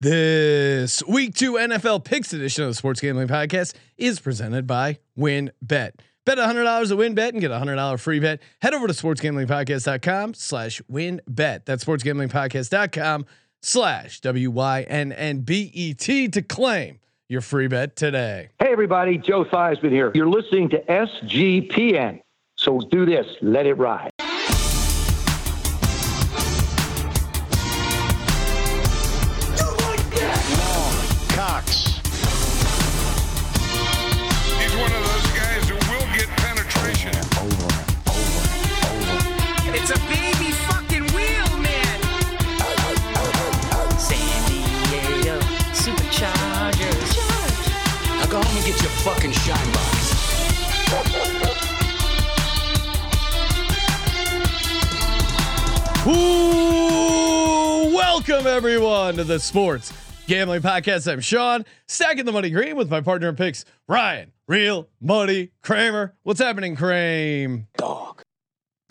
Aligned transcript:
This 0.00 1.02
week 1.08 1.34
two 1.34 1.54
NFL 1.54 2.04
picks 2.04 2.32
edition 2.32 2.62
of 2.62 2.70
the 2.70 2.74
Sports 2.74 3.00
Gambling 3.00 3.26
Podcast 3.26 3.74
is 3.96 4.20
presented 4.20 4.64
by 4.64 4.98
WynnBET. 5.18 5.50
Bet 5.60 5.94
Bet 6.24 6.38
$100 6.38 6.92
at 6.92 6.96
WynnBET 6.96 7.30
and 7.30 7.40
get 7.40 7.50
a 7.50 7.54
$100 7.58 7.98
free 7.98 8.20
bet. 8.20 8.40
Head 8.62 8.74
over 8.74 8.86
to 8.86 8.92
sportsgamblingpodcast.com 8.92 10.34
slash 10.34 10.80
WynnBET. 10.88 11.64
That's 11.64 11.84
sportsgamblingpodcast.com 11.84 13.26
slash 13.60 14.20
W-Y-N-N-B-E-T 14.20 14.68
to 16.28 16.42
claim 16.42 17.00
your 17.28 17.40
free 17.40 17.66
bet 17.66 17.96
today. 17.96 18.50
Hey 18.60 18.70
everybody, 18.70 19.18
Joe 19.18 19.46
Theismann 19.46 19.90
here. 19.90 20.12
You're 20.14 20.30
listening 20.30 20.68
to 20.68 20.80
SGPN. 20.82 22.20
So 22.54 22.78
do 22.92 23.04
this, 23.04 23.26
let 23.42 23.66
it 23.66 23.74
ride. 23.74 24.12
The 59.28 59.38
Sports 59.38 59.92
Gambling 60.26 60.62
Podcast. 60.62 61.10
I'm 61.10 61.20
Sean, 61.20 61.66
stacking 61.86 62.24
the 62.24 62.32
money 62.32 62.48
green 62.48 62.76
with 62.76 62.90
my 62.90 63.02
partner 63.02 63.28
in 63.28 63.36
picks, 63.36 63.66
Ryan, 63.86 64.32
real 64.46 64.88
money 65.02 65.50
Kramer. 65.62 66.14
What's 66.22 66.40
happening, 66.40 66.74
Kramer? 66.74 67.64
Dog. 67.76 68.22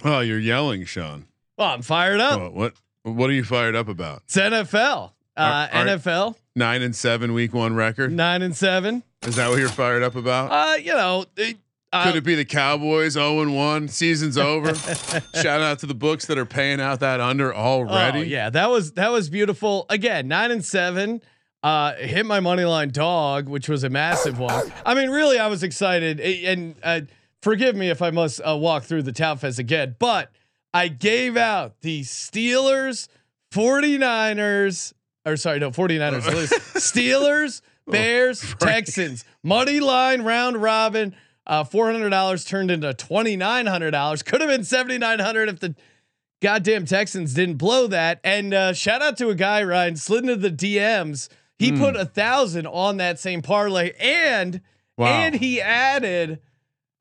Oh, 0.04 0.20
you're 0.20 0.38
yelling, 0.40 0.86
Sean. 0.86 1.26
Well, 1.58 1.70
I'm 1.70 1.82
fired 1.82 2.20
up. 2.22 2.40
Oh, 2.40 2.50
what 2.52 2.74
what 3.02 3.30
are 3.32 3.34
you 3.34 3.44
fired 3.44 3.76
up 3.76 3.88
about? 3.88 4.22
It's 4.26 4.38
NFL. 4.38 5.12
Uh, 5.36 5.40
Are- 5.40 5.70
are- 5.74 5.86
NFL 5.86 6.36
Nine 6.56 6.82
and 6.84 6.96
seven 6.96 7.34
week 7.34 7.54
one 7.54 7.74
record. 7.76 8.12
nine 8.12 8.44
and 8.44 8.56
seven. 8.56 9.02
Is 9.24 9.36
that 9.38 9.50
what 9.50 9.58
you're 9.58 9.70
fired 9.70 10.04
up 10.04 10.16
about? 10.16 10.52
Uh, 10.52 10.76
you 10.76 10.94
know, 10.94 11.26
it, 11.36 11.58
Could 11.94 12.18
it 12.18 12.24
be 12.26 12.36
the 12.36 12.46
Cowboys 12.46 13.14
0 13.14 13.42
and 13.42 13.56
1? 13.56 13.88
Season's 13.88 14.38
over. 14.38 14.76
Shout 15.36 15.62
out 15.62 15.80
to 15.80 15.86
the 15.86 15.96
books 15.96 16.26
that 16.26 16.38
are 16.38 16.46
paying 16.46 16.82
out 16.82 17.00
that 17.00 17.22
under 17.22 17.56
already. 17.56 18.20
Oh, 18.20 18.24
yeah, 18.24 18.50
that 18.50 18.70
was 18.70 18.92
that 18.94 19.12
was 19.12 19.30
beautiful. 19.30 19.86
Again, 19.90 20.28
nine 20.28 20.52
and 20.52 20.64
seven. 20.64 21.22
Uh, 21.64 21.94
hit 21.96 22.26
my 22.26 22.40
money 22.40 22.66
line 22.66 22.90
dog, 22.90 23.50
which 23.50 23.68
was 23.68 23.84
a 23.84 23.90
massive 23.90 24.38
one. 24.38 24.72
I 24.86 24.94
mean, 24.94 25.10
really, 25.10 25.40
I 25.40 25.48
was 25.48 25.64
excited. 25.64 26.20
And 26.20 26.76
uh, 26.84 27.02
forgive 27.42 27.76
me 27.76 27.90
if 27.90 28.02
I 28.02 28.12
must 28.12 28.42
uh, 28.48 28.56
walk 28.56 28.84
through 28.84 29.04
the 29.04 29.12
Tout 29.12 29.40
Fest 29.40 29.58
again, 29.58 29.96
but 29.98 30.32
I 30.74 30.88
gave 30.90 31.36
out 31.36 31.82
the 31.82 32.02
Steelers, 32.02 33.08
49ers, 33.52 34.94
or 35.26 35.36
sorry, 35.36 35.60
no, 35.60 35.72
49ers, 35.72 36.32
lose. 36.32 36.50
Steelers, 36.76 37.62
Bears, 37.88 38.56
Texans, 38.60 39.26
money 39.44 39.80
line 39.80 40.22
round 40.22 40.62
robin. 40.62 41.16
Uh, 41.48 41.64
four 41.64 41.90
hundred 41.92 42.09
dollars 42.09 42.44
turned 42.45 42.70
into 42.70 42.94
twenty 42.94 43.36
nine 43.38 43.66
hundred 43.66 43.92
dollars. 43.92 44.22
Could 44.22 44.42
have 44.42 44.50
been 44.50 44.64
seventy 44.66 44.98
nine 44.98 45.20
hundred 45.20 45.48
if 45.50 45.59
the 45.62 45.73
goddamn 46.42 46.86
Texans 46.86 47.34
didn't 47.34 47.56
blow 47.56 47.88
that. 47.88 48.20
And 48.23 48.54
uh, 48.54 48.73
shout 48.73 49.02
out 49.02 49.17
to 49.17 49.30
a 49.30 49.36
guy 49.36 49.64
Ryan 49.64 49.95
slid 49.95 50.23
into 50.23 50.36
the 50.36 50.52
DMs. 50.52 51.30
He 51.58 51.70
Hmm. 51.70 51.80
put 51.80 51.95
a 51.95 52.06
thousand 52.06 52.67
on 52.67 52.98
that 52.98 53.20
same 53.20 53.42
parlay, 53.42 53.94
and 54.00 54.62
Wow. 54.98 55.08
and 55.08 55.36
he 55.36 55.62
added 55.62 56.39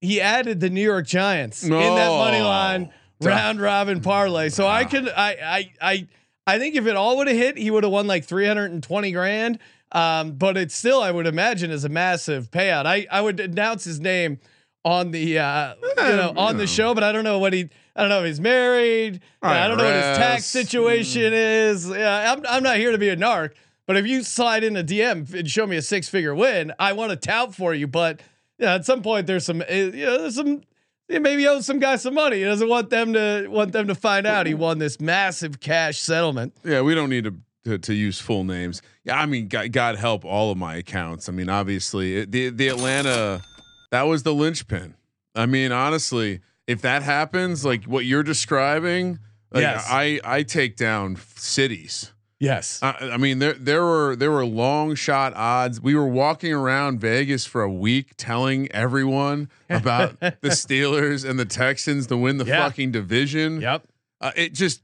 he 0.00 0.20
added 0.20 0.60
the 0.60 0.70
New 0.70 0.82
York 0.82 1.06
Giants 1.06 1.64
in 1.64 1.70
that 1.70 2.08
money 2.10 2.40
line 2.40 2.90
round 3.20 3.60
robin 3.60 4.00
parlay. 4.00 4.48
So 4.50 4.66
I 4.66 4.84
could 4.84 5.08
I 5.08 5.30
I 5.42 5.70
I 5.82 6.06
I 6.46 6.58
think 6.58 6.76
if 6.76 6.86
it 6.86 6.94
all 6.96 7.16
would 7.16 7.26
have 7.26 7.36
hit, 7.36 7.58
he 7.58 7.70
would 7.70 7.82
have 7.82 7.92
won 7.92 8.06
like 8.06 8.24
three 8.24 8.46
hundred 8.46 8.70
and 8.70 8.82
twenty 8.82 9.10
grand. 9.12 9.58
Um, 9.96 10.32
but 10.32 10.58
it's 10.58 10.74
still 10.74 11.00
I 11.00 11.10
would 11.10 11.26
imagine 11.26 11.70
is 11.70 11.84
a 11.84 11.88
massive 11.88 12.50
payout. 12.50 12.84
I 12.84 13.06
I 13.10 13.22
would 13.22 13.40
announce 13.40 13.84
his 13.84 13.98
name 13.98 14.38
on 14.84 15.10
the 15.10 15.38
uh, 15.38 15.74
you 15.82 15.94
know 15.96 16.32
you 16.34 16.38
on 16.38 16.56
the 16.58 16.64
know. 16.64 16.66
show, 16.66 16.94
but 16.94 17.02
I 17.02 17.12
don't 17.12 17.24
know 17.24 17.38
what 17.38 17.54
he. 17.54 17.70
I 17.94 18.02
don't 18.02 18.10
know 18.10 18.20
if 18.20 18.26
he's 18.26 18.40
married. 18.40 19.20
I 19.42 19.66
don't 19.68 19.78
know 19.78 19.84
what 19.84 19.94
his 19.94 20.18
tax 20.18 20.44
situation 20.44 21.32
is. 21.32 21.88
Yeah, 21.88 22.32
I'm 22.32 22.44
I'm 22.46 22.62
not 22.62 22.76
here 22.76 22.92
to 22.92 22.98
be 22.98 23.08
a 23.08 23.16
narc. 23.16 23.52
But 23.86 23.96
if 23.96 24.06
you 24.06 24.22
slide 24.22 24.64
in 24.64 24.76
a 24.76 24.84
DM 24.84 25.32
and 25.32 25.48
show 25.48 25.66
me 25.66 25.76
a 25.76 25.82
six 25.82 26.08
figure 26.08 26.34
win, 26.34 26.72
I 26.78 26.92
want 26.92 27.10
to 27.12 27.16
tout 27.16 27.54
for 27.54 27.72
you. 27.72 27.86
But 27.86 28.20
yeah, 28.58 28.74
at 28.74 28.84
some 28.84 29.02
point 29.02 29.26
there's 29.26 29.46
some 29.46 29.62
uh, 29.62 29.72
you 29.72 30.04
know 30.04 30.18
there's 30.18 30.34
some 30.34 30.62
maybe 31.08 31.46
owes 31.46 31.66
some 31.66 31.78
guy 31.78 31.96
some 31.96 32.14
money. 32.14 32.38
He 32.38 32.44
doesn't 32.44 32.68
want 32.68 32.90
them 32.90 33.12
to 33.14 33.46
want 33.48 33.72
them 33.72 33.86
to 33.88 33.94
find 33.94 34.26
out 34.26 34.46
he 34.46 34.54
won 34.54 34.78
this 34.78 35.00
massive 35.00 35.60
cash 35.60 36.00
settlement. 36.00 36.54
Yeah, 36.64 36.82
we 36.82 36.94
don't 36.94 37.10
need 37.10 37.24
to, 37.24 37.34
to 37.66 37.78
to 37.78 37.94
use 37.94 38.20
full 38.20 38.44
names. 38.44 38.80
Yeah, 39.04 39.20
I 39.20 39.26
mean, 39.26 39.48
God, 39.48 39.72
God 39.72 39.96
help 39.96 40.24
all 40.24 40.50
of 40.50 40.58
my 40.58 40.76
accounts. 40.76 41.28
I 41.28 41.32
mean, 41.32 41.48
obviously, 41.48 42.16
it, 42.18 42.32
the 42.32 42.48
the 42.50 42.68
Atlanta 42.68 43.42
that 43.90 44.02
was 44.02 44.22
the 44.22 44.32
linchpin. 44.34 44.94
I 45.34 45.46
mean, 45.46 45.70
honestly, 45.72 46.40
if 46.66 46.80
that 46.82 47.02
happens, 47.02 47.64
like 47.64 47.84
what 47.84 48.04
you're 48.04 48.22
describing, 48.22 49.18
like 49.52 49.62
Yes. 49.62 49.86
I 49.90 50.20
I 50.24 50.42
take 50.42 50.76
down 50.76 51.16
cities. 51.36 52.12
Yes. 52.38 52.80
I, 52.82 53.12
I 53.12 53.16
mean, 53.16 53.38
there 53.38 53.54
there 53.54 53.82
were 53.82 54.14
there 54.16 54.30
were 54.30 54.44
long 54.44 54.94
shot 54.94 55.32
odds. 55.34 55.80
We 55.80 55.94
were 55.94 56.06
walking 56.06 56.52
around 56.52 57.00
Vegas 57.00 57.46
for 57.46 57.62
a 57.62 57.72
week, 57.72 58.12
telling 58.16 58.70
everyone 58.72 59.48
about 59.70 60.20
the 60.20 60.50
Steelers 60.50 61.28
and 61.28 61.38
the 61.38 61.44
Texans 61.46 62.06
to 62.08 62.16
win 62.16 62.36
the 62.38 62.44
Yeah. 62.44 62.58
fucking 62.66 62.92
division. 62.92 63.60
Yep. 63.62 63.86
Uh, 64.20 64.32
it 64.36 64.52
just, 64.54 64.80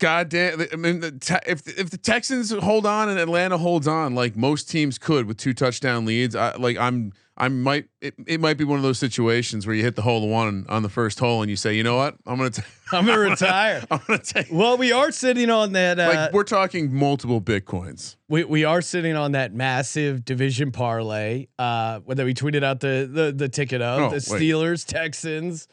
goddamn. 0.00 0.66
I 0.72 0.76
mean, 0.76 1.00
the 1.00 1.40
if 1.46 1.66
if 1.78 1.90
the 1.90 1.98
Texans 1.98 2.50
hold 2.52 2.86
on 2.86 3.08
and 3.08 3.18
Atlanta 3.18 3.58
holds 3.58 3.86
on, 3.88 4.14
like 4.14 4.36
most 4.36 4.68
teams 4.70 4.98
could 4.98 5.26
with 5.26 5.36
two 5.36 5.54
touchdown 5.54 6.04
leads, 6.04 6.34
I, 6.36 6.54
like 6.56 6.76
I'm, 6.76 7.12
I 7.36 7.48
might, 7.48 7.86
it, 8.00 8.14
it 8.28 8.40
might 8.40 8.56
be 8.58 8.62
one 8.64 8.76
of 8.78 8.84
those 8.84 8.98
situations 8.98 9.66
where 9.66 9.74
you 9.74 9.82
hit 9.82 9.96
the 9.96 10.02
hole 10.02 10.28
one 10.28 10.66
on 10.68 10.82
the 10.84 10.88
first 10.88 11.18
hole 11.18 11.42
and 11.42 11.50
you 11.50 11.56
say, 11.56 11.74
you 11.74 11.82
know 11.82 11.96
what, 11.96 12.14
I'm 12.26 12.36
gonna, 12.36 12.50
t- 12.50 12.62
I'm 12.92 13.06
gonna 13.06 13.18
retire. 13.18 13.82
I'm 13.90 14.00
gonna 14.06 14.20
take. 14.20 14.46
Well, 14.52 14.76
we 14.76 14.92
are 14.92 15.10
sitting 15.10 15.50
on 15.50 15.72
that. 15.72 15.98
Uh, 15.98 16.06
Like 16.14 16.32
we're 16.32 16.44
talking 16.44 16.94
multiple 16.94 17.40
bitcoins. 17.40 18.16
we, 18.28 18.44
we 18.44 18.64
are 18.64 18.80
sitting 18.82 19.16
on 19.16 19.32
that 19.32 19.52
massive 19.52 20.24
division 20.24 20.70
parlay. 20.70 21.46
Uh, 21.58 22.00
whether 22.00 22.24
we 22.24 22.34
tweeted 22.34 22.62
out 22.62 22.80
the 22.80 23.08
the, 23.10 23.32
the 23.32 23.48
ticket 23.48 23.82
of 23.82 24.00
Oh, 24.00 24.08
the 24.10 24.14
wait. 24.30 24.40
Steelers 24.42 24.84
Texans 24.86 25.66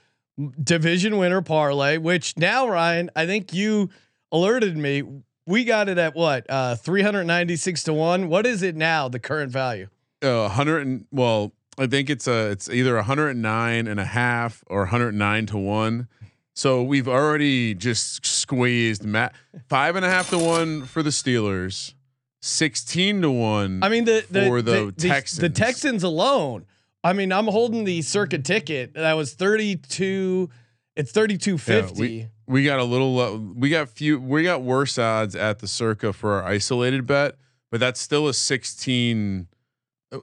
division 0.64 1.18
winner 1.18 1.42
parlay, 1.42 1.98
which 1.98 2.38
now 2.38 2.68
Ryan, 2.68 3.12
I 3.16 3.26
think 3.28 3.54
you 3.54 3.90
alerted 4.32 4.78
me. 4.78 5.04
We 5.46 5.64
got 5.64 5.90
it 5.90 5.98
at 5.98 6.16
what 6.16 6.46
uh, 6.50 6.76
396 6.76 7.84
to 7.84 7.94
one. 7.94 8.30
What 8.30 8.46
is 8.46 8.64
it 8.64 8.76
now? 8.76 9.10
The 9.10 9.20
current 9.20 9.52
value? 9.52 9.88
Uh, 10.22 10.48
hundred 10.50 10.86
and 10.86 11.06
well, 11.12 11.52
I 11.78 11.88
think 11.88 12.10
it's 12.10 12.28
a 12.28 12.52
it's 12.52 12.70
either 12.70 12.96
109 12.96 13.88
and 13.88 14.00
a 14.00 14.06
half 14.06 14.64
or 14.68 14.80
109 14.82 15.46
to 15.48 15.58
one. 15.58 16.08
So 16.54 16.84
we've 16.84 17.08
already 17.08 17.74
just 17.74 18.26
squeezed 18.26 19.04
ma- 19.04 19.30
five 19.68 19.96
and 19.96 20.06
a 20.06 20.10
half 20.10 20.30
to 20.30 20.38
one 20.38 20.84
for 20.86 21.02
the 21.02 21.10
Steelers, 21.10 21.94
16 22.42 23.22
to 23.22 23.32
one. 23.32 23.80
I 23.82 23.90
mean 23.90 24.06
the 24.06 24.26
the 24.30 24.46
for 24.46 24.62
the, 24.62 24.94
the, 24.96 25.08
Texans. 25.08 25.40
the 25.40 25.50
Texans 25.50 26.04
alone. 26.04 26.66
I 27.04 27.14
mean, 27.14 27.32
I'm 27.32 27.48
holding 27.48 27.84
the 27.84 28.02
Circa 28.04 28.38
ticket 28.40 28.94
that 28.94 29.14
was 29.14 29.34
32. 29.34 30.50
It's 30.96 31.12
3250. 31.12 32.14
Yeah, 32.14 32.26
we, 32.52 32.64
got 32.64 32.80
a 32.80 32.84
little 32.84 33.20
uh, 33.20 33.38
we 33.38 33.70
got 33.70 33.90
few 33.90 34.20
we 34.20 34.44
got 34.44 34.62
worse 34.62 34.98
odds 34.98 35.36
at 35.36 35.60
the 35.60 35.68
circa 35.68 36.14
for 36.14 36.34
our 36.34 36.44
isolated 36.44 37.08
bet, 37.08 37.36
but 37.72 37.80
that's 37.80 38.00
still 38.00 38.28
a 38.28 38.34
16 38.34 39.48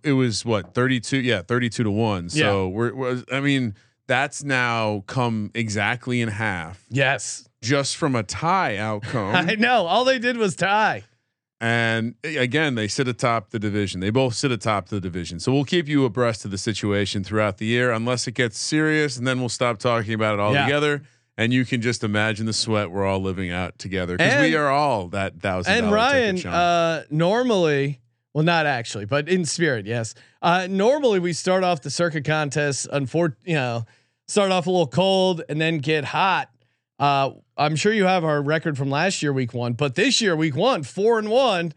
it 0.05 0.13
was 0.13 0.45
what 0.45 0.75
32 0.75 1.17
yeah 1.17 1.41
32 1.41 1.83
to 1.83 1.91
1 1.91 2.29
so 2.29 2.69
we're, 2.69 2.95
we're 2.95 3.23
i 3.33 3.41
mean 3.41 3.75
that's 4.07 4.43
now 4.43 5.05
come 5.07 5.51
exactly 5.55 6.21
in 6.23 6.29
half. 6.31 6.85
Yes, 6.91 7.47
just 7.63 7.97
from 7.97 8.15
a 8.17 8.23
tie 8.23 8.77
outcome. 8.89 9.35
I 9.35 9.55
know. 9.55 9.87
All 9.87 10.05
they 10.05 10.19
did 10.19 10.37
was 10.39 10.57
tie. 10.57 11.05
and 11.61 12.15
uh, 12.25 12.29
again 12.41 12.75
they 12.75 12.89
sit 12.89 13.07
atop 13.09 13.51
the 13.51 13.59
division. 13.59 14.01
They 14.01 14.11
both 14.11 14.35
sit 14.35 14.51
atop 14.51 14.89
the 14.89 15.01
division. 15.01 15.41
So 15.41 15.53
we'll 15.53 15.65
keep 15.65 15.89
you 15.89 16.05
abreast 16.05 16.45
of 16.45 16.51
the 16.51 16.59
situation 16.59 17.23
throughout 17.25 17.59
the 17.59 17.67
year 17.67 17.91
unless 17.93 18.27
it 18.27 18.33
gets 18.33 18.59
serious 18.59 19.17
and 19.17 19.27
then 19.27 19.41
we'll 19.41 19.49
stop 19.49 19.79
talking 19.79 20.15
about 20.15 20.35
it 20.35 20.41
all 20.41 20.55
Yeah. 20.55 20.67
And 21.39 21.53
you 21.53 21.65
can 21.65 21.81
just 21.81 22.03
imagine 22.03 22.47
the 22.47 22.53
sweat 22.53 22.91
we're 22.91 23.07
all 23.07 23.21
living 23.21 23.53
out 23.53 23.79
together 23.79 24.17
because 24.17 24.43
we 24.43 24.57
are 24.57 24.69
all 24.69 25.07
that 25.09 25.41
thousand 25.41 25.73
And 25.73 25.93
Ryan, 25.93 26.45
uh, 26.45 27.05
normally, 27.11 28.01
well, 28.35 28.43
not 28.45 28.67
actually, 28.67 29.05
but 29.05 29.29
in 29.29 29.45
spirit, 29.45 29.87
yes. 29.87 30.15
Uh, 30.43 30.67
normally, 30.69 31.21
we 31.21 31.33
start 31.33 31.63
off 31.63 31.81
the 31.81 31.91
Circa 31.91 32.23
contest. 32.23 32.89
Unfor- 32.93 33.37
you 33.45 33.55
know, 33.55 33.87
start 34.27 34.51
off 34.51 34.67
a 34.67 34.71
little 34.71 34.89
cold 34.89 35.43
and 35.49 35.61
then 35.61 35.79
get 35.79 36.05
hot. 36.05 36.51
Uh, 36.99 37.31
I'm 37.57 37.77
sure 37.77 37.93
you 37.93 38.07
have 38.07 38.25
our 38.25 38.43
record 38.43 38.77
from 38.77 38.91
last 38.91 39.23
year, 39.23 39.33
week 39.33 39.55
one, 39.55 39.75
but 39.75 39.95
this 39.95 40.21
year, 40.21 40.35
week 40.35 40.57
one, 40.57 40.83
four 40.83 41.21
and 41.21 41.31
one. 41.31 41.73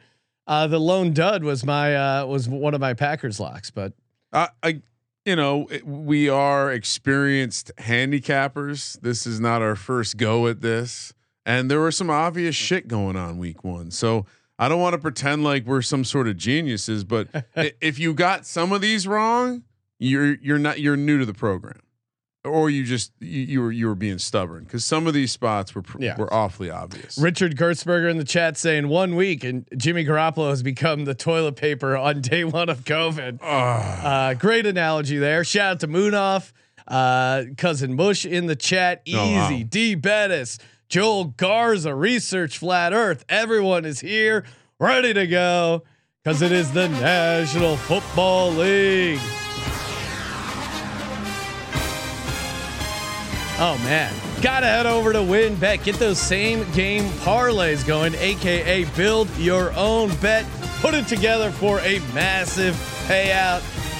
Uh, 0.47 0.65
the 0.65 0.79
lone 0.79 1.13
dud 1.13 1.43
was 1.43 1.63
my 1.63 1.95
uh, 1.95 2.25
was 2.25 2.49
one 2.49 2.73
of 2.73 2.81
my 2.81 2.95
Packers 2.95 3.39
locks, 3.39 3.69
but 3.69 3.93
I, 4.33 4.81
you 5.25 5.35
know, 5.35 5.67
it- 5.69 5.85
we 5.85 6.29
are 6.29 6.71
experienced 6.71 7.71
handicappers. 7.77 8.99
This 9.01 9.25
is 9.27 9.39
not 9.39 9.61
our 9.61 9.75
first 9.75 10.17
go 10.17 10.47
at 10.47 10.61
this, 10.61 11.13
and 11.45 11.69
there 11.69 11.79
was 11.79 11.95
some 11.97 12.09
obvious 12.09 12.55
shit 12.55 12.87
going 12.87 13.15
on 13.15 13.37
week 13.37 13.63
one. 13.63 13.91
So 13.91 14.25
I 14.59 14.67
don't 14.69 14.79
want 14.81 14.93
to 14.93 14.99
pretend 14.99 15.43
like 15.43 15.65
we're 15.65 15.81
some 15.81 16.03
sort 16.03 16.27
of 16.27 16.37
geniuses, 16.37 17.03
but 17.03 17.27
if 17.81 17.99
you 17.99 18.13
got 18.13 18.45
some 18.45 18.71
of 18.71 18.81
these 18.81 19.07
wrong, 19.07 19.63
you're 19.99 20.35
you're 20.35 20.59
not 20.59 20.79
you're 20.79 20.97
new 20.97 21.19
to 21.19 21.25
the 21.25 21.33
program, 21.33 21.79
or 22.43 22.69
you 22.69 22.83
just 22.83 23.11
you, 23.19 23.41
you 23.41 23.61
were 23.61 23.71
you 23.71 23.87
were 23.87 23.95
being 23.95 24.17
stubborn 24.17 24.63
because 24.63 24.83
some 24.83 25.05
of 25.07 25.13
these 25.13 25.31
spots 25.31 25.75
were 25.75 25.81
pr- 25.83 25.97
Yeah. 26.01 26.17
were 26.17 26.33
awfully 26.33 26.69
obvious. 26.71 27.17
Richard 27.17 27.55
Gertzberger 27.55 28.09
in 28.09 28.17
the 28.17 28.23
chat 28.23 28.57
saying 28.57 28.87
one 28.87 29.15
week 29.15 29.43
and 29.43 29.67
Jimmy 29.77 30.03
Garoppolo 30.03 30.49
has 30.49 30.63
become 30.63 31.05
the 31.05 31.13
toilet 31.13 31.55
paper 31.55 31.95
on 31.95 32.21
day 32.21 32.43
one 32.43 32.69
of 32.69 32.83
COVID. 32.83 33.39
Ah. 33.43 34.03
Uh, 34.29 34.33
great 34.33 34.65
analogy 34.65 35.17
there. 35.17 35.43
Shout 35.43 35.71
out 35.73 35.79
to 35.81 35.87
Moonoff, 35.87 36.51
uh, 36.87 37.43
cousin 37.57 37.95
Bush 37.95 38.25
in 38.25 38.47
the 38.47 38.55
chat. 38.55 39.01
Easy, 39.05 39.17
Oh, 39.19 39.31
wow. 39.33 39.61
D 39.69 39.93
Bettis, 39.95 40.57
Joel 40.89 41.25
Garza, 41.25 41.93
Research 41.93 42.57
Flat 42.57 42.91
Earth. 42.91 43.23
Everyone 43.29 43.85
is 43.85 43.99
here, 43.99 44.45
ready 44.79 45.13
to 45.13 45.27
go, 45.27 45.83
because 46.23 46.41
it 46.41 46.51
is 46.51 46.71
the 46.73 46.89
National 46.89 47.77
Football 47.77 48.49
League. 48.51 49.19
Oh 53.63 53.77
man, 53.83 54.11
gotta 54.41 54.65
head 54.65 54.87
over 54.87 55.13
to 55.13 55.19
WynnBET. 55.19 55.83
Get 55.83 55.97
those 55.97 56.17
same 56.17 56.65
game 56.71 57.03
parlays 57.19 57.85
going, 57.85 58.15
aka 58.15 58.85
build 58.95 59.29
your 59.37 59.71
own 59.73 60.09
bet. 60.15 60.47
Put 60.79 60.95
it 60.95 61.07
together 61.07 61.51
for 61.51 61.79
a 61.81 61.99
massive 62.11 62.73
payout. 63.05 63.59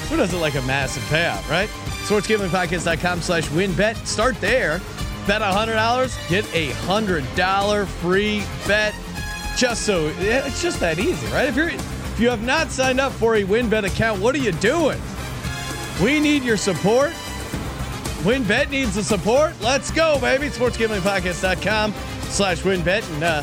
Who 0.09 0.17
doesn't 0.17 0.39
like 0.39 0.55
a 0.55 0.63
massive 0.63 1.03
payout, 1.03 1.47
right? 1.47 1.69
SportsGamblingPodcast.com 2.07 3.21
slash 3.21 3.49
WynnBET. 3.49 4.03
Start 4.07 4.41
there. 4.41 4.81
Bet 5.27 5.43
$100, 5.43 6.27
get 6.27 6.43
a 6.55 6.69
$100 6.71 7.85
free 7.85 8.43
bet. 8.67 8.95
Just 9.55 9.83
so, 9.83 10.11
it's 10.17 10.63
just 10.63 10.79
that 10.79 10.97
easy, 10.97 11.27
right? 11.27 11.47
If 11.47 11.55
you're 11.55 11.69
if 11.69 12.19
you 12.19 12.31
have 12.31 12.41
not 12.41 12.71
signed 12.71 12.99
up 12.99 13.11
for 13.11 13.35
a 13.35 13.43
WynnBET 13.43 13.85
account, 13.85 14.21
what 14.21 14.33
are 14.33 14.39
you 14.39 14.53
doing? 14.53 14.99
We 16.01 16.19
need 16.19 16.41
your 16.41 16.57
support. 16.57 17.13
WynnBET 18.21 18.69
needs 18.69 18.93
the 18.93 19.03
support. 19.03 19.59
Let's 19.61 19.89
go, 19.89 20.19
baby. 20.19 20.49
SportsGamblingPodcast.com 20.49 21.91
slash 22.29 22.61
WynnBET. 22.61 23.11
And 23.15 23.23
uh, 23.23 23.41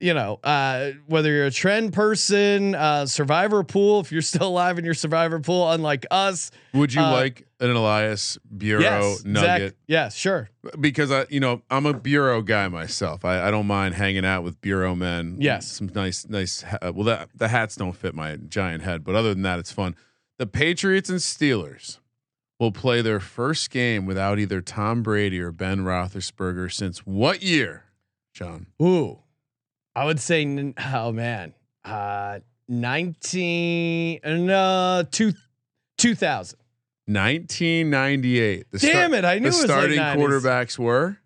you 0.04 0.14
know, 0.14 0.40
uh, 0.44 0.92
whether 1.08 1.32
you're 1.32 1.46
a 1.46 1.52
trend 1.52 1.94
person, 1.94 2.76
uh, 2.76 3.06
survivor 3.06 3.64
pool, 3.64 4.02
if 4.02 4.12
you're 4.12 4.22
still 4.22 4.48
alive 4.50 4.78
in 4.78 4.84
your 4.86 4.94
survivor 4.94 5.40
pool, 5.40 5.72
unlike 5.72 6.06
us. 6.12 6.52
Would 6.74 6.94
you 6.94 7.02
Uh, 7.02 7.12
like 7.12 7.48
an 7.62 7.72
Elias 7.72 8.38
Bureau 8.58 8.82
yes, 8.82 9.24
nugget? 9.24 9.70
Zach, 9.72 9.78
yeah, 9.88 10.10
sure. 10.10 10.50
because 10.80 11.10
I, 11.12 11.26
you 11.30 11.40
know, 11.40 11.62
I'm 11.70 11.86
a 11.86 11.94
bureau 11.94 12.42
guy 12.42 12.68
myself. 12.68 13.24
I, 13.24 13.48
I 13.48 13.52
don't 13.52 13.66
mind 13.68 13.96
hanging 13.96 14.26
out 14.26 14.44
with 14.44 14.60
bureau 14.60 14.94
men. 14.94 15.38
Yes. 15.40 15.68
some 15.72 15.90
nice, 15.96 16.28
nice. 16.28 16.62
ha- 16.64 16.78
Well, 16.94 17.06
that 17.06 17.30
the 17.34 17.48
hats 17.48 17.76
don't 17.78 17.96
fit 17.96 18.14
my 18.14 18.36
giant 18.36 18.84
head, 18.84 19.04
but 19.06 19.16
other 19.16 19.34
than 19.34 19.44
that, 19.44 19.58
it's 19.60 19.72
fun. 19.72 19.96
The 20.38 20.48
Patriots 20.48 21.10
and 21.10 21.20
Steelers 21.20 22.00
will 22.60 22.72
play 22.74 23.02
their 23.02 23.20
first 23.22 23.70
game 23.70 24.06
without 24.06 24.38
either 24.38 24.60
Tom 24.60 25.02
Brady 25.02 25.40
or 25.40 25.52
Ben 25.54 25.80
Roethlisberger 25.86 26.72
since 26.72 27.00
what 27.00 27.42
year, 27.42 27.86
John? 28.34 28.68
Ooh, 28.82 29.20
I 29.96 30.06
would 30.06 30.20
say, 30.20 30.74
oh 30.94 31.12
man, 31.12 31.54
uh, 31.86 32.40
19, 32.68 34.20
no, 34.24 35.04
two, 35.12 35.34
2000. 35.98 36.60
1998. 37.06 38.66
The 38.72 38.78
Damn 38.80 39.14
it, 39.14 39.26
I 39.26 39.40
knew 39.40 39.42
the 39.42 39.46
it 39.46 39.48
was 39.48 39.60
late 39.60 39.68
starting 39.68 40.00
90s. 40.00 40.16
quarterbacks 40.16 40.80
were 40.80 41.18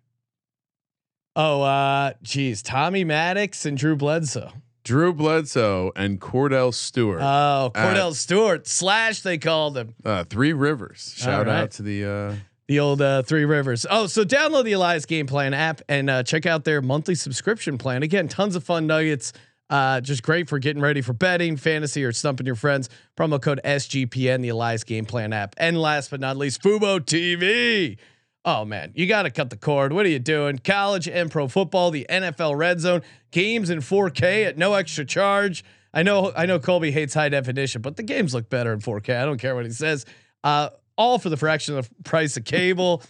Oh, 1.36 1.62
uh, 1.62 2.14
geez, 2.22 2.62
Tommy 2.62 3.04
Maddox 3.04 3.64
and 3.64 3.78
Drew 3.78 3.94
Bledsoe. 3.94 4.50
Drew 4.82 5.12
Bledsoe 5.12 5.92
and 5.94 6.20
Kordell 6.20 6.74
Stewart. 6.74 7.20
Oh, 7.22 7.70
Kordell 7.74 8.10
Uh, 8.10 8.14
Stewart 8.14 8.66
slash 8.66 9.20
they 9.22 9.38
called 9.38 9.76
him. 9.76 9.94
Uh, 10.04 10.24
three 10.24 10.52
Rivers. 10.52 11.14
Shout 11.16 11.46
right. 11.46 11.60
out 11.62 11.70
to 11.72 11.82
the. 11.82 12.04
Uh, 12.04 12.34
The 12.68 12.80
old 12.80 13.00
uh, 13.00 13.22
Three 13.22 13.46
Rivers. 13.46 13.86
Oh, 13.90 14.06
so 14.06 14.24
download 14.24 14.64
the 14.64 14.72
Elias 14.72 15.06
Game 15.06 15.26
Plan 15.26 15.54
app 15.54 15.80
and 15.88 16.10
uh, 16.10 16.22
check 16.22 16.44
out 16.44 16.64
their 16.64 16.82
monthly 16.82 17.14
subscription 17.14 17.78
plan. 17.78 18.02
Again, 18.02 18.28
tons 18.28 18.56
of 18.56 18.62
fun 18.62 18.86
nuggets. 18.86 19.32
Uh, 19.70 20.02
just 20.02 20.22
great 20.22 20.48
for 20.48 20.58
getting 20.58 20.82
ready 20.82 21.00
for 21.00 21.14
betting, 21.14 21.56
fantasy, 21.56 22.04
or 22.04 22.12
stumping 22.12 22.44
your 22.44 22.54
friends. 22.54 22.90
Promo 23.16 23.40
code 23.40 23.60
SGPN, 23.64 24.42
the 24.42 24.50
Elias 24.50 24.84
Game 24.84 25.06
Plan 25.06 25.32
app. 25.32 25.54
And 25.58 25.80
last 25.80 26.10
but 26.10 26.20
not 26.20 26.36
least, 26.36 26.62
Fubo 26.62 27.00
TV. 27.00 27.98
Oh 28.44 28.64
man, 28.66 28.92
you 28.94 29.06
got 29.06 29.22
to 29.22 29.30
cut 29.30 29.50
the 29.50 29.56
cord. 29.56 29.92
What 29.92 30.06
are 30.06 30.10
you 30.10 30.18
doing? 30.18 30.58
College 30.58 31.08
and 31.08 31.30
pro 31.30 31.48
football, 31.48 31.90
the 31.90 32.06
NFL 32.08 32.56
Red 32.56 32.80
Zone 32.80 33.02
games 33.30 33.68
in 33.70 33.80
4K 33.80 34.46
at 34.46 34.58
no 34.58 34.74
extra 34.74 35.04
charge. 35.04 35.64
I 35.92 36.02
know, 36.02 36.32
I 36.36 36.46
know, 36.46 36.58
Colby 36.58 36.90
hates 36.90 37.14
high 37.14 37.30
definition, 37.30 37.82
but 37.82 37.96
the 37.96 38.02
games 38.02 38.34
look 38.34 38.48
better 38.48 38.72
in 38.72 38.80
4K. 38.80 39.20
I 39.20 39.24
don't 39.24 39.38
care 39.38 39.54
what 39.54 39.64
he 39.64 39.72
says. 39.72 40.06
Uh, 40.44 40.68
all 40.98 41.18
for 41.18 41.30
the 41.30 41.38
fraction 41.38 41.78
of 41.78 41.88
the 41.88 42.02
price 42.02 42.36
of 42.36 42.44
cable. 42.44 43.02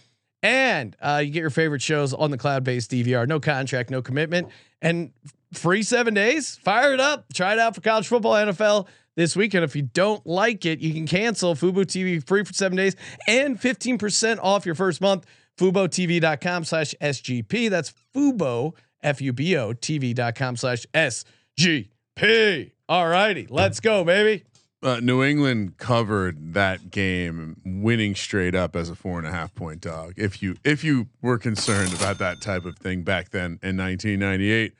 And 0.43 0.95
uh, 1.01 1.21
you 1.25 1.33
get 1.33 1.41
your 1.41 1.51
favorite 1.51 1.83
shows 1.83 2.15
on 2.15 2.31
the 2.31 2.39
cloud-based 2.39 2.93
DVR. 2.93 3.27
No 3.27 3.41
contract, 3.41 3.91
no 3.91 4.01
commitment, 4.01 4.49
and 4.81 5.11
free 5.53 5.83
seven 5.83 6.15
days. 6.15 6.57
Fire 6.57 6.93
it 6.93 7.01
up. 7.01 7.33
Try 7.35 7.55
it 7.55 7.59
out 7.59 7.75
for 7.75 7.81
college 7.81 8.07
football, 8.07 8.35
NFL 8.35 8.87
this 9.17 9.35
weekend. 9.35 9.65
If 9.65 9.75
you 9.75 9.83
don't 9.83 10.25
like 10.25 10.65
it, 10.65 10.79
you 10.79 10.95
can 10.95 11.07
cancel 11.07 11.57
Fubo 11.57 11.85
TV 11.85 12.25
free 12.25 12.45
for 12.45 12.53
seven 12.53 12.77
days 12.77 12.95
and 13.27 13.61
15% 13.61 14.39
off 14.41 14.65
your 14.65 14.77
first 14.77 15.01
month. 15.01 15.27
FuboTV.com 15.59 16.63
slash 16.63 16.95
SGP. 17.01 17.69
That's 17.69 17.93
Fubo, 18.15 18.75
F-U-B-O, 19.03 19.73
TV.com 19.75 20.57
slash 20.57 20.87
SGP. 20.95 22.71
All 22.89 23.09
righty. 23.09 23.49
Let's 23.51 23.81
go, 23.81 24.05
baby. 24.05 24.45
Uh, 24.83 25.01
New 25.01 25.23
England 25.23 25.77
covered 25.77 26.55
that 26.55 26.91
game, 26.91 27.61
winning 27.65 28.15
straight 28.15 28.55
up 28.55 28.77
as 28.77 28.91
a 28.91 28.95
four 28.95 29.19
and 29.19 29.27
a 29.27 29.31
half 29.31 29.55
point 29.55 29.81
dog. 29.81 30.15
If 30.17 30.43
you 30.43 30.57
if 30.65 30.85
you 30.85 31.09
were 31.21 31.39
concerned 31.39 31.93
about 31.95 32.19
that 32.19 32.41
type 32.41 32.65
of 32.65 32.79
thing 32.79 33.03
back 33.03 33.31
then 33.31 33.59
in 33.63 33.77
1998, 33.77 34.75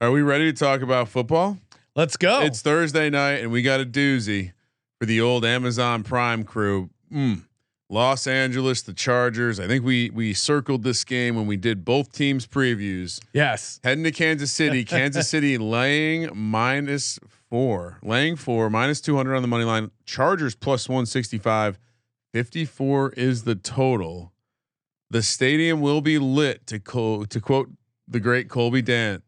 are 0.00 0.10
we 0.10 0.22
ready 0.22 0.52
to 0.52 0.58
talk 0.58 0.82
about 0.82 1.08
football? 1.08 1.58
Let's 1.96 2.16
go. 2.16 2.42
It's 2.42 2.62
Thursday 2.62 3.10
night, 3.10 3.40
and 3.40 3.50
we 3.50 3.62
got 3.62 3.80
a 3.80 3.86
doozy 3.86 4.52
for 5.00 5.06
the 5.06 5.20
old 5.20 5.44
Amazon 5.44 6.02
Prime 6.02 6.44
crew. 6.44 6.90
Mm. 7.12 7.42
Los 7.90 8.26
Angeles, 8.26 8.82
the 8.82 8.92
Chargers. 8.92 9.58
I 9.58 9.66
think 9.66 9.84
we 9.84 10.10
we 10.10 10.34
circled 10.34 10.82
this 10.82 11.04
game 11.04 11.36
when 11.36 11.46
we 11.46 11.56
did 11.56 11.84
both 11.84 12.12
teams 12.12 12.46
previews. 12.46 13.20
yes. 13.32 13.80
Heading 13.82 14.04
to 14.04 14.12
Kansas 14.12 14.52
City. 14.52 14.84
Kansas 14.96 15.28
City 15.28 15.56
laying 15.56 16.28
minus 16.34 17.18
four, 17.48 17.98
laying 18.02 18.36
four, 18.36 18.68
minus 18.68 19.00
200 19.00 19.34
on 19.34 19.42
the 19.42 19.48
money 19.48 19.64
line. 19.64 19.90
Chargers 20.04 20.54
plus 20.54 20.86
165, 20.88 21.78
54 22.34 23.12
is 23.12 23.44
the 23.44 23.54
total. 23.54 24.32
The 25.10 25.22
stadium 25.22 25.80
will 25.80 26.02
be 26.02 26.18
lit 26.18 26.66
to 26.66 26.78
co- 26.78 27.24
to 27.24 27.40
quote 27.40 27.70
the 28.06 28.20
great 28.20 28.50
Colby 28.50 28.82
Dant. 28.82 29.22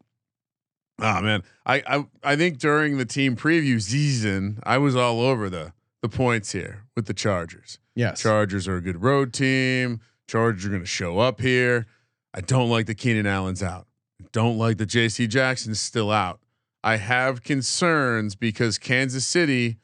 Ah 1.01 1.19
man, 1.21 1.41
I, 1.65 1.81
I 1.87 2.05
I 2.23 2.35
think 2.35 2.59
during 2.59 2.99
the 2.99 3.05
team 3.05 3.35
preview 3.35 3.81
season, 3.81 4.59
I 4.61 4.77
was 4.77 4.95
all 4.95 5.19
over 5.19 5.49
the 5.49 5.73
the 6.03 6.09
points 6.09 6.51
here 6.51 6.83
with 6.95 7.07
the 7.07 7.13
Chargers. 7.15 7.79
Yes. 7.95 8.21
Chargers 8.21 8.67
are 8.67 8.77
a 8.77 8.81
good 8.81 9.01
road 9.03 9.33
team. 9.33 9.99
Chargers 10.27 10.65
are 10.65 10.69
going 10.69 10.81
to 10.81 10.87
show 10.87 11.19
up 11.19 11.41
here. 11.41 11.87
I 12.33 12.39
don't 12.41 12.69
like 12.69 12.85
the 12.85 12.95
Keenan 12.95 13.27
Allen's 13.27 13.61
out. 13.61 13.87
I 14.21 14.25
don't 14.31 14.57
like 14.57 14.77
the 14.77 14.85
J.C. 14.85 15.27
Jackson's 15.27 15.81
still 15.81 16.09
out. 16.11 16.39
I 16.83 16.95
have 16.95 17.43
concerns 17.43 18.35
because 18.35 18.77
Kansas 18.77 19.27
City. 19.27 19.77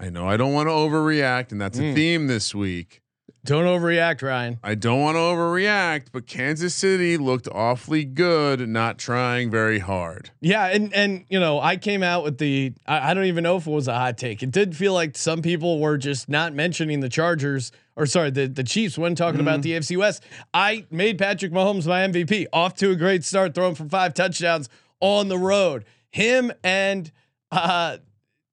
I 0.00 0.08
know 0.08 0.26
I 0.26 0.36
don't 0.38 0.54
want 0.54 0.68
to 0.68 0.72
overreact, 0.72 1.52
and 1.52 1.60
that's 1.60 1.78
a 1.78 1.82
Mm. 1.82 1.94
theme 1.94 2.26
this 2.26 2.54
week. 2.54 3.01
Don't 3.44 3.64
overreact, 3.64 4.22
Ryan. 4.22 4.60
I 4.62 4.76
don't 4.76 5.00
want 5.00 5.16
to 5.16 5.20
overreact, 5.20 6.06
but 6.12 6.28
Kansas 6.28 6.76
City 6.76 7.16
looked 7.16 7.48
awfully 7.48 8.04
good, 8.04 8.68
not 8.68 8.98
trying 8.98 9.50
very 9.50 9.80
hard. 9.80 10.30
Yeah, 10.40 10.66
and 10.66 10.94
and 10.94 11.24
you 11.28 11.40
know, 11.40 11.60
I 11.60 11.76
came 11.76 12.04
out 12.04 12.22
with 12.22 12.38
the 12.38 12.72
I, 12.86 13.10
I 13.10 13.14
don't 13.14 13.24
even 13.24 13.42
know 13.42 13.56
if 13.56 13.66
it 13.66 13.70
was 13.70 13.88
a 13.88 13.94
hot 13.94 14.16
take. 14.16 14.44
It 14.44 14.52
did 14.52 14.76
feel 14.76 14.94
like 14.94 15.16
some 15.16 15.42
people 15.42 15.80
were 15.80 15.98
just 15.98 16.28
not 16.28 16.52
mentioning 16.52 17.00
the 17.00 17.08
Chargers 17.08 17.72
or 17.96 18.06
sorry, 18.06 18.30
the 18.30 18.46
the 18.46 18.64
Chiefs 18.64 18.96
when 18.96 19.14
talking 19.16 19.40
about 19.40 19.62
the 19.62 19.72
AFC 19.72 19.96
West. 19.96 20.22
I 20.54 20.86
made 20.90 21.18
Patrick 21.18 21.52
Mahomes 21.52 21.86
my 21.86 22.06
MVP, 22.06 22.46
off 22.52 22.74
to 22.76 22.90
a 22.90 22.96
great 22.96 23.24
start, 23.24 23.54
throwing 23.54 23.74
for 23.74 23.84
five 23.86 24.14
touchdowns 24.14 24.68
on 25.00 25.28
the 25.28 25.38
road. 25.38 25.84
Him 26.10 26.52
and 26.62 27.10
uh 27.50 27.98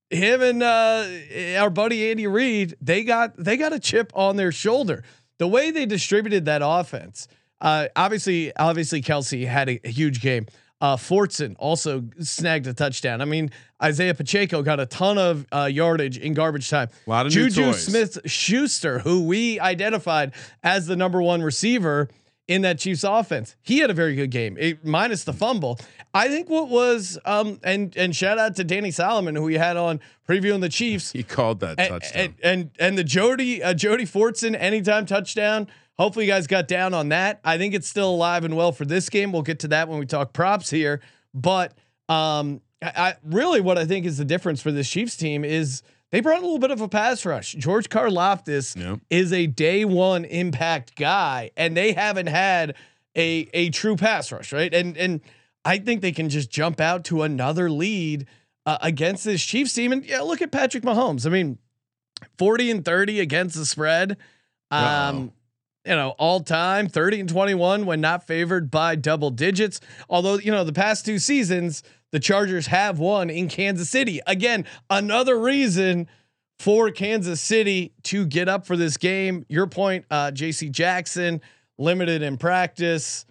him 0.09 0.41
and 0.41 0.63
uh 0.63 1.05
our 1.59 1.69
buddy 1.69 2.09
Andy 2.09 2.27
Reid, 2.27 2.75
they 2.81 3.03
got 3.03 3.35
they 3.37 3.57
got 3.57 3.73
a 3.73 3.79
chip 3.79 4.11
on 4.15 4.35
their 4.35 4.51
shoulder. 4.51 5.03
The 5.37 5.47
way 5.47 5.71
they 5.71 5.85
distributed 5.85 6.45
that 6.45 6.61
offense, 6.63 7.27
uh 7.61 7.87
obviously 7.95 8.55
obviously 8.55 9.01
Kelce 9.01 9.47
had 9.47 9.69
a, 9.69 9.79
a 9.83 9.89
huge 9.89 10.21
game. 10.21 10.47
Uh 10.81 10.95
Fortson 10.95 11.55
also 11.59 12.05
snagged 12.19 12.65
a 12.67 12.73
touchdown. 12.73 13.21
I 13.21 13.25
mean, 13.25 13.51
Isaiah 13.83 14.13
Pacheco 14.13 14.61
got 14.63 14.79
a 14.79 14.85
ton 14.85 15.17
of 15.17 15.45
uh, 15.51 15.65
yardage 15.65 16.17
in 16.17 16.33
garbage 16.33 16.69
time. 16.69 16.89
A 17.05 17.09
lot 17.09 17.25
of 17.25 17.31
Juju. 17.31 17.73
Smith 17.73 18.19
Schuster, 18.25 18.99
who 18.99 19.23
we 19.25 19.59
identified 19.59 20.33
as 20.63 20.85
the 20.87 20.95
number 20.95 21.21
one 21.21 21.41
receiver 21.41 22.09
in 22.49 22.63
that 22.63 22.79
Chiefs 22.79 23.03
offense, 23.03 23.55
he 23.61 23.77
had 23.77 23.91
a 23.91 23.93
very 23.93 24.15
good 24.15 24.31
game, 24.31 24.57
it, 24.59 24.83
minus 24.83 25.23
the 25.23 25.31
fumble. 25.33 25.79
I 26.15 26.27
think 26.27 26.49
what 26.49 26.67
was 26.67 27.19
um 27.23 27.59
and 27.63 27.95
and 27.95 28.15
shout 28.15 28.39
out 28.39 28.55
to 28.55 28.63
Danny 28.63 28.89
Solomon 28.89 29.35
who 29.35 29.43
we 29.43 29.53
had 29.53 29.77
on 29.77 29.99
previewing 30.27 30.59
the 30.59 30.69
Chiefs 30.69 31.11
He 31.13 31.21
called 31.21 31.59
that 31.59 31.79
and 31.79 31.89
touchdown. 31.89 32.23
and 32.23 32.35
and, 32.43 32.71
and 32.79 32.97
the 32.97 33.03
Jody 33.03 33.61
uh, 33.61 33.75
Jody 33.75 34.05
Fortson 34.05 34.57
anytime 34.59 35.05
touchdown. 35.05 35.67
Hopefully, 35.99 36.25
you 36.25 36.31
guys 36.31 36.47
got 36.47 36.67
down 36.67 36.93
on 36.93 37.09
that. 37.09 37.39
I 37.43 37.57
think 37.57 37.75
it's 37.75 37.87
still 37.87 38.09
alive 38.09 38.43
and 38.43 38.55
well 38.57 38.71
for 38.71 38.85
this 38.85 39.09
game. 39.09 39.31
We'll 39.31 39.41
get 39.43 39.59
to 39.59 39.67
that 39.67 39.87
when 39.87 39.99
we 39.99 40.05
talk 40.07 40.33
props 40.33 40.69
here. 40.69 41.01
But 41.33 41.73
um, 42.07 42.61
I, 42.81 42.91
I 42.95 43.15
really 43.23 43.61
what 43.61 43.77
I 43.77 43.85
think 43.85 44.07
is 44.07 44.17
the 44.17 44.25
difference 44.25 44.61
for 44.61 44.71
this 44.71 44.89
Chiefs 44.89 45.15
team 45.15 45.45
is 45.45 45.83
they 46.11 46.19
brought 46.21 46.39
a 46.39 46.41
little 46.41 46.59
bit 46.59 46.71
of 46.71 46.81
a 46.81 46.87
pass 46.89 47.25
rush. 47.25 47.53
George 47.53 47.89
Karlaftis 47.89 48.75
Yep. 48.75 48.99
is 49.09 49.31
a 49.33 49.47
day 49.47 49.85
one 49.85 50.25
impact 50.25 50.95
guy, 50.95 51.51
and 51.57 51.75
they 51.77 51.93
haven't 51.93 52.27
had 52.27 52.75
a 53.15 53.49
a 53.53 53.69
true 53.69 53.95
pass 53.95 54.31
rush, 54.31 54.51
right? 54.53 54.73
And 54.73 54.97
and 54.97 55.21
I 55.65 55.77
think 55.77 56.01
they 56.01 56.11
can 56.11 56.29
just 56.29 56.49
jump 56.49 56.79
out 56.79 57.03
to 57.05 57.21
another 57.23 57.69
lead 57.69 58.27
uh, 58.65 58.77
against 58.81 59.23
this 59.25 59.43
Chiefs 59.43 59.73
team. 59.73 59.91
And 59.91 60.05
yeah, 60.05 60.21
look 60.21 60.41
at 60.41 60.51
Patrick 60.51 60.83
Mahomes. 60.83 61.25
I 61.25 61.29
mean, 61.29 61.57
forty 62.37 62.71
and 62.71 62.83
thirty 62.83 63.19
against 63.19 63.55
the 63.55 63.65
spread. 63.65 64.17
Um, 64.71 64.81
Wow. 64.81 65.29
you 65.85 65.95
know, 65.95 66.09
all 66.19 66.41
time 66.41 66.87
30 66.87 67.21
and 67.21 67.29
21 67.29 67.85
when 67.85 68.01
not 68.01 68.27
favored 68.27 68.69
by 68.69 68.95
double 68.95 69.31
digits. 69.31 69.79
Although, 70.09 70.37
you 70.37 70.51
know, 70.51 70.63
the 70.63 70.73
past 70.73 71.05
two 71.05 71.17
seasons, 71.17 71.81
the 72.11 72.19
Chargers 72.19 72.67
have 72.67 72.99
won 72.99 73.29
in 73.29 73.47
Kansas 73.49 73.89
City. 73.89 74.19
Again, 74.27 74.65
another 74.89 75.39
reason 75.39 76.07
for 76.59 76.91
Kansas 76.91 77.39
City 77.39 77.93
to 78.03 78.25
get 78.25 78.49
up 78.49 78.65
for 78.65 78.75
this 78.75 78.97
game. 78.97 79.45
Your 79.49 79.67
point, 79.67 80.05
uh, 80.11 80.31
JC 80.31 80.71
Jackson, 80.71 81.41
limited 81.77 82.21
in 82.21 82.37
practice. 82.37 83.25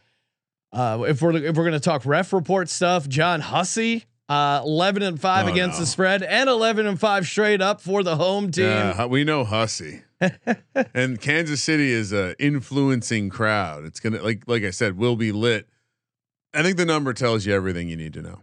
Uh, 0.72 1.04
if 1.08 1.20
we're 1.22 1.34
if 1.36 1.56
we're 1.56 1.64
gonna 1.64 1.80
talk 1.80 2.04
ref 2.06 2.32
report 2.32 2.68
stuff, 2.68 3.08
John 3.08 3.40
Hussey, 3.40 4.04
uh, 4.28 4.60
eleven 4.64 5.02
and 5.02 5.20
five 5.20 5.46
Oh, 5.46 5.50
against 5.52 5.78
no. 5.78 5.80
the 5.80 5.86
spread, 5.86 6.22
and 6.22 6.48
eleven 6.48 6.86
and 6.86 7.00
five 7.00 7.26
straight 7.26 7.60
up 7.62 7.80
for 7.80 8.02
the 8.02 8.16
home 8.16 8.50
team. 8.50 8.64
Yeah, 8.66 9.06
we 9.06 9.24
know 9.24 9.44
Hussey. 9.44 10.02
and 10.94 11.20
Kansas 11.20 11.62
City 11.62 11.90
is 11.92 12.12
a 12.12 12.34
influencing 12.42 13.30
crowd. 13.30 13.84
It's 13.84 13.98
gonna 14.00 14.22
like 14.22 14.44
like 14.46 14.62
I 14.64 14.70
said, 14.70 14.98
will 14.98 15.16
be 15.16 15.32
lit. 15.32 15.68
I 16.54 16.62
think 16.62 16.76
the 16.76 16.84
number 16.86 17.12
tells 17.12 17.46
you 17.46 17.54
everything 17.54 17.88
you 17.88 17.96
need 17.96 18.12
to 18.14 18.22
know. 18.22 18.40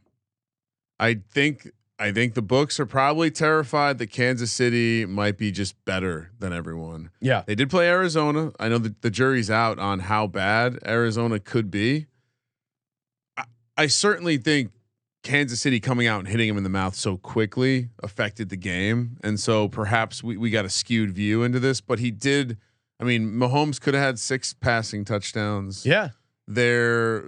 I 0.99 1.15
think 1.29 1.71
I 1.97 2.11
think 2.11 2.33
the 2.33 2.41
books 2.41 2.79
are 2.79 2.85
probably 2.85 3.31
terrified 3.31 3.99
that 3.99 4.07
Kansas 4.07 4.51
City 4.51 5.05
might 5.05 5.37
be 5.37 5.51
just 5.51 5.75
better 5.85 6.31
than 6.39 6.51
everyone. 6.51 7.09
Yeah, 7.21 7.43
They 7.45 7.55
did 7.55 7.69
play 7.69 7.87
Arizona. 7.87 8.51
I 8.59 8.67
know 8.67 8.79
that 8.79 9.01
the 9.01 9.09
jury's 9.09 9.49
out 9.49 9.79
on 9.79 9.99
how 9.99 10.27
bad 10.27 10.79
Arizona 10.85 11.39
could 11.39 11.71
be. 11.71 12.07
I, 13.37 13.43
I 13.77 13.87
certainly 13.87 14.37
think 14.37 14.71
Kansas 15.23 15.61
City 15.61 15.79
coming 15.79 16.05
out 16.05 16.19
and 16.19 16.27
hitting 16.27 16.49
him 16.49 16.57
in 16.57 16.63
the 16.63 16.69
mouth 16.69 16.95
so 16.95 17.17
quickly 17.17 17.89
affected 18.03 18.49
the 18.49 18.57
game. 18.57 19.17
And 19.23 19.39
so 19.39 19.69
perhaps 19.69 20.21
we, 20.21 20.35
we 20.37 20.49
got 20.49 20.65
a 20.65 20.69
skewed 20.69 21.11
view 21.11 21.43
into 21.43 21.59
this, 21.59 21.79
but 21.81 21.99
he 21.99 22.11
did. 22.11 22.57
I 22.99 23.05
mean, 23.05 23.31
Mahomes 23.31 23.79
could 23.79 23.93
have 23.93 24.03
had 24.03 24.19
six 24.19 24.53
passing 24.53 25.05
touchdowns. 25.05 25.85
yeah. 25.85 26.09
They're, 26.47 27.23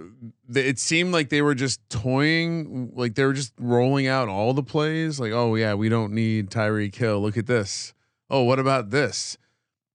they, 0.48 0.66
it 0.66 0.78
seemed 0.78 1.12
like 1.12 1.28
they 1.28 1.42
were 1.42 1.54
just 1.54 1.80
toying, 1.88 2.92
like 2.94 3.14
they 3.14 3.24
were 3.24 3.32
just 3.32 3.52
rolling 3.58 4.06
out 4.06 4.28
all 4.28 4.54
the 4.54 4.62
plays. 4.62 5.18
Like, 5.18 5.32
oh, 5.32 5.54
yeah, 5.56 5.74
we 5.74 5.88
don't 5.88 6.12
need 6.12 6.50
Tyreek 6.50 6.94
Hill. 6.94 7.20
Look 7.20 7.36
at 7.36 7.46
this. 7.46 7.94
Oh, 8.30 8.42
what 8.44 8.58
about 8.58 8.90
this? 8.90 9.36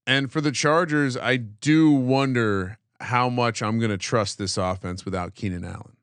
And 0.06 0.30
for 0.30 0.40
the 0.42 0.52
Chargers, 0.52 1.16
I 1.16 1.36
do 1.36 1.90
wonder 1.90 2.78
how 3.00 3.30
much 3.30 3.62
I'm 3.62 3.78
going 3.78 3.90
to 3.90 3.96
trust 3.98 4.36
this 4.38 4.58
offense 4.58 5.04
without 5.04 5.34
Keenan 5.34 5.64
Allen. 5.64 5.96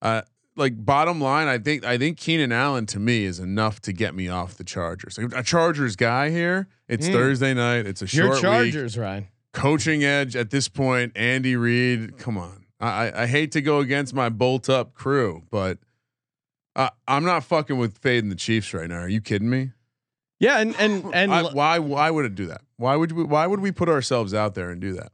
Uh, 0.00 0.22
like 0.54 0.84
bottom 0.84 1.20
line, 1.20 1.48
I 1.48 1.58
think 1.58 1.84
I 1.84 1.98
think 1.98 2.16
Keenan 2.16 2.52
Allen 2.52 2.86
to 2.86 2.98
me 3.00 3.24
is 3.24 3.38
enough 3.40 3.80
to 3.82 3.92
get 3.92 4.14
me 4.14 4.28
off 4.28 4.56
the 4.56 4.64
Chargers. 4.64 5.18
A 5.18 5.42
Chargers 5.42 5.96
guy 5.96 6.30
here. 6.30 6.68
It's 6.88 7.08
Mm. 7.08 7.12
Thursday 7.12 7.54
night. 7.54 7.86
It's 7.86 8.00
a 8.00 8.06
Your 8.06 8.26
short 8.26 8.34
week 8.36 8.42
Chargers, 8.72 8.96
Ryan. 8.96 9.28
Coaching 9.56 10.04
edge 10.04 10.36
at 10.36 10.50
this 10.50 10.68
point. 10.68 11.12
Andy 11.16 11.56
Reid, 11.56 12.18
come 12.18 12.38
on. 12.38 12.66
I, 12.78 13.22
I 13.22 13.26
hate 13.26 13.52
to 13.52 13.62
go 13.62 13.80
against 13.80 14.14
my 14.14 14.28
bolt 14.28 14.68
up 14.68 14.94
crew, 14.94 15.42
but 15.50 15.78
uh, 16.76 16.90
I'm 17.08 17.24
not 17.24 17.42
fucking 17.42 17.78
with 17.78 17.98
fading 17.98 18.28
the 18.28 18.36
Chiefs 18.36 18.74
right 18.74 18.88
now. 18.88 18.98
Are 18.98 19.08
you 19.08 19.20
kidding 19.22 19.48
me? 19.48 19.72
Yeah, 20.38 20.58
and 20.58 20.76
and 20.78 21.04
and 21.14 21.32
I, 21.32 21.42
why 21.52 21.78
why 21.78 22.10
would 22.10 22.26
it 22.26 22.34
do 22.34 22.46
that? 22.46 22.60
Why 22.76 22.94
would 22.96 23.12
we 23.12 23.24
why 23.24 23.46
would 23.46 23.60
we 23.60 23.72
put 23.72 23.88
ourselves 23.88 24.34
out 24.34 24.54
there 24.54 24.68
and 24.70 24.80
do 24.80 24.92
that? 24.92 25.10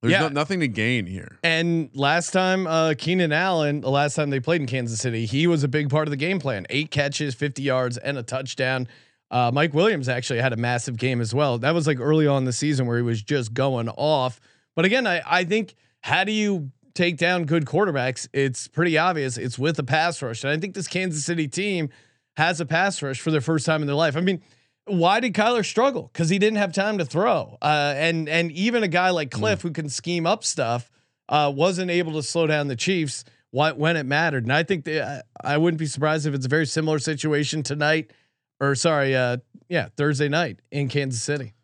There's 0.00 0.12
Yeah. 0.12 0.20
no, 0.20 0.28
nothing 0.28 0.60
to 0.60 0.68
gain 0.68 1.06
here. 1.06 1.38
And 1.42 1.90
last 1.92 2.30
time, 2.30 2.66
uh, 2.68 2.94
Keenan 2.96 3.32
Allen, 3.32 3.80
the 3.80 3.90
last 3.90 4.14
time 4.14 4.30
they 4.30 4.38
played 4.40 4.60
in 4.60 4.66
Kansas 4.68 5.00
City, 5.00 5.26
he 5.26 5.46
was 5.48 5.64
a 5.64 5.68
big 5.68 5.90
part 5.90 6.06
of 6.06 6.10
the 6.10 6.16
game 6.16 6.38
plan. 6.38 6.66
Eight 6.70 6.92
catches, 6.92 7.34
50 7.34 7.62
yards, 7.62 7.98
and 7.98 8.16
a 8.16 8.22
touchdown. 8.22 8.86
Uh, 9.30 9.50
Mike 9.52 9.74
Williams 9.74 10.08
actually 10.08 10.40
had 10.40 10.52
a 10.52 10.56
massive 10.56 10.96
game 10.96 11.20
as 11.20 11.34
well. 11.34 11.58
That 11.58 11.74
was 11.74 11.86
like 11.86 12.00
early 12.00 12.26
on 12.26 12.38
in 12.38 12.44
the 12.44 12.52
season 12.52 12.86
where 12.86 12.96
he 12.96 13.02
was 13.02 13.22
just 13.22 13.52
going 13.52 13.88
off. 13.90 14.40
But 14.74 14.84
again, 14.84 15.06
I, 15.06 15.22
I 15.26 15.44
think 15.44 15.74
how 16.00 16.24
do 16.24 16.32
you 16.32 16.70
take 16.94 17.16
down 17.16 17.44
good 17.44 17.64
quarterbacks? 17.64 18.28
It's 18.32 18.68
pretty 18.68 18.96
obvious. 18.96 19.36
It's 19.36 19.58
with 19.58 19.78
a 19.78 19.84
pass 19.84 20.22
rush. 20.22 20.44
And 20.44 20.52
I 20.52 20.56
think 20.58 20.74
this 20.74 20.88
Kansas 20.88 21.24
City 21.24 21.46
team 21.46 21.90
has 22.36 22.60
a 22.60 22.66
pass 22.66 23.02
rush 23.02 23.20
for 23.20 23.30
the 23.30 23.40
first 23.40 23.66
time 23.66 23.82
in 23.82 23.86
their 23.86 23.96
life. 23.96 24.16
I 24.16 24.20
mean, 24.20 24.42
why 24.86 25.20
did 25.20 25.34
Kyler 25.34 25.64
struggle? 25.64 26.10
Because 26.12 26.30
he 26.30 26.38
didn't 26.38 26.58
have 26.58 26.72
time 26.72 26.98
to 26.98 27.04
throw. 27.04 27.58
Uh, 27.60 27.94
and 27.96 28.28
and 28.28 28.50
even 28.52 28.82
a 28.82 28.88
guy 28.88 29.10
like 29.10 29.30
Cliff 29.30 29.60
who 29.62 29.70
can 29.70 29.88
scheme 29.88 30.26
up 30.26 30.44
stuff 30.44 30.90
uh, 31.28 31.52
wasn't 31.54 31.90
able 31.90 32.12
to 32.14 32.22
slow 32.22 32.46
down 32.46 32.68
the 32.68 32.76
Chiefs 32.76 33.24
wh- 33.50 33.76
when 33.76 33.96
it 33.96 34.06
mattered. 34.06 34.44
And 34.44 34.52
I 34.52 34.62
think 34.62 34.84
they, 34.84 35.02
I, 35.02 35.22
I 35.42 35.58
wouldn't 35.58 35.78
be 35.78 35.86
surprised 35.86 36.26
if 36.26 36.34
it's 36.34 36.46
a 36.46 36.48
very 36.48 36.66
similar 36.66 36.98
situation 36.98 37.62
tonight, 37.62 38.12
or 38.60 38.74
sorry, 38.74 39.14
uh, 39.16 39.38
yeah, 39.68 39.88
Thursday 39.96 40.28
night 40.28 40.60
in 40.70 40.88
Kansas 40.88 41.22
City. 41.22 41.54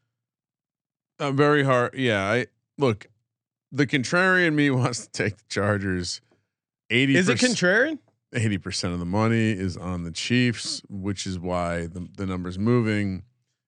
Uh, 1.18 1.30
very 1.32 1.62
hard. 1.64 1.94
Yeah. 1.94 2.22
I 2.24 2.46
look. 2.78 3.06
The 3.72 3.86
contrarian 3.86 4.54
me 4.54 4.70
wants 4.70 5.06
to 5.06 5.10
take 5.10 5.36
the 5.36 5.44
Chargers. 5.48 6.20
Eighty 6.90 7.16
Is 7.16 7.28
it 7.28 7.38
contrarian? 7.38 7.98
eighty 8.34 8.58
percent 8.58 8.92
of 8.92 8.98
the 8.98 9.06
money 9.06 9.50
is 9.52 9.76
on 9.76 10.04
the 10.04 10.10
Chiefs, 10.10 10.82
which 10.88 11.26
is 11.26 11.38
why 11.38 11.86
the 11.86 12.08
the 12.16 12.26
number's 12.26 12.58
moving. 12.58 13.22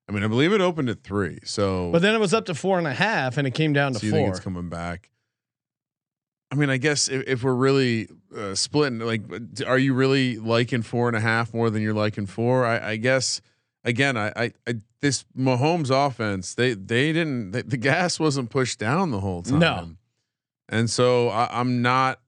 I 0.08 0.12
mean, 0.12 0.22
I 0.22 0.28
believe 0.28 0.52
it 0.52 0.60
opened 0.60 0.88
at 0.88 1.02
three, 1.02 1.40
so 1.44 1.90
But 1.90 2.02
then 2.02 2.14
it 2.14 2.18
was 2.18 2.32
up 2.32 2.44
to 2.46 2.54
four 2.54 2.78
and 2.78 2.86
a 2.86 2.94
half, 2.94 3.38
and 3.38 3.46
it 3.46 3.54
came 3.54 3.72
down 3.72 3.92
to 3.94 3.98
so 3.98 4.06
you 4.06 4.12
think 4.12 4.28
it's 4.28 4.38
coming 4.38 4.68
back. 4.68 5.10
I 6.50 6.54
mean, 6.54 6.70
I 6.70 6.76
guess 6.76 7.08
if, 7.08 7.26
if 7.26 7.42
we're 7.42 7.54
really 7.54 8.08
uh, 8.36 8.54
splitting, 8.54 9.00
like, 9.00 9.22
are 9.66 9.78
you 9.78 9.94
really 9.94 10.36
liking 10.36 10.82
four 10.82 11.08
and 11.08 11.16
a 11.16 11.20
half 11.20 11.52
more 11.52 11.70
than 11.70 11.82
you're 11.82 11.94
liking 11.94 12.26
four? 12.26 12.64
I, 12.64 12.92
I 12.92 12.96
guess 12.96 13.40
again, 13.84 14.16
I, 14.16 14.28
I, 14.36 14.52
I 14.66 14.74
this 15.00 15.24
Mahomes 15.36 15.90
offense, 15.90 16.54
they 16.54 16.74
they 16.74 17.12
didn't 17.12 17.52
they, 17.52 17.62
the 17.62 17.76
gas 17.76 18.20
wasn't 18.20 18.50
pushed 18.50 18.78
down 18.78 19.10
the 19.10 19.20
whole 19.20 19.42
time. 19.42 19.58
No. 19.58 19.90
and 20.68 20.90
so 20.90 21.28
I, 21.30 21.48
I'm 21.50 21.82
not 21.82 22.20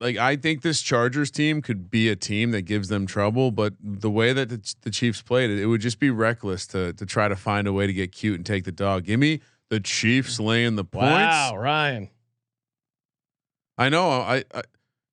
like 0.00 0.16
I 0.18 0.36
think 0.36 0.62
this 0.62 0.82
Chargers 0.82 1.30
team 1.30 1.62
could 1.62 1.90
be 1.90 2.08
a 2.08 2.16
team 2.16 2.50
that 2.50 2.62
gives 2.62 2.88
them 2.88 3.06
trouble, 3.06 3.50
but 3.50 3.74
the 3.80 4.10
way 4.10 4.32
that 4.32 4.50
the, 4.50 4.74
the 4.82 4.90
Chiefs 4.90 5.22
played 5.22 5.50
it, 5.50 5.58
it 5.58 5.66
would 5.66 5.80
just 5.80 5.98
be 5.98 6.10
reckless 6.10 6.66
to 6.68 6.92
to 6.92 7.06
try 7.06 7.28
to 7.28 7.36
find 7.36 7.66
a 7.66 7.72
way 7.72 7.86
to 7.86 7.92
get 7.92 8.12
cute 8.12 8.36
and 8.36 8.46
take 8.46 8.64
the 8.64 8.72
dog. 8.72 9.04
Give 9.04 9.18
me 9.18 9.40
the 9.70 9.80
Chiefs 9.80 10.38
laying 10.38 10.76
the 10.76 10.84
points. 10.84 11.10
Wow, 11.10 11.56
Ryan. 11.56 12.10
I 13.76 13.88
know 13.88 14.08
I, 14.10 14.44
I 14.54 14.62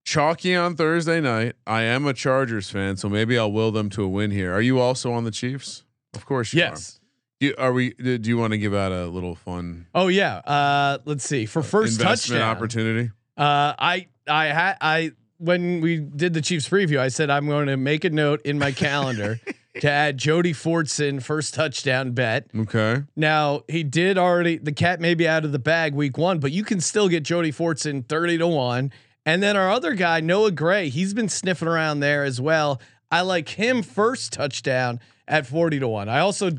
chalky 0.04 0.56
on 0.56 0.76
Thursday 0.76 1.20
night. 1.22 1.56
I 1.66 1.82
am 1.84 2.06
a 2.06 2.14
Chargers 2.14 2.70
fan, 2.70 2.98
so 2.98 3.10
maybe 3.10 3.38
I'll 3.38 3.52
will 3.52 3.72
them 3.72 3.90
to 3.92 4.04
a 4.04 4.08
win 4.08 4.32
here. 4.32 4.54
Are 4.54 4.62
you 4.62 4.80
also 4.80 5.12
on 5.12 5.24
the 5.24 5.32
Chiefs? 5.32 5.84
Of 6.14 6.26
course 6.26 6.54
you 6.54 6.60
Yes. 6.60 6.98
are. 6.98 7.02
Do 7.40 7.48
you, 7.48 7.56
are 7.58 7.74
we? 7.74 7.90
Do 7.94 8.20
you 8.24 8.38
want 8.38 8.52
to 8.52 8.58
give 8.60 8.76
out 8.76 8.92
a 8.92 9.08
little 9.08 9.34
fun 9.34 9.88
Oh 9.96 10.10
yeah. 10.10 10.38
Uh, 10.38 11.00
let's 11.06 11.24
see. 11.28 11.48
For 11.48 11.64
first 11.64 12.00
touchdown, 12.00 12.42
opportunity? 12.42 13.10
Uh, 13.36 13.74
I 13.80 14.08
I 14.28 14.46
had 14.48 14.78
I 14.80 15.12
when 15.40 15.82
we 15.82 15.98
did 16.02 16.34
the 16.36 16.42
Chiefs 16.42 16.70
preview, 16.70 17.00
I 17.00 17.08
said 17.08 17.32
I'm 17.32 17.48
going 17.48 17.66
to 17.66 17.78
make 17.78 18.04
a 18.04 18.12
note 18.12 18.42
in 18.44 18.60
my 18.60 18.72
calendar 18.72 19.40
to 19.80 19.90
add 19.90 20.18
Jody 20.18 20.54
Fortson 20.54 21.22
first 21.24 21.54
touchdown 21.54 22.12
bet. 22.12 22.48
Okay. 22.56 23.04
Now 23.16 23.64
he 23.68 23.84
did 23.84 24.18
already. 24.18 24.58
The 24.58 24.74
cat 24.74 25.00
may 25.00 25.14
be 25.14 25.28
out 25.28 25.46
of 25.46 25.52
the 25.52 25.60
bag 25.60 25.94
week 25.96 26.18
one, 26.18 26.40
but 26.40 26.52
you 26.52 26.64
can 26.64 26.82
still 26.82 27.08
get 27.08 27.24
Jody 27.24 27.52
Fortson 27.52 28.08
thirty 28.08 28.38
to 28.38 28.48
one. 28.48 28.92
And 29.26 29.42
then 29.42 29.56
our 29.56 29.70
other 29.70 29.94
guy 29.94 30.20
Noah 30.20 30.52
Gray, 30.52 30.90
he's 30.90 31.14
been 31.14 31.30
sniffing 31.30 31.68
around 31.68 32.00
there 32.00 32.24
as 32.24 32.42
well. 32.42 32.82
I 33.12 33.22
like 33.22 33.50
him 33.50 33.82
first 33.84 34.34
touchdown 34.34 35.00
at 35.28 35.46
forty 35.48 35.80
to 35.80 35.88
one. 35.88 36.10
I 36.10 36.20
also 36.20 36.52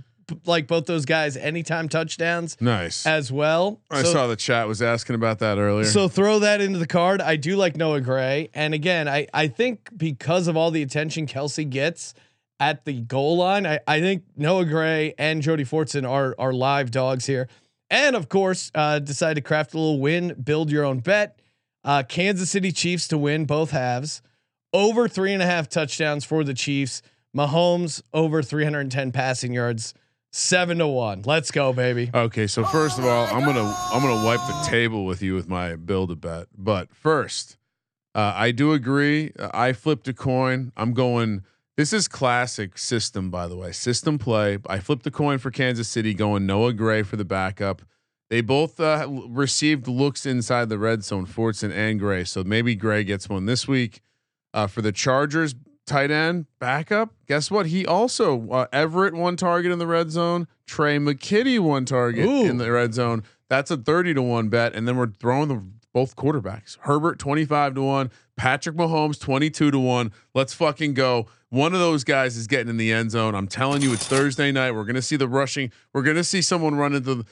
like 0.47 0.66
both 0.66 0.87
those 0.87 1.04
guys 1.04 1.37
anytime 1.37 1.90
touchdowns 1.90 2.57
Nice. 2.61 3.04
as 3.04 3.31
well. 3.31 3.81
I 3.90 4.02
So- 4.02 4.12
saw 4.12 4.26
the 4.28 4.37
chat 4.37 4.66
was 4.69 4.81
asking 4.81 5.16
about 5.16 5.40
that 5.40 5.59
earlier. 5.59 5.85
so 5.85 6.09
throw 6.09 6.38
that 6.38 6.62
into 6.62 6.78
the 6.78 6.87
card. 6.87 7.21
I 7.21 7.37
do 7.37 7.57
like 7.57 7.76
Noah 7.76 8.00
Gray, 8.00 8.49
and 8.54 8.73
again, 8.73 9.09
I 9.09 9.26
I 9.35 9.49
think 9.49 9.90
because 9.95 10.47
of 10.49 10.57
all 10.57 10.71
the 10.71 10.81
attention 10.83 11.26
Kelce 11.26 11.69
gets 11.69 12.14
at 12.61 12.85
the 12.85 13.00
goal 13.00 13.38
line, 13.38 13.66
I, 13.66 13.80
I 13.87 14.00
think 14.00 14.25
Noah 14.37 14.64
Gray 14.64 15.14
and 15.18 15.42
Jody 15.42 15.64
Fortson 15.64 16.09
are 16.09 16.35
are 16.38 16.52
live 16.52 16.90
dogs 16.90 17.26
here. 17.26 17.49
And 17.90 18.16
of 18.16 18.28
course, 18.28 18.71
uh, 18.75 19.00
decide 19.00 19.35
to 19.35 19.42
craft 19.42 19.75
a 19.75 19.78
little 19.78 20.00
win, 20.00 20.35
build 20.42 20.71
your 20.71 20.85
own 20.85 21.00
bet. 21.00 21.40
Uh, 21.85 22.02
Kansas 22.02 22.50
City 22.50 22.73
Chiefs 22.73 23.09
to 23.09 23.18
win 23.18 23.44
both 23.44 23.73
halves, 23.73 24.23
over 24.73 25.09
three 25.09 25.32
and 25.32 25.42
a 25.42 25.47
half 25.47 25.68
touchdowns 25.68 26.25
for 26.25 26.44
the 26.44 26.54
Chiefs. 26.54 27.02
Mahomes 27.37 28.02
over 28.12 28.42
310 28.42 29.11
passing 29.11 29.52
yards, 29.54 29.94
seven 30.30 30.78
to 30.78 30.87
one. 30.87 31.23
Let's 31.25 31.50
go, 31.50 31.73
baby. 31.73 32.11
Okay, 32.12 32.47
so 32.47 32.64
first 32.64 32.99
of 32.99 33.04
all, 33.06 33.26
I'm 33.26 33.44
gonna 33.44 33.75
I'm 33.90 34.02
gonna 34.02 34.25
wipe 34.25 34.40
the 34.40 34.68
table 34.68 35.06
with 35.06 35.23
you 35.23 35.35
with 35.35 35.49
my 35.49 35.76
build 35.76 36.11
a 36.11 36.16
bet. 36.16 36.49
But 36.56 36.94
first, 36.94 37.56
uh, 38.14 38.32
I 38.35 38.50
do 38.50 38.73
agree. 38.73 39.32
Uh, 39.38 39.50
I 39.54 39.73
flipped 39.73 40.09
a 40.09 40.12
coin. 40.12 40.73
I'm 40.76 40.92
going. 40.92 41.44
This 41.76 41.93
is 41.93 42.07
classic 42.07 42.76
system, 42.76 43.31
by 43.31 43.49
the 43.49 43.57
way. 43.57 43.73
System 43.73 44.19
play. 44.19 44.59
I 44.69 44.79
flipped 44.79 45.05
the 45.05 45.11
coin 45.11 45.38
for 45.38 45.50
Kansas 45.50 45.88
City, 45.88 46.12
going 46.12 46.45
Noah 46.45 46.75
Gray 46.75 47.02
for 47.02 47.17
the 47.17 47.25
backup. 47.25 47.83
They 48.29 48.41
both 48.41 48.79
uh, 48.81 49.07
received 49.09 49.88
looks 49.88 50.26
inside 50.26 50.69
the 50.69 50.79
red 50.79 51.05
zone, 51.05 51.26
Fortson 51.26 51.73
and 51.73 51.99
Gray. 51.99 52.25
So 52.25 52.45
maybe 52.45 52.75
Gray 52.75 53.05
gets 53.05 53.29
one 53.29 53.47
this 53.47 53.67
week. 53.67 54.00
Uh, 54.55 54.67
for 54.67 54.83
the 54.83 54.93
Chargers 54.93 55.55
tight 55.87 56.11
end 56.11 56.45
backup, 56.59 57.14
guess 57.26 57.50
what? 57.50 57.67
He 57.67 57.87
also 57.87 58.50
uh, 58.50 58.67
Everett 58.71 59.14
one 59.14 59.37
target 59.37 59.73
in 59.73 59.79
the 59.79 59.87
red 59.87 60.11
zone. 60.11 60.47
Tre' 60.67 60.99
McKitty 60.99 61.59
one 61.59 61.87
target 61.87 62.26
Ooh. 62.26 62.45
in 62.45 62.59
the 62.59 62.71
red 62.71 62.93
zone. 62.93 63.23
That's 63.49 63.71
a 63.71 63.79
thirty 63.79 64.12
to 64.12 64.21
one 64.21 64.50
bet, 64.50 64.75
and 64.75 64.87
then 64.87 64.97
we're 64.99 65.11
throwing 65.19 65.49
the 65.49 65.62
both 65.93 66.17
quarterbacks. 66.17 66.76
Herbert 66.81 67.19
twenty 67.19 67.47
five 67.47 67.75
to 67.75 67.83
one. 67.83 68.11
Patrick 68.37 68.76
Mahomes 68.76 69.19
twenty 69.19 69.49
two 69.49 69.71
to 69.71 69.79
one. 69.79 70.12
Let's 70.35 70.52
fucking 70.52 70.93
go. 70.95 71.26
One 71.52 71.75
of 71.75 71.80
those 71.80 72.02
guys 72.02 72.38
is 72.38 72.47
getting 72.47 72.71
in 72.71 72.78
the 72.78 72.91
end 72.95 73.10
zone. 73.10 73.34
I'm 73.34 73.47
telling 73.47 73.82
you, 73.82 73.93
it's 73.93 74.06
Thursday 74.06 74.50
night. 74.52 74.71
We're 74.71 74.86
gonna 74.86 75.02
see 75.02 75.17
the 75.17 75.28
rushing. 75.28 75.71
We're 75.93 76.00
gonna 76.00 76.25
see 76.25 76.41
someone 76.41 76.76
run 76.76 76.95
into. 76.95 77.15
The, 77.17 77.26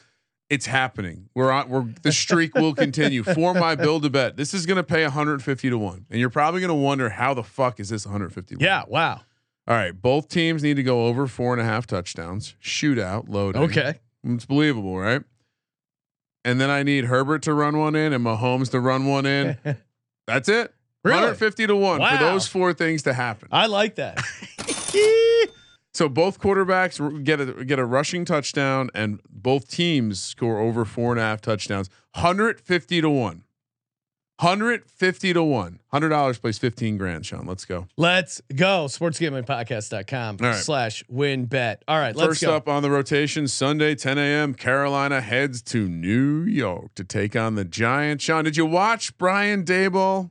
it's 0.50 0.66
happening. 0.66 1.30
We're 1.34 1.50
on. 1.50 1.70
We're 1.70 1.86
the 2.02 2.12
streak 2.12 2.54
will 2.54 2.74
continue. 2.74 3.22
For 3.22 3.54
my 3.54 3.76
build 3.76 4.04
a 4.04 4.10
bet, 4.10 4.36
this 4.36 4.52
is 4.52 4.66
going 4.66 4.76
to 4.76 4.82
pay 4.82 5.04
150 5.04 5.70
to 5.70 5.78
one, 5.78 6.04
and 6.10 6.20
you're 6.20 6.28
probably 6.28 6.60
going 6.60 6.68
to 6.68 6.74
wonder 6.74 7.08
how 7.08 7.32
the 7.32 7.44
fuck 7.44 7.80
is 7.80 7.88
this 7.88 8.04
150? 8.04 8.56
Yeah, 8.58 8.82
wow. 8.86 9.20
All 9.66 9.76
right. 9.76 9.92
Both 9.92 10.28
teams 10.28 10.62
need 10.62 10.74
to 10.74 10.82
go 10.82 11.06
over 11.06 11.26
four 11.26 11.52
and 11.54 11.62
a 11.62 11.64
half 11.64 11.86
touchdowns. 11.86 12.56
Shootout 12.62 13.28
loading. 13.28 13.62
Okay. 13.62 14.00
It's 14.24 14.44
believable, 14.44 14.98
right? 14.98 15.22
And 16.44 16.60
then 16.60 16.68
I 16.68 16.82
need 16.82 17.04
Herbert 17.04 17.42
to 17.42 17.54
run 17.54 17.78
one 17.78 17.94
in 17.94 18.12
and 18.12 18.24
Mahomes 18.24 18.70
to 18.72 18.80
run 18.80 19.06
one 19.06 19.24
in. 19.24 19.56
That's 20.26 20.48
it. 20.48 20.74
Really? 21.02 21.16
150 21.16 21.66
to 21.68 21.76
one 21.76 22.00
Wow. 22.00 22.10
for 22.10 22.24
those 22.24 22.46
four 22.46 22.72
things 22.74 23.02
to 23.04 23.14
happen. 23.14 23.48
I 23.50 23.66
like 23.66 23.94
that. 23.96 24.18
So 25.92 26.08
both 26.08 26.38
quarterbacks 26.40 27.24
get 27.24 27.40
a 27.40 27.64
get 27.64 27.78
a 27.78 27.84
rushing 27.84 28.24
touchdown, 28.24 28.90
and 28.94 29.20
both 29.28 29.68
teams 29.68 30.20
score 30.20 30.58
over 30.60 30.84
four 30.84 31.10
and 31.12 31.20
a 31.20 31.22
half 31.24 31.40
touchdowns. 31.40 31.90
Hundred 32.14 32.60
fifty 32.60 33.00
to 33.00 33.10
one. 33.10 33.42
Hundred 34.40 34.88
fifty 34.88 35.32
to 35.32 35.42
one. 35.42 35.80
Hundred 35.88 36.10
dollars 36.10 36.38
plays 36.38 36.58
fifteen 36.58 36.96
grand. 36.96 37.26
Sean, 37.26 37.44
let's 37.44 37.64
go. 37.64 37.88
Let's 37.96 38.40
go. 38.54 38.86
Sportsgamblingpodcast.com 38.86 40.36
right. 40.40 40.54
slash 40.54 41.02
WynnBET. 41.12 41.78
All 41.88 41.98
right, 41.98 42.14
let's 42.14 42.28
First 42.28 42.42
go. 42.42 42.54
up 42.56 42.68
on 42.68 42.82
the 42.82 42.90
rotation, 42.90 43.48
Sunday, 43.48 43.94
10 43.96 44.16
a.m. 44.16 44.54
Carolina 44.54 45.20
heads 45.20 45.60
to 45.62 45.88
New 45.88 46.44
York 46.44 46.94
to 46.94 47.04
take 47.04 47.34
on 47.34 47.56
the 47.56 47.64
Giants. 47.64 48.24
Sean, 48.24 48.44
did 48.44 48.56
you 48.56 48.64
watch 48.64 49.18
Brian 49.18 49.64
Daboll 49.64 50.30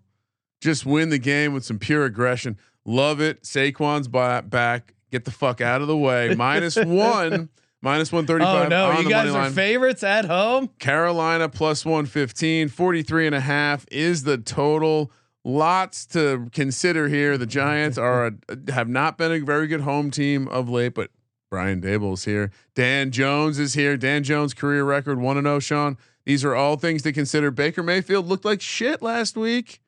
just 0.60 0.86
win 0.86 1.10
the 1.10 1.20
game 1.20 1.54
with 1.54 1.64
some 1.66 1.80
pure 1.80 2.06
aggression? 2.06 2.58
Love 2.86 3.22
it. 3.22 3.44
Saquon's 3.44 4.08
ba- 4.08 4.44
back. 4.48 4.94
Get 5.12 5.26
the 5.26 5.32
fuck 5.32 5.62
out 5.62 5.82
of 5.82 5.88
the 5.88 5.98
way. 5.98 6.36
Minus 6.36 6.76
one. 6.84 7.50
Minus 7.82 8.12
135. 8.12 8.66
Oh 8.66 8.68
no, 8.68 8.92
on 8.92 9.04
you 9.04 9.10
guys 9.10 9.30
are 9.30 9.44
line. 9.44 9.54
favorites 9.54 10.04
at 10.04 10.26
home. 10.26 10.68
Carolina 10.80 11.48
plus 11.48 11.86
115, 11.86 12.68
43 12.68 13.26
and 13.28 13.36
a 13.36 13.40
half 13.40 13.86
is 13.90 14.24
the 14.24 14.38
total. 14.38 15.12
Lots 15.46 16.06
to 16.08 16.50
consider 16.52 17.08
here. 17.08 17.38
The 17.38 17.46
Giants 17.46 17.98
are 17.98 18.28
a, 18.28 18.72
have 18.74 18.90
not 18.90 19.18
been 19.18 19.32
a 19.32 19.40
very 19.40 19.68
good 19.68 19.82
home 19.82 20.12
team 20.12 20.50
of 20.50 20.68
late, 20.70 20.94
but 20.94 21.10
Brian 21.50 21.82
Daboll's 21.82 22.26
here. 22.26 22.52
Dan 22.76 23.12
Jones 23.12 23.58
is 23.60 23.74
here. 23.76 23.96
Dan 23.96 24.24
Jones 24.24 24.54
career 24.54 24.84
record 24.84 25.20
1 25.20 25.38
and 25.38 25.46
0, 25.46 25.60
Sean. 25.60 25.98
These 26.26 26.44
are 26.44 26.54
all 26.56 26.76
things 26.76 27.02
to 27.04 27.14
consider. 27.14 27.50
Baker 27.50 27.82
Mayfield 27.82 28.28
looked 28.28 28.44
like 28.46 28.60
shit 28.62 29.02
last 29.02 29.38
week. 29.38 29.80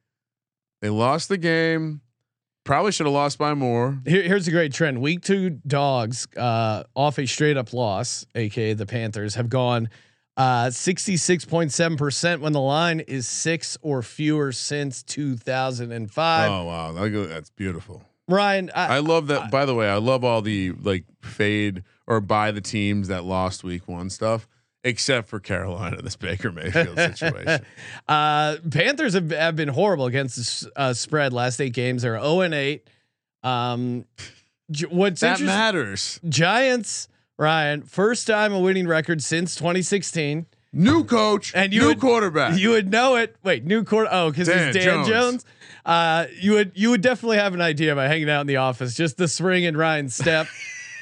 They 0.81 0.89
lost 0.89 1.29
the 1.29 1.37
game. 1.37 2.01
Probably 2.63 2.91
should 2.91 3.05
have 3.07 3.13
lost 3.13 3.37
by 3.39 3.53
more. 3.55 3.99
Here, 4.05 4.21
here's 4.21 4.47
a 4.47 4.51
great 4.51 4.71
trend. 4.73 5.01
Week 5.01 5.21
two 5.21 5.49
dogs 5.49 6.27
uh, 6.37 6.83
off 6.95 7.17
a 7.17 7.25
straight 7.25 7.57
up 7.57 7.73
loss, 7.73 8.25
aka 8.35 8.73
the 8.73 8.85
Panthers, 8.85 9.33
have 9.35 9.49
gone 9.49 9.89
uh, 10.37 10.65
66.7% 10.67 12.39
when 12.39 12.53
the 12.53 12.61
line 12.61 12.99
is 13.01 13.27
six 13.27 13.77
or 13.81 14.01
fewer 14.03 14.51
since 14.51 15.03
2005. 15.03 16.51
Oh 16.51 16.63
wow, 16.65 16.91
That- 16.91 17.29
that's 17.29 17.49
beautiful. 17.49 18.03
Ryan, 18.27 18.71
I, 18.73 18.97
I 18.97 18.99
love 18.99 19.27
that. 19.27 19.51
By 19.51 19.65
the 19.65 19.75
way, 19.75 19.89
I 19.89 19.97
love 19.97 20.23
all 20.23 20.41
the 20.41 20.71
like 20.71 21.03
fade 21.21 21.83
or 22.07 22.21
buy 22.21 22.51
the 22.51 22.61
teams 22.61 23.09
that 23.09 23.25
lost 23.25 23.63
week 23.63 23.87
one 23.89 24.09
stuff, 24.09 24.47
except 24.83 25.27
for 25.27 25.39
Carolina, 25.39 26.01
this 26.01 26.15
Baker 26.15 26.51
Mayfield 26.51 26.97
situation. 26.97 27.65
uh, 28.07 28.57
Panthers 28.69 29.13
have, 29.13 29.29
have 29.31 29.55
been 29.55 29.69
horrible 29.69 30.05
against 30.05 30.63
the 30.63 30.71
uh, 30.75 30.93
spread 30.93 31.33
last 31.33 31.59
eight 31.61 31.73
games. 31.73 32.01
They're 32.01 32.19
0 32.19 32.41
and 32.41 32.53
8. 32.53 32.89
Um, 33.43 34.05
what's 34.89 35.21
that 35.21 35.41
matters. 35.41 36.19
Giants, 36.27 37.07
Ryan, 37.37 37.83
first 37.83 38.27
time 38.27 38.53
a 38.53 38.59
winning 38.59 38.87
record 38.87 39.21
since 39.21 39.55
2016. 39.55 40.45
New 40.73 41.03
coach 41.03 41.51
And 41.53 41.73
you 41.73 41.81
new 41.81 41.87
would- 41.87 41.99
quarterback. 41.99 42.57
You 42.57 42.69
would 42.71 42.89
know 42.89 43.15
it. 43.17 43.35
Wait, 43.43 43.65
new 43.65 43.83
court. 43.83 44.07
Oh, 44.09 44.29
because 44.31 44.47
it's 44.47 44.73
Dan 44.77 45.05
Jones. 45.05 45.07
Jones. 45.07 45.45
Uh, 45.85 46.27
you 46.39 46.53
would 46.53 46.71
you 46.75 46.91
would 46.91 47.01
definitely 47.01 47.37
have 47.37 47.53
an 47.53 47.59
idea 47.61 47.93
by 47.95 48.07
hanging 48.07 48.29
out 48.29 48.41
in 48.41 48.47
the 48.47 48.57
office. 48.57 48.93
Just 48.93 49.17
the 49.17 49.27
spring 49.27 49.65
and 49.65 49.75
Ryan's 49.75 50.15
step. 50.15 50.47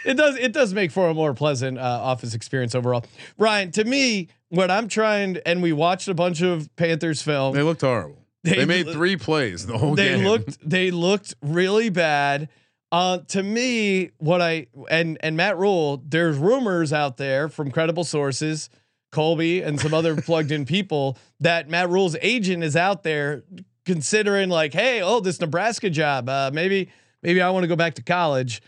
it 0.05 0.15
does 0.15 0.35
it 0.37 0.53
does 0.53 0.73
make 0.73 0.91
for 0.91 1.09
a 1.09 1.13
more 1.13 1.33
pleasant 1.33 1.77
uh, 1.77 1.81
office 1.81 2.33
experience 2.33 2.75
overall. 2.75 3.05
Ryan, 3.37 3.71
to 3.71 3.83
me, 3.83 4.27
what 4.49 4.69
I'm 4.71 4.87
trying, 4.87 5.37
and 5.45 5.61
we 5.61 5.73
watched 5.73 6.07
a 6.07 6.13
bunch 6.13 6.41
of 6.41 6.73
Panthers 6.75 7.21
film. 7.21 7.55
they 7.55 7.63
looked 7.63 7.81
horrible. 7.81 8.17
They, 8.43 8.55
They- 8.55 8.65
made 8.65 8.87
three 8.89 9.17
plays 9.17 9.65
the 9.65 9.77
whole 9.77 9.95
they 9.95 10.15
game. 10.15 10.25
looked 10.25 10.57
they 10.67 10.91
looked 10.91 11.33
really 11.41 11.89
bad. 11.89 12.49
Uh, 12.91 13.19
to 13.27 13.43
me, 13.43 14.09
what 14.17 14.41
I 14.41 14.67
and 14.89 15.17
and 15.21 15.35
Matt 15.37 15.57
Rhule, 15.57 16.01
there's 16.07 16.37
rumors 16.37 16.91
out 16.93 17.17
there 17.17 17.47
from 17.49 17.69
credible 17.69 18.03
sources, 18.03 18.69
Colby 19.11 19.61
and 19.61 19.79
some 19.79 19.93
other 19.93 20.15
plugged 20.21 20.51
in 20.51 20.65
people 20.65 21.17
that 21.39 21.69
Matt 21.69 21.89
Rhule's 21.89 22.15
agent 22.21 22.63
is 22.63 22.75
out 22.75 23.03
there 23.03 23.43
considering 23.85 24.49
like, 24.49 24.73
hey, 24.73 25.01
oh, 25.01 25.19
this 25.19 25.39
Nebraska 25.39 25.89
job, 25.89 26.29
uh, 26.29 26.49
maybe 26.53 26.89
maybe 27.21 27.41
I 27.41 27.49
want 27.51 27.63
to 27.63 27.67
go 27.67 27.75
back 27.75 27.95
to 27.95 28.01
college. 28.03 28.61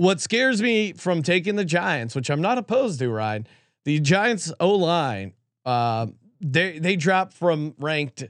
What 0.00 0.18
scares 0.18 0.62
me 0.62 0.94
from 0.94 1.22
taking 1.22 1.56
the 1.56 1.64
Giants, 1.64 2.14
which 2.14 2.30
I'm 2.30 2.40
not 2.40 2.56
opposed 2.56 2.98
to, 3.00 3.10
Ryan, 3.10 3.46
the 3.84 4.00
Giants 4.00 4.50
O 4.58 4.70
line, 4.70 5.34
uh, 5.66 6.06
they 6.40 6.78
they 6.78 6.96
dropped 6.96 7.34
from 7.34 7.74
ranked. 7.78 8.24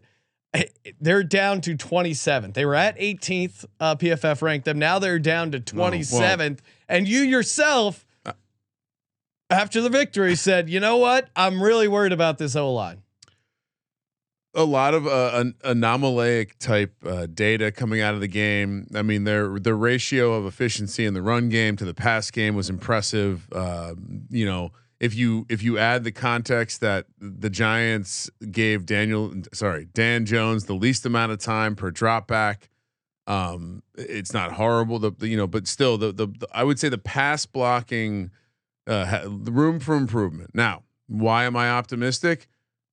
They're 1.01 1.23
down 1.23 1.61
to 1.61 1.77
27th. 1.77 2.55
They 2.55 2.65
were 2.65 2.75
at 2.75 2.99
18th. 2.99 3.67
Uh, 3.79 3.95
PFF 3.95 4.43
ranked 4.43 4.65
them. 4.65 4.81
Now 4.81 4.99
they're 4.99 5.21
down 5.21 5.53
to 5.53 5.61
27th. 5.61 6.59
and 6.89 7.07
you 7.07 7.21
yourself, 7.21 8.05
after 9.49 9.81
the 9.81 9.91
victory, 9.91 10.35
said, 10.35 10.69
"You 10.69 10.81
know 10.81 10.97
what? 10.97 11.31
I'm 11.37 11.63
really 11.63 11.87
worried 11.87 12.13
about 12.13 12.39
this 12.39 12.57
O 12.57 12.73
line." 12.73 13.03
A 14.55 14.65
lot 14.65 14.95
of 14.95 15.07
uh, 15.07 15.45
an 15.65 15.81
type 16.59 16.95
uh, 17.05 17.27
data 17.27 17.71
coming 17.71 18.01
out 18.01 18.15
of 18.15 18.21
the 18.21 18.29
game. 18.29 18.87
I 18.95 19.03
mean, 19.03 19.25
their 19.25 19.59
the 19.59 19.75
ratio 19.75 20.33
of 20.33 20.47
efficiency 20.47 21.05
in 21.05 21.15
the 21.15 21.23
run 21.23 21.49
game 21.49 21.77
to 21.77 21.85
the 21.85 21.95
pass 21.95 22.31
game 22.31 22.55
was 22.55 22.69
impressive. 22.69 23.49
Uh, 23.53 23.95
you 24.29 24.45
know, 24.45 24.73
if 24.99 25.15
you 25.15 25.47
if 25.49 25.63
you 25.63 25.79
add 25.79 26.05
the 26.05 26.13
context 26.13 26.81
that 26.81 27.07
the 27.19 27.51
Giants 27.51 28.29
gave 28.51 28.87
Daniel, 28.87 29.33
sorry, 29.53 29.87
Dan 29.95 30.27
Jones 30.27 30.67
the 30.67 30.75
least 30.75 31.07
amount 31.07 31.33
of 31.33 31.39
time 31.39 31.77
per 31.77 31.91
drop 31.91 32.27
back, 32.27 32.69
um, 33.27 33.83
it's 33.97 34.35
not 34.35 34.53
horrible. 34.53 34.99
The, 34.99 35.13
the 35.13 35.29
you 35.29 35.37
know, 35.37 35.47
but 35.47 35.69
still, 35.69 35.97
the, 35.97 36.13
the 36.13 36.27
the 36.27 36.49
I 36.53 36.65
would 36.65 36.79
say 36.81 36.89
the 36.89 36.99
pass 36.99 37.47
blocking, 37.47 38.33
uh, 38.89 39.07
ha- 39.07 39.23
room 39.27 39.79
for 39.79 39.95
improvement. 39.95 40.51
Now, 40.55 40.83
why 41.07 41.45
am 41.45 41.57
I 41.57 41.71
optimistic? 41.71 42.49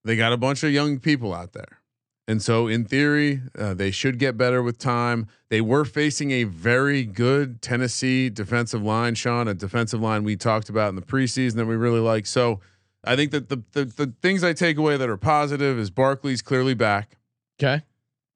They 0.08 0.16
got 0.16 0.32
a 0.32 0.38
bunch 0.38 0.64
of 0.64 0.72
young 0.72 1.00
people 1.00 1.34
out 1.34 1.52
there. 1.52 1.82
And 2.30 2.42
so, 2.42 2.68
in 2.68 2.86
theory, 2.86 3.42
uh, 3.58 3.74
they 3.74 3.92
should 3.92 4.20
get 4.20 4.38
better 4.38 4.64
with 4.64 4.78
time. 4.78 5.28
They 5.50 5.60
were 5.60 5.84
facing 5.84 6.32
a 6.32 6.46
very 6.46 7.04
good 7.04 7.62
Tennessee 7.62 8.30
defensive 8.30 8.82
line, 8.82 9.16
Sean, 9.16 9.50
a 9.50 9.54
defensive 9.54 10.02
line 10.02 10.24
we 10.24 10.38
talked 10.38 10.70
about 10.70 10.90
in 10.90 10.96
the 10.96 11.02
preseason 11.02 11.56
that 11.56 11.66
we 11.66 11.76
really 11.76 12.00
like. 12.00 12.26
So, 12.26 12.62
I 13.04 13.18
think 13.18 13.32
that 13.32 13.50
the, 13.50 13.64
the 13.74 13.86
the 13.86 14.14
things 14.22 14.46
I 14.46 14.54
take 14.54 14.78
away 14.78 14.96
that 14.96 15.10
are 15.10 15.18
positive 15.18 15.78
is 15.78 15.90
Barkley's 15.90 16.42
clearly 16.42 16.74
back. 16.74 17.18
Okay. 17.60 17.84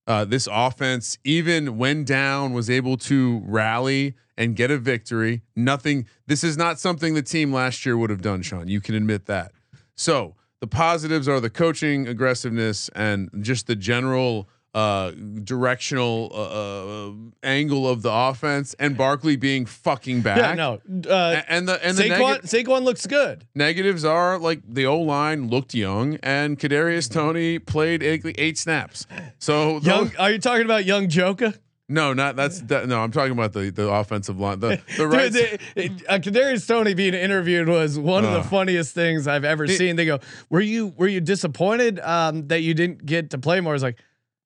Uh, 0.07 0.25
this 0.25 0.49
offense, 0.51 1.19
even 1.23 1.77
when 1.77 2.03
down, 2.03 2.51
was 2.51 2.69
able 2.69 2.97
to 2.97 3.41
rally 3.45 4.15
and 4.37 4.57
get 4.57 4.71
a 4.71 4.77
victory. 4.77 5.41
Nothing. 5.55 6.05
This 6.27 6.43
is 6.43 6.57
not 6.57 6.79
something 6.79 7.13
the 7.13 7.21
team 7.21 7.53
last 7.53 7.85
year 7.85 7.97
would 7.97 8.09
have 8.09 8.21
done, 8.21 8.41
Sean. 8.41 8.67
You 8.67 8.81
can 8.81 8.93
admit 8.93 9.25
that. 9.27 9.53
So 9.95 10.35
the 10.61 10.67
positives 10.67 11.27
are 11.27 11.39
the 11.41 11.49
coaching 11.49 12.07
aggressiveness 12.07 12.89
and 12.95 13.29
just 13.41 13.67
the 13.67 13.75
general 13.75 14.47
uh, 14.73 15.11
directional 15.43 16.31
uh, 16.33 17.09
uh, 17.09 17.13
angle 17.43 17.89
of 17.89 18.03
the 18.03 18.09
offense, 18.11 18.73
and 18.79 18.95
Barkley 18.95 19.35
being 19.35 19.65
fucking 19.65 20.21
back. 20.21 20.37
Yeah, 20.37 20.53
no. 20.53 20.81
Uh, 21.11 21.41
and 21.49 21.67
the 21.67 21.85
and 21.85 21.97
the 21.97 22.03
Saquon, 22.03 22.37
nega- 22.39 22.41
Saquon 22.43 22.83
looks 22.83 23.05
good. 23.05 23.45
negatives 23.53 24.05
are 24.05 24.39
like 24.39 24.61
the 24.65 24.85
O 24.85 24.99
line 24.99 25.49
looked 25.49 25.73
young, 25.73 26.15
and 26.23 26.57
Kadarius 26.57 27.11
Toney 27.11 27.59
played 27.59 28.01
eight, 28.01 28.23
eight 28.37 28.57
snaps. 28.57 29.05
So 29.39 29.79
those- 29.81 30.15
are 30.15 30.31
you 30.31 30.39
talking 30.39 30.63
about 30.63 30.85
young 30.85 31.09
Joker? 31.09 31.53
No, 31.91 32.13
not 32.13 32.35
that's 32.35 32.61
that, 32.61 32.87
no. 32.87 33.01
I'm 33.01 33.11
talking 33.11 33.33
about 33.33 33.53
the 33.53 33.69
the 33.69 33.89
offensive 33.89 34.39
line. 34.39 34.59
The 34.59 34.81
the 34.97 35.07
right. 35.07 35.31
Dude, 35.31 36.03
uh, 36.07 36.19
Kadarius 36.19 36.67
Toney 36.67 36.93
being 36.93 37.13
interviewed 37.13 37.67
was 37.69 37.99
one 37.99 38.25
of 38.25 38.33
the 38.33 38.43
funniest 38.43 38.95
things 38.95 39.27
I've 39.27 39.43
ever 39.45 39.65
It- 39.65 39.77
seen. 39.77 39.95
They 39.95 40.05
go, 40.05 40.19
"Were 40.49 40.61
you 40.61 40.93
were 40.97 41.07
you 41.07 41.21
disappointed 41.21 41.99
um, 41.99 42.47
that 42.47 42.61
you 42.61 42.73
didn't 42.73 43.05
get 43.05 43.29
to 43.31 43.37
play 43.37 43.59
more?" 43.61 43.75
It's 43.75 43.83
like, 43.83 43.99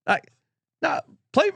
I, 0.07 0.19
nah, 0.81 1.01
play. 1.31 1.51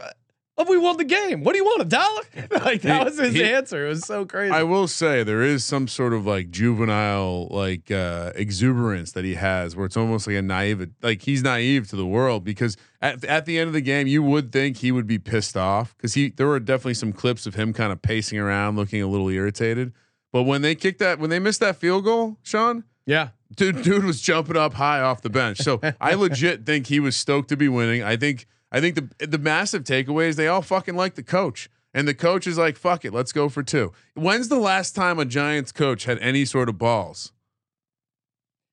Oh, 0.61 0.65
we 0.69 0.77
won 0.77 0.97
the 0.97 1.05
game. 1.05 1.45
What 1.45 1.53
do 1.53 1.57
you 1.57 1.63
want? 1.63 1.83
A 1.83 1.85
dollar? 1.85 2.21
like 2.65 2.81
that 2.81 2.99
He- 2.99 3.03
was 3.05 3.17
his 3.17 3.33
he- 3.33 3.43
answer. 3.45 3.85
It 3.85 3.89
was 3.89 4.01
so 4.05 4.25
crazy. 4.25 4.51
I 4.53 4.63
will 4.63 4.89
say 4.89 5.23
there 5.23 5.41
is 5.41 5.63
some 5.63 5.87
sort 5.87 6.11
of 6.13 6.25
like 6.25 6.49
juvenile 6.51 7.47
like 7.49 7.89
uh 7.89 8.33
exuberance 8.35 9.13
that 9.13 9.23
he 9.23 9.35
has 9.35 9.75
where 9.75 9.85
it's 9.85 9.95
almost 9.95 10.27
like 10.27 10.35
a 10.35 10.41
naive 10.41 10.89
like 11.01 11.21
he's 11.21 11.43
naive 11.43 11.87
to 11.91 11.95
the 11.95 12.05
world 12.05 12.43
because 12.43 12.75
at 13.01 13.23
at 13.25 13.45
the 13.45 13.57
end 13.57 13.67
of 13.67 13.73
the 13.73 13.81
game 13.81 14.07
you 14.07 14.21
would 14.21 14.51
think 14.51 14.77
he 14.77 14.91
would 14.91 15.07
be 15.07 15.17
pissed 15.17 15.55
off 15.55 15.97
cuz 15.97 16.13
he 16.13 16.29
there 16.29 16.47
were 16.47 16.59
definitely 16.59 16.93
some 16.93 17.13
clips 17.13 17.45
of 17.45 17.55
him 17.55 17.73
kind 17.73 17.91
of 17.91 18.01
pacing 18.01 18.39
around 18.39 18.75
looking 18.75 19.01
a 19.01 19.07
little 19.07 19.29
irritated 19.29 19.93
but 20.31 20.43
when 20.43 20.61
they 20.61 20.75
kicked 20.75 20.99
that 20.99 21.19
when 21.19 21.29
they 21.29 21.39
missed 21.39 21.59
that 21.59 21.75
field 21.75 22.03
goal 22.03 22.37
Sean 22.43 22.83
yeah. 23.05 23.29
dude 23.55 23.81
dude 23.81 24.03
was 24.03 24.21
jumping 24.21 24.57
up 24.57 24.73
high 24.75 25.01
off 25.01 25.21
the 25.21 25.29
bench 25.29 25.59
so 25.59 25.79
I 25.99 26.13
legit 26.13 26.65
think 26.65 26.87
he 26.87 26.99
was 26.99 27.15
stoked 27.15 27.49
to 27.49 27.57
be 27.57 27.67
winning 27.67 28.03
I 28.03 28.17
think 28.17 28.45
I 28.71 28.81
think 28.81 28.95
the 28.95 29.27
the 29.27 29.37
massive 29.37 29.83
takeaway 29.83 30.27
is 30.27 30.35
they 30.35 30.47
all 30.47 30.61
fucking 30.61 30.95
like 30.95 31.15
the 31.15 31.23
coach. 31.23 31.69
And 31.91 32.07
the 32.07 32.13
coach 32.13 32.45
is 32.45 32.57
like, 32.57 32.77
fuck 32.77 33.03
it, 33.03 33.13
let's 33.13 33.31
go 33.31 33.49
for 33.49 33.63
two. 33.63 33.91
When's 34.13 34.47
the 34.47 34.59
last 34.59 34.95
time 34.95 35.17
a 35.17 35.25
Giants 35.25 35.71
coach 35.71 36.05
had 36.05 36.19
any 36.19 36.45
sort 36.45 36.69
of 36.69 36.77
balls? 36.77 37.31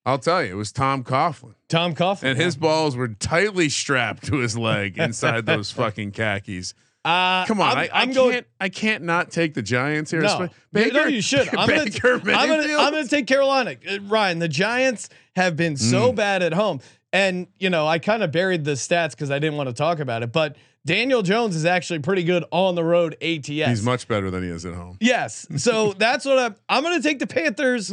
I'll 0.07 0.19
tell 0.19 0.43
you, 0.43 0.53
it 0.53 0.57
was 0.57 0.71
Tom 0.73 1.03
Coughlin. 1.05 1.55
Tom 1.69 1.95
Coughlin. 1.95 2.23
And 2.31 2.39
his 2.39 2.57
balls 2.57 2.97
were 2.97 3.09
tightly 3.09 3.69
strapped 3.69 4.25
to 4.27 4.37
his 4.37 4.57
leg 4.57 4.97
inside 4.99 5.45
those 5.47 5.73
fucking 5.73 6.13
khakis. 6.13 6.73
Uh, 7.05 7.45
Come 7.47 7.61
on, 7.61 7.73
I'm, 7.73 7.79
I, 7.79 7.83
I 7.83 7.89
I'm 8.03 8.07
can't 8.07 8.15
going. 8.15 8.45
I 8.61 8.69
can't 8.69 9.05
not 9.05 9.31
take 9.31 9.55
the 9.55 9.63
Giants 9.63 10.11
here. 10.11 10.23
No, 10.23 10.49
You- 10.73 10.93
no, 10.93 11.07
you 11.07 11.21
should. 11.21 11.49
I'm 11.57 11.69
gonna, 11.69 11.85
Baker 11.85 12.15
I'm 12.15 12.21
gonna, 12.21 12.57
Mayfield. 12.59 12.81
I'm 12.81 12.93
gonna 12.93 13.07
take 13.09 13.27
Carolina. 13.27 13.75
Uh, 13.89 14.01
Ryan, 14.03 14.39
the 14.41 14.49
Giants 14.49 15.09
have 15.37 15.57
been 15.57 15.77
so 15.77 16.13
Mm. 16.13 16.17
bad 16.17 16.43
at 16.43 16.53
home, 16.53 16.81
and 17.13 17.47
you 17.59 17.71
know 17.71 17.87
I 17.87 17.99
kind 18.01 18.23
of 18.25 18.33
buried 18.33 18.65
the 18.65 18.73
stats 18.73 19.11
because 19.11 19.31
I 19.31 19.39
didn't 19.39 19.57
want 19.57 19.69
to 19.69 19.73
talk 19.75 20.01
about 20.01 20.23
it. 20.25 20.33
But 20.33 20.57
Daniel 20.87 21.21
Jones 21.23 21.57
is 21.57 21.65
actually 21.67 21.99
pretty 21.99 22.23
good 22.23 22.45
on 22.53 22.77
the 22.77 22.85
road 22.85 23.17
ATS. 23.21 23.47
He's 23.49 23.83
much 23.83 24.07
better 24.09 24.31
than 24.31 24.43
he 24.45 24.49
is 24.49 24.65
at 24.65 24.73
home. 24.73 24.97
Yes. 25.01 25.47
So 25.57 25.93
that's 25.99 26.25
what 26.25 26.39
I'm 26.39 26.55
I'm 26.69 26.83
gonna 26.83 27.03
take 27.03 27.19
the 27.19 27.27
Panthers. 27.27 27.93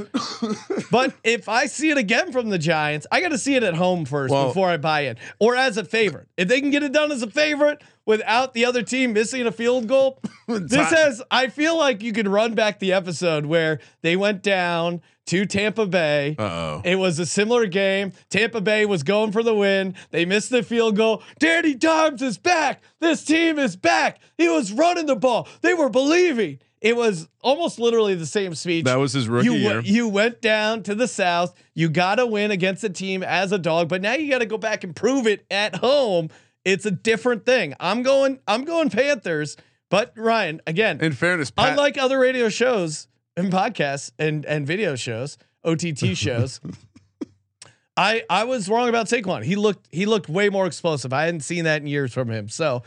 but 0.92 1.14
if 1.24 1.50
I 1.50 1.66
see 1.66 1.90
it 1.90 1.98
again 1.98 2.32
from 2.32 2.50
the 2.50 2.60
Giants, 2.60 3.08
I 3.12 3.20
gotta 3.20 3.38
see 3.38 3.56
it 3.56 3.64
at 3.64 3.74
home 3.74 4.06
first 4.06 4.32
Well- 4.32 4.48
before 4.48 4.70
I 4.70 4.78
buy 4.78 5.02
in. 5.08 5.18
Or 5.40 5.56
as 5.56 5.78
a 5.78 5.84
favorite. 5.84 6.28
If 6.38 6.48
they 6.48 6.62
can 6.62 6.70
get 6.70 6.84
it 6.84 6.94
done 6.94 7.12
as 7.12 7.24
a 7.24 7.30
favorite 7.30 7.82
without 8.06 8.54
the 8.54 8.66
other 8.66 8.84
team 8.84 9.14
missing 9.14 9.46
a 9.46 9.52
field 9.52 9.88
goal, 9.88 10.20
this 10.48 10.92
has 10.92 11.22
I 11.32 11.48
feel 11.48 11.78
like 11.78 12.04
you 12.04 12.14
could 12.14 12.28
run 12.28 12.56
back 12.56 12.80
the 12.80 12.94
episode 12.94 13.46
where 13.46 13.80
they 14.02 14.16
went 14.16 14.44
down 14.44 15.02
to 15.28 15.46
Tampa 15.46 15.86
Bay. 15.86 16.36
Uh-oh. 16.38 16.82
It 16.84 16.96
was 16.96 17.18
a 17.20 17.26
similar 17.26 17.66
game. 17.66 18.12
Tampa 18.30 18.62
Bay 18.62 18.86
was 18.86 19.04
going 19.04 19.32
for 19.32 19.42
the 19.42 19.56
win. 19.56 19.96
They 20.12 20.26
missed 20.26 20.50
the 20.50 20.64
field 20.64 20.98
goal. 20.98 21.24
Danny 21.40 21.74
Dimes 21.74 22.22
is 22.22 22.38
back. 22.38 22.84
This 23.00 23.24
team 23.24 23.58
is 23.58 23.76
back. 23.76 24.20
He 24.38 24.50
was 24.50 24.74
running 24.74 25.06
the 25.06 25.16
ball. 25.16 25.48
They 25.62 25.74
were 25.74 25.90
believing. 25.90 26.60
It 26.82 26.98
was 26.98 27.30
almost 27.42 27.80
literally 27.80 28.14
the 28.16 28.26
same 28.26 28.54
speech. 28.56 28.84
That 28.84 29.00
was 29.00 29.14
his 29.14 29.30
rookie 29.30 29.46
you, 29.46 29.54
year. 29.54 29.80
you 29.80 30.10
went 30.10 30.42
down 30.42 30.84
to 30.84 30.94
the 30.94 31.08
South. 31.08 31.56
You 31.74 31.88
got 31.88 32.16
to 32.16 32.26
win 32.26 32.52
against 32.52 32.84
a 32.84 32.90
team 32.90 33.24
as 33.24 33.54
a 33.54 33.58
dog, 33.58 33.88
but 33.88 34.02
now 34.02 34.16
you 34.16 34.30
got 34.30 34.40
to 34.40 34.46
go 34.46 34.58
back 34.58 34.84
and 34.84 34.94
prove 34.94 35.26
it 35.26 35.46
at 35.50 35.78
home. 35.78 36.28
It's 36.66 36.86
a 36.86 36.92
different 36.92 37.46
thing. 37.46 37.74
I'm 37.80 38.04
going. 38.04 38.40
I'm 38.48 38.64
going 38.64 38.90
Panthers. 38.90 39.58
But 39.90 40.14
Ryan, 40.16 40.62
again, 40.66 41.00
In 41.02 41.12
fairness, 41.14 41.52
Pat, 41.52 41.72
unlike 41.72 41.98
other 42.00 42.18
radio 42.18 42.50
shows 42.50 43.08
and 43.38 43.52
podcasts 43.52 44.12
and 44.18 44.46
and 44.46 44.66
video 44.66 44.96
shows, 44.96 45.38
OTT 45.64 46.00
shows, 46.18 46.60
I 47.96 48.24
I 48.30 48.46
was 48.46 48.70
wrong 48.70 48.90
about 48.90 49.08
Saquon. 49.08 49.44
He 49.44 49.56
looked 49.56 49.88
he 49.92 50.06
looked 50.06 50.30
way 50.30 50.50
more 50.50 50.66
explosive. 50.66 51.14
I 51.14 51.26
hadn't 51.26 51.42
seen 51.42 51.66
that 51.66 51.82
in 51.82 51.88
years 51.88 52.14
from 52.14 52.30
him. 52.30 52.50
So 52.50 52.84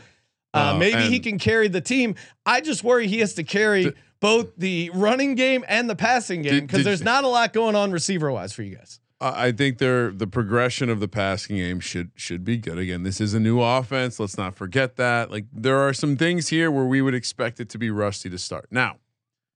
uh, 0.53 0.57
Uh, 0.73 0.77
maybe 0.77 1.03
he 1.03 1.19
can 1.19 1.39
carry 1.39 1.67
the 1.69 1.81
team. 1.81 2.15
I 2.45 2.61
just 2.61 2.83
worry 2.83 3.07
he 3.07 3.19
has 3.19 3.35
to 3.35 3.43
carry 3.43 3.93
both 4.19 4.55
the 4.57 4.89
running 4.93 5.35
game 5.35 5.63
and 5.67 5.89
the 5.89 5.95
passing 5.95 6.41
game 6.41 6.65
because 6.65 6.83
there's 6.83 7.03
not 7.03 7.23
a 7.23 7.27
lot 7.27 7.53
going 7.53 7.75
on 7.75 7.91
receiver 7.91 8.31
wise 8.31 8.51
for 8.51 8.63
you 8.63 8.75
guys. 8.75 8.99
I 9.19 9.51
think 9.51 9.79
they're 9.79 10.11
the 10.11 10.27
progression 10.27 10.89
of 10.89 10.99
the 10.99 11.07
passing 11.07 11.55
game 11.55 11.79
should 11.79 12.11
should 12.15 12.43
be 12.43 12.57
good. 12.57 12.77
Again, 12.77 13.01
this 13.03 13.19
is 13.19 13.33
a 13.33 13.39
new 13.39 13.61
offense. 13.61 14.19
Let's 14.19 14.37
not 14.37 14.55
forget 14.55 14.95
that. 14.97 15.31
Like 15.31 15.45
there 15.51 15.79
are 15.79 15.93
some 15.93 16.17
things 16.17 16.49
here 16.49 16.69
where 16.69 16.85
we 16.85 17.01
would 17.01 17.15
expect 17.15 17.59
it 17.59 17.67
to 17.69 17.77
be 17.79 17.89
rusty 17.89 18.29
to 18.29 18.37
start. 18.37 18.67
Now, 18.69 18.97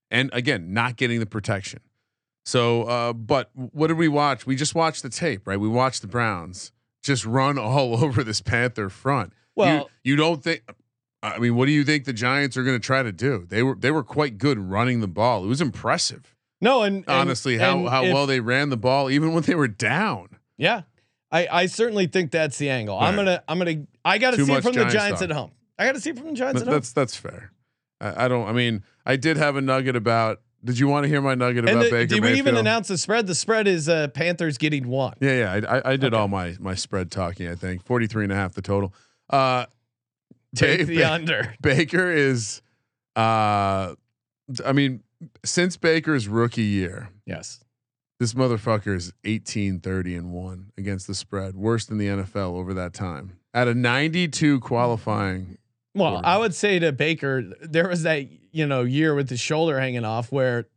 and 0.10 0.32
again, 0.34 0.74
not 0.74 0.95
getting 0.95 1.19
the 1.19 1.28
protection. 1.28 1.82
So, 2.43 2.84
uh, 2.84 3.13
but 3.13 3.52
what 3.54 3.88
did 3.88 3.97
we 3.97 4.08
watch? 4.08 4.47
We 4.47 4.56
just 4.56 4.74
watched 4.74 5.04
the 5.04 5.10
tape, 5.10 5.45
right? 5.45 5.60
We 5.60 5.67
watched 5.67 6.02
the 6.02 6.08
Browns 6.08 6.71
just 7.04 7.24
run 7.26 7.58
all 7.60 8.04
over 8.04 8.24
this 8.24 8.41
Panther 8.41 8.89
front. 8.89 9.34
Well- 9.56 9.89
you, 10.04 10.12
you 10.12 10.15
don't 10.15 10.43
think? 10.43 10.63
I 11.24 11.38
mean, 11.38 11.56
what 11.56 11.67
do 11.67 11.71
you 11.71 11.84
think 11.84 12.06
the 12.06 12.13
Giants 12.13 12.58
are 12.58 12.63
going 12.63 12.80
to 12.80 12.84
try 12.84 13.04
to 13.04 13.12
do? 13.12 13.45
They 13.47 13.62
were 13.62 13.76
they 13.76 13.91
were 13.91 14.04
quite 14.04 14.39
good 14.39 14.58
running 14.58 15.02
the 15.02 15.08
ball. 15.08 15.43
It 15.43 15.47
was 15.47 15.62
impressive, 15.62 16.31
No, 16.62 16.84
and, 16.84 16.97
and 16.97 17.06
honestly, 17.10 17.58
how 17.58 17.80
and 17.80 17.89
how 17.89 18.04
if- 18.06 18.13
well 18.13 18.28
they 18.28 18.39
ran 18.39 18.69
the 18.69 18.78
ball, 18.78 19.10
even 19.10 19.34
when 19.34 19.43
they 19.43 19.56
were 19.56 19.67
down. 19.67 20.30
Yeah, 20.58 20.84
I 21.32 21.47
I 21.52 21.65
certainly 21.65 22.08
think 22.08 22.32
that's 22.32 22.58
the 22.58 22.69
angle. 22.69 22.97
I'm 23.00 23.15
gonna 23.15 23.43
I'm 23.47 23.58
gonna 23.58 23.86
I 24.06 24.17
got 24.19 24.32
to 24.36 24.45
see 24.45 24.54
it 24.54 24.62
from 24.63 24.74
the 24.74 24.82
Giants 24.82 24.93
Giants 24.93 25.19
talk. 25.21 25.30
at 25.30 25.36
home. 25.36 25.52
I 25.80 25.86
got 25.88 25.95
to 25.95 26.02
see 26.02 26.12
it 26.12 26.17
from 26.17 26.28
the 26.28 26.34
Giants 26.34 26.60
Th- 26.60 26.67
at 26.67 26.67
home. 26.67 26.74
that's 26.76 26.91
that's 26.93 27.15
fair. 27.15 27.52
I, 28.00 28.26
I 28.26 28.28
don't. 28.28 28.47
I 28.47 28.52
mean, 28.54 28.84
I 29.06 29.15
did 29.15 29.38
have 29.38 29.56
a 29.56 29.62
nugget 29.62 29.95
about. 29.95 30.41
Did 30.63 30.78
you 30.78 30.88
want 30.88 31.06
to 31.06 31.08
hear 31.08 31.21
my 31.21 31.34
nugget 31.34 31.65
And 31.67 31.69
about 31.69 31.84
the- 31.86 31.89
Baker 31.89 32.06
did 32.15 32.24
we 32.24 32.30
even 32.34 32.45
Mayfield? 32.54 32.58
announce 32.60 32.88
the 32.89 32.97
spread? 33.00 33.26
The 33.26 33.34
spread 33.34 33.67
is 33.67 33.89
uh, 33.89 34.10
Panthers 34.10 34.60
getting 34.60 34.88
one. 34.88 35.15
Yeah, 35.19 35.39
yeah. 35.60 35.67
I, 35.67 35.78
I, 35.80 35.91
I 35.93 35.95
did 35.97 36.13
all 36.13 36.28
my 36.28 36.56
my 36.60 36.76
spread 36.76 37.10
talking. 37.10 37.47
I 37.47 37.56
think 37.56 37.84
43 37.84 38.26
and 38.26 38.32
a 38.32 38.36
half 38.36 38.54
the 38.54 38.62
total. 38.62 38.93
Uh, 39.32 39.65
Take 40.56 40.82
Ba- 40.82 40.86
the 40.86 40.97
Ba- 40.97 41.12
under. 41.13 41.56
Baker 41.62 42.12
is. 42.12 42.62
Uh, 43.15 43.95
I 44.65 44.71
mean, 44.74 45.02
since 45.46 45.78
Baker's 45.78 46.28
rookie 46.28 46.62
year, 46.64 47.10
Yes. 47.26 47.64
this 48.20 48.34
motherfucker 48.34 48.96
is 48.96 49.14
18, 49.24 49.80
30, 49.80 50.16
and 50.16 50.32
one 50.32 50.72
against 50.78 51.08
the 51.08 51.16
spread, 51.16 51.56
worse 51.56 51.86
than 51.86 51.98
the 51.98 52.08
NFL 52.08 52.56
over 52.56 52.74
that 52.74 52.94
time. 52.94 53.38
At 53.54 53.68
a 53.68 53.74
92 53.74 54.60
qualifying, 54.62 55.58
Well, 55.94 56.12
Quarter. 56.14 56.28
I 56.28 56.38
would 56.38 56.56
say 56.56 56.80
to 56.80 56.92
Baker, 56.92 57.44
there 57.62 57.88
was 57.90 58.04
that 58.04 58.28
you 58.54 58.66
know 58.66 58.84
year 58.84 59.14
with 59.16 59.30
his 59.30 59.40
shoulder 59.40 59.80
hanging 59.80 60.06
off 60.06 60.32
where 60.32 60.68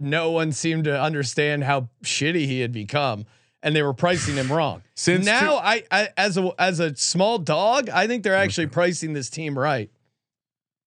no 0.00 0.30
one 0.30 0.52
seemed 0.52 0.84
to 0.84 1.00
understand 1.00 1.64
how 1.64 1.88
shitty 2.02 2.46
he 2.46 2.60
had 2.60 2.72
become, 2.72 3.26
and 3.62 3.76
they 3.76 3.82
were 3.82 3.92
pricing 3.94 4.34
him 4.36 4.50
wrong. 4.50 4.82
Since 4.94 5.24
now, 5.26 5.40
two- 5.50 5.56
I, 5.56 5.82
I 5.90 6.08
as 6.16 6.36
a 6.38 6.50
as 6.58 6.80
a 6.80 6.96
small 6.96 7.38
dog, 7.38 7.88
I 7.90 8.06
think 8.06 8.22
they're 8.24 8.34
actually 8.34 8.66
pricing 8.68 9.12
this 9.12 9.28
team 9.30 9.56
right. 9.58 9.90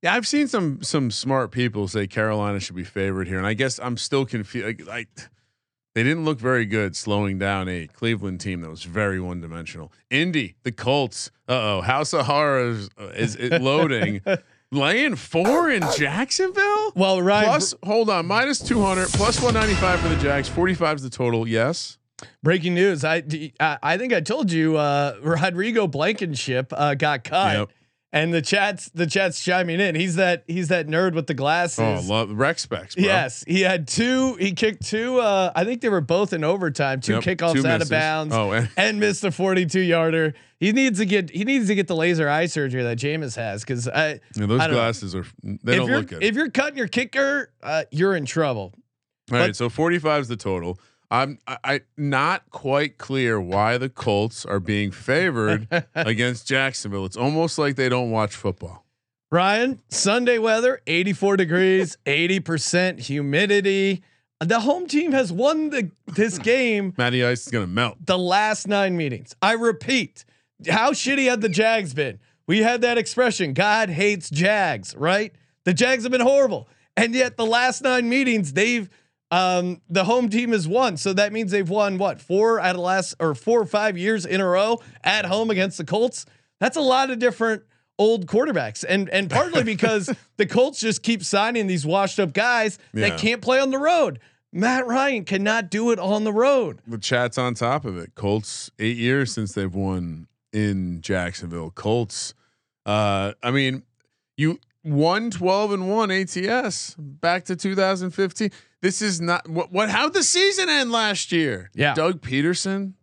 Yeah, 0.02 0.14
I've 0.14 0.28
seen 0.28 0.48
some 0.48 0.82
some 0.82 1.12
smart 1.12 1.52
people 1.52 1.88
say 1.88 2.08
Carolina 2.08 2.60
should 2.60 2.76
be 2.76 2.84
favored 2.84 3.28
here, 3.28 3.38
and 3.38 3.48
I 3.48 3.54
guess 3.54 3.80
I'm 3.80 3.98
still 3.98 4.26
confused. 4.26 4.66
Like, 4.66 4.88
like, 4.88 5.30
they 5.96 6.04
didn't 6.04 6.24
look 6.24 6.40
very 6.40 6.66
good 6.66 6.96
slowing 6.96 7.38
down 7.40 7.68
a 7.68 7.88
Cleveland 7.88 8.40
team 8.40 8.62
that 8.62 8.70
was 8.70 8.84
very 8.84 9.20
one 9.20 9.42
dimensional. 9.42 9.92
Indy, 10.10 10.56
the 10.64 10.72
Colts. 10.72 11.32
Uh 11.48 11.78
oh, 11.78 11.82
House 11.82 12.14
of 12.14 12.26
Horrors 12.28 12.90
uh, 13.00 13.08
is 13.08 13.36
it 13.36 13.62
loading. 13.62 14.22
Laying 14.72 15.16
four 15.16 15.72
in 15.72 15.82
Jacksonville. 15.98 16.92
Well, 16.96 17.24
right. 17.24 17.46
Plus, 17.46 17.74
hold 17.84 18.08
on, 18.08 18.28
minus 18.28 18.60
200, 18.60 19.10
plus 19.10 19.42
195 19.42 20.00
for 20.00 20.10
the 20.10 20.16
Jags. 20.18 20.48
45 20.48 20.98
is 20.98 21.02
the 21.02 21.10
total. 21.10 21.48
Yes. 21.48 21.98
breaking 22.44 22.76
news. 22.76 23.04
I 23.04 23.24
I 23.60 23.98
think 23.98 24.14
I 24.14 24.22
told 24.22 24.52
you 24.52 24.78
uh, 24.78 25.16
Rodrigo 25.24 25.88
Blankenship 25.88 26.72
uh, 26.72 26.94
got 26.94 27.24
cut. 27.24 27.58
Yep. 27.58 27.70
And 28.12 28.34
the 28.34 28.42
chats, 28.42 28.90
the 28.90 29.06
chats 29.06 29.44
chiming 29.44 29.80
in. 29.80 29.94
He's 29.94 30.16
that 30.16 30.44
he's 30.48 30.70
that 30.70 30.88
nerd 30.88 31.14
with 31.14 31.28
the 31.28 31.36
glasses. 31.36 31.80
Oh, 31.80 32.02
love 32.12 32.32
Rec 32.32 32.58
Specs. 32.58 32.96
Bro. 32.96 33.04
Yes, 33.04 33.44
he 33.48 33.62
had 33.62 33.88
two. 33.88 34.34
He 34.36 34.54
kicked 34.54 34.84
two. 34.88 35.20
Uh, 35.20 35.52
I 35.56 35.64
think 35.64 35.82
they 35.82 35.90
were 35.90 36.02
both 36.02 36.34
in 36.34 36.44
overtime. 36.44 37.02
Two 37.02 37.14
Yep, 37.14 37.24
kickoffs 37.24 37.62
two 37.62 37.68
out 37.68 37.84
of 37.84 37.90
bounds. 37.90 38.34
Oh, 38.34 38.52
and- 38.52 38.68
and 38.76 39.00
missed 39.00 39.24
a 39.24 39.32
42 39.32 39.80
yarder. 39.82 40.34
He 40.60 40.72
needs 40.72 40.98
to 40.98 41.06
get. 41.06 41.30
He 41.30 41.44
needs 41.44 41.68
to 41.68 41.76
get 41.76 41.88
the 41.88 41.96
laser 41.96 42.28
eye 42.28 42.48
surgery 42.48 42.82
that 42.82 42.98
Jameis 42.98 43.36
has 43.36 43.62
because 43.62 43.88
I. 43.88 44.20
Yeah, 44.36 44.48
those 44.48 44.60
I 44.60 44.66
don't 44.66 44.72
know. 44.72 44.82
glasses 44.82 45.14
are 45.14 45.26
they 45.44 45.74
if 45.74 45.78
don't 45.78 45.92
look 45.92 46.08
good. 46.08 46.24
if 46.24 46.34
you're 46.36 46.50
cutting 46.50 46.80
your 46.80 46.88
kicker, 46.88 47.52
uh, 47.62 47.84
you're 47.92 48.16
in 48.16 48.26
trouble. 48.26 48.74
All 49.32 49.38
right, 49.38 49.48
but- 49.50 49.56
so 49.56 49.70
45 49.70 50.22
is 50.24 50.28
the 50.30 50.36
total. 50.36 50.80
I'm 51.12 51.40
I, 51.48 51.58
I 51.64 51.82
not 51.98 52.50
quite 52.52 52.98
clear 52.98 53.40
why 53.42 53.78
the 53.78 53.90
Colts 53.90 54.46
are 54.46 54.60
being 54.60 54.92
favored 54.92 55.68
against 55.96 56.48
Jacksonville. 56.48 57.06
It's 57.06 57.18
almost 57.18 57.58
like 57.58 57.76
they 57.76 57.90
don't 57.90 58.12
watch 58.12 58.36
football. 58.36 58.86
Ryan, 59.32 59.80
Sunday 59.90 60.38
weather, 60.40 60.82
84 60.88 61.38
degrees, 61.38 61.98
80% 62.06 63.00
humidity. 63.00 64.04
The 64.40 64.62
home 64.62 64.88
team 64.88 65.12
has 65.12 65.32
won 65.32 65.70
the 65.70 65.92
this 66.08 66.38
game 66.40 66.94
Matty 66.98 67.24
Ice 67.26 67.46
is 67.46 67.52
gonna 67.52 67.68
melt. 67.68 67.98
the 68.06 68.18
last 68.18 68.68
nine 68.68 68.96
meetings. 68.98 69.36
I 69.42 69.54
repeat, 69.54 70.26
how 70.70 70.92
shitty 70.92 71.30
had 71.30 71.42
the 71.42 71.50
Jags 71.50 71.94
been? 71.94 72.20
We 72.48 72.60
had 72.64 72.82
that 72.82 72.98
expression, 72.98 73.54
God 73.54 73.90
hates 73.90 74.30
Jags, 74.30 74.96
right? 74.96 75.34
The 75.66 75.74
Jags 75.74 76.04
have 76.04 76.12
been 76.12 76.22
horrible. 76.22 76.68
And 76.98 77.14
yet 77.14 77.38
the 77.38 77.46
last 77.46 77.82
nine 77.84 78.10
meetings, 78.10 78.54
they've 78.54 78.90
um 79.32 79.82
the 79.90 80.04
home 80.06 80.30
team 80.30 80.52
has 80.52 80.68
won. 80.68 80.98
So 80.98 81.14
that 81.14 81.32
means 81.34 81.52
they've 81.52 81.70
won 81.70 81.98
what 81.98 82.20
four 82.20 82.60
out 82.60 82.76
of 82.76 82.82
last 82.82 83.16
or 83.20 83.36
four 83.36 83.60
or 83.62 83.66
five 83.66 83.98
years 83.98 84.26
in 84.26 84.42
a 84.42 84.48
row 84.48 84.80
at 85.04 85.26
home 85.26 85.50
against 85.52 85.78
the 85.78 85.84
Colts. 85.86 86.26
That's 86.60 86.78
a 86.78 86.82
lot 86.82 87.10
of 87.12 87.20
different 87.20 87.64
old 88.00 88.26
quarterbacks. 88.28 88.84
And 88.88 89.10
and 89.10 89.30
partly 89.30 89.64
because 89.64 90.12
the 90.38 90.46
Colts 90.46 90.80
just 90.80 91.04
keep 91.04 91.24
signing 91.24 91.68
these 91.68 91.86
washed 91.86 92.20
up 92.20 92.34
guys 92.34 92.80
Yeah. 92.94 93.10
that 93.10 93.20
can't 93.20 93.42
play 93.42 93.60
on 93.60 93.70
the 93.72 93.78
road. 93.78 94.20
Matt 94.52 94.88
Ryan 94.88 95.26
cannot 95.26 95.70
do 95.70 95.92
it 95.92 96.00
on 96.00 96.24
the 96.24 96.34
road. 96.34 96.82
The 96.88 96.98
chat's 96.98 97.38
on 97.38 97.54
top 97.54 97.86
of 97.86 97.98
it. 98.00 98.16
Colts 98.16 98.72
eight 98.80 98.98
years 98.98 99.32
since 99.32 99.54
they've 99.54 99.74
won 99.74 100.28
in 100.52 101.02
Jacksonville. 101.02 101.70
Colts. 101.70 102.34
Uh, 102.84 103.34
I 103.44 103.52
mean, 103.52 103.84
you 104.38 104.60
won 104.84 105.30
12 105.30 105.74
and 105.74 105.88
one 105.92 106.10
ATS 106.10 106.96
back 106.98 107.46
to 107.46 107.56
2015. 107.56 108.50
This 108.82 109.02
is 109.02 109.20
not 109.20 109.48
what. 109.50 109.72
What? 109.72 109.90
How'd 109.90 110.14
the 110.14 110.24
season 110.24 110.70
end 110.70 110.92
last 110.92 111.32
year? 111.32 111.70
Yeah. 111.74 111.94
Doug 111.94 112.22
Pederson 112.22 112.94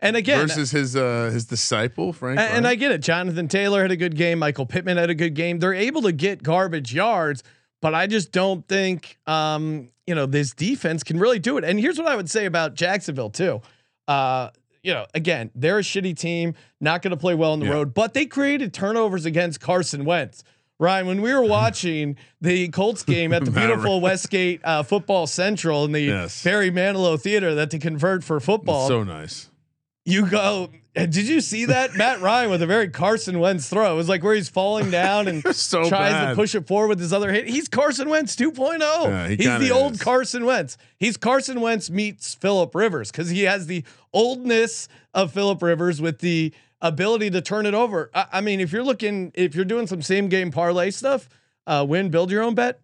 And 0.00 0.16
again, 0.16 0.46
versus 0.46 0.70
his 0.70 0.94
uh 0.94 1.30
his 1.32 1.46
disciple 1.46 2.12
Frank. 2.12 2.38
And, 2.38 2.58
and 2.58 2.66
I 2.66 2.76
get 2.76 2.92
it. 2.92 3.02
Jonathan 3.02 3.48
Taylor 3.48 3.82
had 3.82 3.90
a 3.90 3.96
good 3.96 4.16
game. 4.16 4.38
Michael 4.38 4.66
Pittman 4.66 4.96
had 4.96 5.10
a 5.10 5.14
good 5.14 5.34
game. 5.34 5.58
They're 5.58 5.74
able 5.74 6.02
to 6.02 6.12
get 6.12 6.42
garbage 6.42 6.94
yards, 6.94 7.42
but 7.82 7.94
I 7.94 8.06
just 8.06 8.30
don't 8.30 8.66
think 8.68 9.18
um, 9.26 9.88
you 10.06 10.14
know 10.14 10.26
this 10.26 10.52
defense 10.54 11.02
can 11.02 11.18
really 11.18 11.38
do 11.40 11.58
it. 11.58 11.64
And 11.64 11.80
here's 11.80 11.98
what 11.98 12.06
I 12.06 12.14
would 12.14 12.30
say 12.30 12.44
about 12.46 12.74
Jacksonville 12.74 13.30
too. 13.30 13.60
Uh, 14.06 14.50
you 14.84 14.92
know, 14.92 15.06
again, 15.14 15.50
they're 15.54 15.78
a 15.78 15.82
shitty 15.82 16.14
team, 16.16 16.54
not 16.78 17.00
going 17.00 17.10
to 17.12 17.16
play 17.16 17.34
well 17.34 17.52
on 17.52 17.58
the 17.58 17.64
Yeah. 17.66 17.72
road, 17.72 17.94
but 17.94 18.12
they 18.12 18.26
created 18.26 18.74
turnovers 18.74 19.24
against 19.24 19.58
Carson 19.58 20.04
Wentz. 20.04 20.44
Ryan, 20.78 21.06
when 21.06 21.22
we 21.22 21.32
were 21.32 21.44
watching 21.44 22.16
the 22.40 22.68
Colts 22.68 23.02
game 23.04 23.32
at 23.32 23.44
the 23.44 23.50
beautiful 23.52 24.00
Westgate 24.00 24.60
uh, 24.64 24.82
Football 24.82 25.26
Central 25.26 25.84
in 25.84 25.92
the 25.92 26.00
Yes. 26.00 26.42
Barry 26.42 26.70
Manilow 26.70 27.20
Theater 27.20 27.54
that 27.54 27.70
they 27.70 27.78
convert 27.78 28.24
for 28.24 28.40
football, 28.40 28.88
so 28.88 29.02
nice. 29.04 29.50
you 30.04 30.26
go. 30.26 30.70
Did 30.96 31.16
you 31.16 31.40
see 31.40 31.64
that 31.64 31.94
Matt 31.96 32.20
Ryan 32.20 32.50
with 32.50 32.62
a 32.62 32.66
very 32.66 32.88
Carson 32.88 33.40
Wentz 33.40 33.68
throw? 33.68 33.92
It 33.94 33.96
was 33.96 34.08
like 34.08 34.22
where 34.22 34.34
he's 34.34 34.48
falling 34.48 34.90
down 34.92 35.26
and 35.26 35.42
So 35.56 35.88
tries 35.88 36.12
bad. 36.12 36.28
to 36.30 36.34
push 36.36 36.54
it 36.54 36.68
forward 36.68 36.86
with 36.88 37.00
his 37.00 37.12
other 37.12 37.32
hit. 37.32 37.48
He's 37.48 37.66
Carson 37.68 38.08
Wentz 38.08 38.36
2.0. 38.36 38.78
Yeah, 38.80 39.26
he 39.28 39.34
he's 39.36 39.58
the 39.58 39.70
old. 39.72 39.98
Carson 39.98 40.44
Wentz. 40.44 40.76
He's 40.96 41.16
Carson 41.16 41.60
Wentz 41.60 41.90
meets 41.90 42.34
Philip 42.36 42.74
Rivers 42.76 43.10
because 43.10 43.30
he 43.30 43.42
has 43.42 43.66
the 43.66 43.82
oldness 44.12 44.88
of 45.14 45.32
Philip 45.32 45.60
Rivers 45.62 46.00
with 46.00 46.20
the 46.20 46.52
ability 46.80 47.30
to 47.30 47.40
turn 47.40 47.66
it 47.66 47.74
over. 47.74 48.10
I, 48.14 48.26
I 48.34 48.40
mean, 48.40 48.60
if 48.60 48.72
you're 48.72 48.84
looking, 48.84 49.32
if 49.34 49.54
you're 49.54 49.64
doing 49.64 49.86
some 49.86 50.02
same 50.02 50.28
game 50.28 50.50
parlay 50.50 50.90
stuff, 50.90 51.28
uh, 51.66 51.84
win, 51.88 52.10
build 52.10 52.30
your 52.30 52.42
own 52.42 52.54
bet. 52.54 52.80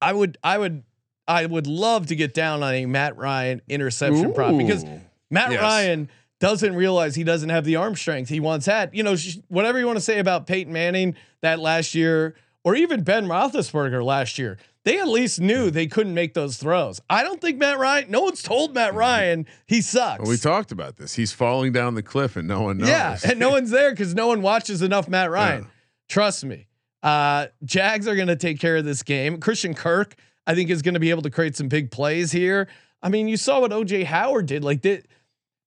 I 0.00 0.12
would, 0.12 0.38
I 0.42 0.58
would, 0.58 0.82
I 1.28 1.46
would 1.46 1.66
love 1.66 2.06
to 2.06 2.16
get 2.16 2.34
down 2.34 2.62
on 2.62 2.74
a 2.74 2.86
Matt 2.86 3.16
Ryan 3.16 3.62
interception 3.68 4.32
prop 4.32 4.56
because 4.56 4.84
Matt 5.30 5.50
Yes. 5.52 5.60
Ryan 5.60 6.10
doesn't 6.38 6.76
realize 6.76 7.14
he 7.14 7.24
doesn't 7.24 7.48
have 7.48 7.64
the 7.64 7.76
arm 7.76 7.96
strength 7.96 8.28
he 8.28 8.40
once 8.40 8.66
had. 8.66 8.90
You 8.94 9.02
know, 9.02 9.16
sh- 9.16 9.38
whatever 9.48 9.78
you 9.78 9.86
want 9.86 9.96
to 9.96 10.04
say 10.04 10.18
about 10.18 10.46
Peyton 10.46 10.72
Manning 10.72 11.16
that 11.40 11.58
last 11.58 11.94
year, 11.94 12.34
or 12.62 12.74
even 12.74 13.02
Ben 13.02 13.26
Roethlisberger 13.26 14.04
last 14.04 14.38
year, 14.38 14.58
they 14.86 15.00
at 15.00 15.08
least 15.08 15.40
knew 15.40 15.68
they 15.68 15.88
couldn't 15.88 16.14
make 16.14 16.32
those 16.34 16.58
throws. 16.58 17.00
I 17.10 17.24
don't 17.24 17.40
think 17.40 17.58
Matt 17.58 17.76
Ryan. 17.76 18.08
No 18.08 18.20
one's 18.20 18.40
told 18.40 18.72
Matt 18.72 18.94
Ryan 18.94 19.44
he 19.66 19.82
sucks. 19.82 20.20
Well, 20.20 20.30
we 20.30 20.36
talked 20.36 20.70
about 20.70 20.94
this. 20.94 21.12
He's 21.12 21.32
falling 21.32 21.72
down 21.72 21.96
the 21.96 22.04
cliff 22.04 22.36
and 22.36 22.46
no 22.46 22.62
one 22.62 22.78
knows. 22.78 22.88
Yeah, 22.88 23.18
and 23.24 23.40
no 23.40 23.50
one's 23.50 23.70
there 23.70 23.90
because 23.90 24.14
no 24.14 24.28
one 24.28 24.42
watches 24.42 24.82
enough 24.82 25.08
Matt 25.08 25.32
Ryan. 25.32 25.62
Yeah. 25.64 25.68
Trust 26.08 26.44
me. 26.44 26.68
Uh, 27.02 27.48
Jags 27.64 28.06
are 28.06 28.14
going 28.14 28.28
to 28.28 28.36
take 28.36 28.60
care 28.60 28.76
of 28.76 28.84
this 28.84 29.02
game. 29.02 29.40
Christian 29.40 29.74
Kirk, 29.74 30.14
I 30.46 30.54
think, 30.54 30.70
is 30.70 30.82
going 30.82 30.94
to 30.94 31.00
be 31.00 31.10
able 31.10 31.22
to 31.22 31.30
create 31.30 31.56
some 31.56 31.66
big 31.66 31.90
plays 31.90 32.30
here. 32.30 32.68
I 33.02 33.08
mean, 33.08 33.26
you 33.26 33.36
saw 33.36 33.60
what 33.60 33.72
OJ 33.72 34.04
Howard 34.04 34.46
did. 34.46 34.62
Like 34.62 34.82
the 34.82 35.02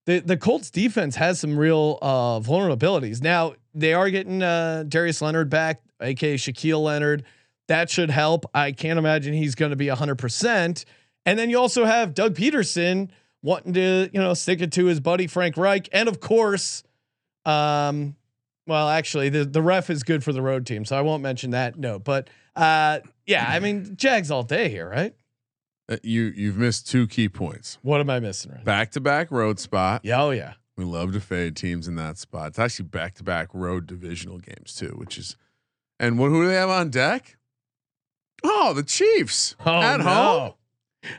the 0.06 0.20
the 0.20 0.38
Colts 0.38 0.70
defense 0.70 1.16
has 1.16 1.38
some 1.38 1.58
real 1.58 1.98
uh, 2.00 2.40
vulnerabilities. 2.40 3.20
Now 3.20 3.52
they 3.74 3.92
are 3.92 4.08
getting 4.08 4.42
uh, 4.42 4.84
Darius 4.88 5.20
Leonard 5.20 5.50
back, 5.50 5.82
aka 6.00 6.36
Shaquille 6.36 6.82
Leonard. 6.82 7.24
That 7.70 7.88
should 7.88 8.10
help. 8.10 8.46
I 8.52 8.72
can't 8.72 8.98
imagine 8.98 9.32
he's 9.32 9.54
going 9.54 9.70
to 9.70 9.76
be 9.76 9.86
hundred 9.86 10.16
percent. 10.16 10.84
And 11.24 11.38
then 11.38 11.50
you 11.50 11.58
also 11.60 11.84
have 11.84 12.14
Doug 12.14 12.34
Pederson 12.34 13.10
wanting 13.42 13.74
to, 13.74 14.10
you 14.12 14.20
know, 14.20 14.34
stick 14.34 14.60
it 14.60 14.72
to 14.72 14.86
his 14.86 14.98
buddy 14.98 15.28
Frank 15.28 15.56
Reich, 15.56 15.88
and 15.92 16.08
of 16.08 16.18
course, 16.18 16.82
um, 17.44 18.16
well, 18.66 18.88
actually, 18.88 19.28
the 19.28 19.44
the 19.44 19.62
ref 19.62 19.88
is 19.88 20.02
good 20.02 20.24
for 20.24 20.32
the 20.32 20.42
road 20.42 20.66
team, 20.66 20.84
so 20.84 20.98
I 20.98 21.02
won't 21.02 21.22
mention 21.22 21.52
that. 21.52 21.78
No, 21.78 22.00
but 22.00 22.28
uh, 22.56 22.98
yeah, 23.24 23.46
I 23.48 23.60
mean, 23.60 23.94
Jags 23.96 24.32
all 24.32 24.42
day 24.42 24.68
here, 24.68 24.88
right? 24.88 25.14
Uh, 25.88 25.98
you 26.02 26.32
you've 26.34 26.56
missed 26.56 26.88
two 26.88 27.06
key 27.06 27.28
points. 27.28 27.78
What 27.82 28.00
am 28.00 28.10
I 28.10 28.18
missing? 28.18 28.50
Right? 28.50 28.64
Back 28.64 28.90
to 28.90 29.00
back 29.00 29.30
road 29.30 29.60
spot. 29.60 30.00
Yeah, 30.02 30.20
oh 30.20 30.30
yeah. 30.30 30.54
We 30.76 30.84
love 30.84 31.12
to 31.12 31.20
fade 31.20 31.54
teams 31.54 31.86
in 31.86 31.94
that 31.94 32.18
spot. 32.18 32.48
It's 32.48 32.58
actually 32.58 32.86
back 32.86 33.14
to 33.14 33.22
back 33.22 33.50
road 33.54 33.86
divisional 33.86 34.38
games 34.38 34.74
too, 34.74 34.94
which 34.96 35.16
is 35.18 35.36
and 36.00 36.18
what 36.18 36.30
who 36.30 36.42
do 36.42 36.48
they 36.48 36.54
have 36.54 36.70
on 36.70 36.90
deck? 36.90 37.36
Oh, 38.42 38.72
the 38.74 38.82
Chiefs 38.82 39.54
Oh 39.64 39.80
at 39.80 39.98
no. 39.98 40.04
home. 40.04 40.52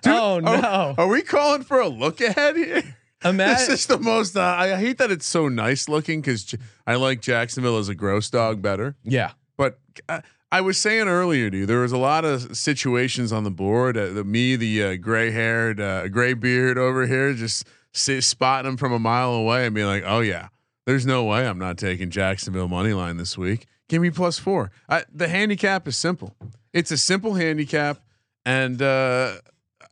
Dude, 0.04 0.14
oh 0.14 0.40
no. 0.40 0.96
Are 0.98 1.08
we 1.08 1.22
calling 1.22 1.64
for 1.64 1.80
a 1.80 1.88
look 1.88 2.22
ahead 2.22 2.56
here? 2.56 2.84
this 3.24 3.70
is 3.70 3.86
the 3.88 3.98
most. 4.00 4.36
Uh, 4.36 4.42
I 4.42 4.76
hate 4.76 4.98
that 5.00 5.12
it's 5.12 5.26
so 5.26 5.48
nice 5.48 5.88
looking 5.90 6.22
because 6.22 6.56
I 6.88 6.96
like 6.96 7.22
Jacksonville 7.22 7.78
as 7.78 7.90
a 7.90 7.96
gross 7.96 8.30
dog 8.30 8.62
better. 8.62 8.96
yeah. 9.04 9.32
But 9.58 9.80
uh, 10.10 10.22
I 10.52 10.62
was 10.62 10.78
saying 10.80 11.08
earlier, 11.08 11.50
dude, 11.52 11.70
there 11.70 11.82
was 11.82 11.92
a 11.92 11.98
lot 11.98 12.26
of 12.26 12.58
situations 12.58 13.32
on 13.32 13.44
the 13.44 13.52
board. 13.52 13.96
Uh, 13.96 14.08
the, 14.08 14.24
me, 14.24 14.56
the 14.56 14.84
uh, 14.84 14.96
gray 14.96 15.30
haired, 15.32 15.80
uh, 15.80 16.08
gray 16.08 16.34
beard 16.34 16.78
over 16.80 17.06
here, 17.06 17.34
just 17.34 17.68
sit, 17.94 18.24
spotting 18.24 18.70
them 18.72 18.78
from 18.78 18.92
a 18.92 18.98
mile 19.00 19.34
away 19.34 19.66
and 19.68 19.76
being 19.76 19.86
like, 19.88 20.04
"Oh 20.06 20.20
yeah, 20.22 20.48
there's 20.88 21.06
no 21.06 21.24
way 21.26 21.48
I'm 21.48 21.60
not 21.60 21.78
taking 21.78 22.10
Jacksonville 22.10 22.68
money 22.68 22.94
line 22.94 23.18
this 23.18 23.38
week. 23.38 23.68
Give 23.88 24.02
me 24.02 24.10
plus 24.10 24.40
four. 24.40 24.72
I, 24.90 25.04
the 25.14 25.28
handicap 25.28 25.88
is 25.88 25.96
simple. 25.96 26.36
It's 26.74 26.92
a 26.92 26.98
simple 26.98 27.34
handicap, 27.36 28.00
And 28.46 28.82
uh, 28.82 29.34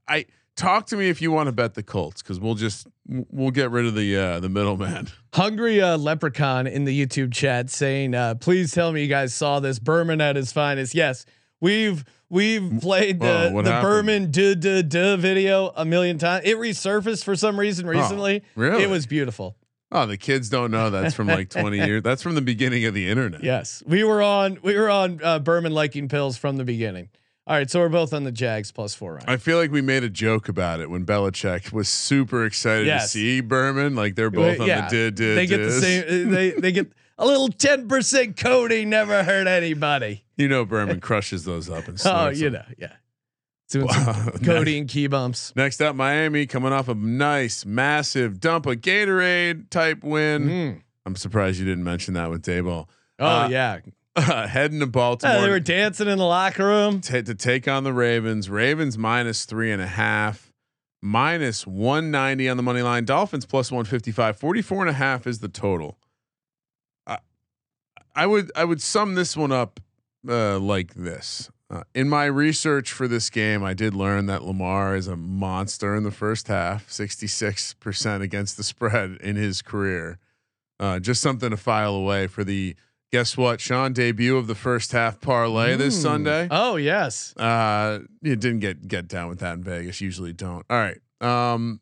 I 0.07 0.25
talk 0.55 0.87
to 0.87 0.97
me 0.97 1.09
if 1.09 1.21
you 1.21 1.31
want 1.31 1.47
to 1.47 1.51
bet 1.51 1.73
the 1.73 1.83
Colts 1.83 2.21
because 2.21 2.39
we'll 2.39 2.55
just 2.55 2.87
we'll 3.07 3.51
get 3.51 3.71
rid 3.71 3.85
of 3.85 3.95
the 3.95 4.15
uh, 4.15 4.39
the 4.39 4.49
middleman. 4.49 5.07
Hungry 5.33 5.81
uh, 5.81 5.97
leprechaun 5.97 6.67
in 6.67 6.85
the 6.85 7.05
YouTube 7.05 7.33
chat 7.33 7.69
saying, 7.69 8.13
uh, 8.15 8.35
"Please 8.35 8.71
tell 8.71 8.91
me 8.91 9.01
you 9.01 9.07
guys 9.07 9.33
saw 9.33 9.59
this 9.59 9.79
Berman 9.79 10.21
at 10.21 10.35
his 10.35 10.51
finest." 10.51 10.95
Yes, 10.95 11.25
we've 11.61 12.03
we've 12.29 12.79
played 12.81 13.19
the, 13.19 13.49
Whoa, 13.51 13.61
the 13.61 13.71
happened? 13.71 13.89
Berman 13.91 14.31
duh 14.31 14.55
duh 14.55 14.81
duh 14.81 15.17
video 15.17 15.71
a 15.75 15.85
million 15.85 16.17
times. 16.17 16.45
It 16.45 16.57
resurfaced 16.57 17.23
for 17.23 17.35
some 17.35 17.59
reason 17.59 17.87
recently. 17.87 18.43
really? 18.55 18.83
It 18.83 18.89
was 18.89 19.05
beautiful. 19.05 19.55
Oh, 19.91 20.05
the 20.05 20.17
kids 20.17 20.49
don't 20.49 20.69
know 20.71 20.89
that's 20.91 21.15
from 21.15 21.27
like 21.27 21.49
20 21.49 21.77
years. 21.85 22.03
That's 22.03 22.21
from 22.21 22.35
the 22.35 22.41
beginning 22.41 22.85
of 22.85 22.93
the 22.93 23.09
internet. 23.09 23.43
Yes, 23.43 23.81
we 23.87 24.03
were 24.03 24.21
on 24.21 24.59
we 24.61 24.75
were 24.77 24.89
on 24.89 25.19
uh, 25.23 25.39
Berman 25.39 25.73
liking 25.73 26.07
pills 26.07 26.37
from 26.37 26.57
the 26.57 26.63
beginning. 26.63 27.09
All 27.47 27.55
right, 27.55 27.67
so 27.67 27.79
we're 27.79 27.89
both 27.89 28.13
on 28.13 28.23
the 28.25 28.31
Jags 28.31 28.71
plus 28.71 28.93
four. 28.93 29.13
Ryan. 29.15 29.25
I 29.27 29.37
feel 29.37 29.57
like 29.57 29.71
we 29.71 29.81
made 29.81 30.03
a 30.03 30.09
joke 30.09 30.47
about 30.49 30.79
it 30.81 30.91
when 30.91 31.03
Belichick 31.07 31.71
was 31.73 31.89
super 31.89 32.45
excited 32.45 32.85
Yes. 32.85 33.05
to 33.13 33.17
see 33.17 33.41
Berman. 33.41 33.95
Like 33.95 34.13
they're 34.13 34.29
both 34.29 34.59
on 34.59 34.67
Yeah, 34.67 34.87
the 34.87 34.89
did 34.95 35.15
did. 35.15 35.37
They 35.39 35.47
get 35.47 35.57
the 35.57 35.71
same. 35.71 36.29
They 36.29 36.51
they 36.51 36.71
get 36.71 36.91
a 37.17 37.25
little 37.25 37.49
ten 37.49 37.87
percent 37.87 38.37
Cody 38.37 38.85
Never 38.85 39.23
hurt 39.23 39.47
anybody. 39.47 40.23
You 40.37 40.47
know, 40.47 40.63
Berman 40.65 40.99
crushes 40.99 41.45
those 41.45 41.67
up 41.69 41.87
and 41.87 41.99
Oh, 42.05 42.29
you 42.29 42.51
them. 42.51 42.53
know, 42.53 42.75
yeah. 42.77 42.93
Doing 43.69 43.87
some 43.89 44.05
Wow. 44.05 44.31
codeine 44.43 44.87
key 44.87 45.07
bumps. 45.07 45.53
Next 45.55 45.79
up, 45.81 45.95
Miami 45.95 46.45
coming 46.47 46.73
off 46.73 46.87
a 46.87 46.95
nice, 46.95 47.65
massive 47.65 48.39
dump 48.39 48.65
of 48.65 48.77
Gatorade 48.77 49.69
type 49.69 50.03
win. 50.03 50.47
Mm. 50.47 50.81
I'm 51.05 51.15
surprised 51.15 51.59
you 51.59 51.65
didn't 51.65 51.83
mention 51.83 52.13
that 52.15 52.29
with 52.29 52.41
Daboll. 52.43 52.87
Oh 53.19 53.25
Uh, 53.25 53.47
yeah, 53.49 53.79
heading 54.47 54.79
to 54.79 54.87
Baltimore. 54.87 55.35
Yeah, 55.35 55.41
they 55.41 55.49
were 55.49 55.59
dancing 55.59 56.07
in 56.07 56.17
the 56.17 56.25
locker 56.25 56.65
room. 56.65 57.01
ta- 57.01 57.21
to 57.21 57.35
take 57.35 57.67
on 57.67 57.83
the 57.83 57.93
Ravens. 57.93 58.49
Ravens 58.49 58.97
minus 58.97 59.45
three 59.45 59.71
and 59.71 59.81
a 59.81 59.87
half, 59.87 60.51
minus 61.01 61.67
190 61.67 62.49
on 62.49 62.57
the 62.57 62.63
money 62.63 62.81
line. 62.81 63.05
Dolphins 63.05 63.45
plus 63.45 63.71
155. 63.71 64.37
44 64.37 64.81
and 64.81 64.89
a 64.89 64.93
half 64.93 65.27
is 65.27 65.39
the 65.39 65.47
total. 65.47 65.97
I, 67.05 67.19
I 68.15 68.25
would 68.25 68.51
I 68.55 68.65
would 68.65 68.81
sum 68.81 69.15
this 69.15 69.37
one 69.37 69.51
up 69.51 69.79
uh, 70.27 70.57
like 70.59 70.95
this. 70.95 71.49
Uh, 71.71 71.83
in 71.93 72.09
my 72.09 72.25
research 72.25 72.91
for 72.91 73.07
this 73.07 73.29
game, 73.29 73.63
I 73.63 73.75
did 73.75 73.93
learn 73.93 74.25
that 74.25 74.43
Lamar 74.43 74.95
is 74.95 75.07
a 75.07 75.15
monster 75.15 75.95
in 75.95 76.01
the 76.03 76.09
first 76.11 76.47
half, 76.47 76.89
66% 76.89 78.21
against 78.21 78.57
the 78.57 78.63
spread 78.63 79.17
in 79.21 79.35
his 79.35 79.61
career. 79.61 80.17
Uh, 80.79 80.99
just 80.99 81.21
something 81.21 81.51
to 81.51 81.57
file 81.57 81.93
away 81.93 82.25
for 82.27 82.43
the 82.43 82.75
guess 83.11 83.35
what, 83.37 83.59
Sean 83.61 83.93
debut 83.93 84.37
of 84.37 84.47
the 84.47 84.55
first 84.55 84.91
half 84.93 85.19
parlay 85.21 85.75
this 85.75 85.97
Mm. 85.97 86.01
Sunday. 86.01 86.47
Oh 86.49 86.75
yes. 86.77 87.35
Uh, 87.37 87.99
you 88.21 88.35
didn't 88.35 88.59
get 88.59 88.87
get 88.87 89.07
down 89.07 89.29
with 89.29 89.39
that 89.39 89.53
in 89.55 89.63
Vegas. 89.63 89.99
Usually 89.99 90.31
don't. 90.33 90.65
All 90.69 90.77
right. 90.77 90.99
Um, 91.21 91.81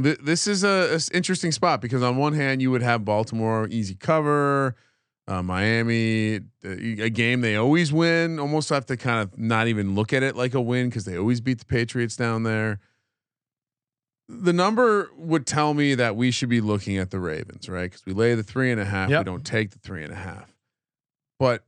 th- 0.00 0.18
this 0.22 0.46
is 0.46 0.62
a, 0.62 0.96
a 0.96 1.16
interesting 1.16 1.50
spot 1.50 1.80
because 1.80 2.02
on 2.02 2.16
one 2.16 2.34
hand 2.34 2.62
you 2.62 2.70
would 2.70 2.82
have 2.82 3.04
Baltimore 3.04 3.66
easy 3.68 3.94
cover, 3.96 4.76
uh, 5.30 5.42
Miami 5.44 6.40
a 6.64 7.08
game 7.08 7.40
they 7.40 7.54
always 7.54 7.92
win. 7.92 8.40
Almost 8.40 8.68
have 8.70 8.84
to 8.86 8.96
kind 8.96 9.20
of 9.20 9.38
not 9.38 9.68
even 9.68 9.94
look 9.94 10.12
at 10.12 10.24
it 10.24 10.34
like 10.34 10.54
a 10.54 10.60
win 10.60 10.88
because 10.88 11.04
they 11.04 11.16
always 11.16 11.40
beat 11.40 11.60
the 11.60 11.64
Patriots 11.64 12.16
down 12.16 12.42
there. 12.42 12.80
The 14.28 14.52
number 14.52 15.08
would 15.16 15.46
tell 15.46 15.72
me 15.72 15.94
that 15.94 16.16
we 16.16 16.32
should 16.32 16.48
be 16.48 16.60
looking 16.60 16.98
at 16.98 17.10
the 17.10 17.20
Ravens, 17.20 17.68
right? 17.68 17.84
Because 17.84 18.04
we 18.04 18.12
lay 18.12 18.34
the 18.34 18.42
three 18.42 18.72
and 18.72 18.80
a 18.80 18.84
half. 18.84 19.08
Yep. 19.08 19.20
We 19.20 19.24
don't 19.24 19.44
take 19.44 19.70
the 19.70 19.78
three 19.78 20.02
and 20.02 20.12
a 20.12 20.16
half. 20.16 20.52
But 21.38 21.64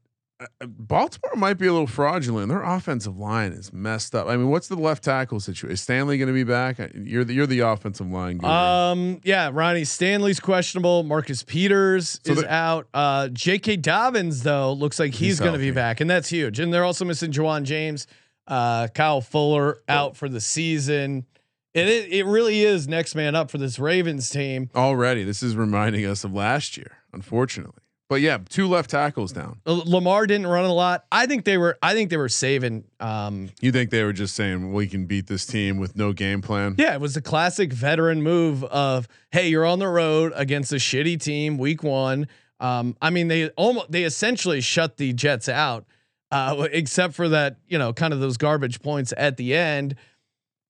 Baltimore 0.66 1.36
might 1.36 1.54
be 1.58 1.66
a 1.66 1.72
little 1.72 1.86
fraudulent. 1.86 2.48
Their 2.48 2.62
offensive 2.62 3.16
line 3.16 3.52
is 3.52 3.72
messed 3.72 4.14
up. 4.14 4.26
I 4.28 4.36
mean, 4.36 4.50
what's 4.50 4.68
the 4.68 4.76
left 4.76 5.04
tackle 5.04 5.40
situation? 5.40 5.72
Is 5.72 5.80
Stanley 5.80 6.18
going 6.18 6.28
to 6.28 6.34
be 6.34 6.44
back? 6.44 6.78
You're 6.94 7.24
the 7.24 7.34
you're 7.34 7.46
the 7.46 7.60
offensive 7.60 8.10
line. 8.10 8.38
Guru. 8.38 8.52
Um. 8.52 9.20
Yeah. 9.24 9.50
Ronnie 9.52 9.84
Stanley's 9.84 10.40
questionable. 10.40 11.02
Marcus 11.02 11.42
Peters 11.42 12.20
So 12.24 12.32
is 12.32 12.44
out. 12.44 12.88
Uh. 12.94 13.28
J.K. 13.28 13.76
Dobbins 13.76 14.42
though 14.42 14.72
looks 14.72 14.98
like 14.98 15.12
he's, 15.12 15.20
He's 15.20 15.40
going 15.40 15.52
to 15.54 15.58
be 15.58 15.70
back, 15.70 16.00
and 16.00 16.08
that's 16.08 16.28
huge. 16.28 16.58
And 16.60 16.72
they're 16.72 16.84
also 16.84 17.04
missing 17.04 17.32
Ja'Wuan 17.32 17.64
James, 17.64 18.06
uh, 18.46 18.88
Kyle 18.88 19.20
Fuller 19.20 19.78
out 19.88 20.16
for 20.16 20.28
the 20.28 20.40
season. 20.40 21.26
And 21.74 21.88
it 21.88 22.12
it 22.12 22.26
really 22.26 22.62
is 22.62 22.86
next 22.86 23.14
man 23.14 23.34
up 23.34 23.50
for 23.50 23.58
this 23.58 23.78
Ravens 23.78 24.28
team. 24.28 24.68
Already, 24.74 25.24
this 25.24 25.42
is 25.42 25.56
reminding 25.56 26.04
us 26.04 26.22
of 26.22 26.32
last 26.34 26.76
year, 26.76 26.98
unfortunately. 27.12 27.81
But 28.08 28.20
yeah, 28.20 28.38
two 28.48 28.68
left 28.68 28.90
tackles 28.90 29.32
down. 29.32 29.60
Lamar 29.64 30.26
didn't 30.26 30.46
run 30.46 30.66
a 30.66 30.72
lot. 30.72 31.06
I 31.10 31.24
think 31.26 31.44
they 31.46 31.56
were. 31.56 31.78
I 31.82 31.94
think 31.94 32.10
they 32.10 32.18
were 32.18 32.28
saving. 32.28 32.84
Um, 33.00 33.48
You 33.62 33.72
think 33.72 33.88
they 33.90 34.04
were 34.04 34.12
just 34.12 34.34
saying 34.36 34.72
we 34.74 34.86
can 34.86 35.06
beat 35.06 35.28
this 35.28 35.46
team 35.46 35.78
with 35.78 35.96
no 35.96 36.12
game 36.12 36.42
plan? 36.42 36.74
yeah, 36.76 36.92
it 36.94 37.00
was 37.00 37.16
a 37.16 37.22
classic 37.22 37.72
veteran 37.72 38.22
move 38.22 38.64
of, 38.64 39.08
hey, 39.30 39.48
you're 39.48 39.64
on 39.64 39.78
the 39.78 39.88
road 39.88 40.32
against 40.36 40.72
a 40.72 40.76
shitty 40.76 41.20
team, 41.22 41.56
week 41.56 41.82
one. 41.82 42.28
Um, 42.60 42.96
I 43.00 43.08
mean, 43.10 43.28
they 43.28 43.48
almost 43.50 43.90
they 43.90 44.04
essentially 44.04 44.60
shut 44.60 44.98
the 44.98 45.14
Jets 45.14 45.48
out, 45.48 45.86
uh, 46.30 46.68
except 46.72 47.14
for 47.14 47.30
that, 47.30 47.56
you 47.66 47.78
know, 47.78 47.94
kind 47.94 48.12
of 48.12 48.20
those 48.20 48.36
garbage 48.36 48.82
points 48.82 49.14
at 49.16 49.38
the 49.38 49.54
end. 49.54 49.94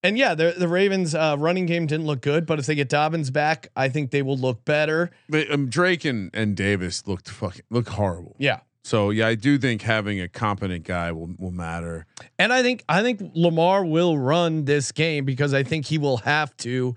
And 0.03 0.19
yeah, 0.19 0.35
the 0.35 0.55
the 0.59 0.69
Ravens' 0.69 1.15
uh, 1.15 1.37
running 1.39 1.67
game 1.67 1.87
didn't 1.87 2.07
look 2.07 2.23
good, 2.23 2.45
but 2.45 2.59
if 2.59 2.67
they 2.67 2.75
get 2.75 2.89
Dobbins 2.89 3.31
back, 3.31 3.69
I 3.77 3.89
think 3.89 4.11
they 4.11 4.23
will 4.23 4.37
look 4.37 4.65
better. 4.65 5.11
But, 5.29 5.51
um, 5.51 5.69
Drake 5.69 6.05
and, 6.05 6.31
and 6.35 6.57
Davis 6.57 7.07
looked 7.07 7.29
fucking 7.29 7.63
look 7.71 7.89
horrible. 7.89 8.35
Yeah, 8.39 8.61
So 8.83 9.11
yeah, 9.11 9.29
I 9.29 9.37
do 9.37 9.59
think 9.59 9.83
having 9.83 10.21
a 10.21 10.29
competent 10.29 10.85
guy 10.85 11.13
will 11.13 11.31
will 11.39 11.53
matter. 11.53 12.07
And 12.39 12.53
I 12.53 12.63
think 12.63 12.85
I 12.89 13.03
think 13.03 13.21
Lamar 13.35 13.85
will 13.85 14.19
run 14.19 14.65
this 14.65 14.91
game 14.91 15.25
because 15.25 15.55
I 15.55 15.63
think 15.63 15.87
he 15.87 15.99
will 15.99 16.19
have 16.19 16.57
to. 16.59 16.95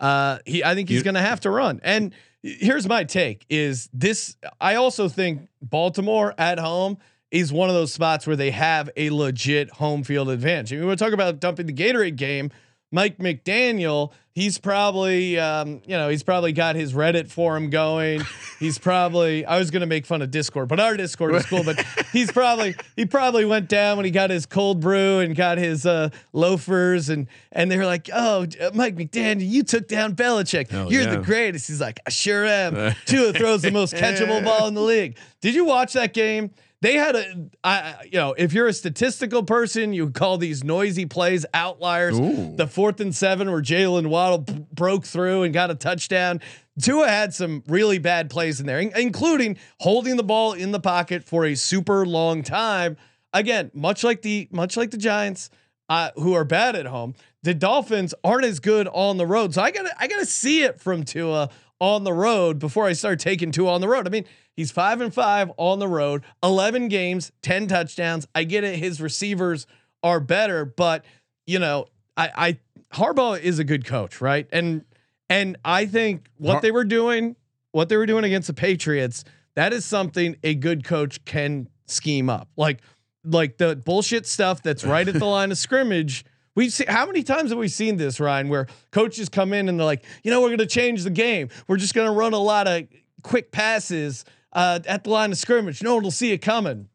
Uh, 0.00 0.38
he 0.46 0.64
I 0.64 0.74
think 0.74 0.88
he's 0.88 1.02
going 1.02 1.14
to 1.14 1.20
have 1.20 1.40
to 1.40 1.50
run. 1.50 1.80
And 1.82 2.14
here's 2.42 2.88
my 2.88 3.04
take: 3.04 3.44
is 3.50 3.88
this? 3.92 4.36
I 4.60 4.76
also 4.76 5.08
think 5.08 5.48
Baltimore 5.60 6.34
at 6.38 6.58
home 6.58 6.98
is 7.30 7.52
one 7.52 7.68
of 7.68 7.74
those 7.74 7.92
spots 7.92 8.26
where 8.26 8.36
they 8.36 8.50
have 8.50 8.90
a 8.96 9.10
legit 9.10 9.70
home 9.70 10.04
field 10.04 10.28
advantage. 10.28 10.72
I 10.72 10.76
mean, 10.76 10.86
we're 10.86 10.96
talking 10.96 11.14
about 11.14 11.40
dumping 11.40 11.66
the 11.66 11.72
Gatorade 11.72 12.16
game. 12.16 12.50
Mike 12.92 13.18
McDaniel, 13.18 14.12
he's 14.32 14.58
probably, 14.58 15.38
um, 15.38 15.82
you 15.84 15.96
know, 15.96 16.08
he's 16.08 16.22
probably 16.22 16.52
got 16.52 16.76
his 16.76 16.92
Reddit 16.92 17.28
forum 17.28 17.68
going. 17.68 18.22
He's 18.58 18.78
probably, 18.78 19.44
I 19.44 19.58
was 19.58 19.70
going 19.70 19.82
to 19.82 19.86
make 19.86 20.06
fun 20.06 20.22
of 20.22 20.30
Discord, 20.30 20.68
but 20.68 20.80
our 20.80 20.96
Discord 20.96 21.34
is 21.34 21.44
cool. 21.44 21.62
But 21.62 21.84
he's 22.12 22.32
probably, 22.32 22.74
he 22.96 23.04
probably 23.04 23.44
went 23.44 23.68
down 23.68 23.98
when 23.98 24.06
he 24.06 24.10
got 24.10 24.30
his 24.30 24.46
cold 24.46 24.80
brew 24.80 25.18
and 25.18 25.36
got 25.36 25.58
his 25.58 25.84
uh, 25.84 26.08
loafers, 26.32 27.10
and 27.10 27.26
and 27.52 27.70
they 27.70 27.76
were 27.76 27.84
like, 27.84 28.08
"Oh, 28.14 28.46
uh, 28.58 28.70
Mike 28.72 28.96
McDaniel, 28.96 29.46
you 29.46 29.62
took 29.62 29.88
down 29.88 30.14
Belichick. 30.16 30.70
Hell 30.70 30.90
You're 30.90 31.02
yeah. 31.02 31.16
the 31.16 31.22
greatest." 31.22 31.68
He's 31.68 31.82
like, 31.82 32.00
"I 32.06 32.10
sure 32.10 32.46
am." 32.46 32.94
Tua 33.04 33.34
throws 33.34 33.60
the 33.60 33.72
most 33.72 33.92
catchable 33.92 34.42
ball 34.42 34.68
in 34.68 34.72
the 34.74 34.80
league. 34.80 35.18
Did 35.42 35.54
you 35.54 35.66
watch 35.66 35.92
that 35.92 36.14
game? 36.14 36.50
They 36.82 36.94
had 36.94 37.16
a, 37.16 37.48
I, 37.64 37.94
you 38.04 38.18
know, 38.18 38.34
if 38.36 38.52
you're 38.52 38.66
a 38.66 38.72
statistical 38.72 39.42
person, 39.42 39.92
you 39.94 40.10
call 40.10 40.36
these 40.36 40.62
noisy 40.62 41.06
plays 41.06 41.46
outliers. 41.54 42.18
Ooh. 42.18 42.54
The 42.54 42.66
fourth 42.66 43.00
and 43.00 43.14
seven 43.14 43.50
where 43.50 43.62
Jaylen 43.62 44.08
Waddle 44.08 44.38
b- 44.38 44.66
broke 44.72 45.04
through 45.06 45.44
and 45.44 45.54
got 45.54 45.70
a 45.70 45.74
touchdown. 45.74 46.40
Tua 46.80 47.08
had 47.08 47.32
some 47.32 47.62
really 47.66 47.98
bad 47.98 48.28
plays 48.28 48.60
in 48.60 48.66
there, 48.66 48.78
in- 48.78 48.92
including 48.94 49.56
holding 49.80 50.16
the 50.16 50.22
ball 50.22 50.52
in 50.52 50.72
the 50.72 50.80
pocket 50.80 51.24
for 51.24 51.46
a 51.46 51.54
super 51.54 52.04
long 52.04 52.42
time. 52.42 52.98
Again, 53.32 53.70
much 53.72 54.04
like 54.04 54.20
the 54.22 54.46
much 54.50 54.76
like 54.76 54.90
the 54.90 54.98
Giants, 54.98 55.48
uh, 55.88 56.10
who 56.16 56.34
are 56.34 56.44
bad 56.44 56.76
at 56.76 56.86
home, 56.86 57.14
the 57.42 57.54
Dolphins 57.54 58.14
aren't 58.22 58.44
as 58.44 58.60
good 58.60 58.86
on 58.88 59.16
the 59.16 59.26
road. 59.26 59.54
So 59.54 59.62
I 59.62 59.70
gotta 59.70 59.94
I 59.98 60.06
gotta 60.08 60.26
see 60.26 60.62
it 60.62 60.80
from 60.80 61.04
Tua 61.04 61.48
on 61.80 62.04
the 62.04 62.12
road 62.12 62.58
before 62.58 62.86
I 62.86 62.92
start 62.92 63.18
taking 63.20 63.50
Tua 63.50 63.72
on 63.72 63.80
the 63.80 63.88
road. 63.88 64.06
I 64.06 64.10
mean, 64.10 64.24
he's 64.56 64.70
five 64.70 65.00
and 65.00 65.12
five 65.12 65.52
on 65.56 65.78
the 65.78 65.88
road, 65.88 66.24
eleven 66.42 66.88
games, 66.88 67.32
ten 67.42 67.66
touchdowns. 67.66 68.26
I 68.34 68.44
get 68.44 68.64
it. 68.64 68.76
His 68.78 69.00
receivers 69.00 69.66
are 70.02 70.20
better, 70.20 70.64
but 70.64 71.04
you 71.46 71.58
know, 71.58 71.86
I, 72.16 72.30
I 72.36 72.58
Harbaugh 72.94 73.40
is 73.40 73.58
a 73.58 73.64
good 73.64 73.84
coach, 73.84 74.20
right? 74.20 74.48
And 74.52 74.84
and 75.28 75.56
I 75.64 75.86
think 75.86 76.28
what 76.38 76.52
Har- 76.54 76.60
they 76.62 76.70
were 76.70 76.84
doing, 76.84 77.36
what 77.72 77.88
they 77.88 77.96
were 77.96 78.06
doing 78.06 78.24
against 78.24 78.46
the 78.46 78.54
Patriots, 78.54 79.24
that 79.54 79.72
is 79.72 79.84
something 79.84 80.36
a 80.42 80.54
good 80.54 80.84
coach 80.84 81.24
can 81.24 81.68
scheme 81.86 82.30
up. 82.30 82.48
Like 82.56 82.80
like 83.24 83.58
the 83.58 83.76
bullshit 83.76 84.26
stuff 84.26 84.62
that's 84.62 84.84
right 84.84 85.06
at 85.06 85.14
the 85.14 85.24
line 85.26 85.50
of 85.50 85.58
scrimmage. 85.58 86.24
We 86.54 86.70
see 86.70 86.86
how 86.88 87.04
many 87.04 87.22
times 87.22 87.50
have 87.50 87.58
we 87.58 87.68
seen 87.68 87.96
this, 87.98 88.18
Ryan, 88.18 88.48
where 88.48 88.66
coaches 88.90 89.28
come 89.28 89.52
in 89.52 89.68
and 89.68 89.78
they're 89.78 89.84
like, 89.84 90.04
you 90.22 90.30
know, 90.30 90.40
we're 90.40 90.48
going 90.48 90.58
to 90.58 90.66
change 90.66 91.04
the 91.04 91.10
game. 91.10 91.50
We're 91.68 91.76
just 91.76 91.92
going 91.92 92.06
to 92.06 92.14
run 92.14 92.32
a 92.32 92.38
lot 92.38 92.66
of 92.66 92.84
quick 93.22 93.52
passes 93.52 94.24
uh, 94.56 94.80
at 94.86 95.04
the 95.04 95.10
line 95.10 95.30
of 95.30 95.38
scrimmage. 95.38 95.82
No 95.82 95.94
one 95.94 96.02
will 96.02 96.10
see 96.10 96.32
it 96.32 96.38
coming, 96.38 96.88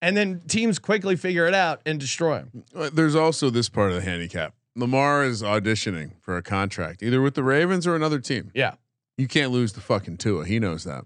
and 0.00 0.16
then 0.16 0.40
teams 0.46 0.78
quickly 0.78 1.16
figure 1.16 1.46
it 1.46 1.54
out 1.54 1.80
and 1.84 1.98
destroy 1.98 2.38
them. 2.38 2.64
Uh, 2.74 2.90
There's 2.92 3.16
also 3.16 3.50
this 3.50 3.68
part 3.68 3.90
of 3.90 3.96
the 3.96 4.02
handicap. 4.02 4.54
Lamar 4.76 5.24
is 5.24 5.42
auditioning 5.42 6.12
for 6.20 6.36
a 6.36 6.42
contract, 6.42 7.02
either 7.02 7.20
with 7.20 7.34
the 7.34 7.42
Ravens 7.42 7.86
or 7.86 7.96
another 7.96 8.20
team. 8.20 8.52
Yeah. 8.54 8.74
You 9.16 9.26
can't 9.26 9.50
lose 9.50 9.72
the 9.72 9.80
fucking 9.80 10.18
Tua. 10.18 10.46
He 10.46 10.60
knows 10.60 10.84
that. 10.84 11.04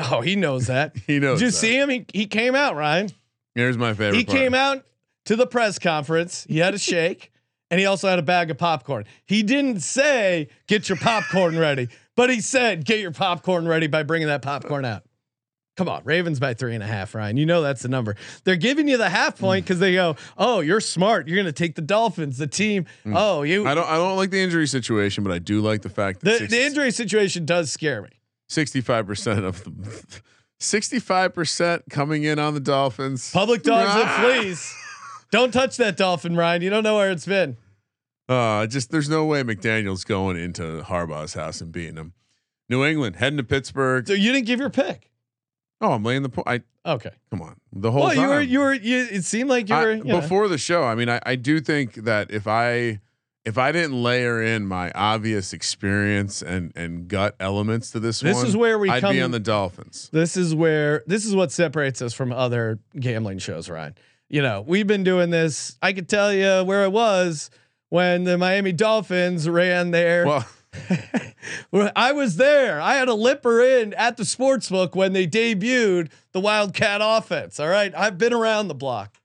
Oh, 0.00 0.22
he 0.22 0.36
knows 0.36 0.68
that. 0.68 0.96
He 1.06 1.18
knows. 1.18 1.40
Did 1.40 1.46
you 1.46 1.50
that. 1.50 1.56
see 1.56 1.76
him? 1.78 1.90
He, 1.90 2.06
he 2.14 2.26
came 2.26 2.54
out, 2.54 2.76
Ryan. 2.76 3.10
Here's 3.54 3.76
my 3.76 3.92
favorite. 3.92 4.16
He 4.16 4.24
part. 4.24 4.38
came 4.38 4.54
out. 4.54 4.86
to 5.26 5.36
the 5.36 5.46
press 5.46 5.78
conference. 5.78 6.46
He 6.48 6.58
had 6.58 6.72
a 6.72 6.78
shake 6.90 7.30
and 7.70 7.78
he 7.78 7.86
also 7.86 8.08
had 8.08 8.18
a 8.18 8.22
bag 8.22 8.50
of 8.50 8.58
popcorn. 8.58 9.04
He 9.26 9.42
didn't 9.42 9.80
say, 9.80 10.48
get 10.66 10.88
your 10.88 10.98
popcorn 10.98 11.58
ready, 11.58 11.88
but 12.16 12.30
he 12.30 12.40
said, 12.40 12.84
get 12.84 13.00
your 13.00 13.12
popcorn 13.12 13.68
ready 13.68 13.86
by 13.86 14.02
bringing 14.02 14.28
that 14.28 14.42
popcorn 14.42 14.84
out. 14.84 15.04
Come 15.76 15.88
on, 15.88 16.02
Ravens 16.04 16.38
by 16.40 16.52
three 16.52 16.74
and 16.74 16.82
a 16.82 16.86
half, 16.86 17.14
Ryan. 17.14 17.36
You 17.38 17.46
know 17.46 17.62
that's 17.62 17.80
the 17.82 17.88
number. 17.88 18.16
They're 18.44 18.56
giving 18.56 18.86
you 18.88 18.96
the 18.98 19.08
half 19.08 19.38
point 19.38 19.64
because 19.64 19.78
they 19.78 19.94
go, 19.94 20.16
"Oh, 20.36 20.60
you're 20.60 20.80
smart. 20.80 21.26
You're 21.26 21.36
going 21.36 21.46
to 21.46 21.52
take 21.52 21.74
the 21.74 21.80
Dolphins, 21.82 22.36
the 22.38 22.46
team." 22.46 22.84
Oh, 23.06 23.42
you. 23.42 23.66
I 23.66 23.74
don't 23.74 23.86
I 23.88 23.94
don't 23.96 24.16
like 24.16 24.30
the 24.30 24.40
injury 24.40 24.66
situation, 24.66 25.24
but 25.24 25.32
I 25.32 25.38
do 25.38 25.60
like 25.60 25.80
the 25.82 25.88
fact 25.88 26.20
that 26.20 26.40
the, 26.40 26.46
the 26.48 26.62
injury 26.62 26.90
situation 26.90 27.46
does 27.46 27.72
scare 27.72 28.02
me. 28.02 28.10
sixty-five 28.48 29.06
percent 29.06 29.44
of 29.44 29.64
the 29.64 30.20
sixty-five 30.58 31.32
percent 31.34 31.84
coming 31.88 32.24
in 32.24 32.38
on 32.38 32.52
the 32.54 32.60
Dolphins. 32.60 33.30
Public 33.32 33.62
dogs 33.62 33.90
Ah. 33.94 34.26
and 34.34 34.42
fleas. 34.42 34.74
Don't 35.30 35.52
touch 35.52 35.76
that 35.78 35.96
dolphin, 35.96 36.36
Ryan. 36.36 36.60
You 36.62 36.70
don't 36.70 36.82
know 36.82 36.96
where 36.96 37.10
it's 37.10 37.26
been. 37.26 37.56
Uh, 38.28 38.66
just 38.66 38.90
there's 38.90 39.08
no 39.08 39.24
way 39.24 39.42
McDaniel's 39.42 40.04
going 40.04 40.36
into 40.36 40.82
Harbaugh's 40.82 41.34
house 41.34 41.60
and 41.60 41.72
beating 41.72 41.96
him. 41.96 42.12
New 42.68 42.84
England 42.84 43.16
heading 43.16 43.36
to 43.38 43.42
Pittsburgh. 43.44 44.06
So 44.06 44.12
you 44.14 44.32
didn't 44.32 44.46
give 44.46 44.60
your 44.60 44.70
pick. 44.70 45.09
Oh, 45.80 45.92
I'm 45.92 46.02
laying 46.04 46.22
the 46.22 46.28
point. 46.28 46.46
I 46.48 46.60
Okay. 46.94 47.10
come 47.30 47.42
on 47.42 47.56
the 47.72 47.90
whole 47.90 48.02
Well, 48.02 48.14
time. 48.14 48.22
you 48.22 48.28
were 48.28 48.40
you 48.40 48.58
were 48.60 48.74
you. 48.74 49.06
It 49.10 49.24
seemed 49.24 49.48
like 49.50 49.68
you 49.68 49.74
I- 49.74 49.84
were 49.84 49.92
you 49.92 50.04
know. 50.04 50.20
before 50.20 50.48
the 50.48 50.58
show. 50.58 50.84
I 50.84 50.94
mean, 50.94 51.08
I, 51.08 51.20
I 51.24 51.36
do 51.36 51.60
think 51.60 51.94
that 51.94 52.30
if 52.30 52.46
I 52.46 53.00
if 53.44 53.56
I 53.56 53.72
didn't 53.72 54.02
layer 54.02 54.42
in 54.42 54.66
my 54.66 54.90
obvious 54.94 55.52
experience 55.52 56.42
and 56.42 56.72
and 56.76 57.08
gut 57.08 57.34
elements 57.40 57.90
to 57.92 58.00
this, 58.00 58.20
This 58.20 58.36
one, 58.36 58.46
is 58.46 58.56
where 58.56 58.78
we 58.78 58.90
I'd 58.90 59.00
come- 59.02 59.14
be 59.14 59.22
on 59.22 59.30
the 59.30 59.40
Dolphins. 59.40 60.08
This 60.12 60.36
is 60.36 60.54
where 60.54 61.02
this 61.06 61.24
is 61.24 61.34
what 61.34 61.52
separates 61.52 62.02
us 62.02 62.12
from 62.12 62.32
other 62.32 62.78
gambling 62.98 63.38
shows, 63.38 63.68
Ryan. 63.70 63.94
You 64.28 64.42
know, 64.42 64.62
we've 64.66 64.86
been 64.86 65.02
doing 65.04 65.30
this. 65.30 65.76
I 65.82 65.92
could 65.92 66.08
tell 66.08 66.32
you 66.32 66.62
where 66.64 66.84
I 66.84 66.88
was 66.88 67.50
when 67.88 68.24
the 68.24 68.38
Miami 68.38 68.72
Dolphins 68.72 69.48
ran 69.48 69.90
there. 69.90 70.24
Well, 70.26 70.36
Well, 70.38 70.46
I 71.96 72.12
was 72.12 72.36
there. 72.36 72.80
I 72.80 72.94
had 72.94 73.08
a 73.08 73.14
lipper 73.14 73.60
in 73.60 73.94
at 73.94 74.16
the 74.16 74.24
sports 74.24 74.68
book 74.68 74.94
when 74.94 75.12
they 75.12 75.26
debuted 75.26 76.10
the 76.32 76.40
Wildcat 76.40 77.00
offense. 77.02 77.58
All 77.58 77.68
right. 77.68 77.92
I've 77.96 78.18
been 78.18 78.32
around 78.32 78.68
the 78.68 78.74
block. 78.74 79.16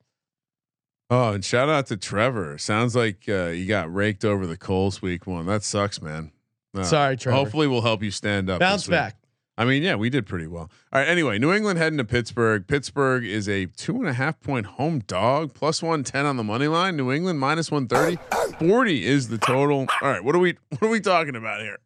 oh, 1.09 1.33
and 1.33 1.45
shout 1.45 1.69
out 1.69 1.87
to 1.87 1.97
Trevor. 1.97 2.57
Sounds 2.57 2.95
like 2.95 3.23
uh, 3.29 3.47
you 3.47 3.67
got 3.67 3.93
raked 3.93 4.25
over 4.25 4.47
the 4.47 4.57
coals 4.57 5.01
week 5.01 5.27
one. 5.27 5.45
That 5.45 5.63
sucks, 5.63 6.01
man. 6.01 6.31
Uh, 6.75 6.83
Sorry, 6.83 7.15
Trevor. 7.15 7.37
Hopefully, 7.37 7.67
we'll 7.67 7.81
help 7.81 8.01
you 8.03 8.11
stand 8.11 8.49
up. 8.49 8.59
Bounce 8.59 8.87
back. 8.87 9.17
I 9.57 9.63
mean, 9.63 9.83
yeah, 9.83 9.95
we 9.95 10.09
did 10.09 10.25
pretty 10.25 10.47
well. 10.47 10.69
All 10.91 10.99
right. 10.99 11.07
Anyway, 11.07 11.39
New 11.39 11.53
England 11.53 11.79
heading 11.79 11.97
to 11.97 12.03
Pittsburgh. 12.03 12.67
Pittsburgh 12.67 13.23
is 13.23 13.47
a 13.47 13.67
two 13.67 13.95
and 13.95 14.07
a 14.07 14.13
half 14.13 14.39
point 14.41 14.65
home 14.65 14.99
dog, 14.99 15.53
plus 15.53 15.81
110 15.81 16.25
on 16.25 16.35
the 16.35 16.43
money 16.43 16.67
line. 16.67 16.97
New 16.97 17.11
England 17.11 17.39
minus 17.39 17.71
130. 17.71 18.17
40 18.59 19.05
is 19.05 19.29
the 19.29 19.37
total. 19.37 19.87
All 20.01 20.09
right. 20.09 20.23
What 20.23 20.35
are 20.35 20.39
we, 20.39 20.57
what 20.69 20.83
are 20.83 20.89
we 20.89 20.99
talking 20.99 21.35
about 21.35 21.61
here? 21.61 21.79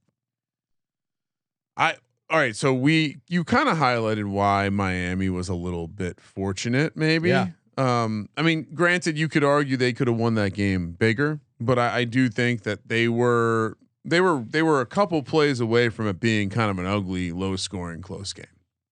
I, 1.78 1.95
all 2.30 2.39
right. 2.39 2.55
So 2.55 2.74
we, 2.74 3.17
you 3.28 3.43
kind 3.43 3.70
of 3.70 3.78
highlighted 3.78 4.26
why 4.26 4.70
Miami 4.70 5.30
was 5.30 5.47
a 5.47 5.55
little 5.55 5.88
bit 5.88 6.20
fortunate, 6.20 6.97
maybe. 6.97 7.30
Yeah. 7.30 7.49
Um, 7.78 8.30
I 8.36 8.41
mean, 8.41 8.67
granted, 8.74 9.17
you 9.17 9.30
could 9.30 9.43
argue 9.43 9.78
they 9.78 9.93
could 9.93 10.07
have 10.07 10.17
won 10.17 10.34
that 10.36 10.53
game 10.53 10.91
bigger, 10.91 11.39
but 11.61 11.80
I, 11.80 11.99
I 11.99 12.03
do 12.03 12.28
think 12.30 12.63
that 12.63 12.89
they 12.89 13.07
were 13.07 13.78
they 14.06 14.22
were 14.22 14.43
they 14.47 14.62
were 14.64 14.82
a 14.82 14.86
couple 14.86 15.22
plays 15.24 15.60
away 15.60 15.89
from 15.89 16.08
it 16.08 16.20
being 16.20 16.50
kind 16.50 16.72
of 16.72 16.80
an 16.80 16.86
ugly, 16.86 17.32
low 17.32 17.56
scoring, 17.56 18.02
close 18.02 18.34
game, 18.34 18.45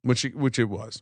which 0.03 0.25
it- 0.25 0.35
which 0.35 0.59
it 0.59 0.65
was. 0.65 1.01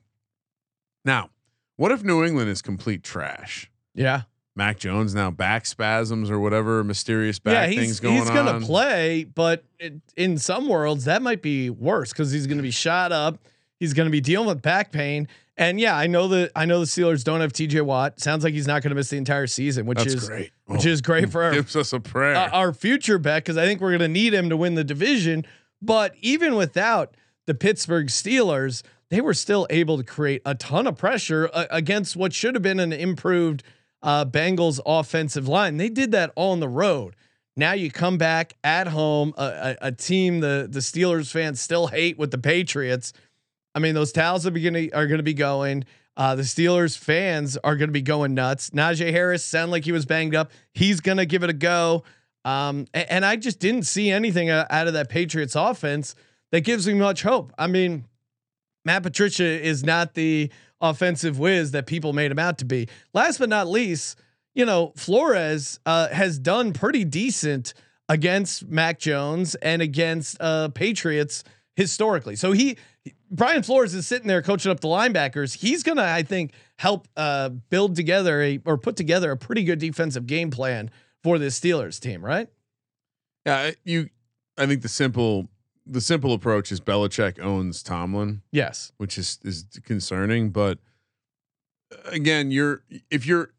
Now, 1.04 1.30
what 1.76 1.92
if 1.92 2.04
New 2.04 2.24
England 2.24 2.50
is 2.50 2.62
complete 2.62 3.04
trash? 3.04 3.70
Yeah. 3.94 4.24
Mac 4.58 4.80
Jones 4.80 5.14
now 5.14 5.32
back 5.32 5.66
spasms 5.66 6.32
or 6.32 6.40
whatever 6.40 6.82
mysterious 6.84 7.40
yeah. 7.46 7.52
back 7.54 7.70
He's, 7.70 7.80
things 7.80 8.00
going 8.00 8.16
on. 8.16 8.22
he's 8.22 8.30
on. 8.30 8.62
to 8.62 8.66
play, 8.66 9.26
but 9.26 9.66
it, 9.80 9.96
in 10.16 10.38
some 10.38 10.70
worlds, 10.70 11.06
that 11.06 11.22
might 11.22 11.42
be 11.42 11.70
worse 11.70 12.14
because 12.14 12.32
he's 12.32 12.48
going 12.48 12.58
to 12.58 12.64
be 12.64 12.72
shot 12.72 13.12
up. 13.12 13.38
He's 13.82 13.94
going 13.94 14.06
to 14.08 14.12
be 14.12 14.22
dealing 14.22 14.48
with 14.48 14.62
back 14.62 14.94
pain. 14.94 15.28
And 15.58 15.80
yeah, 15.80 15.96
I 15.96 16.08
know 16.08 16.28
that 16.30 16.52
I 16.56 16.66
know 16.66 16.80
the 16.80 16.86
Steelers 16.86 17.24
don't 17.24 17.40
have 17.42 17.54
TJ 17.54 17.82
Watt. 17.84 18.20
Sounds 18.20 18.44
like 18.44 18.54
he's 18.54 18.68
not 18.68 18.82
going 18.82 18.90
to 18.90 18.96
miss 18.96 19.10
the 19.10 19.18
entire 19.18 19.48
season, 19.48 19.86
which 19.86 20.00
That's 20.00 20.14
is 20.14 20.28
great. 20.28 20.52
which 20.66 20.86
Oh, 20.86 20.90
is 20.90 21.02
great 21.02 21.30
for 21.32 21.44
our 21.44 21.52
gives 21.54 21.76
us 21.76 21.94
a 21.94 22.00
prayer. 22.00 22.36
uh, 22.36 22.50
our 22.50 22.74
future 22.74 23.18
bet 23.18 23.44
because 23.44 23.56
I 23.58 23.66
think 23.66 23.80
we're 23.80 23.92
going 23.92 24.00
to 24.00 24.08
need 24.10 24.34
him 24.34 24.50
to 24.50 24.58
win 24.58 24.76
the 24.76 24.84
division. 24.84 25.46
But 25.82 26.14
even 26.22 26.56
without 26.56 27.16
the 27.46 27.54
Pittsburgh 27.54 28.08
Steelers, 28.08 28.84
they 29.10 29.22
were 29.22 29.34
still 29.34 29.66
able 29.70 29.98
to 29.98 30.04
create 30.04 30.42
a 30.46 30.56
ton 30.56 30.88
of 30.88 30.98
pressure 30.98 31.50
uh, 31.54 31.66
against 31.72 32.16
what 32.18 32.34
should 32.34 32.56
have 32.56 32.64
been 32.64 32.80
an 32.82 32.92
improved 32.92 33.64
uh, 34.02 34.26
Bengals 34.26 34.80
offensive 34.86 35.48
line. 35.48 35.78
They 35.78 35.90
did 35.90 36.12
that 36.12 36.32
on 36.36 36.60
the 36.60 36.68
road. 36.70 37.16
Now 37.56 37.72
you 37.72 37.90
come 37.92 38.18
back 38.18 38.56
at 38.64 38.88
home, 38.88 39.34
a, 39.38 39.78
a, 39.82 39.88
a 39.88 39.92
team 39.94 40.42
the 40.42 40.68
the 40.70 40.80
Steelers 40.82 41.32
fans 41.32 41.62
still 41.62 41.88
hate 41.88 42.18
with 42.18 42.32
the 42.32 42.38
Patriots. 42.38 43.14
I 43.76 43.80
mean, 43.80 43.94
those 43.94 44.12
towels 44.12 44.48
are 44.48 44.52
beginning 44.52 44.92
are 44.94 45.06
going 45.06 45.20
to 45.20 45.24
be 45.24 45.34
going. 45.34 45.84
Uh, 46.18 46.36
the 46.36 46.44
Steelers 46.44 46.98
fans 46.98 47.58
are 47.58 47.76
going 47.76 47.90
to 47.90 47.94
be 47.94 48.02
going 48.02 48.34
nuts. 48.34 48.70
Najee 48.70 49.12
Harris 49.12 49.44
sounded 49.44 49.74
like 49.74 49.84
he 49.84 49.92
was 49.92 50.06
banged 50.06 50.34
up. 50.34 50.52
He's 50.74 51.02
going 51.02 51.18
to 51.18 51.26
give 51.26 51.44
it 51.44 51.50
a 51.50 51.54
go. 51.54 52.04
Um, 52.46 52.88
a- 52.94 53.12
and, 53.12 53.26
I 53.26 53.36
just 53.36 53.60
didn't 53.60 53.84
see 53.84 54.12
anything 54.12 54.50
uh, 54.50 54.66
out 54.70 54.88
of 54.88 54.94
that 54.94 55.10
Patriots 55.10 55.56
offense 55.56 56.16
that 56.52 56.62
gives 56.62 56.88
me 56.88 56.94
much 56.94 57.24
hope. 57.24 57.52
I 57.58 57.68
mean, 57.68 58.06
Matt 58.86 59.04
Patricia 59.04 59.44
is 59.44 59.84
not 59.84 60.14
the 60.14 60.52
offensive 60.80 61.38
whiz 61.38 61.72
that 61.72 61.86
people 61.86 62.14
made 62.14 62.32
him 62.32 62.40
out 62.40 62.60
to 62.60 62.66
be. 62.66 62.88
Last 63.14 63.40
but 63.40 63.50
not 63.50 63.68
least, 63.68 64.18
you 64.54 64.66
know, 64.66 64.94
Flores 64.96 65.80
uh, 65.86 66.08
has 66.10 66.40
done 66.40 66.72
pretty 66.72 67.04
decent 67.04 67.74
against 68.08 68.68
Mac 68.68 69.00
Jones 69.00 69.56
and 69.56 69.82
against 69.82 70.38
uh, 70.40 70.70
Patriots 70.70 71.44
historically. 71.76 72.36
So 72.36 72.52
he, 72.52 72.78
Brian 73.32 73.64
Flores 73.64 73.94
is 73.94 74.06
sitting 74.08 74.28
there 74.28 74.42
coaching 74.42 74.72
up 74.72 74.80
the 74.80 74.88
linebackers. 74.88 75.56
He's 75.56 75.84
gonna, 75.84 76.04
I 76.04 76.24
think, 76.24 76.54
help 76.78 77.08
uh, 77.18 77.50
build 77.50 77.96
together 77.96 78.42
a 78.42 78.60
or 78.66 78.78
put 78.78 78.96
together 78.96 79.32
a 79.32 79.38
pretty 79.38 79.64
good 79.64 79.80
defensive 79.80 80.28
game 80.28 80.52
plan 80.52 80.92
for 81.24 81.40
this 81.40 81.60
Steelers 81.60 82.00
team, 82.00 82.24
right? 82.24 82.48
yeah, 83.46 83.72
you. 83.84 84.10
I 84.58 84.66
think 84.66 84.82
the 84.82 84.90
simple 84.90 85.50
the 85.86 86.02
simple 86.02 86.34
approach 86.34 86.72
is 86.72 86.80
Belichick 86.80 87.40
owns 87.40 87.84
Tomlin. 87.84 88.42
Yes. 88.52 88.92
which 88.98 89.18
is 89.18 89.40
is 89.44 89.66
concerning. 89.84 90.50
But 90.50 90.80
uh, 91.92 92.10
again, 92.12 92.52
you're 92.52 92.84
if 93.12 93.26
you're, 93.26 93.52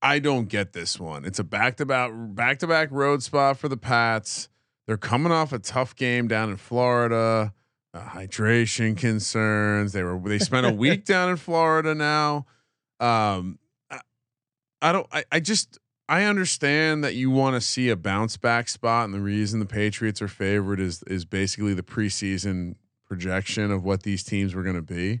I 0.00 0.18
don't 0.18 0.48
get 0.48 0.72
this 0.72 0.98
one. 0.98 1.24
It's 1.24 1.38
a 1.38 1.44
back 1.44 1.76
to 1.78 1.86
back 1.86 2.10
back 2.14 2.58
to 2.60 2.66
back 2.66 2.88
road 2.90 3.22
spot 3.22 3.58
for 3.58 3.68
the 3.68 3.76
Pats. 3.76 4.48
They're 4.86 4.96
coming 4.96 5.32
off 5.32 5.52
a 5.52 5.58
tough 5.58 5.94
game 5.94 6.28
down 6.28 6.50
in 6.50 6.56
Florida. 6.56 7.52
Uh, 7.94 8.00
hydration 8.00 8.96
concerns. 8.96 9.92
They 9.92 10.02
were 10.02 10.18
they 10.18 10.38
spent 10.38 10.66
a 10.66 10.72
week 10.72 11.04
down 11.04 11.28
in 11.28 11.36
Florida 11.36 11.94
now. 11.94 12.46
Um, 13.00 13.58
I, 13.90 14.00
I 14.80 14.92
don't. 14.92 15.06
I, 15.12 15.24
I 15.30 15.40
just 15.40 15.78
I 16.08 16.24
understand 16.24 17.04
that 17.04 17.14
you 17.14 17.30
want 17.30 17.54
to 17.54 17.60
see 17.60 17.90
a 17.90 17.96
bounce 17.96 18.36
back 18.38 18.68
spot, 18.68 19.04
and 19.04 19.12
the 19.12 19.20
reason 19.20 19.60
the 19.60 19.66
Patriots 19.66 20.22
are 20.22 20.28
favored 20.28 20.80
is 20.80 21.02
is 21.06 21.26
basically 21.26 21.74
the 21.74 21.82
preseason 21.82 22.76
projection 23.06 23.70
of 23.70 23.84
what 23.84 24.04
these 24.04 24.22
teams 24.24 24.54
were 24.54 24.62
going 24.62 24.76
to 24.76 24.80
be. 24.82 25.20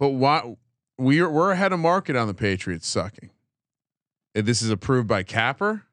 But 0.00 0.10
why 0.10 0.56
we're 0.98 1.30
we're 1.30 1.52
ahead 1.52 1.72
of 1.72 1.78
market 1.78 2.16
on 2.16 2.26
the 2.26 2.34
Patriots 2.34 2.88
sucking. 2.88 3.30
And 4.34 4.46
This 4.46 4.62
is 4.62 4.70
approved 4.70 5.06
by 5.06 5.22
Capper. 5.22 5.84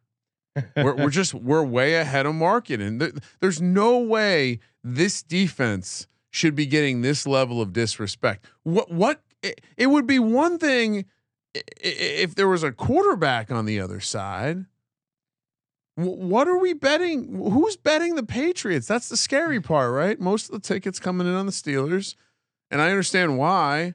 we're, 0.75 0.95
we're 0.95 1.09
just 1.11 1.35
we're 1.35 1.63
way 1.63 1.93
ahead 1.95 2.25
of 2.25 2.33
market, 2.33 2.81
and 2.81 2.99
th- 2.99 3.13
there's 3.39 3.61
no 3.61 3.99
way 3.99 4.59
this 4.83 5.21
defense 5.21 6.07
should 6.29 6.55
be 6.55 6.65
getting 6.65 7.01
this 7.01 7.27
level 7.27 7.61
of 7.61 7.73
disrespect. 7.73 8.45
What 8.63 8.91
what 8.91 9.21
it, 9.43 9.61
it 9.77 9.87
would 9.87 10.07
be 10.07 10.19
one 10.19 10.57
thing 10.57 11.05
if 11.53 12.35
there 12.35 12.47
was 12.47 12.63
a 12.63 12.71
quarterback 12.71 13.51
on 13.51 13.65
the 13.65 13.79
other 13.79 13.99
side. 13.99 14.65
What 15.95 16.47
are 16.47 16.57
we 16.57 16.73
betting? 16.73 17.35
Who's 17.35 17.75
betting 17.75 18.15
the 18.15 18.23
Patriots? 18.23 18.87
That's 18.87 19.09
the 19.09 19.17
scary 19.17 19.59
part, 19.59 19.91
right? 19.91 20.19
Most 20.19 20.49
of 20.49 20.53
the 20.53 20.65
tickets 20.65 20.99
coming 20.99 21.27
in 21.27 21.33
on 21.33 21.45
the 21.45 21.51
Steelers, 21.51 22.15
and 22.71 22.81
I 22.81 22.89
understand 22.89 23.37
why. 23.37 23.93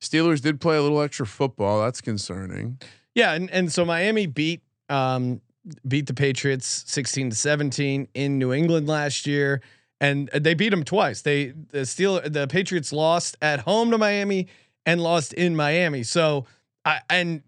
Steelers 0.00 0.40
did 0.40 0.60
play 0.60 0.76
a 0.76 0.82
little 0.82 1.00
extra 1.00 1.26
football. 1.26 1.82
That's 1.82 2.00
concerning. 2.00 2.78
Yeah, 3.14 3.32
and, 3.32 3.50
and 3.50 3.72
so 3.72 3.84
Miami 3.84 4.26
beat 4.26 4.62
um 4.88 5.40
beat 5.86 6.06
the 6.06 6.14
Patriots 6.14 6.84
16 6.86 7.30
to 7.30 7.36
17 7.36 8.06
in 8.14 8.38
New 8.38 8.52
England 8.52 8.86
last 8.86 9.26
year 9.26 9.60
and 10.00 10.28
they 10.28 10.54
beat 10.54 10.70
them 10.70 10.84
twice. 10.84 11.22
They 11.22 11.52
the 11.70 11.86
Steel 11.86 12.20
the 12.24 12.46
Patriots 12.46 12.92
lost 12.92 13.36
at 13.40 13.60
home 13.60 13.90
to 13.90 13.98
Miami 13.98 14.48
and 14.84 15.00
lost 15.00 15.32
in 15.32 15.56
Miami. 15.56 16.02
So 16.02 16.46
I 16.84 17.00
and 17.08 17.42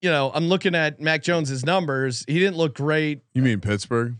you 0.00 0.10
know, 0.10 0.30
I'm 0.34 0.48
looking 0.48 0.74
at 0.74 1.00
Mac 1.00 1.22
Jones's 1.22 1.64
numbers. 1.64 2.24
He 2.28 2.38
didn't 2.38 2.56
look 2.56 2.74
great. 2.74 3.22
You 3.34 3.42
mean 3.42 3.60
Pittsburgh? 3.60 4.16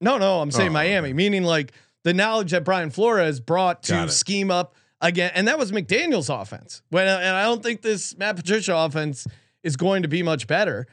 No, 0.00 0.18
no, 0.18 0.40
I'm 0.40 0.50
saying 0.50 0.70
Oh, 0.70 0.72
Miami, 0.72 1.12
meaning 1.12 1.42
like 1.42 1.72
the 2.04 2.14
knowledge 2.14 2.52
that 2.52 2.64
Brian 2.64 2.90
Flores 2.90 3.40
brought 3.40 3.82
to 3.84 4.08
scheme 4.08 4.50
up 4.50 4.74
again, 5.00 5.30
and 5.34 5.46
that 5.48 5.58
was 5.58 5.72
McDaniel's 5.72 6.28
offense. 6.30 6.82
When 6.90 7.06
and 7.06 7.36
I 7.36 7.44
don't 7.44 7.62
think 7.62 7.82
this 7.82 8.16
Matt 8.16 8.36
Patricia 8.36 8.74
offense 8.76 9.26
is 9.62 9.76
going 9.76 10.02
to 10.02 10.08
be 10.08 10.22
much 10.22 10.46
better. 10.46 10.86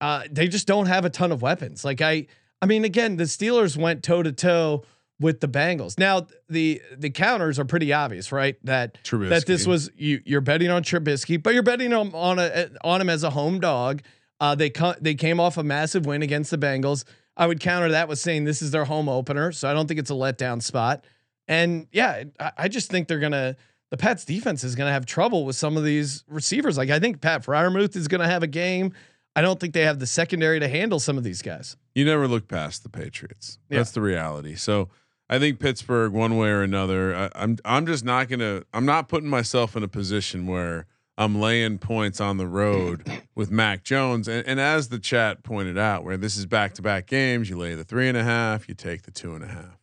Uh, 0.00 0.22
they 0.30 0.48
just 0.48 0.66
don't 0.66 0.86
have 0.86 1.04
a 1.04 1.10
ton 1.10 1.32
of 1.32 1.42
weapons. 1.42 1.84
Like 1.84 2.00
I, 2.00 2.26
I 2.62 2.66
mean, 2.66 2.84
again, 2.84 3.16
the 3.16 3.24
Steelers 3.24 3.76
went 3.76 4.02
toe 4.02 4.22
to 4.22 4.32
toe 4.32 4.84
with 5.20 5.40
the 5.40 5.48
Bengals. 5.48 5.98
Now 5.98 6.26
the 6.48 6.80
the 6.96 7.10
counters 7.10 7.58
are 7.58 7.64
pretty 7.64 7.92
obvious, 7.92 8.32
right? 8.32 8.56
That 8.64 8.98
that 9.30 9.46
this 9.46 9.66
was 9.66 9.90
you 9.96 10.20
you're 10.24 10.40
betting 10.40 10.70
on 10.70 10.82
Trubisky, 10.82 11.42
but 11.42 11.54
you're 11.54 11.62
betting 11.62 11.92
on 11.92 12.14
on 12.14 12.38
a 12.38 12.68
on 12.84 13.00
him 13.00 13.10
as 13.10 13.24
a 13.24 13.30
home 13.30 13.60
dog. 13.60 14.02
Uh, 14.40 14.54
they 14.54 14.70
co- 14.70 14.94
they 15.00 15.14
came 15.14 15.40
off 15.40 15.56
a 15.56 15.64
massive 15.64 16.06
win 16.06 16.22
against 16.22 16.50
the 16.50 16.58
Bengals. 16.58 17.04
I 17.36 17.46
would 17.46 17.60
counter 17.60 17.90
that 17.90 18.08
with 18.08 18.18
saying 18.18 18.44
this 18.44 18.62
is 18.62 18.70
their 18.70 18.84
home 18.84 19.08
opener, 19.08 19.52
so 19.52 19.68
I 19.68 19.74
don't 19.74 19.86
think 19.86 20.00
it's 20.00 20.10
a 20.10 20.14
letdown 20.14 20.62
spot. 20.62 21.04
And 21.46 21.86
yeah, 21.92 22.24
I, 22.38 22.52
I 22.58 22.68
just 22.68 22.90
think 22.90 23.08
they're 23.08 23.18
gonna 23.18 23.56
the 23.90 23.96
Pats 23.96 24.24
defense 24.24 24.62
is 24.64 24.74
gonna 24.74 24.92
have 24.92 25.06
trouble 25.06 25.44
with 25.44 25.56
some 25.56 25.76
of 25.76 25.84
these 25.84 26.24
receivers. 26.28 26.76
Like 26.76 26.90
I 26.90 27.00
think 27.00 27.20
Pat 27.20 27.44
Freiermuth 27.44 27.96
is 27.96 28.06
gonna 28.06 28.28
have 28.28 28.42
a 28.42 28.48
game. 28.48 28.92
I 29.34 29.40
don't 29.40 29.58
think 29.60 29.72
they 29.72 29.82
have 29.82 29.98
the 30.00 30.06
secondary 30.06 30.58
to 30.58 30.68
handle 30.68 30.98
some 30.98 31.16
of 31.16 31.22
these 31.22 31.42
guys. 31.42 31.76
You 31.94 32.04
never 32.04 32.26
look 32.26 32.48
past 32.48 32.82
the 32.82 32.88
Patriots. 32.88 33.58
Yeah. 33.70 33.78
That's 33.78 33.92
the 33.92 34.00
reality. 34.00 34.56
So 34.56 34.88
I 35.30 35.38
think 35.38 35.58
Pittsburgh, 35.58 36.12
one 36.12 36.36
way 36.36 36.48
or 36.48 36.62
another, 36.62 37.14
I, 37.14 37.30
I'm 37.34 37.58
I'm 37.64 37.86
just 37.86 38.04
not 38.04 38.28
gonna. 38.28 38.62
I'm 38.72 38.86
not 38.86 39.08
putting 39.08 39.28
myself 39.28 39.76
in 39.76 39.82
a 39.82 39.88
position 39.88 40.46
where 40.46 40.86
I'm 41.16 41.40
laying 41.40 41.78
points 41.78 42.20
on 42.20 42.36
the 42.36 42.46
road 42.46 43.10
with 43.34 43.50
Mac 43.50 43.84
Jones. 43.84 44.28
And, 44.28 44.46
and 44.46 44.60
as 44.60 44.88
the 44.88 44.98
chat 44.98 45.42
pointed 45.42 45.76
out, 45.76 46.04
where 46.04 46.16
this 46.16 46.36
is 46.36 46.46
back 46.46 46.74
to 46.74 46.82
back 46.82 47.06
games, 47.06 47.50
you 47.50 47.58
lay 47.58 47.74
the 47.74 47.84
three 47.84 48.08
and 48.08 48.16
a 48.16 48.24
half, 48.24 48.68
you 48.68 48.74
take 48.74 49.02
the 49.02 49.10
two 49.10 49.34
and 49.34 49.44
a 49.44 49.48
half. 49.48 49.78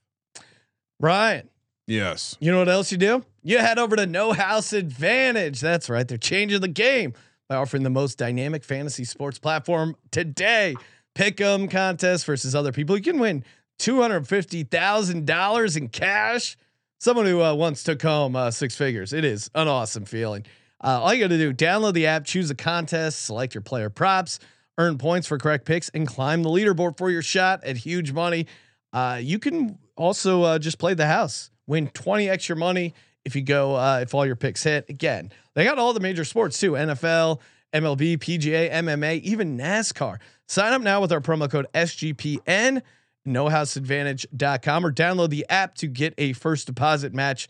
Ryan, 1.00 1.50
Yes. 1.88 2.36
You 2.39 2.52
know 2.52 2.60
what 2.60 2.70
else 2.70 2.91
you 2.91 2.98
do? 2.98 3.24
You 3.43 3.60
head 3.60 3.78
over 3.78 3.96
to 3.96 4.06
No 4.06 4.34
House 4.34 4.74
Advantage. 4.74 5.62
That's 5.62 5.89
right. 5.89 6.08
They're 6.08 6.18
changing 6.18 6.62
the 6.62 6.68
game 6.68 7.14
by 7.48 7.58
offering 7.58 7.84
the 7.84 7.91
most 7.91 8.18
dynamic 8.18 8.64
fantasy 8.64 9.04
sports 9.04 9.38
platform 9.38 9.96
today. 10.12 10.76
Pick 11.14 11.39
'em 11.39 11.68
contest 11.68 12.26
versus 12.26 12.56
other 12.56 12.72
people. 12.72 12.98
You 12.98 13.04
can 13.04 13.20
win 13.20 13.43
$250,000 13.80 15.78
in 15.78 15.88
cash. 15.89 16.57
Someone 16.97 17.26
who 17.26 17.41
uh, 17.41 17.53
once 17.53 17.84
took 17.84 18.01
home 18.01 18.36
uh, 18.36 18.51
six 18.51 18.76
figures. 18.76 19.13
It 19.13 19.26
is 19.26 19.49
an 19.53 19.67
awesome 19.67 20.05
feeling. 20.05 20.45
Uh, 20.82 21.01
all 21.01 21.13
you 21.13 21.21
got 21.21 21.30
to 21.30 21.38
do, 21.38 21.53
download 21.53 21.93
the 21.93 22.05
app, 22.05 22.26
choose 22.26 22.49
a 22.49 22.55
contest, 22.55 23.26
select 23.26 23.55
your 23.55 23.61
player 23.61 23.89
props, 23.89 24.39
earn 24.78 24.97
points 24.97 25.28
for 25.28 25.38
correct 25.38 25.65
picks, 25.65 25.89
and 25.89 26.07
climb 26.07 26.43
the 26.43 26.49
leaderboard 26.49 26.97
for 26.97 27.09
your 27.09 27.21
shot 27.21 27.63
at 27.63 27.78
huge 27.78 28.11
money. 28.11 28.47
Uh, 28.93 29.19
you 29.21 29.39
can 29.39 29.78
also 29.95 30.43
uh, 30.43 30.59
just 30.59 30.78
play 30.78 30.93
the 30.93 31.07
house, 31.07 31.49
win 31.67 31.88
20 31.89 32.30
extra 32.30 32.55
money 32.55 32.93
if 33.26 33.36
you 33.36 33.41
go, 33.41 33.76
uh, 33.76 33.99
if 34.01 34.13
all 34.13 34.26
your 34.26 34.36
picks 34.36 34.63
hit. 34.63 34.89
Again, 34.89 35.32
they 35.53 35.63
got 35.63 35.80
all 35.80 35.93
the 35.93 35.99
major 35.99 36.23
sports 36.23 36.59
too 36.59 36.73
NFL, 36.73 37.39
MLB, 37.73 38.17
PGA, 38.17 38.71
MMA, 38.71 39.21
even 39.21 39.57
NASCAR. 39.57 40.19
Sign 40.47 40.73
up 40.73 40.82
now 40.82 41.01
with 41.01 41.11
our 41.11 41.21
promo 41.21 41.49
code 41.49 41.67
SGPN, 41.73 42.82
nohouseadvantage.com, 43.28 44.86
or 44.86 44.91
download 44.91 45.30
the 45.30 45.45
app 45.49 45.76
to 45.76 45.88
get 45.88 46.13
a 46.17 46.34
first 46.34 46.67
deposit 46.67 47.13
match 47.13 47.47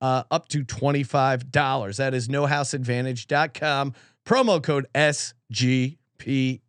uh, 0.00 0.24
up 0.30 0.48
to 0.48 0.64
$25. 0.64 1.96
That 1.96 2.14
is 2.14 2.28
nohouseadvantage.com, 2.28 3.94
promo 4.26 4.62
code 4.62 4.86
SGPN. 4.94 6.60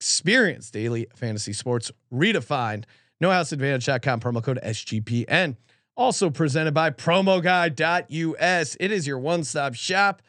Experience 0.00 0.70
daily 0.70 1.06
fantasy 1.14 1.52
sports 1.52 1.90
redefined. 2.12 2.84
NoHouseAdvantage.com, 3.22 4.20
promo 4.20 4.42
code 4.42 4.58
SGPN. 4.62 5.56
Also 5.96 6.28
presented 6.28 6.74
by 6.74 6.90
PromoGuy.us. 6.90 8.76
It 8.80 8.92
is 8.92 9.06
your 9.06 9.18
one 9.18 9.44
stop 9.44 9.74
shop 9.74 10.20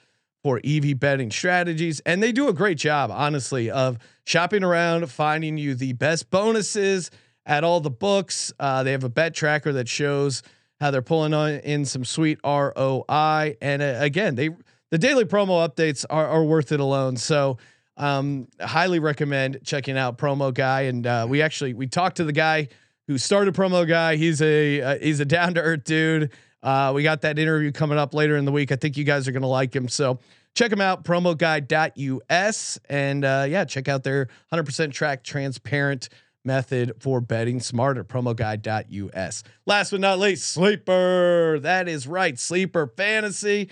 for 0.45 0.61
EV 0.63 0.99
betting 0.99 1.31
strategies. 1.31 2.01
And 2.01 2.21
they 2.21 2.31
do 2.31 2.47
a 2.49 2.53
great 2.53 2.77
job, 2.77 3.09
honestly, 3.09 3.71
of 3.71 3.97
shopping 4.25 4.63
around, 4.63 5.09
finding 5.09 5.57
you 5.57 5.73
the 5.73 5.93
best 5.93 6.29
bonuses 6.29 7.09
at 7.47 7.63
all 7.63 7.79
the 7.79 7.89
books. 7.89 8.53
Uh, 8.59 8.83
they 8.83 8.91
have 8.91 9.03
a 9.03 9.09
bet 9.09 9.33
tracker 9.33 9.73
that 9.73 9.89
shows 9.89 10.43
how 10.79 10.91
they're 10.91 11.01
pulling 11.01 11.33
in 11.61 11.83
some 11.83 12.05
sweet 12.05 12.37
ROI. 12.45 13.55
And 13.59 13.81
uh, 13.81 13.95
again, 13.97 14.35
they 14.35 14.51
the 14.91 14.99
daily 14.99 15.25
promo 15.25 15.67
updates 15.67 16.05
are, 16.11 16.27
are 16.27 16.43
worth 16.43 16.71
it 16.71 16.79
alone. 16.79 17.17
So 17.17 17.57
um, 17.97 18.47
highly 18.61 18.99
recommend 18.99 19.61
checking 19.63 19.97
out 19.97 20.19
Promo 20.19 20.53
Guy. 20.53 20.81
And 20.81 21.07
uh, 21.07 21.25
we 21.27 21.41
actually 21.41 21.73
we 21.73 21.87
talked 21.87 22.17
to 22.17 22.23
the 22.23 22.31
guy 22.31 22.67
who 23.07 23.17
started 23.17 23.55
Promo 23.55 23.87
Guy. 23.87 24.17
He's 24.17 24.43
a 24.43 24.79
uh, 24.79 24.99
he's 24.99 25.19
a 25.19 25.25
down 25.25 25.55
to 25.55 25.61
earth 25.61 25.85
dude. 25.85 26.31
Uh, 26.65 26.91
we 26.93 27.03
got 27.03 27.21
that 27.21 27.37
interview 27.37 27.71
coming 27.71 27.99
up 27.99 28.15
later 28.15 28.35
in 28.35 28.43
the 28.43 28.51
week. 28.51 28.71
I 28.71 28.75
think 28.75 28.97
you 28.97 29.03
guys 29.03 29.27
are 29.27 29.31
gonna 29.31 29.47
like 29.47 29.73
him. 29.73 29.87
So 29.87 30.19
check 30.55 30.71
him 30.71 30.81
out, 30.81 31.03
promoguy.us. 31.05 32.79
And 32.89 33.23
uh, 33.23 33.45
yeah, 33.47 33.65
check 33.65 33.87
out 33.87 34.03
their 34.03 34.29
100% 34.51 34.91
track 34.91 35.23
transparent 35.23 36.09
method 36.43 36.93
for 36.99 37.21
betting 37.21 37.59
smarter, 37.59 38.03
promoguy.us. 38.03 39.43
Last 39.67 39.91
but 39.91 39.99
not 39.99 40.17
least, 40.17 40.49
Sleeper. 40.49 41.59
That 41.61 41.87
is 41.87 42.07
right, 42.07 42.37
Sleeper 42.37 42.87
Fantasy. 42.87 43.69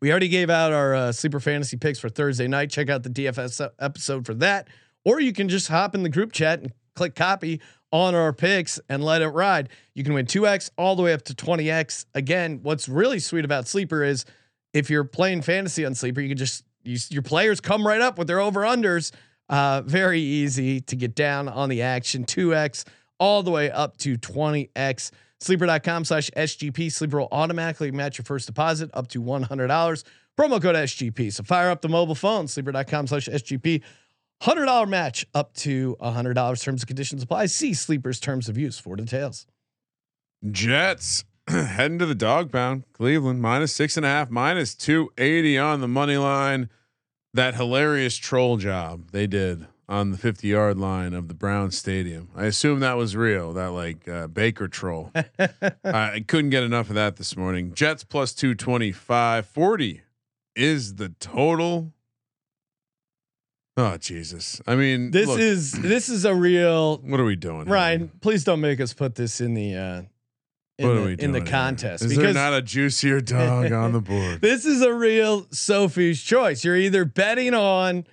We 0.00 0.10
already 0.10 0.28
gave 0.28 0.50
out 0.50 0.72
our 0.72 0.94
uh, 0.94 1.12
Sleeper 1.12 1.40
Fantasy 1.40 1.76
picks 1.76 2.00
for 2.00 2.08
Thursday 2.08 2.48
night. 2.48 2.70
Check 2.70 2.90
out 2.90 3.04
the 3.04 3.10
DFS 3.10 3.70
episode 3.78 4.26
for 4.26 4.34
that. 4.34 4.66
Or 5.04 5.20
you 5.20 5.32
can 5.32 5.48
just 5.48 5.68
hop 5.68 5.94
in 5.94 6.02
the 6.02 6.08
group 6.08 6.32
chat 6.32 6.60
and 6.60 6.72
click 6.94 7.14
copy 7.14 7.60
on 7.94 8.12
our 8.12 8.32
picks 8.32 8.80
and 8.88 9.04
let 9.04 9.22
it 9.22 9.28
ride. 9.28 9.68
You 9.94 10.02
can 10.02 10.14
win 10.14 10.26
2x 10.26 10.68
all 10.76 10.96
the 10.96 11.02
way 11.02 11.12
up 11.12 11.22
to 11.22 11.34
20x. 11.34 12.06
Again, 12.12 12.58
what's 12.64 12.88
really 12.88 13.20
sweet 13.20 13.44
about 13.44 13.68
Sleeper 13.68 14.02
is 14.02 14.24
if 14.72 14.90
you're 14.90 15.04
playing 15.04 15.42
fantasy 15.42 15.84
on 15.84 15.94
Sleeper, 15.94 16.20
you 16.20 16.28
can 16.28 16.36
just 16.36 16.64
you, 16.82 16.98
your 17.10 17.22
players 17.22 17.60
come 17.60 17.86
right 17.86 18.00
up 18.00 18.18
with 18.18 18.26
their 18.26 18.40
over 18.40 18.62
unders. 18.62 19.12
Uh, 19.48 19.82
very 19.82 20.20
easy 20.20 20.80
to 20.80 20.96
get 20.96 21.14
down 21.14 21.48
on 21.48 21.68
the 21.68 21.82
action. 21.82 22.24
2x 22.24 22.84
all 23.20 23.44
the 23.44 23.52
way 23.52 23.70
up 23.70 23.96
to 23.98 24.18
20x. 24.18 25.12
Sleeper.com 25.38 26.04
slash 26.04 26.30
SGP. 26.36 26.90
Sleeper 26.90 27.20
will 27.20 27.28
automatically 27.30 27.92
match 27.92 28.18
your 28.18 28.24
first 28.24 28.46
deposit 28.46 28.90
up 28.92 29.06
to 29.08 29.22
$100. 29.22 30.04
Promo 30.36 30.60
code 30.60 30.74
SGP. 30.74 31.32
So 31.32 31.44
fire 31.44 31.70
up 31.70 31.80
the 31.80 31.88
mobile 31.88 32.16
phone. 32.16 32.48
Sleeper.com 32.48 33.06
slash 33.06 33.28
SGP. 33.28 33.82
$100 34.42 34.88
match 34.88 35.26
up 35.34 35.54
to 35.54 35.96
$100. 36.00 36.34
Terms 36.62 36.82
and 36.82 36.86
conditions 36.86 37.22
apply. 37.22 37.46
See 37.46 37.74
Sleeper's 37.74 38.20
terms 38.20 38.48
of 38.48 38.58
use 38.58 38.78
for 38.78 38.96
details. 38.96 39.46
Jets 40.50 41.24
heading 41.48 41.98
to 41.98 42.06
the 42.06 42.14
dog 42.14 42.52
pound. 42.52 42.84
Cleveland 42.92 43.40
minus 43.40 43.72
six 43.72 43.96
and 43.96 44.04
a 44.04 44.08
half, 44.08 44.30
minus 44.30 44.74
280 44.74 45.58
on 45.58 45.80
the 45.80 45.88
money 45.88 46.16
line. 46.16 46.68
That 47.32 47.54
hilarious 47.54 48.16
troll 48.16 48.58
job 48.58 49.10
they 49.10 49.26
did 49.26 49.66
on 49.88 50.10
the 50.10 50.18
50 50.18 50.48
yard 50.48 50.78
line 50.78 51.14
of 51.14 51.28
the 51.28 51.34
Brown 51.34 51.70
Stadium. 51.70 52.28
I 52.34 52.44
assume 52.46 52.80
that 52.80 52.96
was 52.96 53.16
real, 53.16 53.52
that 53.54 53.68
like 53.68 54.08
uh, 54.08 54.28
Baker 54.28 54.68
troll. 54.68 55.10
I 55.84 56.24
couldn't 56.26 56.50
get 56.50 56.62
enough 56.62 56.88
of 56.88 56.94
that 56.94 57.16
this 57.16 57.36
morning. 57.36 57.74
Jets 57.74 58.04
plus 58.04 58.32
225, 58.34 59.46
40 59.46 60.02
is 60.56 60.94
the 60.94 61.10
total. 61.20 61.92
Oh, 63.76 63.96
Jesus. 63.96 64.60
I 64.66 64.76
mean, 64.76 65.10
This 65.10 65.26
look, 65.28 65.40
is 65.40 65.72
this 65.72 66.08
is 66.08 66.24
a 66.24 66.34
real 66.34 66.98
what 67.04 67.18
are 67.18 67.24
we 67.24 67.36
doing? 67.36 67.66
here? 67.66 67.74
Ryan. 67.74 68.10
Please 68.20 68.44
don't 68.44 68.60
make 68.60 68.80
us 68.80 68.92
put 68.92 69.16
this 69.16 69.40
in 69.40 69.54
the 69.54 69.74
uh, 69.74 70.02
in, 70.78 70.86
What 70.88 70.94
the, 70.94 71.02
are 71.02 71.04
we 71.06 71.12
in 71.12 71.16
the 71.16 71.26
doing 71.26 71.34
here? 71.34 71.44
contest 71.46 72.04
Is 72.04 72.16
there 72.16 72.32
not 72.32 72.52
a 72.54 72.62
juicier 72.62 73.20
dog 73.20 73.72
on 73.72 73.92
the 73.92 74.00
board? 74.00 74.40
This 74.40 74.64
is 74.64 74.80
a 74.82 74.92
real 74.92 75.46
Sophie's 75.50 76.22
choice. 76.22 76.64
You're 76.64 76.76
either 76.76 77.04
betting 77.04 77.52
on 77.54 78.06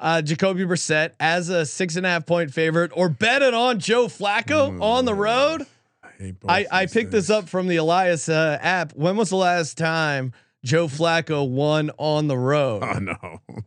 uh, 0.00 0.20
Jacoby 0.20 0.64
Brissett 0.64 1.12
as 1.20 1.48
a 1.48 1.64
six 1.64 1.94
and 1.94 2.04
a 2.04 2.08
half 2.08 2.26
point 2.26 2.52
favorite, 2.52 2.90
or 2.94 3.08
betting 3.08 3.54
on 3.54 3.78
Joe 3.78 4.06
Flacco 4.06 4.80
on 4.82 5.04
the 5.04 5.14
road. 5.14 5.64
hate 6.18 6.40
both 6.40 6.50
I, 6.50 6.66
I 6.72 6.84
these 6.86 6.92
picked 6.92 7.12
this 7.12 7.30
up 7.30 7.48
from 7.48 7.68
the 7.68 7.76
Elias 7.76 8.28
uh, 8.28 8.58
app. 8.60 8.92
When 8.96 9.16
was 9.16 9.30
the 9.30 9.36
last 9.36 9.78
time 9.78 10.32
Joe 10.64 10.88
Flacco 10.88 11.48
won 11.48 11.92
on 11.98 12.26
the 12.26 12.36
road? 12.36 12.82
Oh 12.82 12.98
no. 12.98 13.40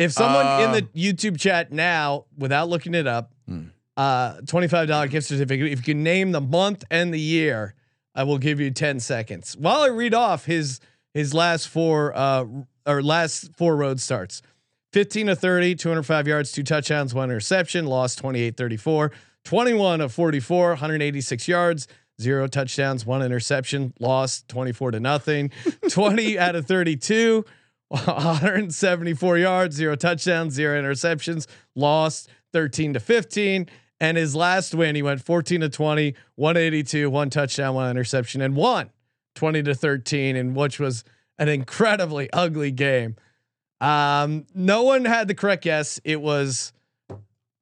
If 0.00 0.12
someone 0.12 0.62
in 0.62 0.72
the 0.72 0.82
YouTube 0.94 1.38
chat 1.38 1.72
now, 1.72 2.24
without 2.38 2.68
looking 2.68 2.94
it 2.94 3.06
up, 3.06 3.32
Hmm. 3.46 3.64
uh, 3.96 4.40
twenty-five 4.46 4.88
dollar 4.88 5.08
gift 5.08 5.26
certificate. 5.28 5.66
If 5.72 5.80
you 5.80 5.94
can 5.94 6.02
name 6.02 6.32
the 6.32 6.40
month 6.40 6.84
and 6.90 7.12
the 7.12 7.20
year, 7.20 7.74
I 8.14 8.22
will 8.24 8.38
give 8.38 8.60
you 8.60 8.70
ten 8.70 8.98
seconds. 9.00 9.56
While 9.58 9.82
I 9.82 9.88
read 9.88 10.14
off 10.14 10.46
his 10.46 10.80
his 11.14 11.34
last 11.34 11.68
four 11.68 12.16
uh, 12.16 12.44
or 12.86 13.02
last 13.02 13.50
four 13.56 13.76
road 13.76 14.00
starts: 14.00 14.42
fifteen 14.92 15.26
to 15.26 15.36
30, 15.36 15.74
205 15.74 16.26
yards, 16.28 16.52
two 16.52 16.62
touchdowns, 16.62 17.12
one 17.14 17.28
interception, 17.30 17.86
lost 17.86 18.22
28-34, 18.22 19.10
21 19.44 20.00
of 20.00 20.12
44, 20.12 20.70
186 20.70 21.46
yards. 21.48 21.86
Zero 22.20 22.46
touchdowns, 22.46 23.06
one 23.06 23.22
interception, 23.22 23.94
lost 23.98 24.46
24 24.48 24.90
to 24.90 25.00
nothing. 25.00 25.50
20 25.88 26.38
out 26.46 26.54
of 26.54 26.66
32, 26.66 27.46
174 27.90 29.38
yards, 29.38 29.76
zero 29.76 29.96
touchdowns, 29.96 30.54
zero 30.54 30.80
interceptions, 30.80 31.46
lost 31.74 32.28
13 32.52 32.94
to 32.94 33.00
15. 33.00 33.68
And 34.02 34.16
his 34.16 34.34
last 34.34 34.74
win, 34.74 34.94
he 34.94 35.02
went 35.02 35.20
14 35.22 35.60
to 35.60 35.68
20, 35.68 36.14
182, 36.36 37.10
one 37.10 37.28
touchdown, 37.30 37.74
one 37.74 37.90
interception, 37.90 38.40
and 38.40 38.56
won 38.56 38.90
20 39.34 39.62
to 39.64 39.74
13, 39.74 40.36
and 40.36 40.56
which 40.56 40.80
was 40.80 41.04
an 41.38 41.48
incredibly 41.48 42.32
ugly 42.32 42.70
game. 42.70 43.16
Um, 43.80 44.46
no 44.54 44.82
one 44.84 45.04
had 45.04 45.28
the 45.28 45.34
correct 45.34 45.64
guess. 45.64 46.00
It 46.04 46.20
was 46.20 46.72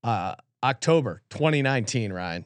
uh, 0.05 0.35
October 0.62 1.22
2019, 1.31 2.12
Ryan. 2.12 2.45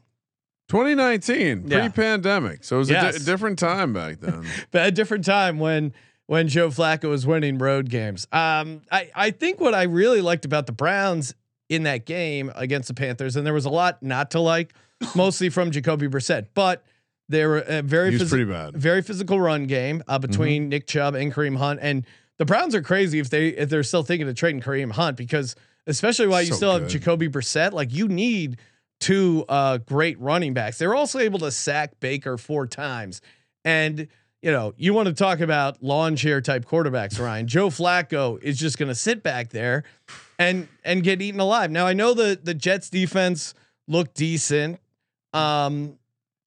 2019, 0.69 1.65
Yeah. 1.69 1.89
pre-pandemic, 1.89 2.65
so 2.65 2.77
it 2.77 2.79
was 2.79 2.91
a, 2.91 2.95
di- 2.95 3.19
different 3.25 3.59
time 3.59 3.93
back 3.93 4.21
then. 4.21 4.47
But 4.71 4.87
a 4.89 4.91
different 4.91 5.25
time 5.27 5.59
when 5.59 5.93
when 6.33 6.49
Joe 6.49 6.69
Flacco 6.71 7.11
was 7.11 7.27
winning 7.27 7.59
road 7.59 7.91
games. 7.91 8.27
Um, 8.33 8.81
I 8.91 9.11
I 9.15 9.31
think 9.33 9.61
what 9.61 9.75
I 9.75 9.83
really 9.83 10.23
liked 10.23 10.47
about 10.47 10.65
the 10.65 10.73
Browns 10.73 11.35
in 11.69 11.83
that 11.83 12.07
game 12.07 12.51
against 12.55 12.89
the 12.89 12.95
Panthers, 12.95 13.37
and 13.37 13.45
there 13.45 13.53
was 13.53 13.67
a 13.67 13.71
lot 13.71 14.03
not 14.03 14.31
to 14.31 14.41
like, 14.41 14.73
mostly 15.15 15.51
from 15.51 15.71
Jacoby 15.71 16.09
Brissett, 16.09 16.47
but 16.55 16.87
they 17.29 17.45
were 17.45 17.59
a 17.59 17.83
very 17.83 18.13
phys- 18.13 18.31
pretty 18.31 18.47
bad. 18.47 18.75
very 18.75 19.03
physical 19.03 19.39
run 19.39 19.67
game 19.67 20.03
uh, 20.09 20.19
between 20.19 20.71
Nick 20.71 20.87
Chubb 20.87 21.15
and 21.15 21.35
Kareem 21.35 21.59
Hunt. 21.59 21.81
And 21.83 22.07
the 22.39 22.47
Browns 22.47 22.75
are 22.75 22.83
crazy 22.83 23.19
if 23.19 23.29
they 23.29 23.49
if 23.49 23.69
they're 23.69 23.83
still 23.83 24.03
thinking 24.03 24.27
of 24.27 24.35
trading 24.35 24.63
Kareem 24.63 24.93
Hunt 24.93 25.19
because 25.19 25.55
especially 25.87 26.29
while 26.29 26.41
you 26.41 26.49
So 26.49 26.55
still 26.55 26.79
have. 26.79 26.89
Jacoby 26.89 27.29
Brissett, 27.29 27.73
like 27.73 27.93
you 27.93 28.09
need 28.09 28.57
two 29.01 29.45
uh, 29.51 29.77
great 29.77 30.19
running 30.19 30.55
backs. 30.55 30.79
They 30.79 30.87
were 30.87 30.97
also 30.97 31.19
able 31.19 31.41
to 31.41 31.51
sack 31.51 32.01
Baker 32.01 32.39
four 32.39 32.67
times, 32.67 33.21
and 33.67 34.09
you 34.43 34.51
know 34.51 34.75
you 34.77 34.93
want 34.93 35.07
to 35.09 35.15
talk 35.15 35.41
about 35.41 35.83
lawn 35.83 36.17
chair 36.17 36.41
type 36.41 36.65
quarterbacks, 36.67 37.19
Ryan. 37.19 37.47
Joe 37.47 37.69
Flacco 37.69 38.43
is 38.43 38.59
just 38.59 38.77
going 38.79 38.89
to 38.89 38.95
sit 38.95 39.23
back 39.23 39.51
there 39.51 39.85
and 40.39 40.69
and 40.85 41.03
get 41.03 41.23
eaten 41.23 41.41
alive. 41.41 41.71
Now 41.71 41.87
I 41.87 41.93
know 41.93 42.13
the 42.15 42.39
the 42.43 42.55
Jets 42.55 42.91
defense 42.91 43.55
looked 43.89 44.15
decent. 44.15 44.81
Um, 45.33 45.99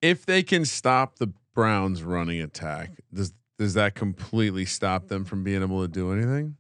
if 0.01 0.25
they 0.25 0.43
can 0.43 0.65
stop 0.65 1.17
the 1.17 1.31
Browns 1.55 2.03
running 2.03 2.41
attack, 2.41 2.91
does 3.13 3.33
does 3.57 3.73
that 3.75 3.95
completely 3.95 4.65
stop 4.65 5.07
them 5.07 5.23
from 5.23 5.43
being 5.43 5.61
able 5.61 5.81
to 5.81 5.87
do 5.87 6.11
anything? 6.11 6.57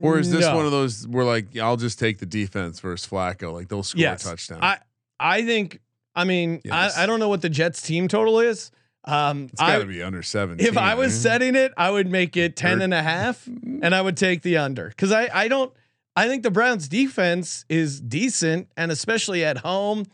Or 0.00 0.18
is 0.18 0.30
this 0.32 0.40
No. 0.40 0.56
one 0.56 0.64
of 0.66 0.72
those 0.72 1.06
where 1.06 1.24
like 1.24 1.56
I'll 1.58 1.76
just 1.76 1.98
take 1.98 2.18
the 2.18 2.26
defense 2.26 2.80
versus 2.80 3.08
Flacco, 3.08 3.52
like 3.52 3.68
they'll 3.68 3.82
score 3.82 4.00
Yes. 4.00 4.24
a 4.24 4.30
touchdown? 4.30 4.58
I 4.62 4.78
I 5.20 5.42
think 5.44 5.80
I 6.14 6.24
mean 6.24 6.60
Yes. 6.64 6.96
I, 6.96 7.02
I 7.02 7.06
don't 7.06 7.20
know 7.20 7.28
what 7.28 7.42
the 7.42 7.48
Jets 7.50 7.80
team 7.82 8.08
total 8.08 8.40
is. 8.40 8.70
Um 9.06 9.44
it's 9.52 9.60
got 9.60 9.78
to 9.78 9.84
be 9.86 10.02
under 10.02 10.22
seventeen. 10.22 10.66
if 10.66 10.76
I 10.78 10.94
was 10.94 11.18
setting 11.18 11.54
it, 11.56 11.72
I 11.76 11.90
would 11.90 12.08
make 12.08 12.36
it 12.36 12.56
10 12.56 12.80
and 12.82 12.94
a 12.94 13.02
half 13.02 13.46
and 13.46 13.94
I 13.94 14.00
would 14.00 14.16
take 14.16 14.42
the 14.42 14.56
under 14.56 14.92
cuz 14.96 15.12
I 15.12 15.28
I 15.32 15.48
don't 15.48 15.72
I 16.16 16.28
think 16.28 16.42
the 16.42 16.50
Browns 16.50 16.88
defense 16.88 17.64
is 17.68 18.00
decent 18.00 18.68
and 18.76 18.90
especially 18.92 19.44
at 19.44 19.58
home 19.58 20.04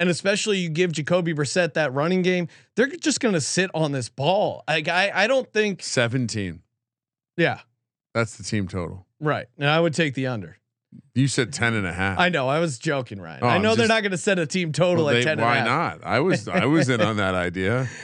and 0.00 0.08
especially 0.08 0.58
you 0.58 0.68
give 0.70 0.92
Jacoby 0.92 1.34
Brissett 1.34 1.74
that 1.74 1.92
running 1.92 2.22
game, 2.22 2.48
they're 2.74 2.86
just 2.86 3.20
going 3.20 3.34
to 3.34 3.40
sit 3.42 3.70
on 3.74 3.92
this 3.92 4.08
ball. 4.08 4.64
Like 4.66 4.88
I 4.88 5.12
I 5.14 5.26
don't 5.26 5.52
think 5.52 5.82
seventeen, 5.82 6.62
yeah, 7.36 7.60
that's 8.14 8.36
the 8.36 8.42
team 8.42 8.66
total. 8.66 9.06
right. 9.20 9.46
And 9.58 9.68
I 9.68 9.78
would 9.78 9.94
take 9.94 10.14
the 10.14 10.26
under. 10.26 10.56
You 11.14 11.28
said 11.28 11.52
10 11.52 11.74
and 11.74 11.86
a 11.86 11.92
half. 11.92 12.18
I 12.18 12.30
know, 12.30 12.48
I 12.48 12.58
was 12.58 12.76
joking, 12.78 13.20
Ryan. 13.20 13.40
Oh, 13.42 13.46
I 13.48 13.58
know 13.58 13.76
they're 13.76 13.86
not 13.86 14.02
going 14.02 14.10
to 14.10 14.18
set 14.18 14.40
a 14.40 14.46
team 14.46 14.72
total 14.72 15.04
Well, 15.04 15.14
at 15.14 15.18
they- 15.18 15.24
10 15.24 15.32
and 15.32 15.40
a 15.40 15.44
why 15.44 15.60
not? 15.62 16.00
I 16.02 16.18
was 16.20 16.48
I 16.48 16.64
was 16.64 16.88
in 16.88 17.00
on 17.00 17.18
that 17.18 17.34
idea. 17.36 17.88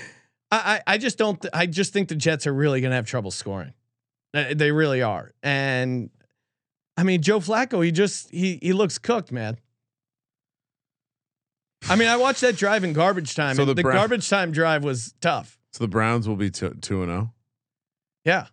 I, 0.51 0.81
I 0.87 0.99
just 0.99 1.19
don't. 1.19 1.41
Th- 1.41 1.51
I 1.53 1.67
just 1.67 1.93
think 1.93 2.09
the 2.09 2.15
Jets 2.15 2.47
are 2.47 2.53
really 2.55 2.81
going 2.81 2.91
to 2.91 2.97
have 2.97 3.07
trouble 3.07 3.31
scoring. 3.31 3.75
Uh, 4.33 4.55
They 4.55 4.71
really 4.71 5.03
are. 5.03 5.33
And 5.43 6.11
I 6.97 7.03
mean, 7.03 7.21
Joe 7.23 7.41
Flacco, 7.41 7.85
he 7.85 7.91
just 7.91 8.31
he 8.31 8.59
he 8.63 8.73
looks 8.73 8.97
cooked, 8.99 9.33
man. 9.33 9.59
I 11.89 11.97
mean, 11.97 12.09
I 12.09 12.17
watched 12.17 12.41
that 12.41 12.57
drive 12.57 12.85
in 12.85 12.93
garbage 12.93 13.35
time. 13.35 13.57
So 13.57 13.65
the 13.65 13.75
the 13.75 13.83
Brown- 13.83 13.97
garbage 13.97 14.29
time 14.29 14.51
drive 14.53 14.83
was 14.85 15.15
tough. 15.21 15.59
So 15.73 15.85
the 15.85 15.89
Browns 15.89 16.29
will 16.29 16.37
be 16.37 16.51
two 16.51 16.71
two 16.81 17.03
and 17.03 17.11
zero. 17.11 17.35
Yeah. 18.25 18.47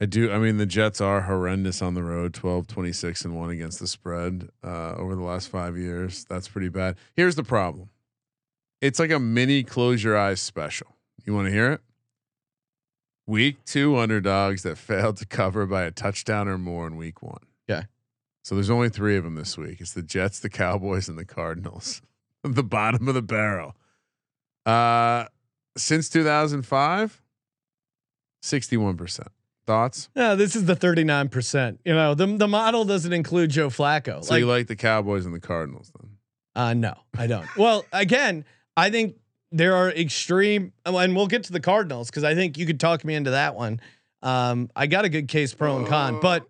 I 0.00 0.04
do. 0.06 0.30
I 0.30 0.38
mean, 0.38 0.58
the 0.58 0.66
Jets 0.66 1.00
are 1.00 1.22
horrendous 1.22 1.80
on 1.80 1.94
the 1.94 2.02
road 2.02 2.34
12, 2.34 2.66
26, 2.66 3.24
and 3.24 3.34
1 3.34 3.48
against 3.48 3.78
the 3.80 3.86
spread 3.86 4.50
uh, 4.62 4.94
over 4.94 5.14
the 5.14 5.22
last 5.22 5.48
five 5.48 5.78
years. 5.78 6.26
That's 6.28 6.48
pretty 6.48 6.68
bad. 6.68 6.96
Here's 7.14 7.34
the 7.34 7.42
problem 7.42 7.88
it's 8.80 8.98
like 8.98 9.10
a 9.10 9.18
mini 9.18 9.62
close 9.62 10.02
your 10.02 10.16
eyes 10.16 10.40
special. 10.40 10.88
You 11.24 11.34
want 11.34 11.46
to 11.46 11.52
hear 11.52 11.72
it? 11.72 11.80
Week 13.26 13.64
two 13.64 13.96
underdogs 13.96 14.62
that 14.62 14.78
failed 14.78 15.16
to 15.18 15.26
cover 15.26 15.66
by 15.66 15.82
a 15.82 15.90
touchdown 15.90 16.48
or 16.48 16.58
more 16.58 16.86
in 16.86 16.96
week 16.96 17.22
one. 17.22 17.42
Yeah. 17.66 17.84
So 18.42 18.54
there's 18.54 18.70
only 18.70 18.88
three 18.88 19.16
of 19.16 19.24
them 19.24 19.34
this 19.34 19.58
week. 19.58 19.80
It's 19.80 19.92
the 19.92 20.02
Jets, 20.02 20.38
the 20.38 20.48
Cowboys, 20.48 21.08
and 21.08 21.18
the 21.18 21.24
Cardinals. 21.24 22.00
the 22.44 22.62
bottom 22.62 23.08
of 23.08 23.14
the 23.14 23.22
barrel. 23.22 23.74
Uh, 24.64 25.26
since 25.76 26.08
2005, 26.08 27.22
61%. 28.42 29.26
Thoughts? 29.66 30.08
Yeah, 30.14 30.36
this 30.36 30.54
is 30.54 30.66
the 30.66 30.76
39%. 30.76 31.78
You 31.84 31.92
know, 31.92 32.14
the 32.14 32.24
the 32.24 32.46
model 32.46 32.84
doesn't 32.84 33.12
include 33.12 33.50
Joe 33.50 33.66
Flacco. 33.66 34.22
So 34.24 34.36
you 34.36 34.46
like 34.46 34.68
the 34.68 34.76
Cowboys 34.76 35.26
and 35.26 35.34
the 35.34 35.40
Cardinals 35.40 35.90
then? 35.98 36.10
Uh, 36.54 36.72
no, 36.72 36.94
I 37.18 37.26
don't. 37.26 37.48
well, 37.56 37.84
again, 37.92 38.44
I 38.76 38.90
think 38.90 39.16
there 39.52 39.74
are 39.74 39.90
extreme, 39.90 40.72
and 40.84 41.16
we'll 41.16 41.26
get 41.26 41.44
to 41.44 41.52
the 41.52 41.60
Cardinals 41.60 42.10
because 42.10 42.24
I 42.24 42.34
think 42.34 42.58
you 42.58 42.66
could 42.66 42.80
talk 42.80 43.04
me 43.04 43.14
into 43.14 43.30
that 43.30 43.54
one. 43.54 43.80
Um, 44.22 44.70
I 44.74 44.86
got 44.86 45.04
a 45.04 45.08
good 45.08 45.28
case 45.28 45.54
pro 45.54 45.76
and 45.76 45.86
con, 45.86 46.20
but 46.20 46.46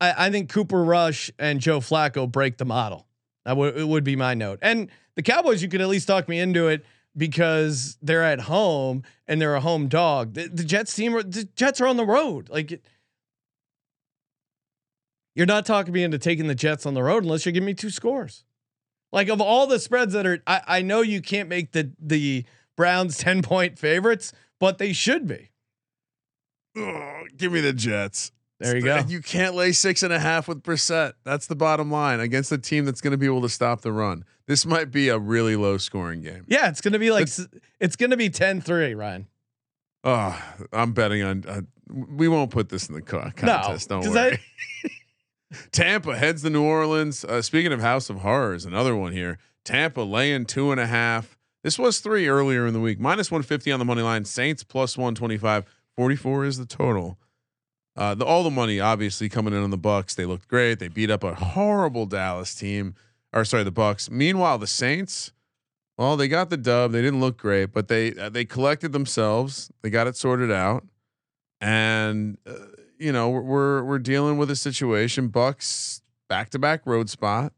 I, 0.00 0.26
I 0.26 0.30
think 0.30 0.50
Cooper 0.50 0.82
Rush 0.82 1.30
and 1.38 1.60
Joe 1.60 1.80
Flacco 1.80 2.30
break 2.30 2.56
the 2.56 2.64
model. 2.64 3.06
That 3.44 3.56
would 3.56 3.76
it 3.76 3.86
would 3.86 4.04
be 4.04 4.16
my 4.16 4.34
note. 4.34 4.58
And 4.62 4.90
the 5.16 5.22
Cowboys, 5.22 5.62
you 5.62 5.68
could 5.68 5.80
at 5.80 5.88
least 5.88 6.06
talk 6.06 6.28
me 6.28 6.38
into 6.38 6.68
it 6.68 6.84
because 7.16 7.98
they're 8.00 8.24
at 8.24 8.40
home 8.40 9.02
and 9.26 9.40
they're 9.40 9.54
a 9.54 9.60
home 9.60 9.88
dog. 9.88 10.34
The, 10.34 10.48
the 10.48 10.64
Jets 10.64 10.94
team, 10.94 11.16
are, 11.16 11.22
the 11.22 11.44
Jets 11.56 11.80
are 11.80 11.86
on 11.86 11.96
the 11.96 12.06
road. 12.06 12.48
Like 12.48 12.80
you're 15.34 15.46
not 15.46 15.66
talking 15.66 15.92
me 15.92 16.02
into 16.02 16.18
taking 16.18 16.46
the 16.46 16.54
Jets 16.54 16.86
on 16.86 16.94
the 16.94 17.02
road 17.02 17.24
unless 17.24 17.46
you 17.46 17.52
give 17.52 17.64
me 17.64 17.74
two 17.74 17.90
scores. 17.90 18.44
Like 19.12 19.28
of 19.28 19.40
all 19.40 19.66
the 19.66 19.78
spreads 19.78 20.12
that 20.12 20.26
are, 20.26 20.42
I, 20.46 20.60
I 20.66 20.82
know 20.82 21.00
you 21.00 21.20
can't 21.20 21.48
make 21.48 21.72
the 21.72 21.90
the 22.00 22.44
Browns 22.76 23.18
ten 23.18 23.42
point 23.42 23.78
favorites, 23.78 24.32
but 24.58 24.78
they 24.78 24.92
should 24.92 25.26
be. 25.26 25.50
Oh, 26.76 27.22
give 27.36 27.52
me 27.52 27.60
the 27.60 27.72
Jets. 27.72 28.32
There 28.60 28.76
you 28.76 28.82
go. 28.82 29.02
You 29.08 29.22
can't 29.22 29.54
lay 29.54 29.72
six 29.72 30.02
and 30.02 30.12
a 30.12 30.18
half 30.18 30.46
with 30.46 30.62
Brissett. 30.62 31.14
That's 31.24 31.46
the 31.46 31.56
bottom 31.56 31.90
line 31.90 32.20
against 32.20 32.52
a 32.52 32.58
team 32.58 32.84
that's 32.84 33.00
going 33.00 33.12
to 33.12 33.16
be 33.16 33.24
able 33.24 33.40
to 33.40 33.48
stop 33.48 33.80
the 33.80 33.90
run. 33.90 34.22
This 34.46 34.66
might 34.66 34.90
be 34.90 35.08
a 35.08 35.18
really 35.18 35.56
low 35.56 35.78
scoring 35.78 36.20
game. 36.20 36.44
Yeah, 36.46 36.68
it's 36.68 36.80
gonna 36.82 36.98
be 36.98 37.10
like 37.10 37.22
s- 37.22 37.46
it's 37.78 37.96
gonna 37.96 38.16
be 38.18 38.28
10-3, 38.28 38.96
Ryan. 38.96 39.28
Oh, 40.04 40.42
I'm 40.72 40.92
betting 40.92 41.22
on. 41.22 41.44
Uh, 41.48 41.60
we 41.88 42.28
won't 42.28 42.50
put 42.50 42.68
this 42.68 42.88
in 42.88 42.94
the 42.94 43.00
co- 43.02 43.30
contest. 43.34 43.88
don't 43.88 44.02
'cause 44.04 44.14
worry. 44.14 44.38
Tampa 45.72 46.16
heads 46.16 46.42
to 46.42 46.50
New 46.50 46.62
Orleans. 46.62 47.24
Uh, 47.24 47.42
speaking 47.42 47.72
of 47.72 47.80
House 47.80 48.10
of 48.10 48.18
Horrors, 48.18 48.64
another 48.64 48.96
one 48.96 49.12
here. 49.12 49.38
Tampa 49.64 50.00
laying 50.00 50.46
two 50.46 50.70
and 50.70 50.80
a 50.80 50.86
half. 50.86 51.36
This 51.62 51.78
was 51.78 52.00
three 52.00 52.28
earlier 52.28 52.66
in 52.66 52.72
the 52.72 52.80
week. 52.80 52.98
Minus 52.98 53.30
150 53.30 53.70
on 53.72 53.78
the 53.78 53.84
money 53.84 54.02
line. 54.02 54.24
Saints 54.24 54.62
plus 54.62 54.96
125. 54.96 55.64
44 55.96 56.44
is 56.46 56.58
the 56.58 56.66
total. 56.66 57.18
Uh, 57.96 58.14
the, 58.14 58.24
all 58.24 58.42
the 58.42 58.50
money 58.50 58.80
obviously 58.80 59.28
coming 59.28 59.52
in 59.52 59.62
on 59.62 59.70
the 59.70 59.76
Bucks. 59.76 60.14
They 60.14 60.24
looked 60.24 60.48
great. 60.48 60.78
They 60.78 60.88
beat 60.88 61.10
up 61.10 61.22
a 61.22 61.34
horrible 61.34 62.06
Dallas 62.06 62.54
team. 62.54 62.94
Or 63.32 63.44
sorry, 63.44 63.64
the 63.64 63.70
Bucks. 63.70 64.10
Meanwhile, 64.10 64.58
the 64.58 64.66
Saints. 64.66 65.32
Well, 65.98 66.16
they 66.16 66.28
got 66.28 66.48
the 66.48 66.56
dub. 66.56 66.92
They 66.92 67.02
didn't 67.02 67.20
look 67.20 67.36
great, 67.36 67.72
but 67.72 67.88
they 67.88 68.14
uh, 68.14 68.30
they 68.30 68.46
collected 68.46 68.92
themselves. 68.92 69.70
They 69.82 69.90
got 69.90 70.06
it 70.06 70.16
sorted 70.16 70.50
out, 70.50 70.86
and 71.60 72.38
uh, 72.46 72.54
you 73.00 73.12
know 73.12 73.28
we're, 73.30 73.82
we're 73.82 73.98
dealing 73.98 74.38
with 74.38 74.50
a 74.50 74.56
situation. 74.56 75.28
Bucks 75.28 76.02
back 76.28 76.50
to 76.50 76.58
back 76.58 76.86
road 76.86 77.10
spot. 77.10 77.52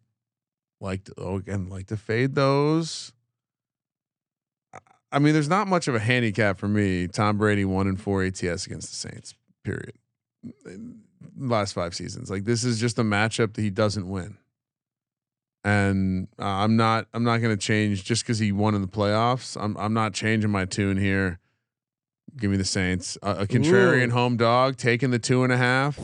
Like 0.81 1.05
to, 1.05 1.15
oh 1.19 1.37
again, 1.37 1.69
like 1.69 1.87
to 1.89 1.97
fade 1.97 2.35
those. 2.35 3.13
I- 4.73 4.79
I 5.13 5.19
mean, 5.19 5.35
there's 5.35 5.49
not 5.49 5.69
much 5.69 5.89
of 5.89 5.95
a 5.95 5.99
handicap 6.01 6.59
for 6.59 6.69
me. 6.69 7.07
Tom 7.07 7.37
Brady 7.37 7.65
one 7.65 7.87
and 7.87 8.01
four 8.01 8.25
ATS 8.25 8.67
against 8.67 8.91
the 8.91 8.97
Saints. 9.11 9.35
Period. 9.63 9.93
Last 11.37 11.73
five 11.73 11.95
seasons, 11.95 12.31
like 12.31 12.45
this 12.45 12.65
is 12.65 12.81
just 12.81 12.99
a 12.99 13.03
matchup 13.03 13.55
that 13.55 13.63
he 13.63 13.71
doesn't 13.71 14.09
win 14.09 14.39
and 15.65 16.29
uh, 16.39 16.45
I'm 16.45 16.77
not 16.77 17.07
I'm 17.15 17.25
not 17.25 17.39
going 17.39 17.57
to 17.57 17.61
change 17.61 18.05
just 18.05 18.25
because 18.25 18.39
he 18.39 18.53
won 18.53 18.75
in 18.75 18.83
the 18.83 18.89
playoffs. 18.89 19.57
I'm 19.61 19.77
I'm 19.77 19.95
not 19.95 20.13
changing 20.15 20.51
my 20.51 20.65
tune 20.65 20.97
here. 20.97 21.39
Give 22.37 22.51
me 22.51 22.57
the 22.57 22.65
Saints, 22.65 23.19
a, 23.23 23.31
a 23.41 23.47
contrarian 23.47 24.09
Ooh. 24.09 24.13
home 24.13 24.37
dog 24.37 24.77
taking 24.77 25.11
the 25.11 25.19
two 25.19 25.45
and 25.45 25.53
a 25.53 25.57
half. 25.57 25.99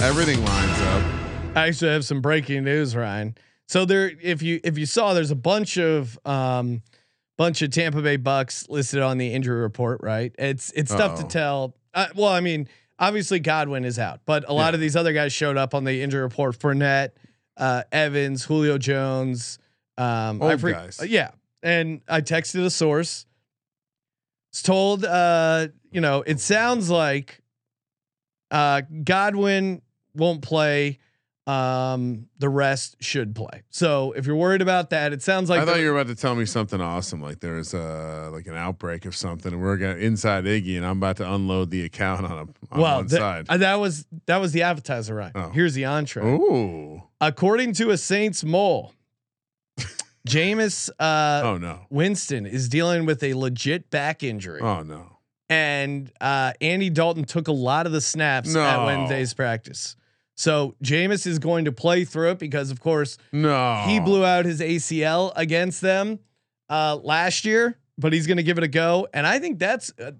Everything 0.00 0.44
lines 0.44 0.80
up. 0.82 1.56
I 1.56 1.68
actually 1.68 1.92
have 1.92 2.04
some 2.04 2.20
breaking 2.20 2.64
news, 2.64 2.94
Ryan. 2.94 3.34
So 3.66 3.84
there, 3.84 4.10
if 4.20 4.42
you 4.42 4.60
if 4.62 4.76
you 4.78 4.84
saw, 4.86 5.14
there's 5.14 5.30
a 5.30 5.36
bunch 5.36 5.78
of 5.78 6.18
um, 6.26 6.82
bunch 7.38 7.62
of 7.62 7.70
Tampa 7.70 8.02
Bay 8.02 8.16
Bucks 8.16 8.68
listed 8.68 9.00
on 9.00 9.16
the 9.18 9.32
injury 9.32 9.60
report. 9.60 10.00
Right? 10.02 10.34
It's 10.38 10.70
it's 10.72 10.90
tough 10.94 11.16
to 11.16 11.22
Uh-oh. 11.22 11.28
tell. 11.28 11.74
Uh, 11.94 12.06
well, 12.14 12.28
I 12.28 12.40
mean, 12.40 12.68
obviously 12.98 13.40
Godwin 13.40 13.84
is 13.84 13.98
out, 13.98 14.20
but 14.26 14.44
a 14.48 14.52
lot 14.52 14.68
Yeah. 14.70 14.74
of 14.74 14.80
these 14.80 14.96
other 14.96 15.12
guys 15.12 15.32
showed 15.32 15.56
up 15.56 15.74
on 15.74 15.84
the 15.84 16.02
injury 16.02 16.20
report. 16.22 16.58
Fournette, 16.58 17.10
uh, 17.56 17.82
Evans, 17.90 18.44
Julio 18.44 18.76
Jones. 18.78 19.58
Um, 19.98 20.42
I 20.42 20.52
Old 20.52 20.60
fre- 20.60 20.70
guys. 20.72 21.00
uh, 21.00 21.04
yeah, 21.04 21.30
and 21.62 22.00
I 22.08 22.20
texted 22.20 22.64
a 22.64 22.70
source. 22.70 23.26
It's 24.50 24.62
told, 24.62 25.04
uh, 25.04 25.68
you 25.92 26.00
know, 26.00 26.22
it 26.26 26.40
sounds 26.40 26.90
like 26.90 27.40
Uh, 28.50 28.82
Godwin 29.04 29.80
won't 30.14 30.42
play. 30.42 30.98
Um, 31.46 32.26
the 32.38 32.48
rest 32.48 32.96
should 33.00 33.34
play. 33.34 33.62
So 33.70 34.12
if 34.12 34.26
you're 34.26 34.36
worried 34.36 34.60
about 34.62 34.90
that, 34.90 35.12
it 35.12 35.20
sounds 35.22 35.48
like 35.50 35.60
I 35.60 35.64
thought 35.64 35.80
you 35.80 35.86
were 35.90 35.98
about 35.98 36.08
to 36.08 36.14
tell 36.14 36.34
me 36.36 36.44
something 36.46 36.80
awesome, 36.80 37.20
like 37.22 37.40
there 37.40 37.58
is 37.58 37.72
was 37.72 37.80
uh 37.80 38.30
like 38.32 38.46
an 38.46 38.54
outbreak 38.56 39.04
of 39.04 39.16
something, 39.16 39.52
and 39.52 39.60
we're 39.62 39.76
going 39.76 40.00
inside 40.00 40.44
Iggy, 40.44 40.76
and 40.76 40.84
I'm 40.86 40.98
about 40.98 41.16
to 41.16 41.32
unload 41.32 41.70
the 41.70 41.84
account 41.84 42.24
on, 42.26 42.30
a, 42.32 42.40
on 42.74 42.80
well, 42.80 42.96
one 42.98 43.08
th- 43.08 43.18
side. 43.20 43.46
uh, 43.48 43.56
that 43.56 43.76
was 43.80 44.06
that 44.26 44.36
was 44.36 44.52
the 44.52 44.62
appetizer, 44.62 45.14
right? 45.14 45.32
Oh. 45.34 45.50
Here's 45.50 45.74
the 45.74 45.86
entree. 45.86 46.24
Ooh, 46.24 47.02
According 47.20 47.72
to 47.74 47.90
a 47.90 47.96
Saints 47.96 48.44
mole, 48.44 48.92
Jameis 50.28 50.90
uh, 50.98 51.42
oh 51.44 51.56
no, 51.58 51.80
Winston 51.90 52.46
is 52.46 52.68
dealing 52.68 53.06
with 53.06 53.22
a 53.22 53.34
legit 53.34 53.90
back 53.90 54.22
injury, 54.22 54.60
oh 54.60 54.82
no, 54.82 55.16
and 55.48 56.12
uh, 56.20 56.52
Andy 56.60 56.90
Dalton 56.90 57.24
took 57.24 57.48
a 57.48 57.52
lot 57.52 57.86
of 57.86 57.92
the 57.92 58.00
snaps 58.00 58.54
at 58.54 58.76
No. 58.76 58.84
Wednesday's 58.86 59.32
practice. 59.34 59.96
So 60.36 60.74
Jameis 60.82 61.26
is 61.26 61.38
going 61.38 61.66
to 61.66 61.72
play 61.72 62.04
through 62.06 62.30
it 62.30 62.38
because, 62.38 62.70
of 62.70 62.80
course, 62.80 63.18
no. 63.30 63.82
he 63.86 64.00
blew 64.00 64.24
out 64.24 64.46
his 64.46 64.60
ACL 64.60 65.32
against 65.36 65.82
them 65.82 66.18
uh, 66.70 66.96
last 67.02 67.44
year, 67.44 67.78
but 67.98 68.14
he's 68.14 68.26
going 68.26 68.38
to 68.38 68.42
give 68.42 68.56
it 68.56 68.64
a 68.64 68.68
go. 68.68 69.06
And 69.12 69.26
I 69.26 69.38
think 69.38 69.58
that's 69.58 69.92
uh, 69.98 70.12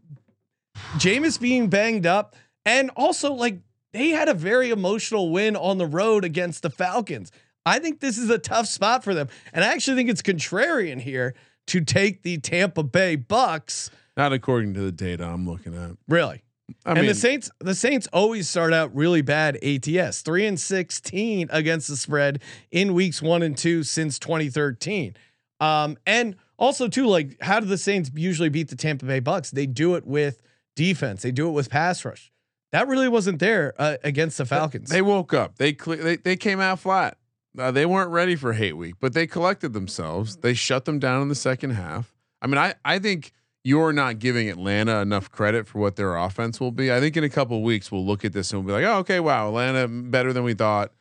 Jameis 0.96 1.40
being 1.40 1.68
banged 1.68 2.05
up, 2.07 2.36
and 2.66 2.90
also 2.96 3.32
like 3.32 3.61
they 3.92 4.11
had 4.11 4.28
a 4.28 4.34
very 4.34 4.70
emotional 4.70 5.30
win 5.30 5.57
on 5.57 5.78
the 5.78 5.86
road 5.86 6.24
against 6.24 6.62
the 6.62 6.70
Falcons. 6.70 7.32
I 7.67 7.79
think 7.79 8.01
this 8.01 8.19
is 8.19 8.31
a 8.31 8.39
tough 8.39 8.67
spot 8.67 9.05
for 9.05 9.15
them, 9.15 9.29
and 9.53 9.65
I 9.65 9.73
actually 9.73 9.97
think 9.97 10.11
it's 10.11 10.23
contrarian 10.23 11.01
here 11.01 11.35
to 11.69 11.81
take 11.83 12.23
the 12.23 12.39
Tampa 12.39 12.83
Bay 12.83 13.17
Bucks. 13.17 13.91
Not 14.17 14.33
according 14.33 14.75
to 14.75 14.81
the 14.81 14.93
data 14.93 15.25
I'm 15.25 15.49
looking 15.49 15.75
at. 15.75 15.93
Really, 16.09 16.43
I 16.85 16.91
and 16.91 17.01
mean, 17.01 17.07
the 17.07 17.15
Saints, 17.15 17.51
the 17.61 17.75
Saints 17.75 18.09
always 18.13 18.49
start 18.49 18.73
out 18.73 18.95
really 18.95 19.23
bad 19.23 19.63
ATS, 19.63 20.23
three 20.23 20.47
and 20.47 20.59
sixteen 20.59 21.49
against 21.51 21.89
the 21.89 21.97
spread 21.97 22.43
in 22.71 22.95
weeks 22.95 23.21
one 23.23 23.43
and 23.43 23.57
two 23.57 23.83
since 23.83 24.19
2013. 24.19 25.15
Um, 25.61 25.99
and 26.07 26.37
also 26.59 26.89
too, 26.89 27.07
like 27.07 27.37
how 27.43 27.61
do 27.61 27.67
the 27.67 27.79
Saints 27.79 28.11
usually 28.15 28.49
beat 28.49 28.69
the 28.69 28.77
Tampa 28.77 29.05
Bay 29.05 29.21
Bucks? 29.21 29.51
They 29.51 29.67
do 29.67 29.95
it 29.95 30.07
with 30.07 30.43
defense. 30.77 31.23
They 31.23 31.33
do 31.33 31.49
it 31.49 31.53
with 31.53 31.69
pass 31.71 32.05
rush. 32.05 32.33
That 32.73 32.89
really 32.89 33.09
wasn't 33.09 33.41
there 33.41 33.75
uh, 33.79 33.97
against 34.05 34.39
the 34.39 34.47
Falcons. 34.47 34.91
they 34.91 35.03
woke 35.03 35.35
up. 35.35 35.57
They 35.57 35.73
cle 35.73 35.97
they 35.97 36.17
they 36.17 36.37
came 36.37 36.61
out 36.61 36.79
flat. 36.81 37.19
Uh, 37.59 37.70
they 37.70 37.84
weren't 37.84 38.11
ready 38.11 38.36
for 38.36 38.53
hate 38.53 38.76
week, 38.76 38.94
but 39.01 39.12
they 39.12 39.26
collected 39.26 39.72
themselves. 39.72 40.36
They 40.36 40.55
shut 40.55 40.84
them 40.84 40.98
down 40.98 41.22
in 41.22 41.28
the 41.28 41.34
second 41.34 41.70
half. 41.70 42.14
I 42.40 42.46
mean, 42.46 42.59
I 42.59 42.74
I 42.84 42.98
think 42.98 43.32
you're 43.64 43.92
not 43.92 44.18
giving 44.18 44.48
Atlanta 44.48 45.01
enough 45.01 45.30
credit 45.30 45.66
for 45.66 45.80
what 45.80 45.96
their 45.96 46.16
offense 46.16 46.61
will 46.61 46.70
be. 46.72 46.90
I 46.90 46.98
think 47.01 47.16
in 47.16 47.24
a 47.24 47.28
couple 47.28 47.62
weeks 47.62 47.92
we'll 47.92 48.07
look 48.07 48.24
at 48.24 48.32
this 48.32 48.53
and 48.53 48.64
we'll 48.64 48.74
be 48.78 48.82
like, 48.82 48.90
oh, 48.90 48.98
okay, 49.01 49.20
wow, 49.20 49.48
Atlanta 49.48 49.86
better 49.86 50.32
than 50.32 50.44
we 50.44 50.55
thought. 50.55 50.92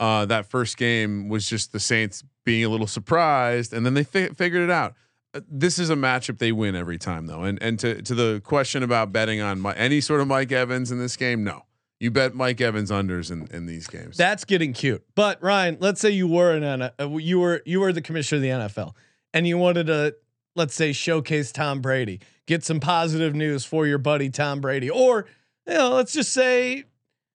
Uh, 0.00 0.24
that 0.26 0.46
first 0.46 0.76
game 0.78 1.28
was 1.28 1.46
just 1.48 1.72
the 1.72 1.80
Saints 1.80 2.22
being 2.44 2.64
a 2.64 2.68
little 2.68 2.86
surprised, 2.86 3.72
and 3.74 3.84
then 3.84 3.94
they 3.94 4.04
fi- 4.04 4.28
figured 4.28 4.62
it 4.62 4.70
out. 4.70 4.94
Uh, 5.34 5.40
This 5.48 5.78
is 5.78 5.90
a 5.90 5.94
matchup 5.96 6.38
they 6.38 6.52
win 6.52 6.74
every 6.76 6.98
time, 6.98 7.26
though. 7.26 7.42
And 7.42 7.60
and 7.62 7.78
to 7.80 8.00
to 8.00 8.14
the 8.14 8.40
question 8.44 8.82
about 8.82 9.12
betting 9.12 9.40
on 9.42 9.60
my, 9.60 9.74
any 9.74 10.00
sort 10.00 10.20
of 10.22 10.28
Mike 10.28 10.52
Evans 10.52 10.90
in 10.92 10.98
this 10.98 11.16
game, 11.16 11.44
no, 11.44 11.64
you 12.00 12.10
bet 12.10 12.34
Mike 12.34 12.60
Evans 12.60 12.90
unders 12.90 13.30
in 13.30 13.46
in 13.54 13.66
these 13.66 13.86
games. 13.86 14.16
That's 14.16 14.44
getting 14.44 14.72
cute. 14.72 15.04
But 15.14 15.42
Ryan, 15.42 15.78
let's 15.80 16.00
say 16.00 16.10
you 16.10 16.28
were 16.28 16.52
an 16.52 16.62
N- 16.64 16.90
uh, 17.00 17.08
you 17.16 17.38
were 17.40 17.62
you 17.64 17.80
were 17.80 17.92
the 17.92 18.02
commissioner 18.02 18.36
of 18.36 18.42
the 18.42 18.48
NFL 18.74 18.92
and 19.34 19.46
you 19.46 19.58
wanted 19.58 19.86
to 19.88 20.14
let's 20.54 20.74
say 20.74 20.92
showcase 20.92 21.52
Tom 21.52 21.80
Brady, 21.80 22.20
get 22.46 22.64
some 22.64 22.80
positive 22.80 23.34
news 23.34 23.64
for 23.64 23.86
your 23.86 23.98
buddy 23.98 24.30
Tom 24.30 24.60
Brady 24.60 24.88
or 24.90 25.26
you 25.66 25.74
know, 25.74 25.90
let's 25.90 26.12
just 26.12 26.32
say 26.32 26.84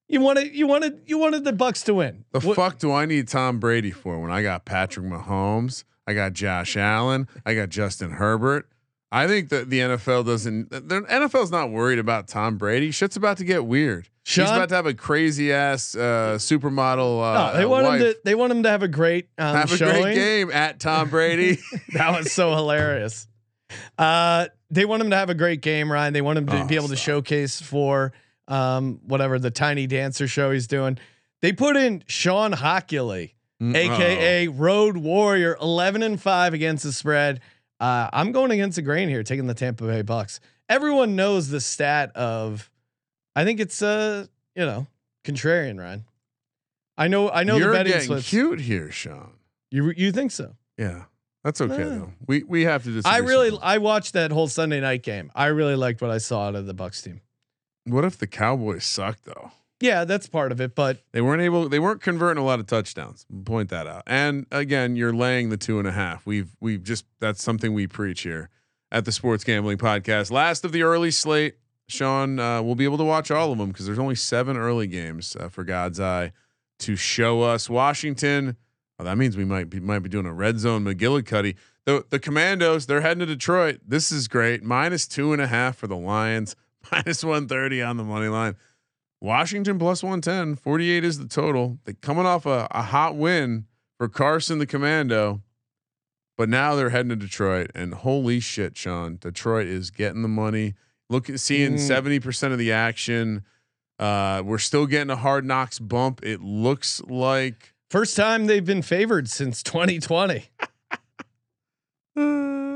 you 0.08 0.22
wanted 0.22 0.54
you 0.56 0.68
wanted 0.68 1.02
you 1.06 1.18
wanted 1.18 1.44
the 1.44 1.54
Bucks 1.54 1.82
to 1.84 1.94
win. 1.96 2.26
The 2.32 2.40
What- 2.42 2.56
fuck 2.56 2.78
do 2.80 2.92
I 2.92 3.06
need 3.06 3.28
Tom 3.28 3.60
Brady 3.60 3.92
for 3.92 4.20
when 4.20 4.32
I 4.32 4.42
got 4.44 4.66
Patrick 4.66 5.06
Mahomes, 5.06 5.84
I 6.08 6.14
got 6.14 6.34
Josh 6.34 6.78
Allen, 6.78 7.28
I 7.46 7.56
got 7.56 7.70
Justin 7.70 8.12
Herbert. 8.12 8.68
I 9.14 9.28
think 9.28 9.50
that 9.50 9.70
the 9.70 9.80
NFL 9.80 10.26
doesn't. 10.26 10.70
The 10.70 10.80
NFL's 11.10 11.52
not 11.52 11.70
worried 11.70 12.00
about 12.00 12.30
Tom 12.30 12.58
Brady. 12.58 12.92
Shit's 12.92 13.18
about 13.18 13.36
to 13.40 13.44
get 13.44 13.66
weird. 13.66 14.08
Sean- 14.24 14.46
He's 14.46 14.52
about 14.56 14.70
to 14.70 14.76
have 14.76 14.86
a 14.86 14.94
crazy 14.94 15.52
ass 15.52 15.96
uh, 15.96 16.36
supermodel. 16.38 17.22
Uh, 17.24 17.52
No, 17.54 17.58
they 17.58 17.66
want 17.66 17.86
wife. 17.86 18.02
him 18.02 18.14
to 18.14 18.20
they 18.24 18.36
want 18.36 18.52
him 18.52 18.64
to 18.64 18.70
have 18.70 18.84
a 18.84 18.88
great 18.88 19.30
um, 19.38 19.56
have 19.56 19.72
a 19.72 19.78
showing. 19.78 20.02
great 20.04 20.16
game 20.16 20.52
at 20.52 20.80
Tom 20.80 21.10
Brady. 21.10 21.58
that 21.94 22.18
was 22.18 22.32
so 22.32 22.54
hilarious. 22.56 23.28
Uh, 23.98 24.48
they 24.70 24.86
want 24.86 25.02
him 25.02 25.10
to 25.12 25.16
have 25.16 25.30
a 25.30 25.34
great 25.36 25.62
game, 25.62 25.92
Ryan. 25.92 26.14
They 26.14 26.22
want 26.22 26.38
him 26.38 26.46
to 26.48 26.62
Oh, 26.64 26.68
be 26.68 26.76
able 26.76 26.90
to 26.90 26.96
showcase 26.96 27.62
for 27.62 28.14
um, 28.48 29.00
whatever 29.06 29.40
the 29.40 29.52
tiny 29.52 29.88
dancer 29.88 30.28
show 30.28 30.52
he's 30.52 30.68
doing. 30.68 30.98
They 31.42 31.54
put 31.54 31.76
in 31.78 32.04
Sean 32.08 32.52
Hockley, 32.52 33.36
Mm, 33.62 33.76
aka 33.76 34.48
Road 34.48 34.98
Warrior, 34.98 35.56
eleven 35.62 36.02
and 36.02 36.20
five 36.20 36.54
against 36.56 36.84
the 36.84 36.92
spread. 36.92 37.42
Uh, 37.80 38.10
I'm 38.12 38.32
going 38.32 38.50
against 38.52 38.76
the 38.76 38.82
grain 38.82 39.08
here, 39.08 39.22
taking 39.24 39.46
the 39.46 39.54
Tampa 39.54 39.84
Bay 39.86 40.02
Bucks. 40.02 40.40
Everyone 40.68 41.16
knows 41.16 41.50
the 41.50 41.60
stat 41.62 42.12
of, 42.16 42.71
I 43.36 43.44
think 43.46 43.60
it's 43.60 43.82
uh, 43.82 44.26
you 44.56 44.66
know, 44.66 44.88
contrarian, 45.24 45.80
Ryan. 45.80 46.06
I 46.98 47.08
know, 47.08 47.30
I 47.32 47.44
know 47.44 47.58
You're 47.58 47.72
the 47.72 47.78
betting 47.78 47.94
getting 47.94 48.08
slips. 48.08 48.30
cute 48.30 48.60
here, 48.62 48.92
Sean. 48.92 49.32
You 49.72 49.92
you 49.96 50.12
think 50.12 50.32
so? 50.32 50.56
Yeah, 50.78 51.06
that's 51.44 51.62
okay 51.62 51.80
Yeah. 51.80 51.86
though. 51.90 52.14
We 52.28 52.44
we 52.44 52.64
have 52.64 52.84
to 52.84 52.92
disagree. 52.92 53.12
I 53.16 53.18
really. 53.20 53.58
I 53.62 53.78
watched 53.78 54.14
that 54.14 54.32
whole 54.32 54.48
Sunday 54.48 54.80
night 54.82 55.04
game. 55.04 55.32
I 55.34 55.48
really 55.48 55.76
liked 55.76 56.02
what 56.02 56.12
I 56.12 56.18
saw 56.18 56.48
out 56.48 56.56
of 56.56 56.66
the 56.66 56.74
Bucks 56.74 57.02
team. 57.02 57.22
What 57.86 58.04
if 58.06 58.18
the 58.18 58.28
Cowboys 58.28 58.86
suck 58.86 59.20
though? 59.24 59.52
Yeah, 59.80 60.04
that's 60.06 60.28
part 60.28 60.52
of 60.52 60.62
it, 60.62 60.76
but 60.76 61.02
They 61.12 61.22
weren't 61.22 61.42
able. 61.42 61.68
They 61.68 61.80
weren't 61.80 62.02
converting 62.02 62.40
a 62.40 62.46
lot 62.46 62.60
of 62.60 62.68
touchdowns. 62.68 63.26
Point 63.46 63.70
that 63.70 63.88
out. 63.88 64.04
And 64.06 64.46
again, 64.52 64.96
you're 64.96 65.14
laying 65.14 65.50
the 65.50 65.58
two 65.58 65.80
and 65.80 65.88
a 65.88 65.92
half. 65.92 66.24
We've 66.26 66.50
we've 66.60 66.84
just 66.84 67.06
that's 67.20 67.42
something 67.42 67.74
we 67.74 67.88
preach 67.88 68.22
here 68.22 68.50
at 68.92 69.06
the 69.06 69.12
Sports 69.12 69.44
Gambling 69.44 69.80
Podcast. 69.80 70.30
Last 70.30 70.64
of 70.66 70.72
the 70.72 70.84
early 70.84 71.10
slate. 71.10 71.56
Sean 71.92 72.40
uh, 72.40 72.62
will 72.62 72.76
be 72.76 72.84
able 72.84 72.98
to 72.98 73.04
watch 73.04 73.32
all 73.32 73.52
of 73.52 73.58
them 73.58 73.70
because 73.70 73.86
there's 73.86 74.00
only 74.00 74.16
seven 74.16 74.58
early 74.58 74.88
games 74.88 75.36
uh, 75.40 75.50
for 75.50 75.64
God's 75.64 76.00
Eye 76.00 76.32
to 76.80 76.96
show 76.96 77.42
us. 77.42 77.70
Washington. 77.70 78.58
Well, 78.98 79.06
that 79.06 79.18
means 79.18 79.36
we 79.36 79.46
might 79.46 79.70
be 79.70 79.80
might 79.80 80.00
be 80.00 80.10
doing 80.10 80.26
a 80.26 80.34
red 80.34 80.60
zone 80.60 80.86
McGillicuddy. 80.86 81.56
The 81.86 82.06
the 82.10 82.20
Commandos 82.20 82.86
they're 82.86 83.02
heading 83.02 83.20
to 83.20 83.26
Detroit. 83.26 83.80
This 83.88 84.12
is 84.12 84.28
great. 84.28 84.64
Minus 84.64 85.08
two 85.08 85.34
and 85.34 85.42
a 85.42 85.48
half 85.48 85.78
for 85.78 85.88
the 85.88 85.98
Lions. 85.98 86.56
Minus 86.92 87.24
one 87.24 87.48
thirty 87.48 87.82
on 87.82 87.98
the 87.98 88.04
money 88.04 88.28
line. 88.28 88.56
Washington 89.22 89.78
plus 89.78 90.02
110, 90.02 90.56
48 90.56 91.04
is 91.04 91.20
the 91.20 91.28
total. 91.28 91.78
They 91.86 91.94
coming 91.94 92.26
off 92.26 92.48
a, 92.48 92.68
a 92.72 92.82
hot 92.82 93.16
win 93.16 93.68
for 93.96 94.10
Carson 94.10 94.58
the 94.58 94.66
Commando, 94.66 95.44
but 96.36 96.50
now 96.50 96.74
they're 96.74 96.90
heading 96.90 97.10
to 97.10 97.16
Detroit. 97.16 97.70
And 97.76 97.94
holy 97.94 98.40
shit, 98.40 98.76
Sean, 98.76 99.18
Detroit 99.18 99.68
is 99.68 99.92
getting 99.92 100.24
the 100.24 100.28
money. 100.28 100.74
Look 101.12 101.30
at 101.30 101.40
seeing 101.40 101.74
Mm. 101.74 102.22
70% 102.22 102.54
of 102.54 102.58
the 102.58 102.72
action. 102.72 103.44
Uh, 104.00 104.42
we're 104.46 104.58
still 104.58 104.88
getting 104.88 105.10
a 105.12 105.16
hard 105.16 105.46
knocks 105.46 105.78
bump. 105.78 106.22
It 106.24 106.42
looks 106.42 107.02
like 107.02 107.74
first 107.90 108.16
time 108.16 108.48
they've 108.48 108.66
been 108.66 108.82
favored 108.82 109.30
since 109.30 109.62
2020. 109.62 110.46
uh, 112.18 112.22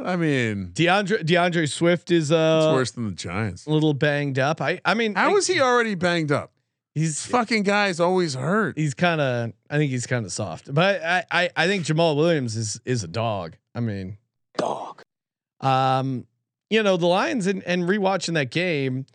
I 0.05 0.15
mean, 0.17 0.71
DeAndre 0.73 1.23
DeAndre 1.23 1.69
Swift 1.71 2.11
is 2.11 2.31
uh 2.31 2.61
it's 2.67 2.73
worse 2.75 2.91
than 2.91 3.05
the 3.07 3.11
Giants. 3.15 3.65
a 3.65 3.69
little 3.71 3.93
banged 3.93 4.37
up. 4.39 4.61
I 4.61 4.79
I 4.85 4.93
mean, 4.93 5.15
How 5.15 5.33
I- 5.33 5.37
is 5.37 5.47
he 5.47 5.59
already 5.59 5.95
banged 5.95 6.31
up? 6.31 6.51
He's 6.93 7.15
This 7.23 7.25
fucking 7.25 7.63
guy's 7.63 7.99
always 7.99 8.35
hurt. 8.35 8.77
he's 8.77 8.93
kind 8.93 9.19
of 9.19 9.51
I 9.69 9.77
think 9.77 9.91
he's 9.91 10.07
kind 10.07 10.25
of 10.25 10.31
soft, 10.31 10.73
but 10.73 11.01
I, 11.03 11.23
I 11.31 11.49
I 11.55 11.67
think 11.67 11.85
Jamaal 11.85 12.15
Williams 12.15 12.55
is 12.55 12.79
is 12.85 13.03
a 13.03 13.07
dog. 13.07 13.57
I 13.73 13.79
mean, 13.81 14.17
Dog. 14.57 15.01
um, 15.59 16.25
you 16.69 16.83
know 16.83 16.97
the 16.97 17.07
Lions 17.07 17.47
and 17.47 17.63
and 17.63 17.83
rewatching 17.83 18.33
that 18.35 18.51
game, 18.51 19.05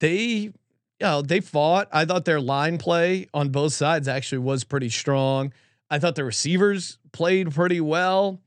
they 0.00 0.18
you 0.18 0.52
know 1.00 1.22
they 1.22 1.40
fought. 1.40 1.88
I 1.92 2.04
thought 2.04 2.24
their 2.24 2.40
line 2.40 2.78
play 2.78 3.28
on 3.32 3.50
both 3.50 3.72
sides 3.72 4.08
actually 4.08 4.38
was 4.38 4.64
pretty 4.64 4.90
strong. 4.90 5.52
I 5.90 5.98
thought 5.98 6.16
the 6.16 6.24
receivers 6.24 6.98
played 7.12 7.54
pretty 7.54 7.80
well. 7.80 8.40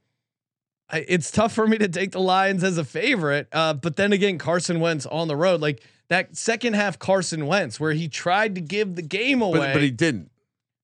I, 0.89 1.05
it's 1.07 1.31
tough 1.31 1.53
for 1.53 1.67
me 1.67 1.77
to 1.77 1.87
take 1.87 2.11
the 2.11 2.19
Lions 2.19 2.63
as 2.63 2.77
a 2.77 2.83
favorite, 2.83 3.47
uh, 3.51 3.75
but 3.75 3.95
then 3.95 4.11
again, 4.11 4.37
Carson 4.37 4.79
Wentz 4.79 5.05
on 5.05 5.27
the 5.27 5.35
road, 5.35 5.61
like 5.61 5.83
that 6.09 6.35
second 6.35 6.73
half 6.73 6.97
Carson 6.97 7.45
Wentz, 7.45 7.79
where 7.79 7.93
he 7.93 8.07
tried 8.07 8.55
to 8.55 8.61
give 8.61 8.95
the 8.95 9.03
game 9.03 9.41
away. 9.41 9.59
But, 9.59 9.73
but 9.73 9.81
he 9.83 9.91
didn't. 9.91 10.31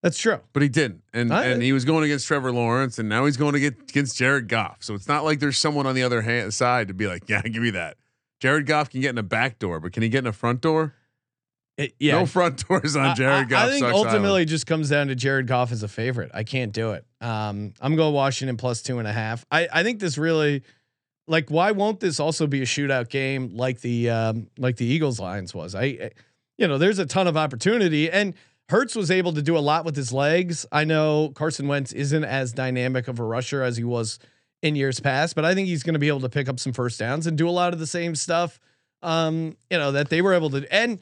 That's 0.05 0.19
true. 0.19 0.39
But 0.53 0.61
he 0.61 0.69
didn't, 0.69 1.01
and 1.15 1.33
I- 1.33 1.45
and 1.45 1.63
he 1.63 1.73
was 1.73 1.83
going 1.83 2.03
against 2.03 2.27
Trevor 2.27 2.51
Lawrence, 2.51 2.99
and 2.99 3.09
now 3.09 3.25
he's 3.25 3.37
going 3.37 3.53
to 3.53 3.59
get 3.59 3.73
against 3.89 4.15
Jared 4.15 4.47
Goff. 4.47 4.77
So 4.83 4.93
it's 4.93 5.07
not 5.07 5.23
like 5.23 5.39
there's 5.39 5.57
someone 5.57 5.87
on 5.87 5.95
the 5.95 6.03
other 6.03 6.21
hand 6.21 6.53
side 6.53 6.89
to 6.89 6.93
be 6.93 7.07
like, 7.07 7.27
yeah, 7.27 7.41
give 7.43 7.63
me 7.63 7.71
that. 7.71 7.97
Jared 8.39 8.67
Goff 8.67 8.91
can 8.91 9.01
get 9.01 9.09
in 9.09 9.17
a 9.17 9.23
back 9.23 9.57
door, 9.57 9.79
but 9.79 9.93
can 9.93 10.03
he 10.03 10.09
get 10.09 10.19
in 10.19 10.27
a 10.27 10.31
front 10.31 10.61
door? 10.61 10.93
It- 11.79 11.95
yeah, 11.99 12.19
No 12.19 12.27
front 12.27 12.67
doors 12.67 12.95
on 12.95 13.15
Jared 13.15 13.33
I, 13.33 13.43
Goff. 13.45 13.63
I 13.63 13.71
think 13.71 13.83
ultimately 13.83 14.27
island. 14.27 14.41
it 14.43 14.45
just 14.45 14.67
comes 14.67 14.91
down 14.91 15.07
to 15.07 15.15
Jared 15.15 15.47
Goff 15.47 15.71
as 15.71 15.81
a 15.81 15.87
favorite. 15.87 16.29
I 16.35 16.43
can't 16.43 16.71
do 16.71 16.91
it. 16.91 17.03
Um, 17.19 17.73
I'm 17.81 17.95
going 17.95 18.13
Washington 18.13 18.57
plus 18.57 18.83
two 18.83 18.99
and 18.99 19.07
a 19.07 19.11
half. 19.11 19.43
I, 19.49 19.67
I 19.73 19.81
think 19.81 19.99
this 19.99 20.19
really, 20.19 20.61
like, 21.27 21.49
why 21.49 21.71
won't 21.71 21.99
this 21.99 22.19
also 22.19 22.45
be 22.45 22.61
a 22.61 22.65
shootout 22.65 23.09
game 23.09 23.55
like 23.55 23.81
the 23.81 24.11
um, 24.11 24.51
like 24.59 24.75
the 24.75 24.85
Eagles 24.85 25.19
Lions 25.19 25.55
was? 25.55 25.73
I 25.73 26.11
you 26.59 26.67
know, 26.67 26.77
there's 26.77 26.99
a 26.99 27.07
ton 27.07 27.25
of 27.25 27.35
opportunity. 27.35 28.11
And 28.11 28.35
Hurts 28.69 28.95
was 28.95 29.11
able 29.11 29.33
to 29.33 29.41
do 29.41 29.57
a 29.57 29.59
lot 29.59 29.85
with 29.85 29.95
his 29.95 30.11
legs. 30.11 30.65
I 30.71 30.85
know 30.85 31.31
Carson 31.35 31.67
Wentz 31.67 31.91
isn't 31.91 32.23
as 32.23 32.51
dynamic 32.51 33.07
of 33.07 33.19
a 33.19 33.23
rusher 33.23 33.61
as 33.61 33.77
he 33.77 33.83
was 33.83 34.17
in 34.63 34.75
years 34.75 34.99
past, 34.99 35.35
but 35.35 35.45
I 35.45 35.53
think 35.53 35.67
he's 35.67 35.83
going 35.83 35.93
to 35.93 35.99
be 35.99 36.07
able 36.07 36.21
to 36.21 36.29
pick 36.29 36.49
up 36.49 36.59
some 36.59 36.73
first 36.73 36.99
downs 36.99 37.27
and 37.27 37.37
do 37.37 37.47
a 37.47 37.51
lot 37.51 37.73
of 37.73 37.79
the 37.79 37.85
same 37.85 38.15
stuff, 38.15 38.59
um, 39.03 39.55
you 39.69 39.77
know, 39.77 39.91
that 39.91 40.09
they 40.09 40.21
were 40.21 40.33
able 40.33 40.49
to. 40.49 40.73
And, 40.73 40.99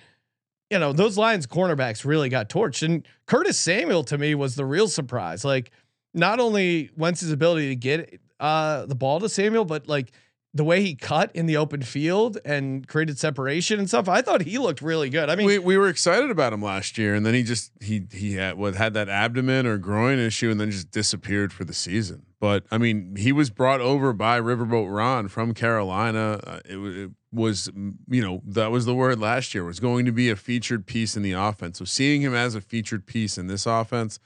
you 0.70 0.78
know, 0.78 0.92
those 0.92 1.18
Lions 1.18 1.48
cornerbacks 1.48 2.04
really 2.04 2.28
got 2.28 2.50
torched. 2.50 2.84
And 2.84 3.08
Curtis 3.28 3.58
Samuel 3.58 4.04
to 4.06 4.18
me 4.18 4.36
was 4.36 4.56
the 4.56 4.66
real 4.66 4.90
surprise. 4.90 5.46
Like, 5.46 5.72
not 6.14 6.40
only 6.40 6.92
Wentz's 6.98 7.32
ability 7.32 7.70
to 7.70 7.76
get 7.76 8.20
uh, 8.40 8.86
the 8.86 8.96
ball 8.96 9.20
to 9.22 9.30
Samuel, 9.30 9.66
but 9.66 9.88
like 9.88 10.12
the 10.56 10.64
way 10.64 10.84
he 10.84 10.94
cut 10.94 11.32
in 11.36 11.48
the 11.48 11.58
open 11.58 11.82
field 11.82 12.38
and 12.46 12.88
created 12.88 13.18
separation 13.18 13.80
and 13.80 13.88
stuff. 13.88 14.08
I 14.08 14.22
thought 14.22 14.44
he 14.44 14.60
looked 14.60 14.82
really 14.82 15.10
good. 15.10 15.30
I 15.30 15.36
mean, 15.36 15.48
we, 15.48 15.58
we 15.58 15.78
were 15.78 15.90
excited 15.90 16.30
about 16.30 16.54
him 16.54 16.62
last 16.62 16.98
year, 16.98 17.16
and 17.16 17.26
then 17.26 17.34
he 17.34 17.42
just 17.42 17.72
he 17.82 18.04
he 18.12 18.34
had 18.34 18.56
what 18.58 18.76
had 18.76 18.94
that 18.94 19.10
abdomen 19.10 19.66
or 19.66 19.78
groin 19.78 20.20
issue, 20.20 20.52
and 20.52 20.60
then 20.60 20.70
just 20.70 20.92
disappeared 20.92 21.52
for 21.52 21.64
the 21.64 21.74
season. 21.74 22.26
But 22.40 22.66
I 22.70 22.78
mean, 22.78 23.16
he 23.16 23.32
was 23.32 23.50
brought 23.50 23.82
over 23.82 24.14
by 24.14 24.40
Riverboat 24.40 24.94
Ron 24.94 25.28
from 25.28 25.54
Carolina. 25.54 26.40
Uh, 26.46 26.60
it, 26.66 26.78
it 26.78 27.12
was 27.32 27.72
you 28.08 28.22
know 28.22 28.42
that 28.46 28.70
was 28.70 28.86
the 28.86 28.94
word 28.94 29.20
last 29.20 29.56
year 29.56 29.64
was 29.64 29.80
going 29.80 30.06
to 30.06 30.12
be 30.12 30.30
a 30.30 30.36
featured 30.36 30.86
piece 30.86 31.18
in 31.18 31.24
the 31.24 31.32
offense. 31.32 31.80
So 31.80 31.86
seeing 31.86 32.22
him 32.22 32.36
as 32.36 32.54
a 32.54 32.62
featured 32.62 33.06
piece 33.06 33.38
in 33.38 33.48
this 33.48 33.66
offense. 33.66 34.20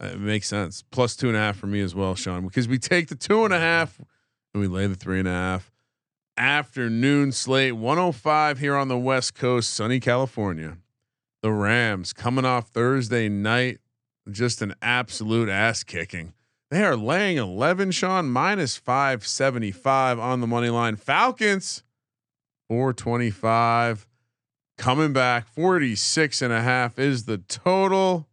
Uh, 0.00 0.06
it 0.06 0.20
makes 0.20 0.46
sense. 0.46 0.84
Plus 0.92 1.16
two 1.16 1.26
and 1.26 1.36
a 1.36 1.40
half 1.40 1.56
for 1.56 1.66
me 1.66 1.80
as 1.80 1.92
well, 1.92 2.14
Sean, 2.14 2.46
because 2.46 2.68
we 2.68 2.78
take 2.78 3.08
the 3.08 3.16
two 3.16 3.44
and 3.44 3.52
a 3.52 3.58
half 3.58 4.00
and 4.52 4.60
we 4.60 4.66
lay 4.66 4.86
the 4.86 4.94
three 4.94 5.18
and 5.18 5.28
a 5.28 5.32
half. 5.32 5.72
Afternoon 6.36 7.32
slate 7.32 7.74
105 7.74 8.58
here 8.58 8.76
on 8.76 8.88
the 8.88 8.98
West 8.98 9.34
Coast, 9.34 9.70
sunny 9.70 9.98
California. 9.98 10.78
The 11.42 11.52
Rams 11.52 12.12
coming 12.12 12.44
off 12.44 12.68
Thursday 12.68 13.28
night, 13.28 13.78
just 14.30 14.62
an 14.62 14.74
absolute 14.82 15.48
ass 15.48 15.82
kicking. 15.82 16.34
They 16.70 16.84
are 16.84 16.96
laying 16.96 17.38
11, 17.38 17.92
Sean, 17.92 18.28
minus 18.28 18.76
575 18.76 20.18
on 20.18 20.40
the 20.40 20.46
money 20.46 20.68
line. 20.68 20.96
Falcons, 20.96 21.82
425. 22.68 24.06
Coming 24.76 25.12
back, 25.12 25.48
46 25.48 26.42
and 26.42 26.52
a 26.52 26.60
half 26.60 26.98
is 26.98 27.24
the 27.24 27.38
total. 27.38 28.28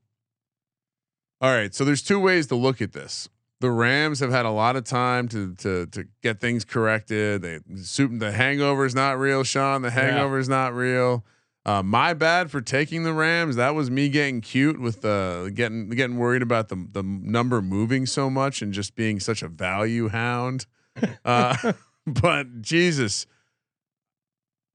All 1.42 1.52
right, 1.52 1.74
so 1.74 1.84
there's 1.84 2.04
two 2.04 2.20
ways 2.20 2.48
to 2.48 2.56
look 2.56 2.82
at 2.82 2.94
this. 2.94 3.30
The 3.66 3.72
Rams 3.72 4.20
have 4.20 4.30
had 4.30 4.46
a 4.46 4.52
lot 4.52 4.76
of 4.76 4.84
time 4.84 5.28
to 5.30 5.56
to 5.56 5.88
to 5.88 6.08
get 6.22 6.40
things 6.40 6.64
corrected. 6.64 7.42
They 7.42 7.58
the 7.66 8.32
hangover 8.32 8.86
is 8.86 8.94
not 8.94 9.18
real, 9.18 9.44
Sean. 9.44 9.82
The 9.82 9.90
hangover 9.90 10.38
is 10.38 10.48
not 10.48 10.76
real. 10.76 11.26
Uh, 11.66 11.82
my 11.82 12.14
bad 12.14 12.52
for 12.52 12.62
taking 12.62 13.02
the 13.02 13.12
Rams. 13.12 13.56
That 13.56 13.74
was 13.74 13.90
me 13.90 14.08
getting 14.10 14.40
cute 14.42 14.80
with 14.80 15.02
the 15.02 15.52
getting 15.56 15.90
getting 15.90 16.20
worried 16.20 16.44
about 16.44 16.70
the 16.70 16.76
the 16.92 17.02
number 17.02 17.60
moving 17.60 18.06
so 18.06 18.30
much 18.30 18.62
and 18.62 18.72
just 18.72 18.94
being 18.94 19.20
such 19.20 19.42
a 19.42 19.48
value 19.48 20.10
hound. 20.10 20.68
Uh, 21.26 21.74
but 22.06 22.62
Jesus, 22.62 23.26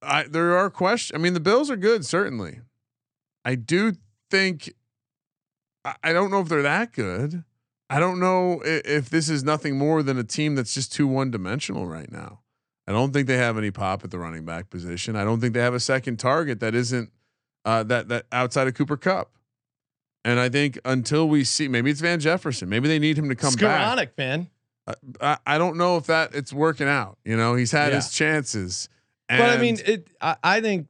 I 0.02 0.24
there 0.24 0.56
are 0.58 0.68
questions. 0.68 1.16
I 1.16 1.22
mean, 1.22 1.34
the 1.34 1.38
Bills 1.38 1.70
are 1.70 1.76
good, 1.76 2.04
certainly. 2.04 2.58
I 3.44 3.54
do 3.54 3.92
think 4.32 4.74
I, 5.84 5.94
I 6.02 6.12
don't 6.12 6.32
know 6.32 6.40
if 6.40 6.48
they're 6.48 6.62
that 6.62 6.92
good. 6.92 7.44
I 7.90 7.98
don't 7.98 8.20
know 8.20 8.62
if, 8.64 8.86
if 8.86 9.10
this 9.10 9.28
is 9.28 9.42
nothing 9.44 9.76
more 9.76 10.02
than 10.02 10.16
a 10.18 10.24
team 10.24 10.54
that's 10.54 10.72
just 10.72 10.92
too 10.92 11.06
one 11.08 11.30
dimensional 11.30 11.86
right 11.86 12.10
now. 12.10 12.40
I 12.86 12.92
don't 12.92 13.12
think 13.12 13.26
they 13.26 13.36
have 13.36 13.58
any 13.58 13.70
pop 13.70 14.04
at 14.04 14.10
the 14.10 14.18
running 14.18 14.44
back 14.44 14.70
position. 14.70 15.16
I 15.16 15.24
don't 15.24 15.40
think 15.40 15.54
they 15.54 15.60
have 15.60 15.74
a 15.74 15.80
second 15.80 16.18
target 16.18 16.60
that 16.60 16.74
isn't 16.74 17.10
uh, 17.64 17.82
that 17.84 18.08
that 18.08 18.26
outside 18.32 18.66
of 18.68 18.74
Cooper 18.74 18.96
Kupp. 18.96 19.32
And 20.24 20.38
I 20.38 20.48
think 20.48 20.78
until 20.84 21.28
we 21.28 21.44
see, 21.44 21.66
maybe 21.68 21.90
it's 21.90 22.00
Van 22.00 22.20
Jefferson. 22.20 22.68
Maybe 22.68 22.88
they 22.88 22.98
need 22.98 23.18
him 23.18 23.28
to 23.28 23.34
come 23.34 23.52
Skowronek, 23.54 23.96
back. 23.96 24.18
man. 24.18 24.48
Uh, 24.86 24.94
I, 25.20 25.38
I 25.46 25.58
don't 25.58 25.76
know 25.76 25.96
if 25.96 26.06
that 26.06 26.34
it's 26.34 26.52
working 26.52 26.88
out. 26.88 27.18
You 27.24 27.36
know, 27.36 27.54
he's 27.54 27.72
had 27.72 27.88
Yeah. 27.90 27.96
his 27.96 28.10
chances. 28.12 28.88
But 29.28 29.40
I 29.42 29.56
mean, 29.58 29.78
it. 29.86 30.08
I, 30.20 30.36
I 30.42 30.60
think, 30.60 30.88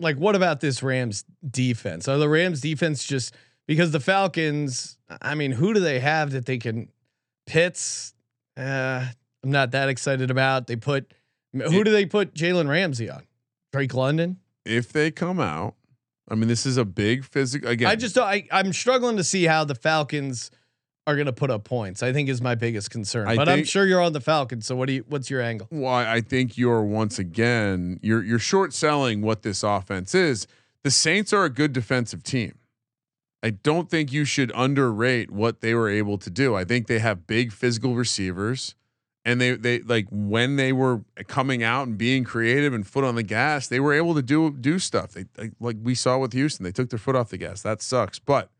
like, 0.00 0.16
what 0.16 0.34
about 0.34 0.60
this 0.60 0.82
Rams 0.82 1.24
defense? 1.48 2.08
Are 2.08 2.18
the 2.18 2.28
Rams 2.28 2.60
defense 2.60 3.04
just 3.04 3.34
because 3.68 3.92
the 3.92 4.00
Falcons? 4.00 4.98
I 5.22 5.36
mean, 5.36 5.52
who 5.52 5.72
do 5.72 5.78
they 5.78 6.00
have 6.00 6.32
that 6.32 6.46
they 6.46 6.58
can? 6.58 6.88
Pitts. 7.46 8.12
Uh, 8.56 9.06
I'm 9.44 9.50
not 9.52 9.70
that 9.70 9.88
excited 9.88 10.30
about. 10.32 10.66
They 10.66 10.74
put 10.76 11.14
who 11.52 11.84
do 11.84 11.92
they 11.92 12.04
put 12.04 12.34
Jalen 12.34 12.68
Ramsey 12.68 13.08
on? 13.08 13.22
Drake 13.72 13.94
London. 13.94 14.38
if 14.64 14.92
they 14.92 15.10
come 15.10 15.38
out, 15.40 15.74
I 16.28 16.34
mean, 16.34 16.48
this 16.48 16.66
is 16.66 16.76
a 16.76 16.84
big 16.84 17.24
physical. 17.24 17.70
Again, 17.70 17.88
I 17.88 17.94
just 17.96 18.14
don't- 18.16 18.26
I 18.26 18.46
I'm 18.50 18.72
struggling 18.72 19.16
to 19.16 19.24
see 19.24 19.44
how 19.44 19.64
the 19.64 19.74
Falcons 19.74 20.50
are 21.06 21.14
going 21.14 21.26
to 21.26 21.32
put 21.32 21.50
up 21.50 21.64
points. 21.64 22.02
I 22.02 22.12
think 22.12 22.28
is 22.28 22.42
my 22.42 22.54
biggest 22.54 22.90
concern. 22.90 23.28
I 23.28 23.36
but 23.36 23.48
I'm 23.48 23.64
sure 23.64 23.86
you're 23.86 24.02
on 24.02 24.12
the 24.12 24.20
Falcons. 24.20 24.66
So 24.66 24.76
what 24.76 24.88
do 24.88 24.92
you? 24.94 25.04
What's 25.08 25.30
your 25.30 25.40
angle? 25.40 25.68
why 25.70 26.06
I 26.10 26.20
think 26.20 26.58
you're 26.58 26.82
once 26.82 27.18
again 27.18 27.98
you're 28.02 28.22
you're 28.22 28.38
short 28.38 28.74
selling 28.74 29.22
what 29.22 29.42
this 29.42 29.62
offense 29.62 30.14
is. 30.14 30.46
The 30.82 30.90
Saints 30.90 31.32
are 31.32 31.44
a 31.44 31.50
good 31.50 31.72
defensive 31.72 32.22
team. 32.22 32.57
I 33.42 33.50
don't 33.50 33.88
think 33.88 34.12
you 34.12 34.24
should 34.24 34.50
underrate 34.54 35.30
what 35.30 35.60
they 35.60 35.74
were 35.74 35.88
able 35.88 36.18
to 36.18 36.30
do. 36.30 36.56
I 36.56 36.64
think 36.64 36.86
they 36.86 36.98
have 36.98 37.26
big 37.26 37.52
physical 37.52 37.94
receivers 37.94 38.74
and 39.24 39.40
they 39.40 39.56
they 39.56 39.80
like 39.80 40.06
when 40.10 40.56
they 40.56 40.72
were 40.72 41.02
coming 41.26 41.62
out 41.62 41.86
and 41.86 41.98
being 41.98 42.24
creative 42.24 42.72
and 42.72 42.86
foot 42.86 43.04
on 43.04 43.14
the 43.14 43.22
gas, 43.22 43.68
they 43.68 43.78
were 43.78 43.92
able 43.92 44.14
to 44.14 44.22
do 44.22 44.50
do 44.50 44.78
stuff. 44.78 45.12
They, 45.12 45.26
they 45.34 45.50
like 45.60 45.76
we 45.82 45.94
saw 45.94 46.16
with 46.18 46.32
Houston, 46.32 46.64
they 46.64 46.72
took 46.72 46.88
their 46.88 46.98
foot 46.98 47.14
off 47.14 47.28
the 47.28 47.36
gas. 47.36 47.60
That 47.60 47.82
sucks. 47.82 48.18
But 48.18 48.50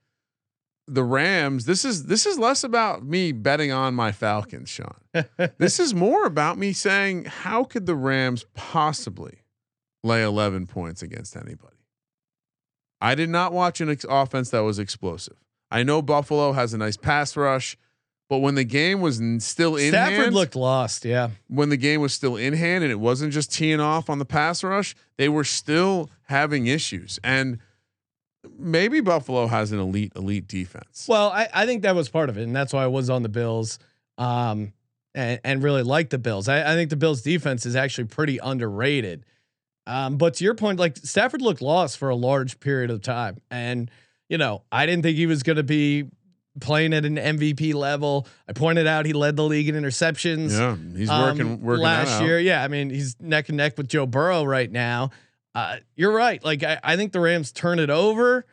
the 0.86 1.04
Rams, 1.04 1.64
this 1.64 1.86
is 1.86 2.04
this 2.04 2.26
is 2.26 2.38
less 2.38 2.64
about 2.64 3.02
me 3.02 3.32
betting 3.32 3.72
on 3.72 3.94
my 3.94 4.12
Falcons, 4.12 4.68
Sean. 4.68 4.96
this 5.58 5.80
is 5.80 5.94
more 5.94 6.26
about 6.26 6.58
me 6.58 6.74
saying, 6.74 7.24
how 7.24 7.64
could 7.64 7.86
the 7.86 7.96
Rams 7.96 8.44
possibly 8.54 9.42
lay 10.04 10.22
11 10.22 10.66
points 10.66 11.02
against 11.02 11.34
anybody? 11.34 11.77
I 13.00 13.14
did 13.14 13.28
not 13.28 13.52
watch 13.52 13.80
an 13.80 13.88
ex- 13.90 14.04
offense 14.08 14.50
that 14.50 14.60
was 14.60 14.78
explosive. 14.78 15.36
I 15.70 15.82
know 15.82 16.02
Buffalo 16.02 16.52
has 16.52 16.74
a 16.74 16.78
nice 16.78 16.96
pass 16.96 17.36
rush, 17.36 17.76
but 18.28 18.38
when 18.38 18.54
the 18.56 18.64
game 18.64 19.00
was 19.00 19.20
n- 19.20 19.40
still 19.40 19.76
in 19.76 19.90
Stafford 19.90 20.18
hand, 20.18 20.34
looked 20.34 20.56
lost. 20.56 21.04
Yeah. 21.04 21.30
when 21.48 21.68
the 21.68 21.76
game 21.76 22.00
was 22.00 22.12
still 22.12 22.36
in 22.36 22.54
hand 22.54 22.82
and 22.84 22.90
it 22.90 23.00
wasn't 23.00 23.32
just 23.32 23.52
teeing 23.52 23.80
off 23.80 24.10
on 24.10 24.18
the 24.18 24.24
pass 24.24 24.64
rush, 24.64 24.94
they 25.16 25.28
were 25.28 25.44
still 25.44 26.10
having 26.24 26.66
issues. 26.66 27.18
And 27.22 27.58
maybe 28.58 29.00
Buffalo 29.00 29.46
has 29.46 29.72
an 29.72 29.78
elite, 29.78 30.12
elite 30.16 30.48
defense. 30.48 31.06
Well, 31.08 31.30
I, 31.30 31.48
I 31.52 31.66
think 31.66 31.82
that 31.82 31.94
was 31.94 32.08
part 32.08 32.28
of 32.28 32.38
it, 32.38 32.42
and 32.42 32.54
that's 32.54 32.72
why 32.72 32.84
I 32.84 32.86
was 32.88 33.10
on 33.10 33.22
the 33.22 33.28
Bills, 33.28 33.78
um, 34.16 34.72
and, 35.14 35.40
and 35.44 35.62
really 35.62 35.82
like 35.82 36.10
the 36.10 36.18
Bills. 36.18 36.48
I, 36.48 36.72
I 36.72 36.74
think 36.74 36.90
the 36.90 36.96
Bills' 36.96 37.22
defense 37.22 37.66
is 37.66 37.76
actually 37.76 38.04
pretty 38.08 38.38
underrated. 38.38 39.24
Um, 39.88 40.18
but 40.18 40.34
to 40.34 40.44
your 40.44 40.54
point, 40.54 40.78
like 40.78 40.98
Stafford 40.98 41.40
looked 41.40 41.62
lost 41.62 41.96
for 41.96 42.10
a 42.10 42.14
large 42.14 42.60
period 42.60 42.90
of 42.90 43.00
time, 43.00 43.38
and 43.50 43.90
you 44.28 44.36
know 44.36 44.62
I 44.70 44.84
didn't 44.84 45.02
think 45.02 45.16
he 45.16 45.24
was 45.24 45.42
going 45.42 45.56
to 45.56 45.62
be 45.62 46.04
playing 46.60 46.92
at 46.92 47.06
an 47.06 47.16
MVP 47.16 47.72
level. 47.72 48.28
I 48.46 48.52
pointed 48.52 48.86
out 48.86 49.06
he 49.06 49.14
led 49.14 49.36
the 49.36 49.44
league 49.44 49.66
in 49.66 49.74
interceptions. 49.74 50.50
yeah, 50.50 50.76
he's 50.94 51.08
um, 51.08 51.22
working, 51.22 51.62
working 51.62 51.84
last 51.84 52.20
year. 52.22 52.38
Yeah, 52.38 52.62
I 52.62 52.68
mean 52.68 52.90
he's 52.90 53.16
neck 53.18 53.48
and 53.48 53.56
neck 53.56 53.78
with 53.78 53.88
Joe 53.88 54.04
Burrow 54.04 54.44
right 54.44 54.70
now. 54.70 55.08
Uh, 55.54 55.78
you're 55.96 56.12
right. 56.12 56.44
Like 56.44 56.62
I, 56.62 56.78
I 56.84 56.96
think 56.96 57.12
the 57.12 57.20
Rams 57.20 57.50
turn 57.50 57.78
it 57.78 57.90
over. 57.90 58.44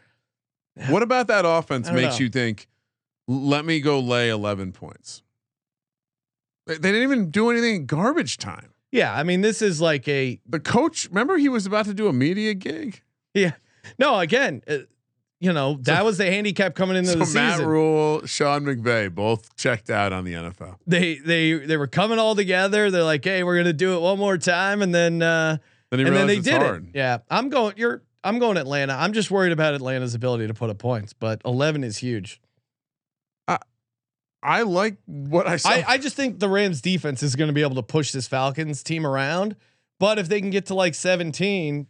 What 0.89 1.03
about 1.03 1.27
that 1.27 1.45
offense 1.45 1.89
makes 1.89 2.19
know. 2.19 2.25
you 2.25 2.29
think, 2.29 2.67
let 3.29 3.63
me 3.63 3.79
go 3.79 3.97
lay 3.97 4.27
11 4.27 4.73
points? 4.73 5.23
They, 6.67 6.73
they 6.75 6.91
didn't 6.91 7.03
even 7.03 7.31
do 7.31 7.49
anything 7.49 7.75
in 7.75 7.85
garbage 7.85 8.37
time. 8.37 8.74
Yeah, 8.95 9.13
I 9.13 9.23
mean 9.23 9.41
this 9.41 9.61
is 9.61 9.81
like 9.81 10.07
a 10.07 10.39
The 10.47 10.59
coach, 10.59 11.07
remember 11.09 11.37
he 11.37 11.49
was 11.49 11.65
about 11.65 11.85
to 11.85 11.93
do 11.93 12.07
a 12.07 12.13
media 12.13 12.53
gig? 12.53 13.01
Yeah. 13.33 13.53
No, 13.99 14.19
again, 14.19 14.61
uh, 14.67 14.77
you 15.41 15.51
know, 15.51 15.77
that 15.81 16.05
was 16.05 16.17
the 16.17 16.25
handicap 16.25 16.73
coming 16.75 16.95
into 16.95 17.09
So 17.11 17.19
the 17.19 17.33
Matt 17.33 17.55
season. 17.55 17.65
Rule, 17.67 18.25
Sean 18.25 18.63
McVay, 18.63 19.13
both 19.13 19.55
checked 19.57 19.89
out 19.89 20.13
on 20.13 20.23
the 20.23 20.33
NFL. 20.33 20.77
they 20.87 21.15
they 21.17 21.53
they 21.53 21.77
were 21.77 21.87
coming 21.87 22.17
all 22.19 22.35
together. 22.35 22.89
They're 22.89 23.03
like, 23.03 23.23
"Hey, 23.25 23.43
we're 23.43 23.55
going 23.55 23.65
to 23.65 23.73
do 23.73 23.95
it 23.95 23.99
one 24.01 24.17
more 24.17 24.37
time." 24.37 24.81
And 24.81 24.95
then 24.95 25.21
uh 25.21 25.57
Then 25.91 25.99
he 25.99 26.05
and 26.05 26.15
then 26.15 26.27
they 26.27 26.39
did 26.39 26.61
hard. 26.61 26.85
it. 26.87 26.91
Yeah. 26.97 27.17
I'm 27.29 27.49
going 27.49 27.73
you're 27.77 28.01
I'm 28.23 28.39
going 28.39 28.57
Atlanta. 28.57 28.93
I'm 28.93 29.13
just 29.13 29.29
worried 29.29 29.51
about 29.51 29.73
Atlanta's 29.75 30.15
ability 30.15 30.47
to 30.47 30.53
put 30.53 30.69
up 30.71 30.79
points, 30.79 31.13
but 31.13 31.41
11 31.45 31.83
is 31.83 31.97
huge. 31.97 32.41
I 34.45 34.61
like 34.61 34.97
what 35.05 35.47
I 35.47 35.57
saw. 35.57 35.69
I 35.69 35.83
I 35.87 35.97
just 35.97 36.15
think 36.15 36.39
the 36.39 36.47
Rams 36.49 36.81
defense 36.81 37.23
is 37.23 37.35
going 37.35 37.47
to 37.47 37.53
be 37.53 37.63
able 37.63 37.75
to 37.75 37.83
push 37.83 38.11
this 38.11 38.27
Falcons 38.27 38.83
team 38.83 39.05
around, 39.05 39.55
but 39.99 40.19
if 40.19 40.29
they 40.29 40.39
can 40.39 40.51
get 40.51 40.67
to 40.67 40.75
like 40.75 40.93
17, 40.93 41.87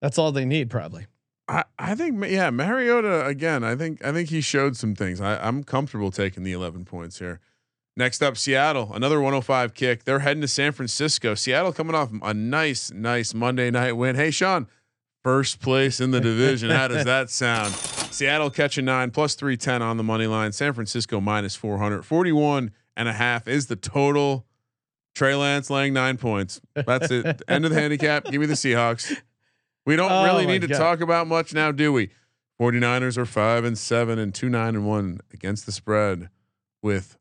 that's 0.00 0.18
all 0.18 0.32
they 0.32 0.46
need 0.46 0.70
probably. 0.70 1.06
I, 1.48 1.64
I 1.78 1.94
think 1.94 2.24
yeah, 2.26 2.50
Mariota 2.50 3.26
again. 3.26 3.62
I 3.62 3.76
think 3.76 4.04
I 4.04 4.12
think 4.12 4.30
he 4.30 4.40
showed 4.40 4.76
some 4.76 4.94
things. 4.94 5.20
I, 5.20 5.36
I'm 5.36 5.64
comfortable 5.64 6.10
taking 6.10 6.44
the 6.44 6.52
11 6.52 6.86
points 6.86 7.18
here. 7.18 7.40
Next 7.94 8.22
up, 8.22 8.38
Seattle, 8.38 8.90
another 8.94 9.20
105 9.20 9.74
kick. 9.74 10.04
They're 10.04 10.20
heading 10.20 10.40
to 10.40 10.48
San 10.48 10.72
Francisco. 10.72 11.34
Seattle 11.34 11.74
coming 11.74 11.94
off 11.94 12.08
a 12.22 12.32
nice, 12.32 12.90
nice 12.90 13.34
Monday 13.34 13.70
night 13.70 13.92
win. 13.92 14.16
Hey, 14.16 14.30
Sean, 14.30 14.66
first 15.22 15.60
place 15.60 16.00
in 16.00 16.10
the 16.10 16.20
division. 16.20 16.70
How 16.70 16.88
does 16.88 17.04
that 17.04 17.28
sound? 17.28 17.74
Seattle 18.12 18.50
catching 18.50 18.84
nine 18.84 19.10
plus 19.10 19.34
310 19.34 19.82
on 19.82 19.96
the 19.96 20.02
money 20.02 20.26
line. 20.26 20.52
San 20.52 20.72
Francisco 20.72 21.20
minus 21.20 21.56
400. 21.56 22.04
41 22.04 22.70
and 22.96 23.08
a 23.08 23.12
half 23.12 23.48
is 23.48 23.66
the 23.66 23.76
total. 23.76 24.46
Trey 25.14 25.34
Lance 25.34 25.68
laying 25.70 25.92
nine 25.92 26.16
points. 26.16 26.60
That's 26.74 27.10
it. 27.10 27.42
End 27.48 27.64
of 27.64 27.70
the 27.72 27.80
handicap. 27.80 28.24
Give 28.24 28.40
me 28.40 28.46
the 28.46 28.54
Seahawks. 28.54 29.16
We 29.84 29.96
don't 29.96 30.12
Oh 30.12 30.24
really 30.24 30.46
need 30.46 30.62
to 30.62 30.68
talk 30.68 31.00
about 31.00 31.26
much 31.26 31.52
now, 31.52 31.72
do 31.72 31.92
we? 31.92 32.10
49ers 32.60 33.18
are 33.18 33.26
five 33.26 33.64
and 33.64 33.76
seven 33.76 34.18
and 34.18 34.34
two 34.34 34.48
nine 34.48 34.76
and 34.76 34.86
one 34.86 35.20
against 35.32 35.66
the 35.66 35.72
spread 35.72 36.28
with 36.82 37.18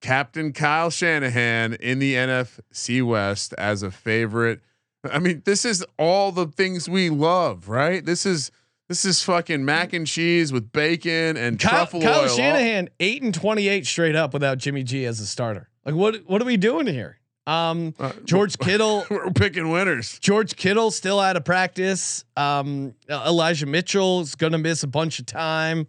Captain 0.00 0.52
Kyle 0.52 0.90
Shanahan 0.90 1.74
in 1.74 1.98
the 1.98 2.14
NFC 2.14 3.02
West 3.04 3.52
as 3.58 3.82
a 3.82 3.90
favorite. 3.90 4.60
I 5.04 5.18
mean, 5.18 5.42
this 5.44 5.64
is 5.64 5.84
all 5.98 6.32
the 6.32 6.46
things 6.46 6.88
we 6.88 7.10
love, 7.10 7.68
right? 7.68 8.04
This 8.04 8.24
is 8.24 8.50
this 8.88 9.04
is 9.04 9.22
fucking 9.22 9.64
mac 9.64 9.92
and 9.92 10.06
cheese 10.06 10.52
with 10.52 10.72
bacon 10.72 11.36
and 11.36 11.58
Kyle, 11.58 11.70
truffle 11.86 12.00
Kyle 12.02 12.22
oil. 12.22 12.28
Shanahan 12.28 12.88
eight 13.00 13.22
and 13.22 13.34
twenty 13.34 13.68
eight 13.68 13.86
straight 13.86 14.16
up 14.16 14.32
without 14.32 14.58
Jimmy 14.58 14.82
G 14.82 15.04
as 15.04 15.20
a 15.20 15.26
starter. 15.26 15.68
Like 15.84 15.94
what 15.94 16.16
what 16.26 16.40
are 16.42 16.46
we 16.46 16.56
doing 16.56 16.86
here? 16.86 17.18
Um, 17.46 17.94
Uh, 17.98 18.12
George 18.24 18.58
Kittle. 18.60 19.06
We're 19.10 19.30
picking 19.30 19.70
winners. 19.70 20.18
George 20.18 20.54
Kittle 20.56 20.90
still 20.90 21.18
out 21.18 21.36
of 21.36 21.44
practice. 21.46 22.24
Um, 22.36 22.94
Elijah 23.08 23.64
Mitchell 23.66 24.20
is 24.20 24.34
going 24.34 24.52
to 24.52 24.58
miss 24.58 24.82
a 24.82 24.86
bunch 24.86 25.18
of 25.18 25.24
time. 25.26 25.86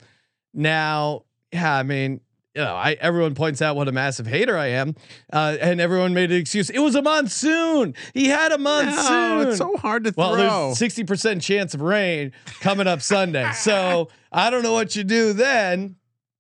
Now, 0.54 1.24
yeah, 1.52 1.76
I 1.76 1.84
mean, 1.84 2.22
you 2.56 2.62
know, 2.62 2.74
I 2.74 2.98
everyone 3.00 3.36
points 3.36 3.62
out 3.62 3.76
what 3.76 3.88
a 3.88 3.92
massive 3.92 4.26
hater 4.26 4.58
I 4.58 4.68
am, 4.68 4.96
uh, 5.32 5.58
and 5.62 5.80
everyone 5.80 6.14
made 6.14 6.32
an 6.32 6.38
excuse. 6.38 6.70
It 6.70 6.80
was 6.80 6.96
a 6.96 7.02
monsoon. 7.02 7.94
He 8.14 8.28
had 8.28 8.52
a 8.52 8.58
monsoon. 8.58 9.06
No, 9.06 9.42
it's 9.42 9.58
so 9.58 9.78
hard 9.78 10.04
to 10.06 10.14
well, 10.18 10.34
throw. 10.34 10.44
Well, 10.44 10.66
there's 10.68 10.80
sixty 10.80 11.04
percent 11.04 11.42
chance 11.42 11.74
of 11.74 11.82
rain 11.82 12.32
coming 12.60 12.88
up 12.88 13.02
Sunday. 13.02 13.52
So 13.60 14.10
I 14.32 14.50
don't 14.50 14.64
know 14.64 14.74
what 14.74 14.96
you 14.96 15.04
do 15.04 15.34
then. 15.34 15.98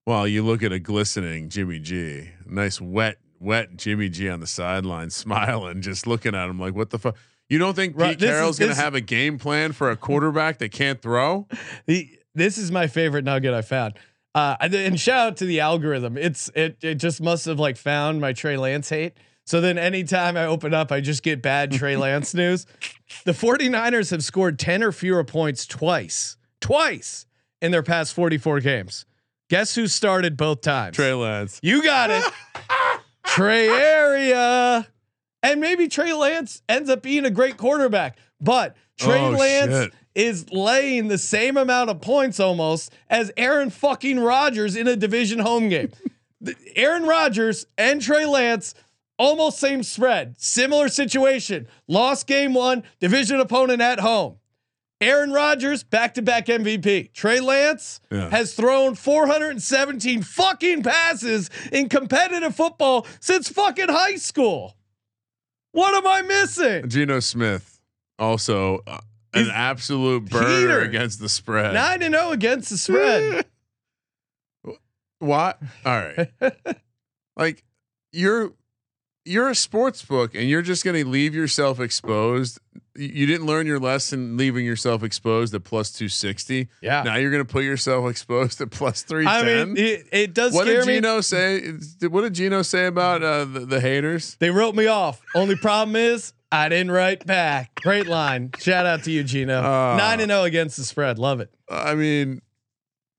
Well, 0.07 0.27
you 0.27 0.43
look 0.43 0.63
at 0.63 0.71
a 0.71 0.79
glistening 0.79 1.49
Jimmy 1.49 1.79
G, 1.79 2.29
nice 2.45 2.81
wet, 2.81 3.17
wet 3.39 3.75
Jimmy 3.75 4.09
G 4.09 4.29
on 4.29 4.39
the 4.39 4.47
sideline, 4.47 5.09
smiling, 5.11 5.81
just 5.81 6.07
looking 6.07 6.33
at 6.33 6.49
him 6.49 6.59
like, 6.59 6.73
"What 6.73 6.89
the 6.89 6.97
fuck?" 6.97 7.15
You 7.49 7.57
don't 7.57 7.75
think 7.75 7.97
Right, 7.97 8.17
Pete 8.17 8.27
Carroll's 8.27 8.59
going 8.59 8.73
to 8.73 8.79
have 8.79 8.93
a 8.93 9.01
game 9.01 9.39
plan 9.39 9.71
for 9.71 9.89
a 9.89 9.97
quarterback 9.97 10.59
that 10.59 10.71
can't 10.71 11.01
throw? 11.01 11.47
The, 11.87 12.09
this 12.35 12.59
is 12.59 12.71
my 12.71 12.85
favorite 12.85 13.25
nugget 13.25 13.53
I 13.53 13.63
found. 13.63 13.95
Uh, 14.35 14.55
and, 14.61 14.99
shout 14.99 15.27
out 15.27 15.37
to 15.37 15.45
the 15.45 15.59
algorithm. 15.59 16.17
It's 16.17 16.49
it 16.55 16.77
it 16.81 16.95
just 16.95 17.19
must 17.21 17.45
have 17.45 17.59
like 17.59 17.77
found 17.77 18.21
my 18.21 18.33
Trey 18.33 18.57
Lance 18.57 18.89
hate. 18.89 19.13
So 19.45 19.59
then 19.61 19.79
anytime 19.79 20.37
I 20.37 20.45
open 20.45 20.73
up, 20.75 20.91
I 20.91 21.01
just 21.01 21.23
get 21.23 21.41
bad 21.41 21.71
Trey 21.71 21.97
Lance 21.97 22.35
news. 22.35 22.67
The 23.25 23.31
49ers 23.31 24.11
have 24.11 24.23
scored 24.23 24.59
10 24.59 24.83
or 24.83 24.91
fewer 24.91 25.23
points 25.23 25.65
twice, 25.65 26.37
twice 26.61 27.25
in 27.59 27.71
their 27.71 27.81
past 27.81 28.13
44 28.13 28.59
games. 28.59 29.05
Guess 29.49 29.73
who 29.73 29.87
started 29.87 30.37
both 30.37 30.61
times? 30.61 30.95
Trey 30.95 31.13
Lance. 31.13 31.59
You 31.63 31.81
got 31.81 32.11
it. 32.11 32.23
Trey 33.25 33.67
area. 33.67 34.87
And 35.41 35.59
maybe 35.59 35.87
Trey 35.87 36.13
Lance 36.13 36.61
ends 36.69 36.89
up 36.89 37.01
being 37.01 37.25
a 37.25 37.31
great 37.31 37.57
quarterback, 37.57 38.17
but 38.39 38.75
Trey 38.99 39.19
Oh, 39.25 39.31
Lance 39.31 39.71
shit. 39.85 39.93
Is 40.15 40.51
laying 40.51 41.07
the 41.07 41.17
same 41.17 41.55
amount 41.57 41.89
of 41.89 42.01
points 42.01 42.39
almost 42.39 42.91
as 43.09 43.31
Aaron 43.37 43.69
fucking 43.69 44.19
Rodgers 44.19 44.75
in 44.75 44.87
a 44.87 44.95
division 44.95 45.39
home 45.39 45.69
game. 45.69 45.91
Aaron 46.75 47.03
Rodgers 47.03 47.65
and 47.77 48.01
Trey 48.01 48.25
Lance 48.25 48.73
almost 49.17 49.59
same 49.59 49.83
spread, 49.83 50.35
similar 50.39 50.87
situation. 50.89 51.67
Lost 51.87 52.27
game 52.27 52.53
one, 52.53 52.83
division 52.99 53.39
opponent 53.39 53.81
at 53.81 53.99
home. 53.99 54.37
Aaron 55.01 55.31
Rodgers, 55.31 55.83
back 55.83 56.13
to 56.15 56.21
back 56.21 56.47
MVP. 56.47 57.13
Trey 57.13 57.39
Lance 57.39 58.01
Yeah. 58.11 58.29
has 58.29 58.53
thrown 58.53 58.95
417 58.95 60.23
fucking 60.23 60.83
passes 60.83 61.49
in 61.71 61.87
competitive 61.87 62.53
football 62.55 63.07
since 63.21 63.47
fucking 63.47 63.87
high 63.89 64.15
school. 64.17 64.75
What 65.71 65.93
am 65.93 66.05
I 66.05 66.21
missing? 66.23 66.89
Geno 66.89 67.19
Smith, 67.21 67.79
also 68.17 68.79
uh, 68.87 68.99
an 69.33 69.43
He's- 69.45 69.55
absolute 69.55 70.29
burner 70.29 70.79
against 70.79 71.19
the 71.19 71.29
spread. 71.29 71.73
9 71.73 72.03
and 72.03 72.15
0 72.15 72.31
against 72.31 72.69
the 72.69 72.77
spread. 72.77 73.45
what? 75.19 75.59
All 75.85 75.99
right. 75.99 76.29
like 77.35 77.63
you're 78.11 78.53
you're 79.25 79.49
a 79.49 79.55
sports 79.55 80.03
book 80.03 80.33
and 80.33 80.49
you're 80.49 80.61
just 80.61 80.83
going 80.83 80.95
to 80.95 81.07
leave 81.07 81.35
yourself 81.35 81.79
exposed. 81.79 82.59
You 82.95 83.27
didn't 83.27 83.45
learn 83.45 83.67
your 83.67 83.79
lesson 83.79 84.35
leaving 84.37 84.65
yourself 84.65 85.03
exposed 85.03 85.53
at 85.53 85.63
plus 85.63 85.91
260. 85.91 86.67
Yeah. 86.81 87.03
Now 87.03 87.15
you're 87.15 87.29
going 87.29 87.45
to 87.45 87.49
put 87.49 87.63
yourself 87.63 88.09
exposed 88.09 88.59
at 88.59 88.71
plus 88.71 89.05
I 89.11 89.43
mean, 89.43 89.77
it, 89.77 90.07
it 90.11 90.33
does 90.33 90.53
what 90.53 90.65
did 90.65 90.85
me. 90.85 90.95
Geno 90.95 91.21
say? 91.21 91.73
What 92.01 92.21
did 92.21 92.33
Geno 92.33 92.61
say 92.61 92.87
about 92.87 93.21
uh, 93.21 93.45
the, 93.45 93.59
the 93.61 93.79
haters? 93.79 94.35
They 94.39 94.49
wrote 94.49 94.75
me 94.75 94.87
off. 94.87 95.21
Only 95.35 95.55
problem 95.55 95.95
is 95.95 96.33
I 96.51 96.67
didn't 96.69 96.91
write 96.91 97.25
back. 97.27 97.75
Great 97.75 98.07
line. 98.07 98.51
Shout 98.59 98.85
out 98.85 99.03
to 99.03 99.11
you, 99.11 99.23
Geno. 99.23 99.59
Uh, 99.61 99.95
9 99.97 100.19
and 100.21 100.31
0 100.31 100.43
against 100.43 100.77
the 100.77 100.83
spread. 100.83 101.19
Love 101.19 101.39
it. 101.41 101.51
I 101.69 101.93
mean, 101.95 102.41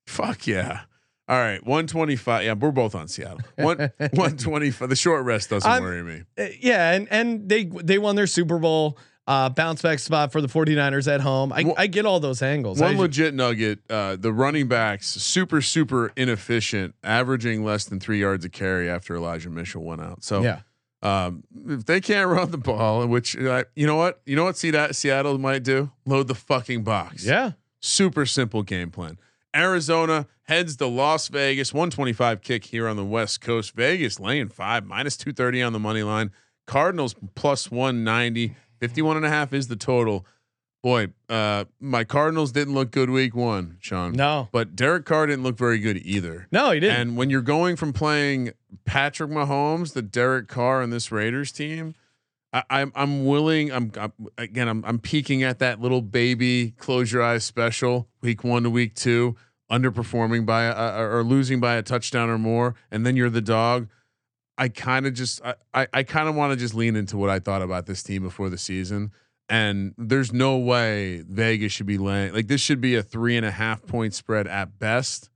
fuck 0.07 0.47
yeah. 0.47 0.81
All 1.28 1.39
right, 1.39 1.64
125. 1.64 2.45
Yeah, 2.45 2.55
we're 2.55 2.72
both 2.72 2.97
on 2.97 3.07
Seattle. 3.07 3.39
One 3.55 3.78
125. 3.99 4.89
The 4.89 4.97
short 4.97 5.24
rest 5.24 5.51
doesn't 5.51 5.70
I'm- 5.70 5.83
worry 5.83 6.03
me. 6.03 6.22
Uh, 6.37 6.47
yeah, 6.61 6.91
and 6.93 7.07
and 7.11 7.49
they 7.49 7.64
they 7.66 7.99
won 7.99 8.16
their 8.16 8.26
Super 8.26 8.59
Bowl 8.59 8.99
uh, 9.28 9.49
bounce 9.49 9.81
back 9.81 10.01
spot 10.01 10.33
for 10.33 10.41
the 10.41 10.49
49ers 10.49 11.07
at 11.07 11.20
home. 11.20 11.53
I, 11.53 11.62
One- 11.62 11.74
I 11.78 11.87
get 11.87 12.05
all 12.05 12.18
those 12.18 12.43
angles. 12.43 12.81
One 12.81 12.99
legit 12.99 13.33
nugget: 13.35 13.78
uh, 13.89 14.16
the 14.16 14.33
running 14.33 14.66
backs 14.66 15.07
super 15.07 15.62
super 15.62 16.12
inefficient, 16.16 16.97
averaging 17.05 17.64
less 17.64 17.85
than 17.85 18.01
three 18.01 18.18
yards 18.18 18.45
a 18.45 18.49
carry 18.49 18.91
after 18.91 19.14
Elijah 19.14 19.51
Mitchell 19.51 19.85
went 19.85 20.01
out. 20.01 20.24
So 20.24 20.43
yeah. 20.43 20.62
Um, 21.03 21.44
if 21.66 21.86
they 21.86 22.01
can't 22.01 22.28
run 22.28 22.51
the 22.51 22.59
ball, 22.59 23.07
which 23.07 23.36
uh, 23.36 23.64
you 23.74 23.86
know 23.86 23.96
what, 23.96 24.20
you 24.26 24.36
know 24.36 24.44
what, 24.44 24.57
see 24.57 24.70
that 24.70 24.94
Seattle 24.96 25.38
might 25.38 25.62
do: 25.62 25.90
load 26.07 26.28
the 26.28 26.34
fucking 26.34 26.82
box. 26.84 27.24
Yeah. 27.24 27.53
super 27.80 28.26
simple 28.26 28.62
game 28.62 28.90
plan. 28.90 29.18
Arizona 29.55 30.26
heads 30.44 30.76
to 30.76 30.86
Las 30.86 31.28
Vegas, 31.28 31.72
125 31.74 32.40
kick 32.42 32.64
here 32.66 32.86
on 32.86 32.96
the 32.96 33.05
West 33.05 33.40
Coast. 33.40 33.74
Vegas 33.74 34.20
laying 34.20 34.48
five, 34.48 34.84
minus 34.84 35.16
230 35.16 35.62
on 35.62 35.72
the 35.72 35.78
money 35.78 36.03
line. 36.03 36.30
Cardinals 36.66 37.16
plus 37.34 37.70
190, 37.70 38.55
51 38.78 39.16
and 39.16 39.26
a 39.26 39.28
half 39.28 39.53
is 39.53 39.68
the 39.68 39.76
total. 39.76 40.24
Boy, 40.83 41.09
uh, 41.28 41.66
my 41.78 42.05
Cardinals 42.05 42.53
didn't 42.53 42.72
look 42.72 42.91
good 42.91 43.11
week 43.11 43.35
one, 43.35 43.76
Sean. 43.81 44.12
No. 44.12 44.49
But 44.51 44.74
Derek 44.74 45.05
Carr 45.05 45.26
didn't 45.26 45.43
look 45.43 45.59
very 45.59 45.78
good 45.78 45.99
either. 45.99 46.47
No, 46.51 46.70
he 46.70 46.81
didn't. 46.81 46.97
And 46.97 47.16
when 47.18 47.28
you're 47.28 47.43
going 47.43 47.76
from 47.76 47.93
playing 47.93 48.53
Patrick 48.87 49.31
Mahomes, 49.31 49.93
the 49.93 50.01
Derek 50.01 50.49
Carr 50.49 50.81
and 50.81 50.91
this 50.91 51.12
Raiders 51.12 51.53
team, 51.53 51.95
I, 52.53 52.62
I'm 52.70 52.93
I'm 52.95 53.26
willing. 53.26 53.70
I'm, 53.70 53.93
I'm 53.97 54.12
again. 54.39 54.68
I'm 54.68 54.83
I'm 54.87 54.99
peeking 54.99 55.43
at 55.43 55.59
that 55.59 55.81
little 55.81 56.01
baby 56.01 56.72
close 56.78 57.12
your 57.12 57.22
eyes 57.22 57.45
special 57.45 58.09
week 58.22 58.43
one 58.43 58.62
to 58.62 58.70
week 58.70 58.95
two, 58.95 59.37
underperforming 59.70 60.47
by 60.47 60.62
a, 60.64 61.05
or 61.05 61.22
losing 61.22 61.61
by 61.61 61.74
a 61.74 61.83
touchdown 61.83 62.31
or 62.31 62.39
more, 62.39 62.74
and 62.91 63.05
then 63.05 63.16
you're 63.16 63.31
the 63.31 63.43
dog. 63.43 63.89
I 64.57 64.68
kind 64.68 65.07
of 65.07 65.12
just 65.14 65.45
I 65.45 65.55
I, 65.74 65.87
I 65.93 66.03
kind 66.05 66.28
of 66.28 66.35
want 66.35 66.53
to 66.53 66.57
just 66.57 66.74
lean 66.74 66.97
into 66.97 67.18
what 67.18 67.28
I 67.31 67.39
thought 67.39 67.62
about 67.62 67.85
this 67.85 68.03
team 68.03 68.22
before 68.22 68.49
the 68.49 68.59
season. 68.59 69.12
And 69.51 69.94
there's 69.98 70.32
no 70.32 70.57
way 70.59 71.24
Vegas 71.28 71.72
should 71.72 71.86
be 71.86 71.98
laying 71.98 72.32
like 72.32 72.46
this 72.46 72.61
should 72.61 72.80
be 72.80 72.94
a 72.94 73.03
three 73.03 73.36
and 73.36 73.44
a 73.44 73.51
half 73.51 73.84
point 73.84 74.14
spread 74.14 74.46
at 74.46 74.78
best 74.78 75.28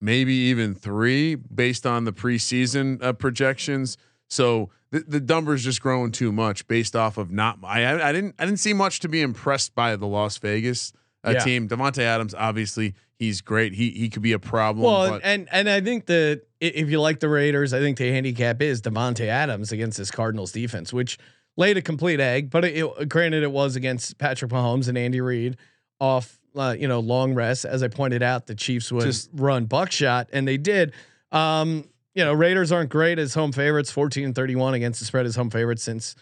maybe 0.00 0.32
even 0.32 0.74
three 0.74 1.34
based 1.34 1.86
on 1.86 2.04
the 2.04 2.12
preseason 2.12 3.02
uh, 3.02 3.12
projections. 3.12 3.98
So 4.28 4.70
the, 4.90 5.00
the 5.00 5.20
numbers 5.20 5.64
just 5.64 5.82
growing 5.82 6.10
too 6.10 6.32
much 6.32 6.66
based 6.66 6.96
off 6.96 7.18
of 7.18 7.30
not. 7.30 7.58
I 7.62 8.08
I 8.08 8.12
didn't 8.12 8.34
I 8.38 8.46
didn't 8.46 8.60
see 8.60 8.72
much 8.72 9.00
to 9.00 9.08
be 9.08 9.20
impressed 9.20 9.74
by 9.74 9.96
the 9.96 10.06
Las 10.06 10.38
Vegas 10.38 10.92
uh, 11.26 11.32
Yeah. 11.32 11.44
team. 11.44 11.68
Davante 11.68 11.98
Adams 12.02 12.34
obviously 12.34 12.94
he's 13.18 13.40
great. 13.40 13.74
He 13.74 13.90
he 13.90 14.08
could 14.08 14.22
be 14.22 14.32
a 14.32 14.38
problem. 14.38 14.86
well, 14.86 15.10
but 15.10 15.20
and 15.22 15.48
and 15.52 15.68
I 15.68 15.80
think 15.80 16.06
that 16.06 16.42
if 16.60 16.90
you 16.90 17.00
like 17.00 17.20
the 17.20 17.28
Raiders, 17.28 17.72
I 17.74 17.80
think 17.80 17.98
the 17.98 18.10
handicap 18.10 18.62
is 18.62 18.80
Davante 18.80 19.26
Adams 19.26 19.72
against 19.72 19.98
this 19.98 20.10
Cardinals 20.10 20.52
defense, 20.52 20.92
which 20.92 21.18
laid 21.60 21.76
a 21.76 21.82
complete 21.82 22.18
egg. 22.18 22.50
But 22.50 22.64
it, 22.64 22.76
it- 22.84 23.08
granted, 23.08 23.44
it 23.44 23.52
was 23.52 23.76
against 23.76 24.18
Patrick 24.18 24.50
Mahomes 24.50 24.88
and 24.88 24.98
Andy 24.98 25.20
Reid 25.20 25.56
off, 26.00 26.40
uh, 26.56 26.74
you 26.76 26.88
know, 26.88 26.98
long 26.98 27.34
rest. 27.34 27.64
As 27.64 27.82
I 27.84 27.88
pointed 27.88 28.22
out, 28.22 28.46
the 28.46 28.54
Chiefs 28.56 28.90
would 28.90 29.04
Just- 29.04 29.30
run 29.34 29.66
buckshot, 29.66 30.28
and 30.32 30.48
they 30.48 30.56
did. 30.56 30.92
Um, 31.30 31.84
you 32.14 32.24
know, 32.24 32.32
Raiders 32.32 32.72
aren't 32.72 32.90
great 32.90 33.20
as 33.20 33.34
home 33.34 33.52
favorites, 33.52 33.92
14 33.92 34.24
and 34.24 34.34
31 34.34 34.74
against 34.74 34.98
the 34.98 35.06
spread 35.06 35.26
as 35.26 35.36
home 35.36 35.48
favorites 35.50 35.84
since 35.84 36.16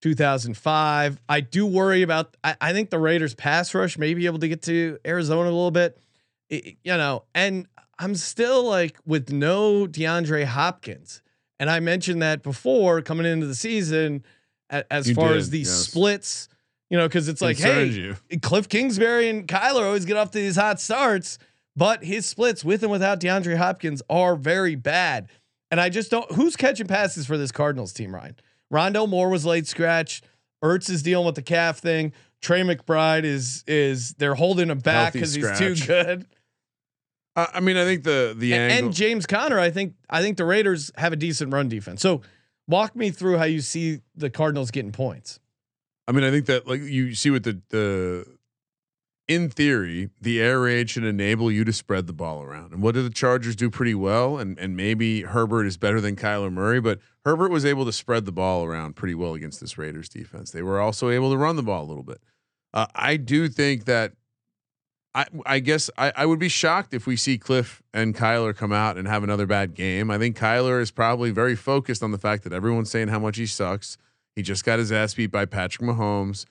2005. 0.00 1.20
I 1.28 1.40
do 1.40 1.66
worry 1.66 2.02
about, 2.02 2.36
I, 2.42 2.56
I 2.60 2.72
think 2.72 2.90
the 2.90 2.98
Raiders 2.98 3.34
pass 3.34 3.74
rush 3.74 3.98
may 3.98 4.14
be 4.14 4.26
able 4.26 4.38
to 4.38 4.48
get 4.48 4.62
to 4.62 4.98
Arizona 5.06 5.44
a 5.50 5.52
little 5.52 5.70
bit, 5.70 5.98
I- 6.50 6.76
you 6.82 6.96
know, 6.96 7.24
and 7.34 7.66
I'm 7.98 8.14
still 8.14 8.64
like 8.64 8.98
with 9.06 9.30
no 9.30 9.86
DeAndre 9.86 10.44
Hopkins. 10.44 11.22
And 11.58 11.70
I 11.70 11.80
mentioned 11.80 12.20
that 12.22 12.42
before 12.42 13.00
coming 13.02 13.26
into 13.26 13.46
the 13.46 13.54
season 13.54 14.22
as 14.70 15.08
You 15.08 15.14
far 15.14 15.28
did, 15.28 15.38
as 15.38 15.50
the 15.50 15.60
yes. 15.60 15.70
splits. 15.70 16.48
You 16.90 16.96
know, 16.98 17.08
because 17.08 17.28
it's 17.28 17.40
like, 17.42 17.58
hey, 17.58 17.86
you. 17.86 18.16
Cliff 18.42 18.68
Kingsbury 18.68 19.28
and 19.28 19.48
Kyler 19.48 19.84
always 19.86 20.04
get 20.04 20.16
off 20.16 20.30
to 20.30 20.38
these 20.38 20.54
hot 20.54 20.80
starts, 20.80 21.36
but 21.74 22.04
his 22.04 22.26
splits 22.26 22.64
with 22.64 22.84
and 22.84 22.92
without 22.92 23.18
DeAndre 23.18 23.56
Hopkins 23.56 24.02
are 24.08 24.36
very 24.36 24.76
bad. 24.76 25.28
And 25.72 25.80
I 25.80 25.88
just 25.88 26.12
don't. 26.12 26.30
Who's 26.32 26.54
catching 26.54 26.86
passes 26.86 27.26
for 27.26 27.36
this 27.36 27.50
Cardinals 27.50 27.92
team, 27.92 28.14
Ryan? 28.14 28.36
Rondale 28.72 29.08
Moore 29.08 29.30
was 29.30 29.44
late 29.44 29.66
scratch. 29.66 30.22
Ertz 30.62 30.88
is 30.88 31.02
dealing 31.02 31.26
with 31.26 31.34
the 31.34 31.42
calf 31.42 31.78
thing. 31.80 32.12
Trey 32.40 32.62
McBride 32.62 33.24
is 33.24 33.64
is 33.66 34.12
they're 34.14 34.36
holding 34.36 34.70
him 34.70 34.78
back 34.78 35.12
because 35.12 35.34
he's 35.34 35.58
too 35.58 35.74
good. 35.74 36.24
I 37.34 37.60
mean, 37.60 37.76
I 37.76 37.84
think 37.84 38.04
the 38.04 38.34
the 38.36 38.54
And, 38.54 38.72
angle. 38.72 38.86
and 38.86 38.94
James 38.94 39.26
Conner, 39.26 39.58
I 39.58 39.70
think 39.70 39.94
I 40.08 40.22
think 40.22 40.36
the 40.36 40.44
Raiders 40.44 40.92
have 40.96 41.12
a 41.12 41.16
decent 41.16 41.52
run 41.52 41.68
defense. 41.68 42.00
So 42.00 42.22
walk 42.68 42.96
me 42.96 43.10
through 43.10 43.38
how 43.38 43.44
you 43.44 43.60
see 43.60 44.00
the 44.14 44.30
Cardinals 44.30 44.70
getting 44.70 44.92
points. 44.92 45.40
I 46.08 46.12
mean, 46.12 46.24
I 46.24 46.30
think 46.30 46.46
that 46.46 46.66
like 46.66 46.80
you 46.80 47.14
see 47.14 47.30
with 47.30 47.44
the 47.44 47.60
the 47.70 48.26
in 49.28 49.50
theory, 49.50 50.10
the 50.20 50.40
air 50.40 50.60
raid 50.60 50.88
should 50.88 51.02
enable 51.02 51.50
you 51.50 51.64
to 51.64 51.72
spread 51.72 52.06
the 52.06 52.12
ball 52.12 52.42
around. 52.42 52.72
And 52.72 52.80
what 52.80 52.94
do 52.94 53.02
the 53.02 53.10
Chargers 53.10 53.56
do 53.56 53.70
pretty 53.70 53.94
well? 53.94 54.38
And 54.38 54.58
and 54.58 54.76
maybe 54.76 55.22
Herbert 55.22 55.66
is 55.66 55.76
better 55.76 56.00
than 56.00 56.16
Kyler 56.16 56.52
Murray, 56.52 56.80
but 56.80 57.00
Herbert 57.24 57.50
was 57.50 57.64
able 57.64 57.84
to 57.86 57.92
spread 57.92 58.24
the 58.24 58.32
ball 58.32 58.64
around 58.64 58.94
pretty 58.94 59.14
well 59.14 59.34
against 59.34 59.60
this 59.60 59.76
Raiders 59.76 60.08
defense. 60.08 60.52
They 60.52 60.62
were 60.62 60.80
also 60.80 61.10
able 61.10 61.30
to 61.30 61.36
run 61.36 61.56
the 61.56 61.62
ball 61.62 61.84
a 61.84 61.88
little 61.88 62.04
bit. 62.04 62.20
Uh, 62.72 62.86
I 62.94 63.16
do 63.16 63.48
think 63.48 63.84
that. 63.86 64.12
I, 65.16 65.26
I 65.46 65.58
guess 65.60 65.88
I, 65.96 66.12
I 66.14 66.26
would 66.26 66.38
be 66.38 66.50
shocked 66.50 66.92
if 66.92 67.06
we 67.06 67.16
see 67.16 67.38
Cliff 67.38 67.82
and 67.94 68.14
Kyler 68.14 68.54
come 68.54 68.70
out 68.70 68.98
and 68.98 69.08
have 69.08 69.24
another 69.24 69.46
bad 69.46 69.74
game. 69.74 70.10
I 70.10 70.18
think 70.18 70.36
Kyler 70.36 70.78
is 70.78 70.90
probably 70.90 71.30
very 71.30 71.56
focused 71.56 72.02
on 72.02 72.10
the 72.10 72.18
fact 72.18 72.44
that 72.44 72.52
everyone's 72.52 72.90
saying 72.90 73.08
how 73.08 73.18
much 73.18 73.38
he 73.38 73.46
sucks. 73.46 73.96
He 74.34 74.42
just 74.42 74.62
got 74.62 74.78
his 74.78 74.92
ass 74.92 75.14
beat 75.14 75.28
by 75.28 75.46
Patrick 75.46 75.88
Mahomes. 75.88 76.44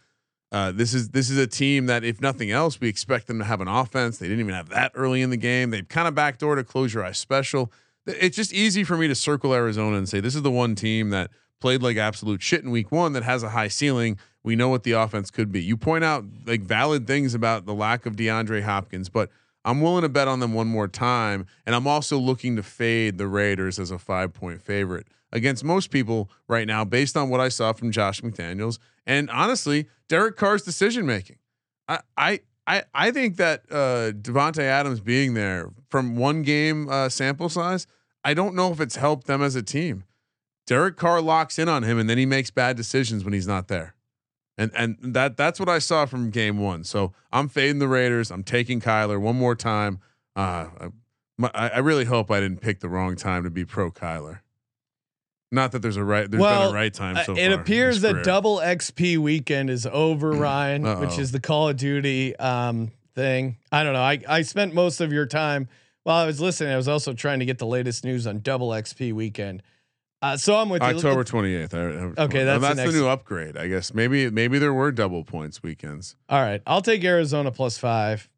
Uh, 0.51 0.72
this 0.72 0.95
is 0.95 1.09
this 1.09 1.30
is 1.30 1.38
a 1.38 1.45
team 1.45 1.86
that, 1.86 2.03
if 2.03 2.22
nothing 2.22 2.49
else, 2.49 2.80
we 2.80 2.88
expect 2.88 3.28
them 3.28 3.38
to 3.38 3.45
have 3.45 3.61
an 3.61 3.68
offense. 3.68 4.18
They 4.18 4.28
didn't 4.28 4.39
even 4.39 4.55
have 4.55 4.70
that 4.70 4.91
early 4.95 5.22
in 5.22 5.30
the 5.30 5.38
game. 5.38 5.70
They 5.70 5.84
kind 5.84 6.07
of 6.07 6.16
backdoored 6.16 6.57
a 6.57 6.63
close 6.63 6.91
your 6.91 7.03
eyes 7.03 7.20
special. 7.20 7.72
It's 8.07 8.36
just 8.36 8.51
easy 8.51 8.84
for 8.84 8.97
me 8.97 9.07
to 9.07 9.16
circle 9.16 9.53
Arizona 9.53 9.97
and 9.97 10.09
say 10.09 10.22
this 10.22 10.34
is 10.34 10.41
the 10.41 10.51
one 10.51 10.74
team 10.74 11.11
that 11.11 11.30
played 11.61 11.84
like 11.84 11.97
absolute 11.97 12.41
shit 12.41 12.63
in 12.63 12.72
week 12.72 12.91
one 12.91 13.13
that 13.13 13.24
has 13.24 13.43
a 13.43 13.49
high 13.49 13.68
ceiling. 13.68 14.18
We 14.45 14.55
know 14.55 14.69
what 14.69 14.83
the 14.83 14.91
offense 14.91 15.31
could 15.31 15.51
be. 15.51 15.63
You 15.63 15.75
point 15.75 16.03
out 16.03 16.23
like 16.45 16.61
valid 16.61 17.07
things 17.07 17.33
about 17.33 17.65
the 17.65 17.73
lack 17.73 18.05
of 18.05 18.15
DeAndre 18.15 18.61
Hopkins, 18.61 19.09
but 19.09 19.31
I'm 19.65 19.81
willing 19.81 20.03
to 20.03 20.09
bet 20.09 20.27
on 20.27 20.39
them 20.39 20.53
one 20.53 20.67
more 20.67 20.87
time. 20.87 21.47
And 21.65 21.73
I'm 21.73 21.87
also 21.87 22.19
looking 22.19 22.55
to 22.55 22.61
fade 22.61 23.17
the 23.17 23.27
Raiders 23.27 23.79
as 23.79 23.89
a 23.89 23.97
five 23.97 24.33
point 24.33 24.61
favorite 24.61 25.07
against 25.31 25.63
most 25.63 25.89
people 25.89 26.29
right 26.47 26.67
now, 26.67 26.85
based 26.85 27.17
on 27.17 27.29
what 27.29 27.41
I 27.41 27.49
saw 27.49 27.73
from 27.73 27.91
Josh 27.91 28.21
McDaniels. 28.21 28.77
And 29.07 29.31
honestly, 29.31 29.87
Derek 30.07 30.37
Carr's 30.37 30.61
decision 30.61 31.07
making. 31.07 31.37
I, 31.87 31.99
I, 32.15 32.39
I, 32.67 32.83
I 32.93 33.09
think 33.09 33.37
that 33.37 33.63
uh, 33.71 34.11
Davante 34.11 34.61
Adams 34.61 34.99
being 34.99 35.33
there 35.33 35.71
from 35.89 36.15
one 36.17 36.43
game 36.43 36.87
uh, 36.87 37.09
sample 37.09 37.49
size, 37.49 37.87
I 38.23 38.35
don't 38.35 38.53
know 38.53 38.71
if 38.71 38.79
it's 38.79 38.97
helped 38.97 39.25
them 39.25 39.41
as 39.41 39.55
a 39.55 39.63
team. 39.63 40.03
Derek 40.67 40.97
Carr 40.97 41.19
locks 41.21 41.57
in 41.57 41.67
on 41.67 41.81
him, 41.81 41.97
and 41.97 42.07
then 42.07 42.19
he 42.19 42.27
makes 42.27 42.51
bad 42.51 42.77
decisions 42.77 43.23
when 43.23 43.33
he's 43.33 43.47
not 43.47 43.67
there. 43.67 43.94
And 44.57 44.71
and 44.75 44.97
that 45.01 45.35
that's 45.35 45.59
what 45.59 45.67
I 45.67 45.79
saw 45.79 46.05
from 46.05 46.29
game 46.29 46.59
one. 46.59 46.83
So 46.83 47.13
I'm 47.31 47.49
fading 47.49 47.79
the 47.79 47.87
Raiders. 47.87 48.31
I'm 48.31 48.43
taking 48.43 48.79
Kyler 48.79 49.19
one 49.19 49.35
more 49.35 49.55
time. 49.55 49.99
Uh, 50.35 50.67
I, 51.53 51.69
I 51.69 51.79
really 51.79 52.05
hope 52.05 52.31
I 52.31 52.39
didn't 52.39 52.61
pick 52.61 52.79
the 52.79 52.89
wrong 52.89 53.15
time 53.15 53.43
to 53.43 53.49
be 53.49 53.65
pro 53.65 53.91
Kyler. 53.91 54.39
Not 55.51 55.71
that 55.73 55.81
there's 55.81 55.97
a 55.97 56.03
right 56.03 56.29
there's 56.29 56.41
well, 56.41 56.67
been 56.67 56.75
a 56.75 56.79
right 56.79 56.93
time. 56.93 57.15
So 57.17 57.35
far 57.35 57.37
it 57.37 57.51
appears 57.51 58.01
that 58.01 58.23
double 58.23 58.57
XP 58.57 59.17
weekend 59.17 59.69
is 59.69 59.85
over, 59.85 60.31
Ryan, 60.31 60.83
which 60.83 61.11
Uh-oh. 61.11 61.19
is 61.19 61.31
the 61.31 61.39
Call 61.39 61.69
of 61.69 61.77
Duty 61.77 62.35
um, 62.37 62.91
thing. 63.13 63.57
I 63.71 63.83
don't 63.83 63.93
know. 63.93 64.01
I 64.01 64.19
I 64.27 64.41
spent 64.41 64.73
most 64.73 65.01
of 65.01 65.13
your 65.13 65.25
time 65.25 65.67
while 66.03 66.17
I 66.17 66.25
was 66.25 66.41
listening. 66.41 66.73
I 66.73 66.77
was 66.77 66.87
also 66.87 67.13
trying 67.13 67.39
to 67.39 67.45
get 67.45 67.57
the 67.57 67.65
latest 67.65 68.03
news 68.03 68.25
on 68.25 68.39
double 68.39 68.69
XP 68.69 69.13
weekend. 69.13 69.63
Uh, 70.22 70.38
so 70.38 70.55
I'm 70.55 70.70
with 70.70 70.82
you. 70.82 70.88
October 70.88 71.24
28th. 71.24 71.74
I- 71.74 71.78
I- 72.22 72.26
Okay, 72.26 72.45
well, 72.45 72.59
that's 72.59 72.70
the 72.78 72.82
that's 72.84 72.93
the, 72.93 72.97
new 72.99 73.07
upgrade. 73.07 73.57
I 73.57 73.68
guess 73.68 73.93
maybe 73.93 74.30
maybe 74.30 74.57
there 74.59 74.74
were 74.74 74.91
double 74.91 75.24
points 75.24 75.61
weekends. 75.61 76.16
All 76.30 76.41
right, 76.41 76.61
I'll 76.66 76.82
take 76.82 77.03
Arizona 77.03 77.51
plus 77.51 77.78
five. 77.78 78.30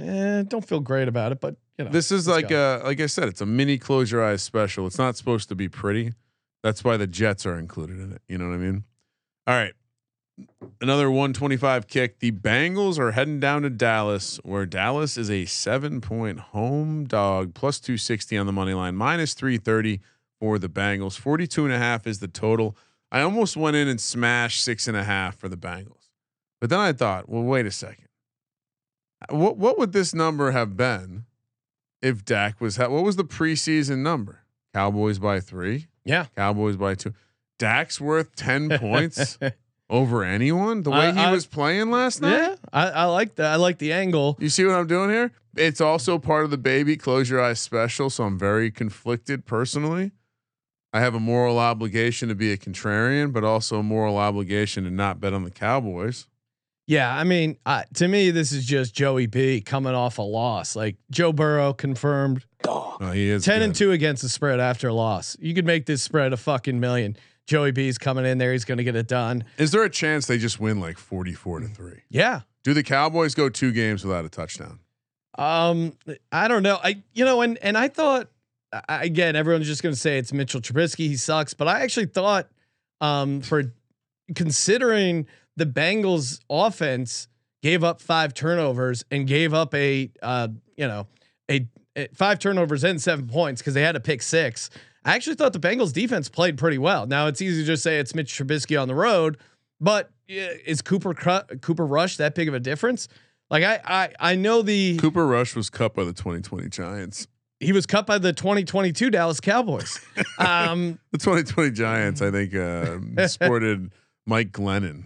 Eh, 0.00 0.42
don't 0.48 0.66
feel 0.66 0.80
great 0.80 1.08
about 1.08 1.32
it, 1.32 1.40
but 1.40 1.56
you 1.76 1.84
know 1.84 1.90
This 1.90 2.10
is 2.10 2.26
like 2.26 2.48
go. 2.48 2.80
uh 2.82 2.86
like 2.86 3.00
I 3.00 3.06
said, 3.06 3.28
it's 3.28 3.40
a 3.40 3.46
mini 3.46 3.78
close 3.78 4.10
your 4.10 4.24
eyes 4.24 4.42
special. 4.42 4.86
It's 4.86 4.98
not 4.98 5.16
supposed 5.16 5.48
to 5.50 5.54
be 5.54 5.68
pretty. 5.68 6.12
That's 6.62 6.82
why 6.82 6.96
the 6.96 7.06
Jets 7.06 7.46
are 7.46 7.58
included 7.58 8.00
in 8.00 8.12
it. 8.12 8.22
You 8.28 8.38
know 8.38 8.48
what 8.48 8.54
I 8.54 8.58
mean? 8.58 8.84
All 9.46 9.54
right. 9.54 9.74
Another 10.80 11.10
125 11.10 11.88
kick. 11.88 12.20
The 12.20 12.30
Bengals 12.30 12.98
are 12.98 13.10
heading 13.12 13.40
down 13.40 13.62
to 13.62 13.70
Dallas, 13.70 14.38
where 14.44 14.66
Dallas 14.66 15.16
is 15.16 15.30
a 15.30 15.44
seven 15.46 16.00
point 16.00 16.38
home 16.40 17.04
dog, 17.06 17.54
plus 17.54 17.80
260 17.80 18.36
on 18.38 18.46
the 18.46 18.52
money 18.52 18.74
line, 18.74 18.94
minus 18.94 19.34
330 19.34 20.00
for 20.40 20.58
the 20.58 20.68
Bengals. 20.68 21.18
42 21.18 21.64
and 21.64 21.74
a 21.74 21.78
half 21.78 22.06
is 22.06 22.20
the 22.20 22.28
total. 22.28 22.76
I 23.10 23.20
almost 23.22 23.56
went 23.56 23.76
in 23.76 23.88
and 23.88 24.00
smashed 24.00 24.62
six 24.62 24.86
and 24.88 24.96
a 24.96 25.04
half 25.04 25.36
for 25.36 25.48
the 25.48 25.56
Bengals. 25.56 26.10
But 26.60 26.70
then 26.70 26.78
I 26.80 26.92
thought, 26.92 27.28
well, 27.28 27.42
wait 27.42 27.66
a 27.66 27.70
second. 27.70 28.06
What 29.30 29.56
what 29.56 29.78
would 29.78 29.92
this 29.92 30.14
number 30.14 30.52
have 30.52 30.76
been 30.76 31.24
if 32.00 32.24
Dak 32.24 32.60
was 32.60 32.76
ha- 32.76 32.88
what 32.88 33.02
was 33.04 33.16
the 33.16 33.24
preseason 33.24 33.98
number? 33.98 34.40
Cowboys 34.74 35.18
by 35.18 35.40
three. 35.40 35.86
yeah. 36.04 36.26
Cowboys 36.36 36.76
by 36.76 36.94
two. 36.94 37.14
Dak's 37.58 38.00
worth 38.00 38.36
ten 38.36 38.68
points 38.78 39.36
over 39.90 40.22
anyone. 40.22 40.82
The 40.84 40.90
way 40.90 41.08
I- 41.08 41.12
he 41.12 41.18
I- 41.20 41.32
was 41.32 41.46
playing 41.46 41.90
last 41.90 42.22
night. 42.22 42.30
Yeah, 42.36 42.54
I, 42.72 42.88
I 42.90 43.04
like 43.06 43.34
that. 43.36 43.52
I 43.52 43.56
like 43.56 43.78
the 43.78 43.92
angle. 43.92 44.36
You 44.38 44.48
see 44.48 44.64
what 44.64 44.74
I'm 44.76 44.86
doing 44.86 45.10
here? 45.10 45.32
It's 45.56 45.80
also 45.80 46.18
part 46.18 46.44
of 46.44 46.50
the 46.52 46.58
baby 46.58 46.96
close 46.96 47.28
your 47.28 47.42
eyes 47.42 47.58
special. 47.58 48.10
So 48.10 48.22
I'm 48.24 48.38
very 48.38 48.70
conflicted 48.70 49.46
personally. 49.46 50.12
I 50.92 51.00
have 51.00 51.14
a 51.14 51.20
moral 51.20 51.58
obligation 51.58 52.28
to 52.28 52.34
be 52.34 52.52
a 52.52 52.56
contrarian, 52.56 53.32
but 53.32 53.44
also 53.44 53.80
a 53.80 53.82
moral 53.82 54.16
obligation 54.16 54.84
to 54.84 54.90
not 54.90 55.20
bet 55.20 55.34
on 55.34 55.44
the 55.44 55.50
Cowboys. 55.50 56.26
Yeah, 56.86 57.14
I 57.14 57.24
mean, 57.24 57.58
uh, 57.66 57.82
to 57.94 58.08
me, 58.08 58.30
this 58.30 58.50
is 58.50 58.64
just 58.64 58.94
Joey 58.94 59.26
B 59.26 59.60
coming 59.60 59.94
off 59.94 60.16
a 60.16 60.22
loss. 60.22 60.74
Like 60.74 60.96
Joe 61.10 61.34
Burrow 61.34 61.74
confirmed 61.74 62.46
Oh, 62.64 63.12
he 63.12 63.28
is 63.28 63.44
ten 63.44 63.62
and 63.62 63.74
two 63.74 63.92
against 63.92 64.22
the 64.22 64.28
spread 64.28 64.58
after 64.58 64.88
a 64.88 64.94
loss. 64.94 65.36
You 65.38 65.54
could 65.54 65.66
make 65.66 65.86
this 65.86 66.02
spread 66.02 66.32
a 66.32 66.36
fucking 66.36 66.80
million. 66.80 67.16
Joey 67.46 67.72
B's 67.72 67.98
coming 67.98 68.26
in 68.26 68.38
there. 68.38 68.52
He's 68.52 68.64
going 68.64 68.78
to 68.78 68.84
get 68.84 68.96
it 68.96 69.06
done. 69.06 69.44
Is 69.56 69.70
there 69.70 69.82
a 69.82 69.90
chance 69.90 70.26
they 70.26 70.38
just 70.38 70.60
win 70.60 70.80
like 70.80 70.98
44 70.98 71.60
to 71.60 71.68
three? 71.68 72.02
Yeah. 72.10 72.40
Do 72.64 72.74
the 72.74 72.82
Cowboys 72.82 73.34
go 73.34 73.48
two 73.48 73.72
games 73.72 74.04
without 74.04 74.24
a 74.24 74.28
touchdown? 74.28 74.80
Um, 75.38 75.92
I 76.32 76.48
don't 76.48 76.62
know. 76.62 76.78
I 76.82 77.02
you 77.12 77.24
know, 77.24 77.42
and 77.42 77.58
and 77.58 77.78
I 77.78 77.88
thought 77.88 78.28
I, 78.72 79.04
again, 79.04 79.36
everyone's 79.36 79.66
just 79.66 79.82
going 79.82 79.94
to 79.94 80.00
say 80.00 80.18
it's 80.18 80.32
Mitchell 80.32 80.60
Trubisky. 80.60 81.06
He 81.06 81.16
sucks, 81.16 81.54
but 81.54 81.68
I 81.68 81.80
actually 81.80 82.06
thought, 82.06 82.48
um, 83.00 83.40
for 83.40 83.72
considering 84.34 85.26
the 85.56 85.66
Bengals' 85.66 86.40
offense 86.50 87.28
gave 87.62 87.82
up 87.82 88.00
five 88.00 88.34
turnovers 88.34 89.04
and 89.10 89.26
gave 89.26 89.54
up 89.54 89.74
a 89.74 90.10
uh, 90.22 90.48
you 90.76 90.86
know, 90.86 91.06
a, 91.50 91.66
a 91.96 92.08
five 92.14 92.38
turnovers 92.38 92.84
and 92.84 93.00
seven 93.00 93.26
points 93.26 93.60
because 93.60 93.74
they 93.74 93.82
had 93.82 93.92
to 93.92 94.00
pick 94.00 94.22
six. 94.22 94.70
I 95.04 95.14
actually 95.14 95.36
thought 95.36 95.52
the 95.52 95.60
Bengals 95.60 95.92
defense 95.92 96.28
played 96.28 96.58
pretty 96.58 96.78
well. 96.78 97.06
Now 97.06 97.26
it's 97.26 97.40
easy 97.40 97.62
to 97.62 97.66
just 97.66 97.82
say 97.82 97.98
it's 97.98 98.14
Mitch 98.14 98.32
Trubisky 98.32 98.80
on 98.80 98.88
the 98.88 98.94
road, 98.94 99.38
but 99.80 100.10
is 100.28 100.82
Cooper 100.82 101.14
Cooper 101.14 101.86
Rush 101.86 102.16
that 102.18 102.34
big 102.34 102.48
of 102.48 102.54
a 102.54 102.60
difference? 102.60 103.08
Like 103.50 103.64
I 103.64 103.80
I 103.84 104.32
I 104.32 104.34
know 104.34 104.62
the 104.62 104.98
Cooper 104.98 105.26
Rush 105.26 105.56
was 105.56 105.70
cut 105.70 105.94
by 105.94 106.04
the 106.04 106.12
2020 106.12 106.68
Giants. 106.68 107.26
He 107.60 107.72
was 107.72 107.86
cut 107.86 108.06
by 108.06 108.18
the 108.18 108.32
2022 108.32 109.10
Dallas 109.10 109.40
Cowboys. 109.40 109.98
um, 110.38 110.98
The 111.12 111.18
2020 111.18 111.70
Giants, 111.72 112.22
I 112.22 112.30
think, 112.30 112.54
uh, 112.54 113.26
sported 113.28 113.90
Mike 114.26 114.52
Glennon. 114.52 115.04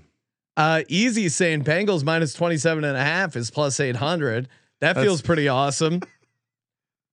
uh, 0.57 0.83
easy 0.89 1.29
saying 1.29 1.65
Bengals 1.65 2.05
minus 2.05 2.35
27 2.35 2.85
and 2.85 2.97
a 2.97 3.03
half 3.05 3.37
is 3.37 3.51
plus 3.51 3.79
800. 3.81 4.49
That 4.81 4.95
That's- 4.95 5.05
feels 5.05 5.23
pretty 5.23 5.49
awesome. 5.49 6.01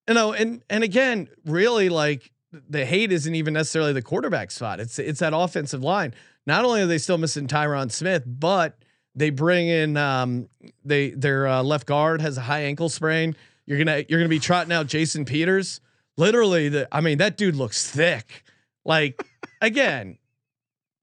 You 0.07 0.15
know, 0.15 0.33
and 0.33 0.63
and 0.71 0.83
again, 0.83 1.29
really 1.45 1.87
like 1.89 2.31
the 2.51 2.83
hate 2.83 3.11
isn't 3.11 3.35
even 3.35 3.53
necessarily 3.53 3.93
the 3.93 4.01
quarterback 4.01 4.49
spot. 4.49 4.79
It's 4.79 4.97
it's 4.97 5.19
that 5.19 5.33
offensive 5.35 5.83
line. 5.83 6.15
Not 6.47 6.65
only 6.65 6.81
are 6.81 6.87
they 6.87 6.97
still 6.97 7.19
missing 7.19 7.45
Tyron 7.47 7.91
Smith, 7.91 8.23
but 8.25 8.75
they 9.13 9.29
bring 9.29 9.67
in 9.67 9.97
um 9.97 10.49
they 10.83 11.11
their 11.11 11.45
uh, 11.45 11.61
left 11.61 11.85
guard 11.85 12.21
has 12.21 12.37
a 12.37 12.41
high 12.41 12.61
ankle 12.61 12.89
sprain. 12.89 13.35
You're 13.69 13.77
gonna 13.77 14.03
you're 14.09 14.19
gonna 14.19 14.27
be 14.27 14.39
trotting 14.39 14.73
out 14.73 14.87
Jason 14.87 15.23
Peters. 15.23 15.79
Literally, 16.17 16.67
the 16.67 16.87
I 16.91 16.99
mean 16.99 17.19
that 17.19 17.37
dude 17.37 17.55
looks 17.55 17.89
thick. 17.89 18.43
Like 18.83 19.23
again, 19.61 20.17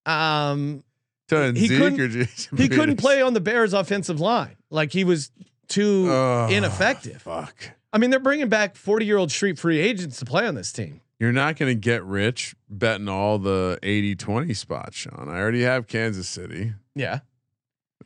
um 0.05 0.83
He 1.31 1.67
Zeke 1.69 1.79
couldn't- 1.79 2.39
he 2.59 2.69
couldn't 2.69 2.97
play 2.97 3.23
on 3.23 3.33
the 3.35 3.41
Bears 3.41 3.73
offensive 3.73 4.21
line. 4.21 4.57
Like 4.71 4.93
he 4.93 5.05
was 5.05 5.31
too 5.69 6.07
Oh, 6.11 6.49
ineffective. 6.51 7.23
Fuck. 7.23 7.71
I 7.93 7.99
mean, 7.99 8.11
they're 8.11 8.21
bringing 8.21 8.49
back 8.49 8.77
40 8.77 9.07
year 9.07 9.17
old 9.17 9.31
street 9.31 9.59
free 9.59 9.79
agents 9.79 10.19
to 10.19 10.25
play 10.25 10.47
on 10.47 10.55
this 10.55 10.73
team. 10.73 11.01
You're 11.19 11.33
not 11.33 11.57
going 11.57 11.71
to 11.75 11.81
get 11.81 12.05
rich 12.05 12.55
betting 12.69 13.09
all 13.09 13.39
the 13.39 13.79
80 13.83 14.17
20 14.17 14.53
spots, 14.53 14.97
Sean. 14.97 15.29
I 15.31 15.39
already 15.39 15.63
have 15.63 15.87
Kansas 15.87 16.29
City. 16.29 16.75
Yeah. 16.95 17.21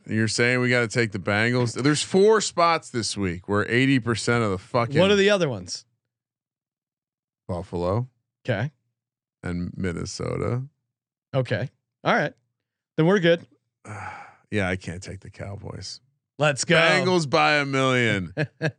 You're 0.07 0.27
saying 0.27 0.59
we 0.59 0.69
got 0.69 0.81
to 0.81 0.87
take 0.87 1.11
the 1.11 1.19
Bengals. 1.19 1.73
There's 1.81 2.01
four 2.03 2.41
spots 2.41 2.89
this 2.89 3.15
week 3.15 3.47
where 3.47 3.65
80% 3.65 4.43
of 4.43 4.51
the 4.51 4.57
fucking 4.57 4.99
What 4.99 5.11
are 5.11 5.15
the 5.15 5.29
other 5.29 5.47
ones? 5.49 5.85
Buffalo 7.47 8.07
Okay. 8.45 8.71
and 9.43 9.71
Minnesota. 9.77 10.63
Okay. 11.33 11.69
All 12.03 12.15
right. 12.15 12.33
Then 12.97 13.05
we're 13.05 13.19
good. 13.19 13.45
yeah, 14.51 14.67
I 14.69 14.75
can't 14.75 15.03
take 15.03 15.19
the 15.19 15.29
Cowboys. 15.29 16.01
Let's 16.39 16.65
go. 16.65 16.75
Bengals 16.75 17.29
by 17.29 17.53
a 17.57 17.65
million. 17.65 18.33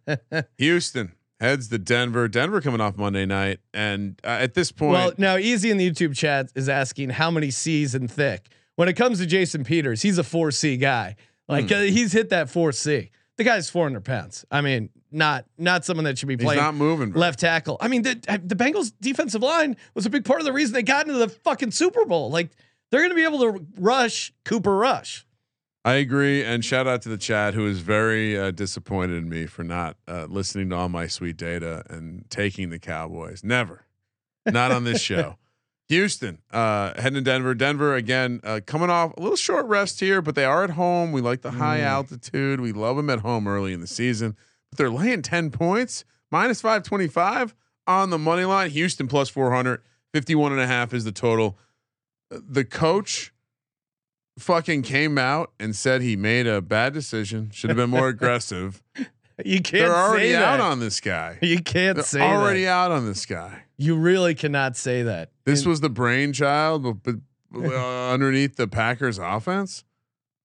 Houston 0.59 1.13
heads 1.41 1.69
to 1.69 1.79
Denver. 1.79 2.27
Denver 2.29 2.61
coming 2.61 2.81
off 2.81 2.97
Monday 2.97 3.25
night, 3.27 3.61
and 3.73 4.21
uh, 4.25 4.29
at 4.41 4.55
this 4.55 4.73
point, 4.73 4.93
Well, 4.93 5.13
now 5.19 5.37
Easy 5.37 5.71
in 5.71 5.77
the 5.77 5.89
YouTube 5.89 6.17
chat 6.17 6.51
is 6.57 6.69
asking 6.69 7.11
how 7.11 7.31
many 7.31 7.51
C's 7.51 7.95
and 7.95 8.11
thick. 8.11 8.49
When 8.83 8.89
it 8.89 8.95
comes 8.95 9.21
to 9.21 9.27
Jason 9.27 9.63
Peters, 9.63 10.03
he's 10.03 10.19
a 10.19 10.25
four 10.25 10.51
C 10.51 10.77
guy. 10.77 11.15
Like 11.49 11.69
Hmm. 11.69 11.75
uh, 11.75 11.81
he's 11.83 12.13
hit 12.13 12.31
that 12.31 12.51
four 12.51 12.73
C. 12.73 13.13
The 13.37 13.45
guy's 13.45 13.71
four 13.71 13.85
hundred 13.85 14.05
pounds. 14.05 14.45
I 14.51 14.61
mean, 14.61 14.91
not 15.13 15.45
not 15.57 15.85
someone 15.85 16.03
that 16.03 16.19
should 16.19 16.27
be 16.27 16.35
he's 16.35 16.43
playing 16.43 16.61
not 16.61 16.75
moving. 16.75 17.13
left 17.13 17.39
tackle. 17.39 17.77
I 17.81 17.87
mean, 17.87 18.03
the 18.03 18.17
the 18.45 18.57
Bengals 18.57 18.93
defensive 19.01 19.41
line 19.41 19.77
was 19.95 20.05
a 20.05 20.11
big 20.11 20.25
part 20.25 20.41
of 20.41 20.47
the 20.47 20.53
reason 20.53 20.75
they 20.75 20.83
got 20.83 21.07
into 21.07 21.17
the 21.17 21.29
fucking 21.29 21.71
Super 21.71 22.05
Bowl. 22.07 22.33
Like 22.33 22.51
they're 22.91 22.99
going 23.03 23.11
to 23.11 23.15
be 23.15 23.23
able 23.23 23.39
to 23.53 23.65
rush 23.79 24.33
Cooper 24.45 24.77
Rush. 24.77 25.25
I 25.85 25.93
agree, 25.95 26.43
and 26.43 26.65
shout 26.65 26.89
out 26.89 27.03
to 27.03 27.09
the 27.09 27.17
chat 27.17 27.55
who 27.55 27.69
is 27.69 27.79
very 27.79 28.37
uh, 28.37 28.51
disappointed 28.51 29.15
in 29.19 29.29
me 29.29 29.47
for 29.47 29.63
not 29.63 29.97
uh, 30.09 30.27
listening 30.29 30.71
to 30.71 30.77
all 30.77 30.89
my 30.89 31.07
sweet 31.07 31.37
data 31.37 31.85
and 31.89 32.25
taking 32.31 32.71
the 32.71 32.81
Cowboys. 32.81 33.45
Never, 33.45 33.87
not 34.45 34.73
on 34.73 34.83
this 34.83 35.01
show. 35.11 35.37
Houston 35.93 36.39
uh, 36.51 36.93
heading 37.01 37.17
to 37.17 37.21
Denver. 37.21 37.55
Denver 37.55 37.95
again 37.95 38.41
uh, 38.45 38.61
coming 38.65 38.89
off 38.89 39.13
a 39.17 39.21
little 39.21 39.37
short 39.37 39.67
rest 39.67 40.01
here, 40.01 40.23
but 40.23 40.35
they 40.35 40.45
are 40.47 40.65
at 40.65 40.71
home. 40.71 41.13
We 41.13 41.21
like 41.21 41.43
the 41.43 41.51
high 41.53 41.81
altitude. 41.81 42.61
We 42.61 42.73
love 42.73 42.97
them 42.97 43.11
at 43.11 43.19
home 43.21 43.47
early 43.47 43.75
in 43.75 43.81
the 43.81 43.87
season. 43.87 44.35
But 44.71 44.79
they're 44.79 44.91
laying 44.91 45.21
ten 45.21 45.51
points, 45.51 46.05
minus 46.31 46.63
five 46.63 46.83
twenty 46.83 47.09
five 47.09 47.55
on 47.87 48.09
the 48.09 48.19
money 48.19 48.45
line. 48.47 48.71
Houston 48.71 49.07
plus 49.07 49.29
400, 49.29 49.83
51 50.15 50.53
and 50.53 50.61
a 50.63 50.67
half 50.67 50.95
is 50.95 51.05
the 51.05 51.13
total. 51.13 51.59
Uh, 52.33 52.39
The 52.49 52.65
coach 52.65 53.33
fucking 54.39 54.83
came 54.83 55.19
out 55.19 55.53
and 55.61 55.77
said 55.77 56.01
he 56.01 56.17
made 56.17 56.47
a 56.47 56.63
bad 56.63 56.95
decision. 56.95 57.51
Should 57.53 57.71
have 57.71 57.77
been 57.77 57.91
more 57.91 58.09
aggressive. 58.17 58.83
You 59.45 59.61
can't. 59.61 59.71
They're 59.85 59.95
already 59.95 60.31
say 60.31 60.37
out 60.37 60.59
that. 60.59 60.61
on 60.61 60.81
this 60.81 61.01
guy. 61.01 61.39
You 61.43 61.61
can't 61.63 61.97
They're 61.97 62.05
say 62.05 62.21
already 62.23 62.65
that. 62.65 62.71
out 62.71 62.91
on 62.93 63.05
this 63.07 63.27
guy. 63.27 63.65
You 63.83 63.97
really 63.97 64.35
cannot 64.35 64.77
say 64.77 65.03
that. 65.03 65.31
This 65.45 65.67
was 65.67 65.81
the 65.81 65.91
brainchild, 65.91 67.03
but 67.03 67.17
uh, 67.55 68.11
underneath 68.13 68.57
the 68.57 68.69
Packers 68.69 69.19
offense. 69.19 69.85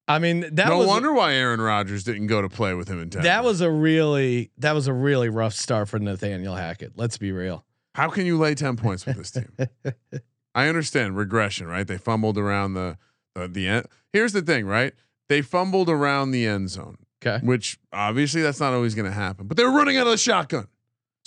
I 0.07 0.19
mean, 0.19 0.41
that 0.55 0.69
no 0.69 0.77
was 0.79 0.87
wonder 0.87 1.11
why 1.13 1.33
Aaron 1.33 1.59
Rodgers 1.59 2.03
didn't 2.05 2.27
go 2.27 2.41
to 2.41 2.47
play 2.49 2.73
with 2.73 2.87
him 2.87 3.01
in 3.01 3.09
Denver. 3.09 3.27
that 3.27 3.43
was 3.43 3.59
a 3.61 3.69
really 3.69 4.51
that 4.57 4.71
was 4.73 4.87
a 4.87 4.93
really 4.93 5.27
rough 5.29 5.53
start 5.53 5.89
for 5.89 5.99
Nathaniel 5.99 6.55
Hackett. 6.55 6.93
Let's 6.95 7.17
be 7.17 7.31
real. 7.31 7.65
how 7.95 8.09
can 8.09 8.25
you 8.25 8.37
lay 8.37 8.55
ten 8.55 8.77
points 8.77 9.05
with 9.05 9.17
this 9.17 9.31
team? 9.31 9.51
I 10.55 10.67
understand 10.69 11.17
regression, 11.17 11.67
right? 11.67 11.85
They 11.85 11.97
fumbled 11.97 12.37
around 12.37 12.73
the 12.73 12.97
the, 13.35 13.47
the 13.49 13.67
end. 13.67 13.85
Here's 14.13 14.31
the 14.33 14.41
thing, 14.41 14.65
right? 14.65 14.93
They 15.27 15.41
fumbled 15.41 15.89
around 15.89 16.31
the 16.31 16.45
end 16.47 16.69
zone. 16.69 16.97
Okay. 17.25 17.43
which 17.43 17.79
obviously 17.91 18.43
that's 18.43 18.59
not 18.59 18.73
always 18.73 18.93
going 18.93 19.07
to 19.07 19.11
happen. 19.11 19.47
But 19.47 19.57
they're 19.57 19.71
running 19.71 19.97
out 19.97 20.05
of 20.05 20.11
the 20.11 20.17
shotgun. 20.19 20.67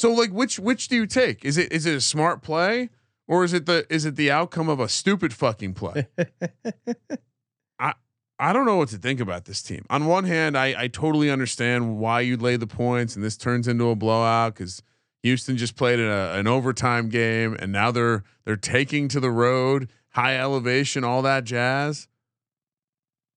So 0.01 0.10
like, 0.14 0.31
which 0.31 0.59
which 0.59 0.89
do 0.89 0.97
you 0.97 1.06
take? 1.06 1.44
Is 1.44 1.59
it 1.59 1.70
is 1.70 1.85
it 1.85 1.94
a 1.94 2.01
smart 2.01 2.40
play 2.40 2.89
or 3.28 3.44
is 3.44 3.52
it 3.52 3.66
the 3.66 3.85
is 3.90 4.06
it 4.06 4.16
the 4.16 4.31
outcome 4.31 4.70
of 4.70 4.81
a 4.81 4.89
stupid 4.89 5.35
fucking 5.35 5.74
play? 5.74 6.09
I 7.78 7.93
I 8.39 8.55
don't 8.55 8.64
know 8.64 8.77
what 8.77 8.89
to 8.89 8.97
think 8.97 9.20
about 9.20 9.44
this 9.44 9.60
team. 9.60 9.85
On 9.90 10.06
one 10.06 10.24
hand, 10.24 10.56
I 10.56 10.85
I 10.85 10.89
totally 10.89 11.31
understand 11.31 11.98
why 11.98 12.22
you'd 12.22 12.40
lay 12.40 12.56
the 12.56 12.66
points 12.66 13.14
and 13.14 13.22
this 13.22 13.36
turns 13.36 13.68
into 13.68 13.90
a 13.90 13.94
blowout 13.94 14.55
because 14.55 14.82
Houston 15.22 15.59
just 15.59 15.77
played 15.77 16.01
a, 16.01 16.32
an 16.35 16.47
overtime 16.47 17.10
game 17.10 17.55
and 17.59 17.70
now 17.70 17.90
they're 17.90 18.24
they're 18.47 18.56
taking 18.56 19.06
to 19.09 19.20
the 19.20 19.31
road, 19.31 19.90
high 20.12 20.39
elevation, 20.39 21.05
all 21.05 21.20
that 21.20 21.44
jazz. 21.44 22.09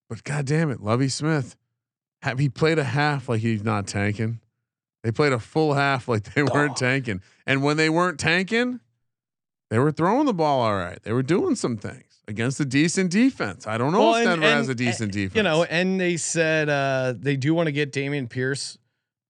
But 0.07 0.23
god 0.23 0.45
damn 0.45 0.71
it, 0.71 0.79
Lovie 0.79 1.09
Smith. 1.09 1.57
Have 2.21 2.39
he 2.39 2.47
played 2.47 2.79
a 2.79 2.85
half 2.85 3.27
like 3.27 3.41
he's 3.41 3.65
not 3.65 3.85
tanking? 3.85 4.39
They 5.03 5.11
played 5.11 5.33
a 5.33 5.39
full 5.39 5.73
half 5.73 6.07
like 6.07 6.33
they 6.33 6.43
weren't 6.43 6.77
tanking. 6.77 7.21
And 7.45 7.61
when 7.61 7.77
they 7.77 7.89
weren't 7.89 8.19
tanking, 8.19 8.79
they 9.69 9.79
were 9.79 9.91
throwing 9.91 10.25
the 10.25 10.33
ball 10.33 10.61
all 10.61 10.75
right. 10.75 11.01
They 11.03 11.11
were 11.11 11.23
doing 11.23 11.55
some 11.55 11.77
things 11.77 12.21
against 12.27 12.59
a 12.59 12.65
decent 12.65 13.11
defense. 13.11 13.67
I 13.67 13.77
don't 13.77 13.91
know 13.91 13.99
Well, 13.99 14.15
if 14.15 14.27
and- 14.27 14.41
Denver 14.41 14.55
has 14.55 14.69
a 14.69 14.75
decent 14.75 15.11
defense. 15.11 15.35
You 15.35 15.43
know, 15.43 15.63
and 15.65 15.99
they 15.99 16.15
said 16.17 16.69
uh, 16.69 17.13
they 17.17 17.35
do 17.35 17.53
want 17.53 17.67
to 17.67 17.71
get 17.73 17.91
Dameon 17.91 18.29
Pierce 18.29 18.77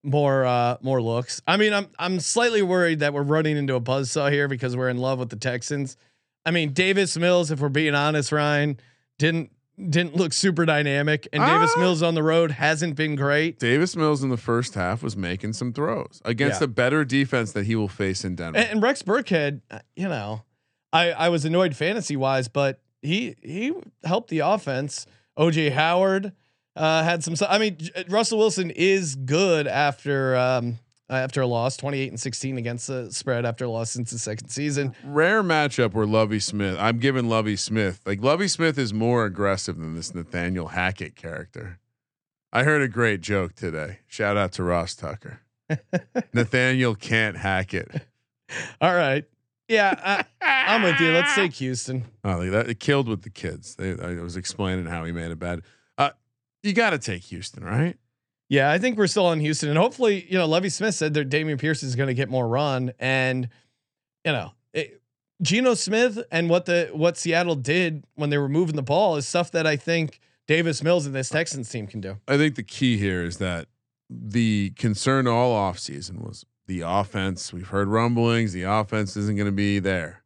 more 0.04 0.46
uh, 0.46 0.78
more 0.82 1.02
looks. 1.02 1.42
I 1.48 1.58
mean, 1.58 1.74
I'm 1.74 1.88
I'm 1.98 2.20
slightly 2.20 2.62
worried 2.62 3.00
that 3.00 3.14
we're 3.14 3.24
running 3.24 3.58
into 3.58 3.76
a 3.76 3.82
buzzsaw 3.82 4.32
here 4.32 4.48
because 4.48 4.76
we're 4.76 4.90
in 4.90 4.98
love 4.98 5.18
with 5.18 5.30
the 5.30 5.38
Texans. 5.38 5.96
I 6.46 6.52
mean, 6.52 6.74
Davis 6.74 7.16
Mills, 7.18 7.52
if 7.52 7.62
we're 7.62 7.70
being 7.70 7.96
honest, 7.96 8.32
Ryan 8.34 8.78
didn't 9.18 9.50
didn't 9.90 10.16
look 10.16 10.34
super 10.34 10.66
dynamic, 10.66 11.28
and 11.34 11.44
Davis 11.44 11.72
Ah. 11.76 11.80
Mills 11.80 12.02
on 12.04 12.14
the 12.16 12.24
road 12.24 12.52
hasn't 12.52 12.96
been 12.96 13.16
great. 13.16 13.58
Davis 13.60 13.96
Mills 13.96 14.22
in 14.24 14.30
the 14.30 14.38
first 14.38 14.76
half 14.76 15.02
was 15.02 15.18
making 15.18 15.54
some 15.54 15.74
throws 15.74 16.22
against 16.26 16.62
Yeah. 16.62 16.66
a 16.66 16.68
better 16.68 17.04
defense 17.04 17.52
that 17.54 17.66
he 17.66 17.76
will 17.76 17.88
face 17.88 18.24
in 18.24 18.36
Denver. 18.36 18.60
And, 18.60 18.70
and 18.70 18.82
Rex 18.84 19.02
Burkhead, 19.02 19.62
uh, 19.72 19.80
you 19.96 20.08
know, 20.08 20.44
I 20.92 21.12
I 21.12 21.30
was 21.30 21.44
annoyed 21.46 21.76
fantasy 21.76 22.16
wise, 22.16 22.48
but 22.48 22.82
he 23.02 23.36
he 23.42 23.74
helped 24.04 24.30
the 24.30 24.40
offense. 24.40 25.08
OJ 25.38 25.72
Howard 25.72 26.34
uh, 26.76 27.04
had 27.04 27.24
some. 27.24 27.34
I 27.50 27.58
mean, 27.58 27.78
Russell 28.10 28.38
Wilson 28.38 28.70
is 28.70 29.16
good 29.16 29.66
after 29.68 30.36
um, 30.36 30.78
after 31.14 31.42
a 31.42 31.48
loss, 31.48 31.78
twenty 31.78 32.00
eight 32.00 32.10
and 32.10 32.20
sixteen 32.20 32.58
against 32.58 32.88
the 32.88 33.12
spread 33.12 33.46
after 33.46 33.66
a 33.66 33.70
loss 33.70 33.92
since 33.92 34.12
the 34.12 34.20
second 34.20 34.50
season. 34.50 34.96
Rare 35.04 35.44
matchup 35.44 35.94
where 35.94 36.06
Lovie 36.06 36.40
Smith. 36.40 36.78
I'm 36.80 37.00
giving 37.00 37.30
Lovie 37.30 37.56
Smith. 37.56 38.02
Like 38.06 38.22
Lovie 38.22 38.48
Smith 38.48 38.78
is 38.78 38.94
more 38.94 39.26
aggressive 39.26 39.78
than 39.78 39.96
this 39.96 40.14
Nathaniel 40.14 40.70
Hackett 40.70 41.16
character. 41.16 41.80
I 42.52 42.64
heard 42.64 42.82
a 42.82 42.88
great 42.88 43.22
joke 43.22 43.56
today. 43.56 44.00
Shout 44.08 44.38
out 44.38 44.52
to 44.54 44.64
Ross 44.64 44.96
Tucker. 44.96 45.42
Nathaniel 46.34 46.96
can't 46.96 47.38
hack 47.38 47.74
it. 47.74 47.90
All 48.80 48.94
right, 48.94 49.26
yeah, 49.68 50.24
I, 50.42 50.76
I'm 50.76 50.84
with 50.84 51.00
you. 51.00 51.12
Let's 51.12 51.34
take 51.36 51.54
Houston. 51.54 52.06
Oh, 52.24 52.48
that 52.50 52.70
it 52.70 52.80
killed 52.80 53.08
with 53.08 53.24
the 53.24 53.30
kids. 53.30 53.76
They, 53.76 53.92
I 54.00 54.22
was 54.22 54.36
explaining 54.36 54.86
how 54.86 55.06
he 55.06 55.12
made 55.12 55.32
it 55.32 55.40
bad. 55.40 55.62
Uh, 55.98 56.12
you 56.62 56.74
got 56.74 56.92
to 56.92 57.00
take 57.00 57.24
Houston, 57.24 57.64
right? 57.64 57.98
Yeah, 58.50 58.72
I 58.72 58.78
think 58.78 58.98
we're 58.98 59.08
still 59.08 59.26
on 59.26 59.40
Houston, 59.40 59.70
and 59.70 59.78
hopefully, 59.78 60.28
you 60.30 60.38
know, 60.38 60.46
Lovie 60.46 60.70
Smith 60.70 60.96
said 60.96 61.14
that 61.16 61.30
Dameon 61.30 61.60
Pierce 61.60 61.82
is 61.82 61.96
going 61.96 62.08
to 62.08 62.14
get 62.14 62.30
more 62.30 62.48
run, 62.48 62.94
and 63.00 63.50
you 64.26 64.32
know, 64.32 64.52
it, 64.74 65.02
Geno 65.42 65.74
Smith 65.74 66.20
and 66.32 66.50
what 66.50 66.66
the 66.66 66.90
what 66.94 67.18
Seattle 67.18 67.56
did 67.56 68.06
when 68.16 68.30
they 68.30 68.38
were 68.38 68.50
moving 68.50 68.76
the 68.76 68.84
ball 68.84 69.16
is 69.16 69.28
stuff 69.28 69.52
that 69.52 69.66
I 69.66 69.76
think 69.76 70.20
Davis 70.48 70.84
Mills 70.84 71.06
and 71.06 71.16
this 71.16 71.30
Texans 71.30 71.70
team 71.70 71.88
can 71.88 72.02
do. 72.02 72.18
I 72.28 72.38
think 72.38 72.56
the 72.56 72.64
key 72.64 72.98
here 72.98 73.24
is 73.24 73.38
that 73.38 73.68
the 74.10 74.72
concern 74.78 75.28
all 75.28 75.56
offseason 75.56 76.22
was 76.22 76.46
the 76.68 76.82
offense. 76.82 77.52
We've 77.52 77.68
heard 77.68 77.88
rumblings. 77.88 78.54
The 78.54 78.64
offense 78.64 79.18
isn't 79.18 79.36
going 79.36 79.48
to 79.48 79.52
be 79.52 79.80
there. 79.80 80.24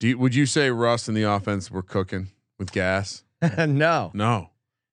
Do 0.00 0.08
you, 0.08 0.18
would 0.18 0.34
you 0.34 0.46
say 0.46 0.70
Russ 0.70 1.08
and 1.08 1.16
the 1.16 1.22
offense 1.22 1.70
were 1.70 1.82
cooking 1.82 2.28
with 2.58 2.72
gas? 2.72 3.24
no, 3.58 4.10
No. 4.14 4.50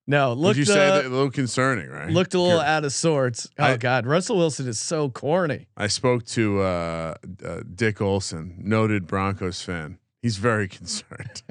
No, 0.08 0.30
Would 0.30 0.38
looked 0.40 0.58
you 0.58 0.66
say 0.66 0.88
uh, 0.90 0.96
that 0.96 1.06
a 1.06 1.10
little 1.10 1.32
concerning, 1.32 1.90
right? 1.90 2.10
looked 2.10 2.34
a 2.34 2.40
little 2.40 2.60
Care- 2.60 2.68
out 2.68 2.86
of 2.86 2.92
sorts. 2.94 3.48
Oh 3.60 3.64
I- 3.64 3.78
God, 3.78 4.06
Russell 4.06 4.38
Wilson 4.38 4.68
is 4.68 4.80
so 4.80 5.10
corny. 5.10 5.68
I 5.78 5.88
spoke 5.88 6.26
to 6.28 6.62
uh, 6.62 7.16
uh, 7.46 7.62
Dick 7.76 8.02
Olson, 8.02 8.56
noted 8.58 9.08
Broncos 9.08 9.62
fan. 9.62 9.98
He's 10.22 10.38
very 10.38 10.68
concerned. 10.78 11.44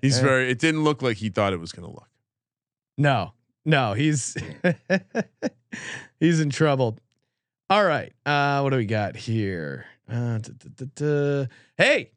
He's 0.00 0.18
very. 0.20 0.50
It 0.50 0.58
didn't 0.58 0.84
look 0.84 1.02
like 1.02 1.16
he 1.18 1.28
thought 1.30 1.52
it 1.52 1.60
was 1.60 1.72
going 1.72 1.86
to 1.88 1.92
look. 1.94 2.08
No, 2.98 3.32
no, 3.64 3.92
he's 3.94 4.36
he's 6.20 6.40
in 6.40 6.50
trouble. 6.50 6.98
All 7.70 7.84
right, 7.84 8.12
uh, 8.26 8.60
what 8.60 8.70
do 8.70 8.76
we 8.76 8.84
got 8.84 9.16
here? 9.16 9.86
Uh, 10.10 10.38
duh, 10.38 10.52
duh, 10.58 10.68
duh, 10.76 10.86
duh. 10.94 11.46
Hey, 11.78 12.10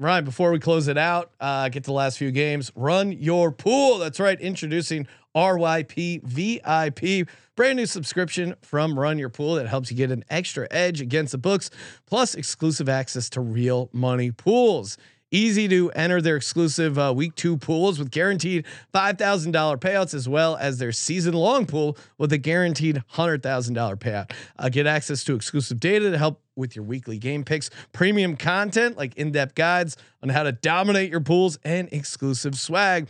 Ryan, 0.00 0.24
before 0.24 0.52
we 0.52 0.60
close 0.60 0.86
it 0.86 0.96
out, 0.96 1.32
uh, 1.40 1.68
get 1.70 1.82
to 1.82 1.88
the 1.88 1.92
last 1.92 2.18
few 2.18 2.30
games. 2.30 2.70
Run 2.76 3.10
your 3.10 3.50
pool. 3.50 3.98
That's 3.98 4.20
right. 4.20 4.40
Introducing 4.40 5.08
RYP 5.34 6.22
VIP, 6.22 7.28
brand 7.56 7.76
new 7.76 7.86
subscription 7.86 8.54
from 8.62 8.96
Run 8.96 9.18
Your 9.18 9.28
Pool 9.28 9.56
that 9.56 9.66
helps 9.66 9.90
you 9.90 9.96
get 9.96 10.12
an 10.12 10.24
extra 10.30 10.68
edge 10.70 11.00
against 11.00 11.32
the 11.32 11.38
books, 11.38 11.70
plus 12.06 12.36
exclusive 12.36 12.88
access 12.88 13.28
to 13.30 13.40
real 13.40 13.90
money 13.92 14.30
pools. 14.30 14.98
Easy 15.30 15.68
to 15.68 15.90
enter 15.90 16.22
their 16.22 16.36
exclusive 16.36 16.98
uh, 16.98 17.12
week 17.14 17.34
two 17.34 17.58
pools 17.58 17.98
with 17.98 18.10
guaranteed 18.10 18.64
$5,000 18.94 19.52
payouts, 19.76 20.14
as 20.14 20.26
well 20.26 20.56
as 20.56 20.78
their 20.78 20.90
season 20.90 21.34
long 21.34 21.66
pool 21.66 21.98
with 22.16 22.32
a 22.32 22.38
guaranteed 22.38 23.02
$100,000 23.12 23.96
payout. 23.96 24.32
Uh, 24.58 24.70
get 24.70 24.86
access 24.86 25.22
to 25.24 25.34
exclusive 25.34 25.80
data 25.80 26.10
to 26.10 26.16
help 26.16 26.40
with 26.56 26.74
your 26.74 26.84
weekly 26.84 27.18
game 27.18 27.44
picks, 27.44 27.68
premium 27.92 28.36
content 28.36 28.96
like 28.96 29.14
in 29.16 29.30
depth 29.30 29.54
guides 29.54 29.98
on 30.22 30.30
how 30.30 30.42
to 30.42 30.52
dominate 30.52 31.10
your 31.10 31.20
pools, 31.20 31.58
and 31.62 31.90
exclusive 31.92 32.56
swag. 32.58 33.06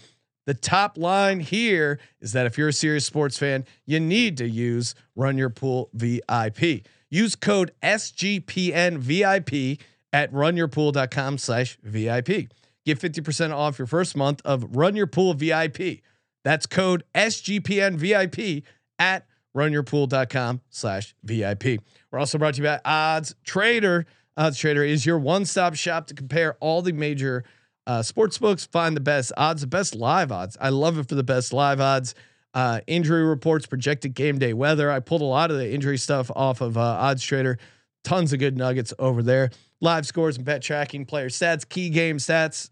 The 0.47 0.55
top 0.55 0.99
line 0.99 1.39
here 1.39 2.01
is 2.21 2.33
that 2.33 2.47
if 2.47 2.59
you're 2.59 2.69
a 2.69 2.73
serious 2.73 3.07
sports 3.07 3.39
fan, 3.39 3.65
you 3.87 4.01
need 4.01 4.39
to 4.39 4.49
use 4.49 4.95
Run 5.15 5.39
Your 5.39 5.51
Pool 5.51 5.89
VIP. 5.93 6.87
Use 7.11 7.37
code 7.37 7.71
SGPN 7.83 8.99
VIP 8.99 9.79
at 10.13 10.33
runyourpool.com 10.33 11.39
slash 11.39 11.79
VIP. 11.83 12.51
Get 12.85 12.99
50% 13.01 13.55
off 13.55 13.79
your 13.79 13.87
first 13.87 14.17
month 14.17 14.41
of 14.45 14.77
Run 14.77 14.97
Your 14.97 15.07
Pool 15.07 15.35
VIP. 15.35 16.03
That's 16.45 16.67
code 16.67 17.05
SGPN 17.15 17.97
VIP 17.97 18.65
at 18.99 19.27
runyourpool.com 19.57 20.63
slash 20.71 21.15
VIP. 21.23 21.81
We're 22.11 22.19
also 22.19 22.39
brought 22.39 22.55
to 22.55 22.63
you 22.63 22.69
by 22.69 22.81
Odds 22.85 23.35
Trader. 23.45 24.07
Odds 24.37 24.57
Trader 24.57 24.85
is 24.85 25.05
your 25.05 25.19
one-stop 25.19 25.75
shop 25.75 26.07
to 26.07 26.15
compare 26.15 26.57
all 26.61 26.81
the 26.81 26.93
major 26.93 27.45
uh, 27.87 28.03
sports 28.03 28.39
books, 28.39 28.67
find 28.67 28.95
the 28.95 29.01
best 29.01 29.33
odds, 29.37 29.63
the 29.63 29.67
best 29.67 29.95
live 29.95 30.31
odds. 30.31 30.57
I 30.61 30.69
love 30.69 30.99
it 30.99 31.09
for 31.09 31.15
the 31.15 31.25
best 31.25 31.53
live 31.53 31.81
odds. 31.81 32.15
Uh, 32.55 32.81
injury 32.87 33.25
reports, 33.25 33.67
projected 33.67 34.15
game 34.15 34.39
day 34.39 34.53
weather. 34.53 34.91
I 34.91 35.01
pulled 35.01 35.23
a 35.23 35.27
lot 35.27 35.51
of 35.51 35.59
the 35.59 35.73
injury 35.73 35.99
stuff 35.99 36.31
off 36.37 36.61
of 36.61 36.77
uh, 36.77 36.81
Odds 36.81 37.23
Trader. 37.23 37.59
Tons 38.05 38.33
of 38.33 38.39
good 38.39 38.57
nuggets 38.57 38.95
over 38.99 39.23
there. 39.23 39.51
Live 39.81 40.07
scores 40.07 40.37
and 40.37 40.45
bet 40.45 40.63
tracking, 40.63 41.05
player 41.05 41.29
stats, 41.29 41.69
key 41.69 41.89
game 41.91 42.19
stats, 42.19 42.71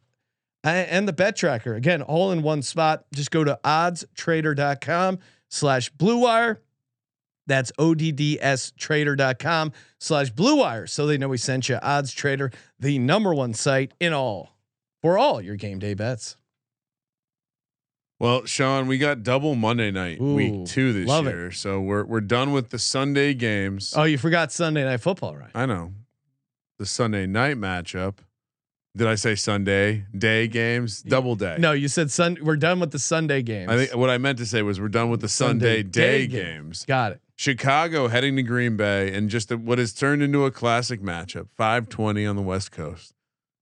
and 0.64 1.06
the 1.06 1.12
bet 1.12 1.36
tracker. 1.36 1.74
Again, 1.74 2.02
all 2.02 2.32
in 2.32 2.42
one 2.42 2.62
spot. 2.62 3.04
Just 3.14 3.30
go 3.30 3.44
to 3.44 3.58
oddstrader.com 3.64 5.18
slash 5.48 5.90
blue 5.90 6.18
wire. 6.18 6.60
That's 7.46 7.70
oddstrader.com 7.78 9.72
slash 10.00 10.30
blue 10.30 10.56
wire. 10.56 10.88
So 10.88 11.06
they 11.06 11.16
know 11.16 11.28
we 11.28 11.38
sent 11.38 11.68
you 11.68 11.78
odds 11.80 12.12
trader, 12.12 12.50
the 12.80 12.98
number 12.98 13.32
one 13.32 13.54
site 13.54 13.94
in 14.00 14.12
all 14.12 14.56
for 15.00 15.16
all 15.16 15.40
your 15.40 15.54
game 15.54 15.78
day 15.78 15.94
bets. 15.94 16.36
Well, 18.18 18.46
Sean, 18.46 18.86
we 18.86 18.96
got 18.98 19.22
double 19.22 19.54
Monday 19.54 19.90
night 19.90 20.18
Ooh, 20.20 20.34
week 20.34 20.64
two 20.64 20.92
this 20.94 21.06
love 21.06 21.26
it. 21.26 21.30
year, 21.30 21.52
so 21.52 21.80
we're 21.80 22.04
we're 22.04 22.22
done 22.22 22.50
with 22.52 22.70
the 22.70 22.78
Sunday 22.78 23.34
games. 23.34 23.92
Oh, 23.94 24.04
you 24.04 24.16
forgot 24.16 24.50
Sunday 24.50 24.84
night 24.84 25.02
football, 25.02 25.36
right? 25.36 25.50
I 25.54 25.66
know 25.66 25.92
the 26.78 26.86
Sunday 26.86 27.26
night 27.26 27.56
matchup. 27.56 28.18
Did 28.96 29.08
I 29.08 29.14
say 29.14 29.34
Sunday 29.34 30.06
day 30.16 30.48
games? 30.48 31.02
Double 31.02 31.36
day. 31.36 31.56
No, 31.58 31.72
you 31.72 31.86
said 31.88 32.10
Sun. 32.10 32.38
We're 32.40 32.56
done 32.56 32.80
with 32.80 32.92
the 32.92 32.98
Sunday 32.98 33.42
games. 33.42 33.70
I 33.70 33.76
think 33.76 33.94
what 33.94 34.08
I 34.08 34.16
meant 34.16 34.38
to 34.38 34.46
say 34.46 34.62
was 34.62 34.80
we're 34.80 34.88
done 34.88 35.10
with 35.10 35.20
the 35.20 35.28
Sunday, 35.28 35.78
Sunday 35.78 35.82
day, 35.82 36.26
day 36.26 36.26
game. 36.26 36.62
games. 36.64 36.84
got 36.86 37.12
it. 37.12 37.20
Chicago 37.38 38.08
heading 38.08 38.36
to 38.36 38.42
Green 38.42 38.78
Bay 38.78 39.12
and 39.12 39.28
just 39.28 39.52
a, 39.52 39.58
what 39.58 39.78
has 39.78 39.92
turned 39.92 40.22
into 40.22 40.46
a 40.46 40.50
classic 40.50 41.02
matchup. 41.02 41.48
520 41.54 42.24
on 42.24 42.36
the 42.36 42.42
West 42.42 42.72
Coast. 42.72 43.12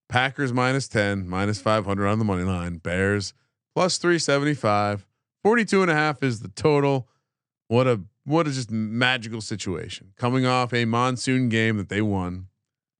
Packers 0.08 0.52
minus 0.52 0.86
10, 0.86 1.28
minus 1.28 1.60
500 1.60 2.06
on 2.06 2.20
the 2.20 2.24
money 2.24 2.44
line. 2.44 2.76
Bears 2.76 3.34
plus 3.74 3.98
375. 3.98 5.04
42 5.42 5.82
and 5.82 5.90
a 5.90 5.94
half 5.94 6.22
is 6.22 6.40
the 6.40 6.48
total. 6.48 7.08
What 7.66 7.88
a 7.88 8.02
what 8.24 8.46
a 8.46 8.52
just 8.52 8.70
magical 8.70 9.40
situation. 9.40 10.12
Coming 10.16 10.46
off 10.46 10.72
a 10.72 10.84
monsoon 10.84 11.48
game 11.48 11.76
that 11.76 11.88
they 11.88 12.00
won. 12.00 12.46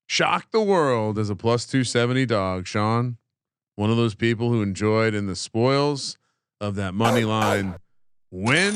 Shocked 0.06 0.52
the 0.52 0.60
world 0.62 1.18
as 1.18 1.30
a 1.30 1.36
plus 1.36 1.66
270 1.66 2.26
dog, 2.26 2.66
Sean. 2.66 3.16
One 3.76 3.90
of 3.90 3.96
those 3.96 4.14
people 4.14 4.50
who 4.50 4.62
enjoyed 4.62 5.14
in 5.14 5.26
the 5.26 5.34
spoils 5.36 6.18
of 6.60 6.74
that 6.76 6.94
money 6.94 7.24
line 7.24 7.74
win. 8.30 8.74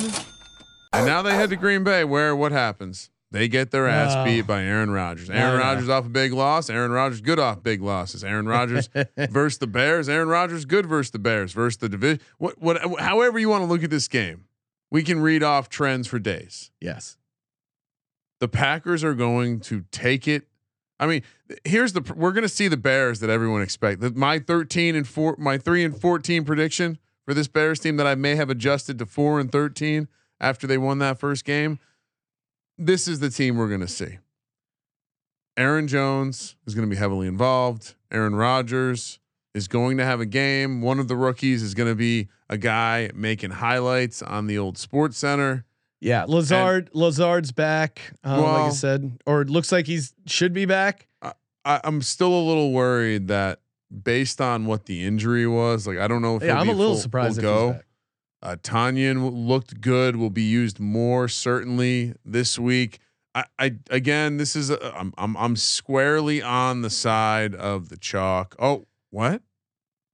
And 0.93 1.07
now 1.07 1.23
they 1.23 1.35
head 1.35 1.51
to 1.51 1.57
Green 1.57 1.85
Bay, 1.85 2.03
where 2.05 2.35
what 2.35 2.51
happens? 2.51 3.11
They 3.31 3.47
get 3.47 3.71
their 3.71 3.87
ass 3.87 4.15
No. 4.15 4.25
beat 4.25 4.47
by 4.47 4.63
Aaron 4.63 4.91
Rodgers. 4.91 5.29
Aaron 5.29 5.53
No, 5.53 5.57
no. 5.59 5.63
Rodgers 5.63 5.89
off 5.91 6.07
a 6.07 6.09
big 6.09 6.33
loss. 6.33 6.71
Aaron 6.71 6.91
Rodgers 6.91 7.21
good 7.21 7.39
off 7.39 7.63
big 7.63 7.83
losses. 7.83 8.25
Aaron 8.25 8.47
Rodgers 8.47 8.89
versus 9.19 9.59
the 9.59 9.67
Bears. 9.67 10.09
Aaron 10.09 10.29
Rodgers 10.29 10.65
good 10.65 10.87
versus 10.87 11.11
the 11.11 11.19
Bears 11.19 11.53
versus 11.53 11.77
the 11.77 11.91
division. 11.91 12.21
What 12.39 12.59
what 12.59 12.81
however 13.01 13.39
you 13.39 13.51
want 13.51 13.63
to 13.63 13.67
look 13.67 13.83
at 13.85 13.91
this 13.91 14.09
game, 14.09 14.47
we 14.91 15.03
can 15.03 15.21
read 15.21 15.43
off 15.43 15.69
trends 15.69 16.09
for 16.09 16.19
days. 16.19 16.71
Yes. 16.81 17.19
The 18.41 18.49
Packers 18.49 19.05
are 19.05 19.15
going 19.15 19.61
to 19.61 19.85
take 19.93 20.27
it. 20.27 20.49
I 21.01 21.07
mean, 21.07 21.23
here's 21.65 21.93
the 21.93 22.01
we're 22.17 22.33
going 22.33 22.43
to 22.43 22.49
see 22.49 22.69
the 22.69 22.77
Bears 22.77 23.21
that 23.21 23.31
everyone 23.31 23.63
expect. 23.63 24.01
The- 24.01 24.11
My 24.13 24.39
13 24.39 24.97
and 24.97 25.07
4 25.07 25.37
my 25.39 25.59
3 25.59 25.85
and 25.85 26.01
14 26.01 26.45
prediction 26.45 26.99
for 27.25 27.35
this 27.35 27.49
Bears 27.49 27.79
team 27.79 27.97
that 27.97 28.07
I 28.07 28.15
may 28.15 28.35
have 28.37 28.51
adjusted 28.51 28.99
to 28.99 29.07
4 29.07 29.41
and 29.41 29.53
13 29.53 30.09
after 30.41 30.67
they 30.67 30.79
won 30.79 30.99
that 30.99 31.19
first 31.21 31.45
game. 31.45 31.79
This 32.77 33.07
is 33.09 33.21
the 33.21 33.31
team 33.31 33.57
we're 33.57 33.69
going 33.69 33.81
to 33.81 33.89
see. 33.89 34.19
Aaron 35.57 35.89
Jones 35.89 36.55
is 36.67 36.75
going 36.75 36.89
to 36.89 36.91
be 36.95 36.99
heavily 36.99 37.27
involved. 37.27 37.95
Aaron 38.13 38.35
Rodgers 38.37 39.19
is 39.55 39.67
going 39.67 39.97
to 39.97 40.05
have 40.05 40.21
a 40.21 40.27
game. 40.27 40.81
One 40.83 41.01
of 41.01 41.09
the 41.09 41.17
rookies 41.17 41.63
is 41.63 41.75
going 41.75 41.89
to 41.89 41.97
be 41.97 42.29
a 42.49 42.57
guy 42.57 43.11
making 43.15 43.51
highlights 43.51 44.23
on 44.23 44.47
the 44.47 44.57
old 44.57 44.79
Sports 44.79 45.19
Center. 45.19 45.65
Yeah. 46.01 46.25
Lazard. 46.29 46.91
Lazard's 46.93 47.53
back. 47.53 48.13
Um, 48.25 48.41
like 48.43 48.61
I 48.63 48.69
said, 48.71 49.19
or 49.27 49.43
it 49.43 49.51
looks 49.51 49.71
like 49.73 49.87
he's 49.87 50.15
should 50.27 50.53
be 50.53 50.65
back. 50.65 51.07
I, 51.65 51.81
I'm 51.85 52.03
still 52.03 52.33
a 52.33 52.45
little 52.47 52.73
worried 52.73 53.29
that 53.29 53.61
based 54.05 54.41
on 54.41 54.67
what 54.67 54.87
the 54.87 55.05
injury 55.05 55.47
was, 55.47 55.87
like 55.87 55.99
I 55.99 56.09
don't 56.09 56.23
know 56.23 56.37
if 56.37 56.43
Yeah, 56.43 56.59
I'm 56.61 56.69
a 56.69 56.73
little 56.73 56.95
full- 56.95 57.03
surprised 57.03 57.41
full 57.43 57.73
go. 57.73 57.81
Uh, 58.41 58.55
Tanyan 58.63 59.49
looked 59.49 59.81
good. 59.81 60.15
Will 60.17 60.31
be 60.31 60.45
used 60.45 60.79
more 60.79 61.27
certainly 61.27 62.15
this 62.25 62.57
week. 62.59 63.01
I, 63.35 63.45
I 63.59 63.75
again, 63.91 64.37
this 64.37 64.55
is 64.55 64.71
a, 64.71 64.97
I'm 64.97 65.13
I'm 65.19 65.37
I'm 65.37 65.57
squarely 65.57 66.41
on 66.41 66.83
the 66.83 66.91
side 66.91 67.55
of 67.55 67.89
the 67.89 67.97
chalk. 67.97 68.55
Oh, 68.61 68.87
what? 69.11 69.43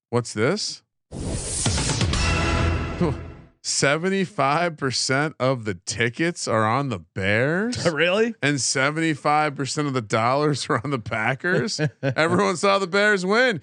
What's 0.08 0.32
this? 0.32 0.82
Seventy-five 3.66 4.76
percent 4.76 5.34
of 5.40 5.64
the 5.64 5.72
tickets 5.74 6.46
are 6.46 6.66
on 6.66 6.90
the 6.90 6.98
Bears 6.98 7.90
really? 7.92 8.34
and 8.42 8.56
75% 8.58 9.86
of 9.86 9.94
the 9.94 10.02
dollars 10.02 10.66
are 10.68 10.82
on 10.84 10.90
the 10.90 10.98
Packers. 10.98 11.80
Everyone 12.02 12.56
saw 12.58 12.78
the 12.78 12.86
Bears 12.86 13.24
win. 13.24 13.62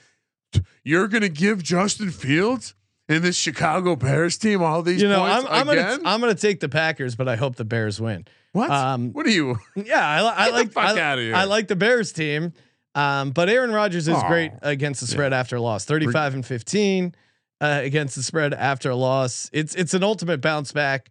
You're 0.83 1.07
going 1.07 1.21
to 1.21 1.29
give 1.29 1.61
Justin 1.61 2.09
Fields 2.09 2.73
and 3.07 3.23
this 3.23 3.35
Chicago 3.37 3.95
Bears 3.95 4.39
team 4.39 4.63
all 4.63 4.81
these 4.81 5.03
You 5.03 5.07
know, 5.07 5.19
points 5.19 5.45
I'm, 5.47 5.67
I'm 5.67 5.69
again? 5.69 5.97
gonna 5.97 6.09
I'm 6.09 6.19
gonna 6.19 6.33
take 6.33 6.61
the 6.61 6.69
Packers, 6.69 7.15
but 7.15 7.27
I 7.29 7.35
hope 7.35 7.55
the 7.55 7.63
Bears 7.65 8.01
win. 8.01 8.25
what? 8.53 8.71
um, 8.71 9.13
what 9.13 9.27
are 9.27 9.29
you? 9.29 9.59
Yeah, 9.75 9.99
I, 10.05 10.47
I 10.47 10.49
like 10.49 10.71
fuck 10.71 10.97
I, 10.97 10.99
outta 10.99 11.21
here. 11.21 11.35
I 11.35 11.43
like 11.43 11.67
the 11.67 11.75
Bears 11.75 12.11
team. 12.11 12.53
Um, 12.95 13.31
but 13.31 13.49
Aaron 13.49 13.71
Rodgers 13.71 14.07
is 14.07 14.15
Aw. 14.15 14.27
great 14.27 14.51
against 14.63 15.01
the 15.01 15.07
spread 15.07 15.31
after 15.31 15.59
loss. 15.59 15.85
35 15.85 16.33
and 16.33 16.45
15 16.45 17.13
uh, 17.61 17.79
against 17.83 18.15
the 18.15 18.23
spread 18.23 18.53
after 18.53 18.89
a 18.89 18.95
loss. 18.95 19.49
It's 19.53 19.75
it's 19.75 19.93
an 19.93 20.03
ultimate 20.03 20.41
bounce 20.41 20.73
back. 20.73 21.09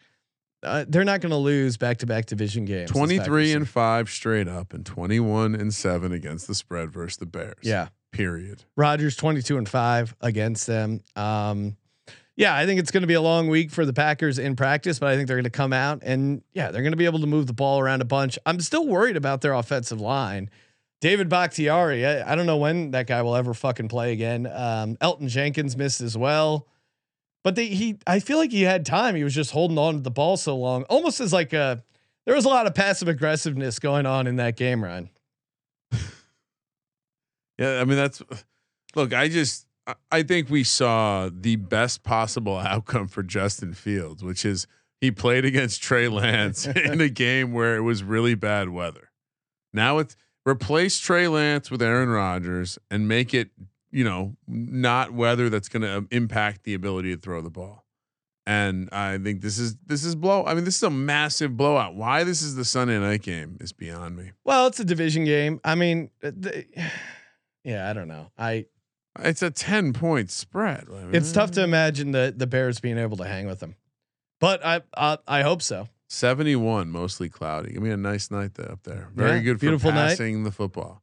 Uh, 0.62 0.84
they're 0.86 1.04
not 1.04 1.22
going 1.22 1.30
to 1.30 1.36
lose 1.36 1.78
back 1.78 1.98
to 1.98 2.06
back 2.06 2.26
division 2.26 2.66
games. 2.66 2.90
23 2.90 3.54
and 3.54 3.66
5 3.66 4.10
straight 4.10 4.46
up 4.46 4.74
and 4.74 4.84
21 4.84 5.54
and 5.54 5.72
7 5.72 6.12
against 6.12 6.46
the 6.46 6.54
spread 6.54 6.92
versus 6.92 7.16
the 7.16 7.24
Bears. 7.24 7.54
yeah, 7.62 7.88
Period. 8.12 8.64
Rodgers 8.76 9.16
22 9.16 9.56
and 9.56 9.66
5 9.66 10.16
against 10.20 10.66
them. 10.66 11.00
Um, 11.16 11.76
yeah, 12.36 12.54
I 12.54 12.66
think 12.66 12.78
it's 12.78 12.90
going 12.90 13.02
to 13.02 13.06
be 13.06 13.14
a 13.14 13.22
long 13.22 13.48
week 13.48 13.70
for 13.70 13.86
the 13.86 13.92
Packers 13.94 14.38
in 14.38 14.54
practice, 14.54 14.98
but 14.98 15.08
I 15.08 15.16
think 15.16 15.28
they're 15.28 15.36
going 15.36 15.44
to 15.44 15.50
come 15.50 15.72
out 15.72 16.00
and 16.02 16.42
yeah, 16.52 16.70
they're 16.70 16.82
going 16.82 16.92
to 16.92 16.98
be 16.98 17.06
able 17.06 17.20
to 17.20 17.26
move 17.26 17.46
the 17.46 17.52
ball 17.54 17.80
around 17.80 18.02
a 18.02 18.06
bunch. 18.06 18.38
I'm 18.44 18.60
still 18.60 18.86
worried 18.86 19.16
about 19.16 19.40
their 19.40 19.54
offensive 19.54 20.00
line. 20.00 20.50
David 21.00 21.28
Bakhtiari, 21.28 22.04
I, 22.04 22.32
I 22.32 22.34
don't 22.34 22.46
know 22.46 22.58
when 22.58 22.90
that 22.90 23.06
guy 23.06 23.22
will 23.22 23.34
ever 23.36 23.54
fucking 23.54 23.88
play 23.88 24.12
again. 24.12 24.46
Um, 24.46 24.96
Elgton 24.96 25.28
Jenkins 25.28 25.76
missed 25.76 26.00
as 26.02 26.16
well, 26.16 26.66
but 27.42 27.54
they, 27.54 27.66
he, 27.68 27.98
I 28.06 28.20
feel 28.20 28.36
like 28.38 28.50
he 28.50 28.62
had 28.62 28.84
time. 28.84 29.14
He 29.16 29.24
was 29.24 29.34
just 29.34 29.50
holding 29.52 29.78
on 29.78 29.94
to 29.94 30.00
the 30.00 30.10
ball 30.10 30.36
so 30.36 30.56
long, 30.56 30.82
almost 30.84 31.20
as 31.20 31.32
like 31.32 31.52
a. 31.52 31.82
There 32.26 32.34
was 32.34 32.44
a 32.44 32.48
lot 32.48 32.66
of 32.66 32.74
passive 32.74 33.08
aggressiveness 33.08 33.78
going 33.78 34.04
on 34.04 34.26
in 34.26 34.36
that 34.36 34.56
game, 34.56 34.84
Ryan. 34.84 35.10
Yeah, 37.58 37.80
I 37.80 37.84
mean 37.84 37.96
that's 37.96 38.22
look, 38.94 39.12
I 39.12 39.28
just 39.28 39.66
I- 39.86 39.94
I 40.10 40.22
think 40.22 40.48
we 40.48 40.64
saw 40.64 41.28
the 41.32 41.56
best 41.56 42.02
possible 42.02 42.56
outcome 42.58 43.08
for 43.08 43.22
Justin 43.22 43.74
Fields, 43.74 44.22
which 44.24 44.44
is 44.44 44.66
he 45.00 45.10
played 45.10 45.44
against 45.44 45.82
Trey 45.82 46.08
Lance 46.08 46.66
in 46.66 47.00
a 47.00 47.08
game 47.08 47.52
where 47.52 47.76
it 47.76 47.80
was 47.82 48.02
really 48.02 48.34
bad 48.34 48.68
weather. 48.70 49.10
Now 49.72 49.98
it's 49.98 50.16
replace 50.46 50.98
Trey 50.98 51.28
Lance 51.28 51.70
with 51.70 51.82
Aaron 51.82 52.08
Rodgers 52.08 52.78
and 52.90 53.08
make 53.08 53.34
it, 53.34 53.50
you 53.90 54.04
know, 54.04 54.36
not 54.46 55.12
weather 55.12 55.48
that's 55.48 55.68
going 55.68 55.82
to 55.82 56.06
impact 56.14 56.64
the 56.64 56.74
ability 56.74 57.14
to 57.14 57.20
throw 57.20 57.40
the 57.40 57.50
ball. 57.50 57.84
And 58.46 58.88
I 58.90 59.18
think 59.18 59.42
this 59.42 59.58
is 59.58 59.76
this 59.86 60.02
is 60.02 60.14
blow. 60.14 60.44
I 60.44 60.54
mean, 60.54 60.64
this 60.64 60.76
is 60.76 60.82
a 60.82 60.90
massive 60.90 61.56
blowout. 61.56 61.94
Why 61.94 62.24
this 62.24 62.42
is 62.42 62.56
the 62.56 62.64
Sunday 62.64 62.98
night 62.98 63.22
game 63.22 63.58
is 63.60 63.72
beyond 63.72 64.16
me. 64.16 64.32
Well, 64.44 64.66
it's 64.66 64.80
a 64.80 64.84
division 64.84 65.24
game. 65.24 65.60
I 65.62 65.74
mean, 65.74 66.10
uh, 66.24 66.32
the, 66.36 66.64
yeah, 67.64 67.88
I 67.88 67.92
don't 67.92 68.08
know. 68.08 68.32
I 68.38 68.66
It's 69.20 69.42
a 69.42 69.50
ten 69.50 69.92
point 69.92 70.30
spread. 70.30 70.86
It's 71.12 71.30
tough 71.32 71.52
to 71.52 71.62
imagine 71.62 72.12
the 72.12 72.34
the 72.34 72.46
Bears 72.46 72.80
being 72.80 72.98
able 72.98 73.18
to 73.18 73.24
hang 73.24 73.46
with 73.46 73.60
them, 73.60 73.76
but 74.40 74.64
I 74.64 74.80
I, 74.96 75.18
I 75.28 75.42
hope 75.42 75.62
so. 75.62 75.88
71, 76.14 76.90
mostly 76.90 77.28
cloudy. 77.28 77.72
Give 77.72 77.82
me 77.82 77.90
a 77.90 77.96
nice 77.96 78.32
night 78.32 78.54
there 78.54 78.70
up 78.72 78.82
there. 78.82 79.10
Very 79.14 79.36
Yeah, 79.38 79.42
good 79.44 79.56
for 79.56 79.60
beautiful 79.60 79.92
night. 79.92 80.08
passing 80.08 80.42
the 80.42 80.50
football. 80.50 81.02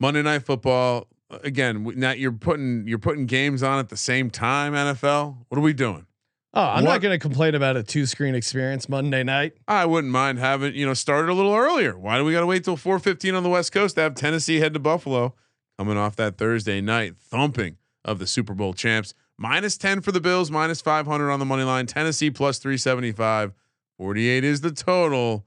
Monday 0.00 0.20
night 0.22 0.42
football. 0.44 1.08
Uh, 1.30 1.38
again, 1.42 1.82
we- 1.82 1.94
now 1.94 2.10
you're 2.12 2.30
putting 2.32 2.86
you're 2.86 2.98
putting 2.98 3.24
games 3.26 3.62
on 3.62 3.78
at 3.78 3.88
the 3.88 3.96
same 3.96 4.28
time. 4.30 4.74
NFL, 4.74 5.46
what 5.48 5.56
are 5.58 5.62
we 5.62 5.72
doing? 5.72 6.04
Oh, 6.52 6.62
I'm 6.62 6.84
What- 6.84 6.90
not 6.92 7.00
going 7.00 7.14
to 7.14 7.18
complain 7.18 7.54
about 7.54 7.76
a 7.78 7.82
two 7.82 8.04
screen 8.04 8.34
experience 8.34 8.86
Monday 8.88 9.22
night. 9.22 9.54
I 9.66 9.86
wouldn't 9.86 10.12
mind 10.12 10.38
having 10.38 10.74
you 10.74 10.84
know 10.84 10.94
started 10.94 11.30
a 11.30 11.34
little 11.34 11.54
earlier. 11.54 11.98
Why 11.98 12.18
do 12.18 12.24
we 12.24 12.32
got 12.32 12.40
to 12.40 12.46
wait 12.46 12.64
till 12.64 12.76
4:15 12.76 13.34
on 13.34 13.42
the 13.42 13.48
West 13.48 13.72
Coast 13.72 13.94
to 13.94 14.02
have 14.02 14.14
Tennessee 14.14 14.56
head 14.60 14.74
to 14.74 14.78
Buffalo, 14.78 15.34
coming 15.78 15.96
off 15.96 16.16
that 16.16 16.36
Thursday 16.36 16.82
night 16.82 17.14
thumping 17.18 17.78
of 18.04 18.18
the 18.18 18.26
Super 18.26 18.52
Bowl 18.52 18.74
champs? 18.74 19.14
Minus 19.38 19.78
10 19.78 20.00
for 20.02 20.12
the 20.12 20.20
Bills, 20.20 20.50
minus 20.50 20.80
500 20.82 21.30
on 21.30 21.38
the 21.38 21.46
money 21.46 21.62
line. 21.62 21.86
Tennessee 21.86 22.30
plus 22.30 22.58
375. 22.58 23.52
48 23.98 24.44
is 24.44 24.60
the 24.62 24.70
total. 24.72 25.44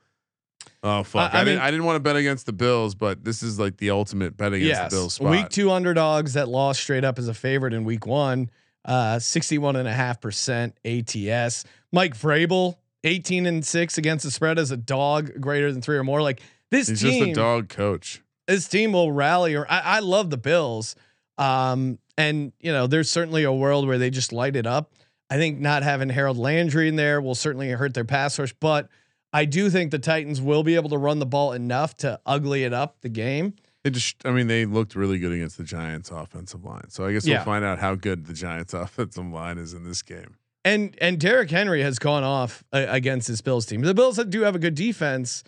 Oh 0.84 1.04
fuck! 1.04 1.34
I- 1.34 1.38
I, 1.40 1.42
I 1.42 1.44
didn't. 1.44 1.58
mean- 1.60 1.66
I 1.68 1.72
didn't 1.72 1.86
want 1.86 1.96
to 1.96 2.00
bet 2.02 2.16
against 2.16 2.46
the 2.46 2.54
Bills, 2.54 2.94
but 2.96 3.24
this 3.24 3.42
is 3.44 3.60
like 3.60 3.78
the 3.78 3.90
ultimate 3.92 4.38
bet 4.38 4.54
against 4.54 4.68
Yes. 4.68 4.92
the 4.92 4.96
Bills 4.98 5.14
spot. 5.16 5.32
Week 5.32 5.50
two 5.50 5.72
underdogs 5.72 6.34
that 6.34 6.48
lost 6.48 6.82
straight 6.82 7.04
up 7.04 7.18
as 7.20 7.28
a 7.28 7.34
favorite 7.34 7.74
in 7.74 7.84
week 7.84 8.06
one. 8.06 8.50
Uh, 8.84 9.18
61.5% 9.18 10.74
ATS. 10.86 11.66
Mike 11.92 12.18
Vrabel, 12.18 12.78
18 13.04 13.46
and 13.46 13.66
six 13.66 13.98
against 13.98 14.26
the 14.26 14.32
spread 14.32 14.58
as 14.60 14.72
a 14.72 14.78
dog 14.78 15.40
greater 15.40 15.72
than 15.72 15.82
three 15.82 15.98
or 15.98 16.04
more. 16.04 16.22
Like 16.22 16.42
this 16.70 16.88
He's 16.88 17.02
team, 17.02 17.26
just 17.26 17.38
a 17.38 17.42
dog 17.42 17.70
coach. 17.70 18.22
this 18.48 18.68
team 18.68 18.94
will 18.94 19.12
rally. 19.12 19.56
Or 19.56 19.66
I, 19.70 19.80
I 19.80 20.00
love 20.00 20.30
the 20.30 20.38
Bills. 20.38 20.96
Um, 21.38 22.00
and 22.18 22.54
you 22.60 22.72
know, 22.72 22.88
there's 22.88 23.10
certainly 23.10 23.44
a 23.44 23.52
world 23.54 23.88
where 23.88 23.98
they 23.98 24.10
just 24.10 24.32
light 24.34 24.56
it 24.56 24.66
up. 24.68 24.92
I 25.32 25.38
think 25.38 25.60
not 25.60 25.82
having 25.82 26.10
Harold 26.10 26.38
Landry 26.38 26.88
in 26.90 26.98
there 26.98 27.22
will 27.22 27.34
certainly 27.36 27.70
hurt 27.70 27.94
their 27.96 28.04
pass 28.06 28.38
rush, 28.38 28.54
but 28.60 28.90
I 29.34 29.46
do 29.46 29.70
think 29.70 29.92
the 29.92 29.98
Titans 29.98 30.42
will 30.42 30.62
be 30.62 30.76
able 30.76 30.90
to 30.90 30.98
run 30.98 31.20
the 31.20 31.26
ball 31.26 31.54
enough 31.54 31.96
to 31.98 32.20
ugly 32.26 32.66
it 32.66 32.74
up 32.74 32.98
the 33.02 33.08
game. 33.10 33.54
They 33.84 33.90
just, 33.90 34.18
I 34.26 34.32
mean, 34.32 34.48
they 34.48 34.66
looked 34.66 34.94
really 34.94 35.18
good 35.18 35.32
against 35.32 35.58
the 35.58 35.64
Giants' 35.64 36.12
offensive 36.12 36.64
line. 36.66 36.90
So 36.90 37.06
I 37.06 37.14
guess 37.14 37.26
Yeah. 37.26 37.38
we'll 37.38 37.46
find 37.46 37.64
out 37.66 37.80
how 37.80 37.96
good 37.96 38.26
the 38.28 38.34
Giants' 38.34 38.74
offensive 38.76 39.26
line 39.26 39.58
is 39.58 39.74
in 39.74 39.84
this 39.86 40.02
game. 40.02 40.36
And 40.64 40.96
and 41.02 41.20
Derrick 41.20 41.50
Henry 41.50 41.82
has 41.82 41.98
gone 41.98 42.24
off 42.24 42.64
uh, 42.74 42.86
against 42.90 43.28
this 43.30 43.42
Bills 43.42 43.66
team. 43.66 43.82
The 43.82 43.94
Bills 43.96 44.18
do 44.30 44.42
have 44.42 44.54
a 44.54 44.60
good 44.60 44.76
defense. 44.76 45.44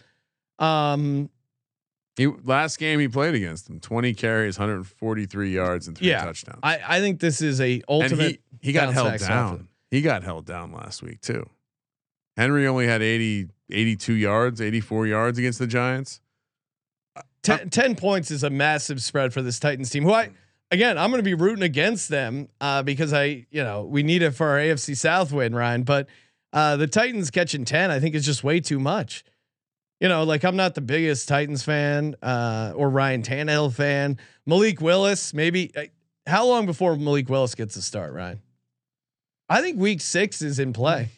Um, 0.60 1.30
He 2.16 2.26
last 2.28 2.80
game 2.80 3.00
he 3.00 3.08
played 3.08 3.36
against 3.36 3.68
them, 3.68 3.80
20 3.80 4.14
carries, 4.16 4.58
143 4.58 5.52
yards, 5.54 5.88
and 5.88 5.98
three 5.98 6.08
Yeah. 6.10 6.24
touchdowns. 6.24 6.60
I 6.64 6.80
I 6.88 7.00
think 7.00 7.20
this 7.20 7.42
is 7.42 7.60
a 7.60 7.74
and 7.74 7.84
ultimate. 7.90 8.40
he, 8.62 8.68
he 8.70 8.72
got 8.72 8.94
held 8.94 9.20
down. 9.20 9.68
He 9.94 10.02
got 10.02 10.24
held 10.24 10.48
down 10.48 10.72
last 10.72 11.04
week 11.04 11.22
too. 11.22 11.48
Henry 12.36 12.66
only 12.66 12.88
had 12.88 13.04
80, 13.04 13.50
82 13.70 14.14
yards, 14.14 14.60
84 14.60 15.06
yards 15.06 15.38
against 15.38 15.60
the 15.60 15.68
Giants. 15.68 16.20
Ten, 17.44 17.70
10 17.70 17.96
points 17.96 18.32
is 18.32 18.42
a 18.44 18.50
massive 18.50 19.04
spread 19.04 19.34
for 19.34 19.44
this 19.44 19.60
Titans 19.60 19.92
team. 19.92 20.04
Who 20.04 20.12
I 20.12 20.32
again, 20.72 20.98
I'm 20.98 21.12
going 21.12 21.20
to 21.20 21.24
be 21.24 21.36
rooting 21.36 21.62
against 21.64 22.10
them 22.10 22.48
uh, 22.60 22.82
because 22.82 23.14
I 23.14 23.46
you 23.52 23.64
know 23.64 23.84
we 23.84 24.02
need 24.02 24.24
it 24.24 24.32
for 24.32 24.48
our 24.48 24.58
AFC 24.58 24.98
South 24.98 25.32
win, 25.32 25.54
Ryan. 25.54 25.84
But 25.84 26.08
uh, 26.54 26.76
the 26.78 26.88
Titans 26.88 27.30
catching 27.30 27.64
10, 27.64 27.92
I 27.92 28.00
think 28.00 28.16
is 28.16 28.26
just 28.26 28.44
way 28.44 28.62
too 28.62 28.80
much. 28.80 29.24
You 30.00 30.10
know, 30.10 30.24
like 30.24 30.44
I'm 30.44 30.56
not 30.56 30.74
the 30.74 30.82
biggest 30.82 31.28
Titans 31.28 31.62
fan 31.62 32.16
uh, 32.24 32.74
or 32.76 32.90
Ryan 32.90 33.22
Tannehill 33.22 33.72
fan. 33.74 34.18
Malik 34.48 34.82
Willis, 34.82 35.36
maybe. 35.36 35.72
uh, 35.78 35.84
How 36.26 36.48
long 36.48 36.66
before 36.66 36.96
Malik 36.96 37.30
Willis 37.30 37.54
gets 37.54 37.76
a 37.76 37.82
start, 37.84 38.12
Ryan? 38.12 38.42
I 39.50 39.62
think 39.62 39.80
week 39.80 40.02
six 40.02 40.42
is 40.42 40.60
in 40.60 40.74
play. 40.74 41.10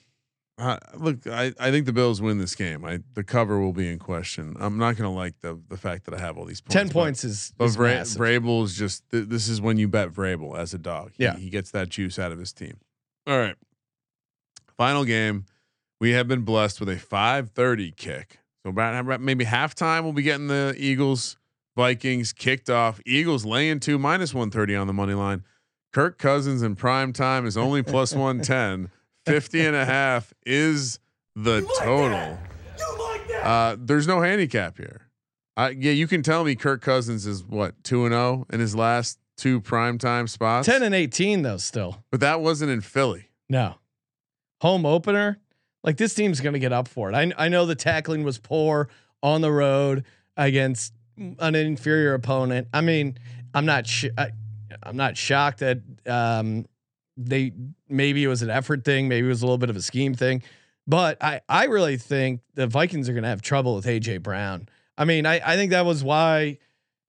Uh, 0.57 0.77
look, 0.95 1.27
I, 1.27 1.53
I 1.59 1.69
think 1.69 1.85
the 1.85 1.91
Bills 1.91 2.21
win 2.21 2.37
this 2.37 2.55
game. 2.55 2.85
I 2.85 2.99
the 3.13 3.23
cover 3.25 3.59
will 3.59 3.73
be 3.73 3.89
in 3.89 3.99
question. 3.99 4.55
I'm 4.59 4.77
not 4.77 4.95
going 4.95 5.09
to 5.09 5.15
like 5.15 5.33
the 5.41 5.59
the 5.67 5.75
fact 5.75 6.05
that 6.05 6.13
I 6.13 6.17
have 6.19 6.37
all 6.37 6.45
these 6.45 6.61
points. 6.61 6.73
Ten 6.73 6.87
but- 6.87 6.93
points 6.93 7.23
is, 7.25 7.53
But 7.57 7.65
is 7.65 7.77
Vra- 7.77 7.95
massive. 7.97 8.21
Vrabel's 8.21 8.73
just 8.77 9.03
th- 9.09 9.27
this 9.27 9.49
is 9.49 9.59
when 9.59 9.77
you 9.77 9.89
bet 9.89 10.11
Vrabel 10.13 10.57
as 10.57 10.73
a 10.73 10.77
dog. 10.77 11.11
He- 11.17 11.23
Yeah. 11.23 11.35
he, 11.35 11.49
gets 11.49 11.71
that 11.71 11.89
juice 11.89 12.17
out 12.17 12.31
of 12.31 12.39
his 12.39 12.53
team. 12.53 12.77
All 13.27 13.37
right, 13.37 13.55
final 14.77 15.03
game. 15.03 15.45
We 15.99 16.11
have 16.11 16.27
been 16.27 16.41
blessed 16.43 16.79
with 16.79 16.87
a 16.89 16.95
5:30 16.95 17.91
kick. 17.95 18.39
So 18.63 18.69
about 18.69 18.95
about 18.97 19.21
maybe 19.21 19.43
halftime, 19.45 20.03
we'll 20.03 20.13
be 20.13 20.21
getting 20.23 20.47
the 20.47 20.73
Eagles 20.77 21.37
Vikings 21.75 22.31
kicked 22.31 22.69
off. 22.69 23.01
Eagles 23.05 23.43
laying 23.45 23.81
two 23.81 23.99
minus 23.99 24.33
130 24.33 24.75
on 24.75 24.87
the 24.87 24.93
money 24.93 25.13
line. 25.13 25.43
Kirk 25.95 26.17
Cousins 26.17 26.61
in 26.61 26.75
prime 26.75 27.13
time 27.13 27.45
is 27.45 27.55
only 27.55 27.81
plus 27.81 28.11
110. 28.13 28.89
50 29.25 29.65
and 29.65 29.77
a 29.77 29.85
half 29.85 30.33
is 30.45 30.99
the 31.37 31.61
total. 31.79 32.37
Uh, 33.41 33.77
there's 33.79 34.05
no 34.05 34.19
handicap 34.21 34.75
here. 34.75 35.07
Uh, 35.55 35.71
yeah, 35.73 35.93
you 35.93 36.05
can 36.05 36.21
tell 36.21 36.43
me 36.43 36.53
Kirk 36.53 36.81
Cousins 36.81 37.25
is 37.25 37.45
what 37.45 37.81
two 37.85 38.03
and 38.03 38.11
zero 38.11 38.45
in 38.51 38.59
his 38.59 38.75
last 38.75 39.19
two 39.37 39.61
primetime 39.61 40.27
spots. 40.27 40.65
Ten 40.67 40.83
and 40.83 40.93
eighteen 40.93 41.43
though, 41.43 41.55
still. 41.55 42.03
but 42.11 42.19
that 42.19 42.41
wasn't 42.41 42.71
in 42.71 42.81
Philly. 42.81 43.29
No. 43.47 43.75
Home 44.59 44.85
opener. 44.85 45.39
Like 45.81 45.95
this 45.95 46.13
team's 46.13 46.41
going 46.41 46.53
to 46.53 46.59
get 46.59 46.73
up 46.73 46.89
for 46.89 47.09
it. 47.09 47.15
I 47.15 47.31
I 47.37 47.47
know 47.47 47.65
the 47.65 47.73
tackling 47.73 48.23
was 48.23 48.37
poor 48.37 48.89
on 49.23 49.39
the 49.39 49.51
road 49.51 50.03
against 50.35 50.93
an 51.17 51.55
inferior 51.55 52.13
opponent. 52.15 52.67
I 52.73 52.81
mean, 52.81 53.17
I'm 53.53 53.65
not 53.65 53.87
sh- 53.87 54.07
I, 54.17 54.31
I'm 54.85 54.97
not 54.97 55.17
shocked 55.17 55.59
that 55.59 55.79
um, 56.05 56.65
they 57.17 57.53
maybe 57.89 58.23
it 58.23 58.27
was 58.27 58.41
an 58.41 58.49
effort 58.49 58.83
thing, 58.83 59.07
maybe 59.07 59.25
it 59.25 59.29
was 59.29 59.41
a 59.41 59.45
little 59.45 59.57
bit 59.57 59.69
of 59.69 59.75
a 59.75 59.81
scheme 59.81 60.13
thing, 60.13 60.43
but 60.87 61.21
I 61.23 61.41
I 61.49 61.65
really 61.65 61.97
think 61.97 62.41
the 62.53 62.67
Vikings 62.67 63.09
are 63.09 63.13
going 63.13 63.23
to 63.23 63.29
have 63.29 63.41
trouble 63.41 63.75
with 63.75 63.85
AJ 63.85 64.21
Brown. 64.21 64.69
I 64.97 65.05
mean, 65.05 65.25
I 65.25 65.41
I 65.45 65.55
think 65.55 65.71
that 65.71 65.85
was 65.85 66.03
why 66.03 66.57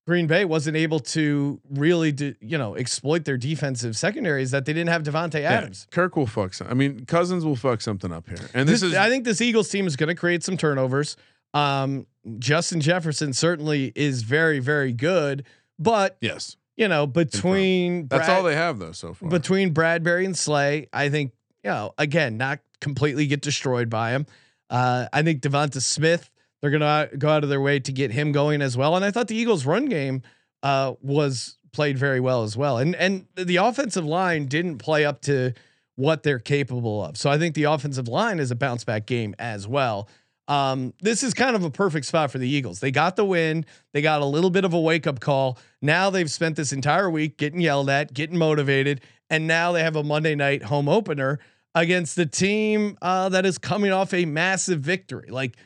Green 0.06 0.28
Bay 0.28 0.44
wasn't 0.44 0.76
able 0.76 1.00
to 1.00 1.60
really 1.68 2.12
do, 2.12 2.34
you 2.40 2.56
know 2.56 2.76
exploit 2.76 3.24
their 3.24 3.36
defensive 3.36 3.96
secondaries 3.96 4.52
that 4.52 4.64
they 4.64 4.72
didn't 4.72 4.90
have 4.90 5.02
Davante 5.02 5.40
Adams. 5.40 5.86
Yeah, 5.90 5.94
Kirk 5.94 6.16
will 6.16 6.26
fuck. 6.26 6.54
Some, 6.54 6.68
I 6.68 6.74
mean, 6.74 7.04
Cousins 7.06 7.44
will 7.44 7.56
fuck 7.56 7.80
something 7.80 8.12
up 8.12 8.28
here. 8.28 8.48
And 8.54 8.68
this, 8.68 8.80
This, 8.80 8.92
is 8.92 8.96
I 8.96 9.08
think 9.08 9.24
this 9.24 9.40
Eagles 9.40 9.68
team 9.68 9.86
is 9.86 9.96
going 9.96 10.08
to 10.08 10.14
create 10.14 10.44
some 10.44 10.56
turnovers. 10.56 11.16
Um, 11.54 12.06
Justin 12.38 12.80
Jefferson 12.80 13.32
certainly 13.32 13.92
is 13.94 14.22
very, 14.22 14.58
very 14.58 14.92
good, 14.92 15.44
but 15.78 16.16
yes. 16.20 16.56
You 16.76 16.88
know, 16.88 17.06
between 17.06 18.08
That's 18.08 18.26
Brad- 18.26 18.38
all 18.38 18.42
they 18.44 18.54
have 18.54 18.78
though 18.78 18.92
so 18.92 19.14
far. 19.14 19.28
between 19.30 19.72
Bradberry 19.72 20.24
and 20.24 20.36
Slay, 20.36 20.88
I 20.92 21.08
think 21.08 21.32
you 21.64 21.70
know 21.70 21.92
again 21.96 22.36
not 22.36 22.60
completely 22.80 23.26
get 23.26 23.40
destroyed 23.40 23.88
by 23.88 24.10
him. 24.10 24.26
Uh, 24.68 25.06
I 25.12 25.22
think 25.22 25.40
Devonta 25.40 25.80
Smith 25.80 26.30
they're 26.60 26.70
gonna 26.70 27.08
go 27.16 27.28
out 27.28 27.44
of 27.44 27.48
their 27.50 27.60
way 27.60 27.80
to 27.80 27.92
get 27.92 28.10
him 28.10 28.32
going 28.32 28.62
as 28.62 28.76
well. 28.76 28.96
And 28.96 29.04
I 29.04 29.10
thought 29.10 29.28
the 29.28 29.36
Eagles' 29.36 29.64
run 29.64 29.86
game 29.86 30.22
uh, 30.62 30.94
was 31.00 31.58
played 31.72 31.98
very 31.98 32.20
well 32.20 32.42
as 32.42 32.56
well. 32.56 32.78
And 32.78 32.94
and 32.96 33.26
the 33.36 33.56
offensive 33.56 34.04
line 34.04 34.46
didn't 34.46 34.78
play 34.78 35.04
up 35.04 35.20
to 35.22 35.52
what 35.94 36.22
they're 36.22 36.38
capable 36.38 37.02
of. 37.04 37.16
So 37.16 37.30
I 37.30 37.38
think 37.38 37.54
the 37.54 37.64
offensive 37.64 38.08
line 38.08 38.38
is 38.38 38.50
a 38.50 38.54
bounce 38.54 38.84
back 38.84 39.06
game 39.06 39.34
as 39.38 39.66
well. 39.66 40.08
Um, 40.48 40.94
this 41.00 41.22
is 41.22 41.34
kind 41.34 41.56
of 41.56 41.64
a 41.64 41.70
perfect 41.70 42.06
spot 42.06 42.30
for 42.30 42.38
the 42.38 42.48
Eagles. 42.48 42.80
They 42.80 42.90
got 42.90 43.16
the 43.16 43.24
win. 43.24 43.66
They 43.92 44.02
got 44.02 44.22
a 44.22 44.24
little 44.24 44.50
bit 44.50 44.64
of 44.64 44.72
a 44.72 44.80
wake 44.80 45.06
up 45.06 45.20
call. 45.20 45.58
Now 45.82 46.10
they've 46.10 46.30
spent 46.30 46.56
this 46.56 46.72
entire 46.72 47.10
week 47.10 47.36
getting 47.36 47.60
yelled 47.60 47.90
at, 47.90 48.14
getting 48.14 48.38
motivated, 48.38 49.00
and 49.28 49.46
now 49.46 49.72
they 49.72 49.82
have 49.82 49.96
a 49.96 50.04
Monday 50.04 50.34
night 50.34 50.62
home 50.62 50.88
opener 50.88 51.40
against 51.74 52.16
the 52.16 52.26
team 52.26 52.96
uh, 53.02 53.28
that 53.28 53.44
is 53.44 53.58
coming 53.58 53.92
off 53.92 54.14
a 54.14 54.24
massive 54.24 54.80
victory. 54.80 55.28
Like, 55.30 55.56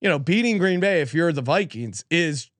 you 0.00 0.08
know, 0.08 0.18
beating 0.18 0.58
Green 0.58 0.80
Bay 0.80 1.02
if 1.02 1.14
you're 1.14 1.32
the 1.32 1.42
Vikings 1.42 2.04
is, 2.10 2.50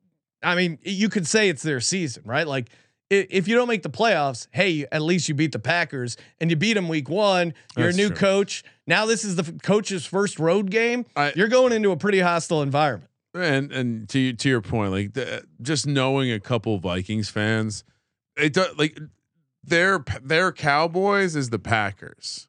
I 0.43 0.55
mean, 0.55 0.79
you 0.83 1.09
could 1.09 1.27
say 1.27 1.49
it's 1.49 1.63
their 1.63 1.81
season, 1.81 2.23
right? 2.27 2.47
Like, 2.47 2.69
if 3.13 3.47
you 3.49 3.55
don't 3.55 3.69
make 3.69 3.83
the 3.83 3.91
playoffs, 3.91 4.47
hey, 4.53 4.87
at 4.91 5.03
least 5.03 5.29
you 5.29 5.35
beat 5.35 5.53
the 5.53 5.59
Packers 5.59 6.17
and 6.41 6.51
you 6.51 6.57
beat 6.57 6.75
them 6.75 6.89
week 6.89 7.09
one. 7.09 7.55
You're 7.77 7.87
That's 7.87 7.97
a 7.99 8.01
new 8.01 8.09
true. 8.09 8.17
coach. 8.17 8.65
Now 8.87 9.07
this 9.07 9.25
is 9.25 9.37
the 9.37 9.43
f- 9.43 9.63
coach's 9.63 10.07
first 10.07 10.39
road 10.39 10.71
game. 10.71 11.05
I- 11.17 11.33
You're 11.37 11.49
going 11.49 11.73
into 11.73 11.91
a 11.91 11.97
pretty 11.97 12.21
hostile 12.21 12.63
environment. 12.63 13.11
and 13.35 13.71
and 13.73 14.09
to 14.11 14.33
to 14.33 14.49
your 14.49 14.61
point, 14.63 14.93
like 14.93 15.13
the, 15.15 15.45
just 15.61 15.87
knowing 15.87 16.31
a 16.33 16.41
couple 16.41 16.79
Vikings 16.79 17.29
fans, 17.31 17.85
it 18.37 18.53
does 18.53 18.77
like 18.79 18.99
their 19.65 20.05
their 20.23 20.51
Cowboys 20.53 21.37
is 21.37 21.51
the 21.51 21.59
Packers, 21.59 22.49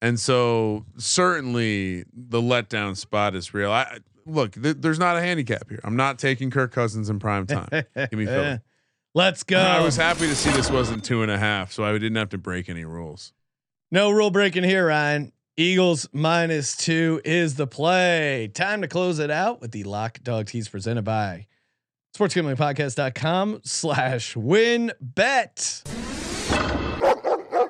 and 0.00 0.18
so 0.18 0.86
certainly 0.96 2.04
the 2.12 2.40
letdown 2.40 2.96
spot 2.96 3.34
is 3.34 3.52
real. 3.52 3.70
I 3.70 3.98
look, 4.26 4.52
th- 4.60 4.76
there's 4.80 4.98
not 4.98 5.16
a 5.16 5.20
handicap 5.20 5.68
here. 5.68 5.80
I'm 5.84 5.96
not 5.96 6.18
taking 6.18 6.50
Kirk 6.50 6.72
Cousins 6.72 7.10
in 7.10 7.18
prime 7.18 7.46
time. 7.46 7.68
Give 7.96 8.12
me 8.12 8.26
Philly. 8.26 8.60
Let's 9.18 9.42
go. 9.42 9.58
I 9.58 9.80
was 9.80 9.96
happy 9.96 10.28
to 10.28 10.36
see 10.36 10.48
this 10.52 10.70
wasn't 10.70 11.02
two 11.02 11.22
and 11.22 11.30
a 11.32 11.36
half, 11.38 11.72
so 11.72 11.82
I 11.82 11.90
didn't 11.94 12.14
have 12.14 12.28
to 12.28 12.38
break 12.38 12.68
any 12.68 12.84
rules. 12.84 13.32
No 13.90 14.10
rule 14.12 14.30
breaking 14.30 14.62
here, 14.62 14.86
Ryan. 14.86 15.32
Eagles 15.56 16.08
minus 16.12 16.76
two 16.76 17.20
is 17.24 17.56
the 17.56 17.66
play. 17.66 18.48
Time 18.54 18.80
to 18.82 18.86
close 18.86 19.18
it 19.18 19.28
out 19.28 19.60
with 19.60 19.72
the 19.72 19.82
Lock 19.82 20.22
Dog 20.22 20.46
Tees 20.46 20.68
presented 20.68 21.02
by 21.02 21.48
sportsgamblingpodcast.com 22.16 23.62
slash 23.64 24.34
WynnBET. 24.34 25.88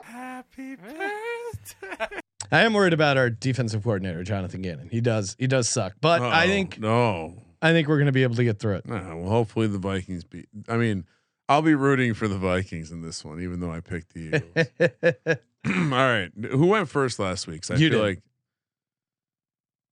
Happy 0.05 0.77
birthday. 0.77 2.21
I 2.53 2.61
am 2.61 2.75
worried 2.75 2.93
about 2.93 3.17
our 3.17 3.31
defensive 3.31 3.83
coordinator, 3.85 4.23
Jonathan 4.23 4.61
Gannon. 4.61 4.91
He 4.91 5.01
does 5.01 5.35
he 5.39 5.47
does 5.47 5.67
suck. 5.67 5.95
But 6.03 6.21
I 6.21 6.45
Oh, 6.45 6.47
think 6.47 6.79
no. 6.79 7.43
I 7.63 7.73
think 7.73 7.89
we're 7.89 7.99
gonna 8.01 8.13
be 8.13 8.23
able 8.25 8.35
to 8.37 8.45
get 8.45 8.59
through 8.59 8.75
it. 8.77 8.85
Uh, 8.87 9.01
well, 9.17 9.31
hopefully 9.31 9.67
the 9.67 9.79
Vikings 9.79 10.25
beat. 10.25 10.51
I 10.69 10.77
mean, 10.77 11.07
I'll 11.49 11.63
be 11.63 11.75
rooting 11.75 12.13
for 12.15 12.29
the 12.29 12.37
Vikings 12.39 12.91
in 12.91 13.01
this 13.03 13.25
one, 13.25 13.41
even 13.41 13.61
though 13.61 13.71
I 13.73 13.81
picked 13.81 14.13
the 14.15 14.21
Eagles. 14.21 15.39
All 15.67 15.73
right, 15.91 16.31
who 16.51 16.67
went 16.67 16.89
first 16.89 17.19
last 17.19 17.47
week? 17.47 17.65
So 17.65 17.75
I 17.75 17.79
You 17.79 17.91
feel 17.91 17.99
did. 18.03 18.07
like 18.07 18.23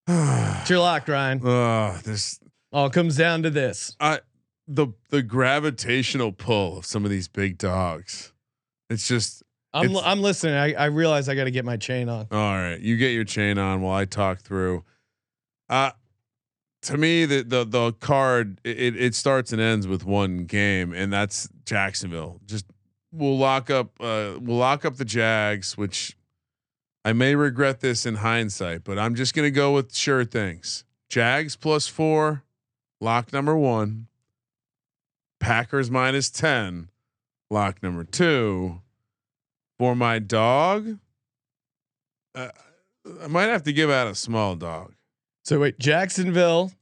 it's 0.60 0.70
your 0.70 0.78
lock, 0.80 1.08
Ryan. 1.08 1.46
uh, 1.46 1.98
this 2.04 2.38
All 2.72 2.90
comes 2.90 3.16
down 3.16 3.42
to 3.42 3.50
this. 3.50 3.96
I 4.00 4.20
the 4.68 4.88
the 5.10 5.22
gravitational 5.22 6.32
pull 6.32 6.78
of 6.78 6.86
some 6.86 7.04
of 7.04 7.10
these 7.10 7.28
big 7.28 7.58
dogs. 7.58 8.32
It's 8.90 9.08
just 9.08 9.42
I'm 9.74 9.86
It's- 9.90 10.02
I'm 10.04 10.20
listening. 10.22 10.54
I, 10.54 10.74
I 10.74 10.84
realize 10.86 11.28
I 11.28 11.34
got 11.34 11.44
to 11.44 11.50
get 11.50 11.64
my 11.64 11.76
chain 11.76 12.08
on. 12.08 12.26
all 12.30 12.54
right. 12.54 12.78
You 12.80 12.96
get 12.96 13.10
your 13.12 13.24
chain 13.24 13.58
on 13.58 13.80
while 13.82 13.96
I 13.96 14.04
talk 14.04 14.40
through. 14.40 14.84
Uh 15.68 15.90
to 16.82 16.96
me, 16.96 17.24
the 17.24 17.42
the 17.42 17.64
the 17.64 17.92
card 17.92 18.60
it 18.64 18.96
it 18.96 19.14
starts 19.14 19.52
and 19.52 19.60
ends 19.60 19.86
with 19.86 20.04
one 20.04 20.44
game, 20.44 20.92
and 20.92 21.12
that's 21.12 21.48
Jacksonville. 21.64 22.40
Just 22.46 22.66
we'll 23.12 23.38
lock 23.38 23.70
up 23.70 23.90
uh 24.00 24.34
we'll 24.40 24.56
lock 24.56 24.84
up 24.84 24.96
the 24.96 25.04
Jags, 25.04 25.76
which 25.76 26.16
I 27.04 27.12
may 27.12 27.34
regret 27.34 27.80
this 27.80 28.06
in 28.06 28.16
hindsight, 28.16 28.84
but 28.84 28.98
I'm 28.98 29.14
just 29.14 29.34
gonna 29.34 29.50
go 29.50 29.72
with 29.72 29.94
sure 29.94 30.24
things. 30.24 30.84
Jags 31.08 31.56
plus 31.56 31.86
four, 31.86 32.42
lock 33.00 33.32
number 33.32 33.56
one. 33.56 34.08
Packers 35.38 35.90
minus 35.90 36.30
ten, 36.30 36.88
lock 37.50 37.82
number 37.82 38.04
two. 38.04 38.80
For 39.78 39.94
my 39.94 40.18
dog, 40.18 40.98
uh, 42.34 42.48
I 43.22 43.26
might 43.26 43.44
have 43.44 43.62
to 43.64 43.72
give 43.72 43.90
out 43.90 44.06
a 44.06 44.14
small 44.14 44.56
dog. 44.56 44.95
So 45.46 45.60
wait, 45.60 45.78
Jacksonville 45.78 46.72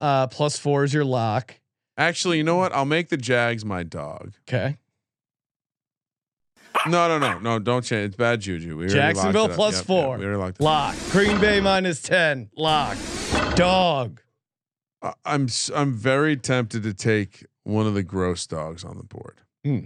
uh, 0.00 0.26
plus 0.26 0.58
four 0.58 0.82
is 0.82 0.92
your 0.92 1.04
lock. 1.04 1.60
Actually, 1.96 2.38
you 2.38 2.42
know 2.42 2.56
what? 2.56 2.72
I'll 2.72 2.84
make 2.84 3.08
the 3.08 3.16
Jags 3.16 3.64
my 3.64 3.84
dog. 3.84 4.32
Okay. 4.48 4.78
No, 6.88 7.06
no, 7.06 7.20
no, 7.20 7.38
no. 7.38 7.60
Don't 7.60 7.84
change. 7.84 8.08
It's 8.08 8.16
bad 8.16 8.40
juju. 8.40 8.76
We 8.76 8.88
Jacksonville 8.88 9.48
plus 9.48 9.74
Yep, 9.74 9.78
yep, 9.78 9.86
four. 9.86 10.18
we 10.18 10.24
already 10.24 10.40
locked 10.40 10.56
up. 10.56 10.64
Lock. 10.64 10.96
Green 11.12 11.40
Bay 11.40 11.60
minus 11.60 12.02
10. 12.02 12.50
Lock. 12.56 12.98
Dog. 13.54 14.20
I'm 15.24 15.46
I'm 15.72 15.92
very 15.92 16.36
tempted 16.36 16.82
to 16.82 16.94
take 16.94 17.46
one 17.62 17.86
of 17.86 17.94
the 17.94 18.02
gross 18.02 18.44
dogs 18.44 18.82
on 18.82 18.98
the 18.98 19.04
board. 19.04 19.40
Hmm. 19.62 19.84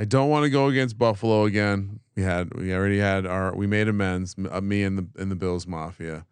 I 0.00 0.06
don't 0.06 0.30
want 0.30 0.44
to 0.44 0.50
go 0.50 0.68
against 0.68 0.96
Buffalo 0.96 1.44
again. 1.44 2.00
We 2.16 2.22
had 2.22 2.54
we 2.54 2.72
already 2.72 2.98
had 2.98 3.26
our 3.26 3.54
we 3.54 3.66
made 3.66 3.86
amends. 3.86 4.34
Uh, 4.50 4.62
me 4.62 4.82
and 4.82 4.96
the 4.96 5.06
and 5.20 5.30
the 5.30 5.36
Bills 5.36 5.66
Mafia. 5.66 6.24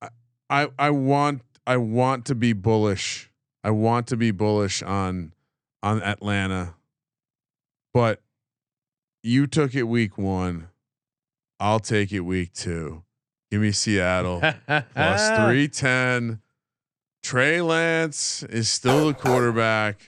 I, 0.00 0.08
I 0.48 0.68
I 0.78 0.90
want 0.90 1.42
I 1.66 1.76
want 1.76 2.24
to 2.24 2.34
be 2.34 2.54
bullish. 2.54 3.30
I 3.62 3.70
want 3.70 4.06
to 4.06 4.16
be 4.16 4.30
bullish 4.30 4.82
on 4.82 5.34
on 5.82 6.02
Atlanta, 6.02 6.74
but 7.92 8.22
you 9.22 9.46
took 9.46 9.74
it 9.74 9.82
week 9.82 10.16
one. 10.16 10.68
I'll 11.60 11.80
take 11.80 12.12
it 12.12 12.20
week 12.20 12.54
two. 12.54 13.02
Give 13.50 13.60
me 13.60 13.72
Seattle 13.72 14.40
plus 14.94 15.38
three 15.38 15.68
ten. 15.68 16.40
Trey 17.28 17.60
Lance 17.60 18.42
is 18.44 18.70
still 18.70 19.08
the 19.08 19.12
quarterback. 19.12 20.00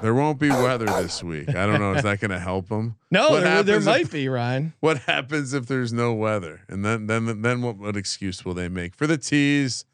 There 0.00 0.14
won't 0.14 0.38
be 0.38 0.48
weather 0.48 0.86
this 0.86 1.20
week. 1.20 1.48
I 1.48 1.66
don't 1.66 1.80
know. 1.80 1.94
Is 1.94 2.04
that 2.04 2.20
going 2.20 2.30
to 2.30 2.38
help 2.38 2.68
him? 2.68 2.94
No, 3.10 3.30
What 3.30 3.42
there, 3.42 3.62
there 3.64 3.80
might 3.80 4.02
if- 4.02 4.12
be, 4.12 4.28
Ryan. 4.28 4.72
What 4.80 4.98
happens 4.98 5.54
if 5.54 5.66
there's 5.66 5.92
no 5.92 6.14
weather? 6.14 6.60
And 6.68 6.84
then 6.84 7.08
then 7.08 7.42
then 7.42 7.62
what, 7.62 7.78
what 7.78 7.96
excuse 7.96 8.44
will 8.44 8.54
they 8.54 8.68
make 8.68 8.94
for 8.94 9.08
the 9.08 9.18
tees? 9.18 9.86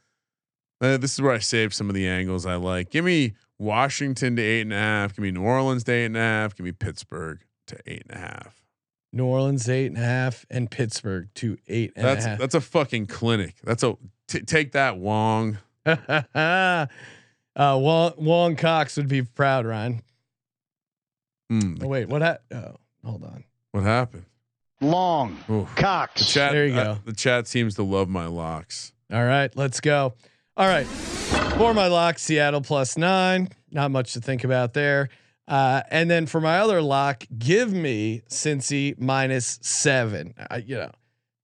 Uh, 0.83 0.99
this 0.99 1.15
is 1.15 1.23
where 1.23 1.33
I 1.33 1.39
save 1.39 1.73
some 1.73 1.89
of 1.89 1.95
the 1.95 2.07
angles 2.07 2.45
I 2.45 2.57
like. 2.57 2.91
Give 2.91 3.07
me 3.07 3.33
Washington 3.59 4.37
to 4.37 4.43
eight 4.43 4.61
and 4.61 4.75
a 4.75 4.79
half. 4.79 5.17
Give 5.17 5.23
me 5.23 5.31
New 5.31 5.41
Orleans 5.45 5.85
to 5.85 5.93
eight 5.93 6.05
and 6.05 6.19
a 6.19 6.21
half. 6.21 6.55
Give 6.55 6.67
me 6.67 6.73
Pittsburgh 6.73 7.41
to 7.69 7.79
eight 7.87 8.03
and 8.11 8.15
a 8.15 8.21
half. 8.21 8.63
New 9.11 9.25
Orleans 9.25 9.67
eight 9.71 9.87
and 9.87 9.97
a 9.97 10.01
half 10.01 10.45
and 10.51 10.71
Pittsburgh 10.71 11.31
to 11.37 11.57
eight 11.67 11.93
and 11.97 12.05
That's 12.05 12.27
a 12.27 12.29
half. 12.29 12.39
that's 12.39 12.55
a 12.55 12.61
fucking 12.61 13.07
clinic. 13.07 13.55
That's 13.65 13.83
a 13.83 13.95
t- 14.29 14.41
take 14.43 14.73
that 14.73 14.99
Wong. 14.99 15.57
uh, 15.87 16.87
Wong, 17.57 18.13
Wong 18.17 18.57
Cox 18.57 18.97
would 18.97 19.09
be 19.09 19.23
proud, 19.23 19.67
Ryan. 19.67 20.03
Mm, 21.51 21.83
Oh, 21.83 21.89
wait, 21.89 22.09
what? 22.09 22.23
Ha- 22.23 22.39
oh, 22.53 22.77
hold 23.05 23.25
on. 23.25 23.45
what 23.73 23.85
happened? 23.85 24.25
Long. 24.81 25.39
Ooh. 25.51 25.69
The 25.77 25.81
Cox. 25.83 26.27
chat. 26.33 26.53
There 26.53 26.67
you 26.67 26.75
uh, 26.75 26.95
go. 26.95 26.99
the 27.05 27.13
chat 27.13 27.47
seems 27.47 27.75
to 27.77 27.83
love 27.83 28.09
my 28.09 28.27
locks. 28.27 28.93
All 29.13 29.25
right, 29.25 29.55
let's 29.57 29.81
go. 29.81 30.15
All 30.57 30.67
right, 30.67 30.87
for 30.87 31.73
my 31.75 31.87
lock, 31.87 32.19
Seattle 32.19 32.61
plus 32.63 32.97
nine. 32.99 33.49
Not 33.71 33.91
much 33.91 34.13
to 34.15 34.21
think 34.21 34.45
about 34.45 34.75
there. 34.75 35.09
Uh, 35.49 35.83
and 35.91 36.11
then 36.11 36.27
for 36.27 36.41
my 36.41 36.59
other 36.59 36.81
lock, 36.83 37.25
give 37.39 37.73
me 37.73 38.23
Cincy 38.29 38.99
minus 38.99 39.59
seven. 39.63 40.35
I, 40.51 40.59
you 40.59 40.77
know, 40.77 40.91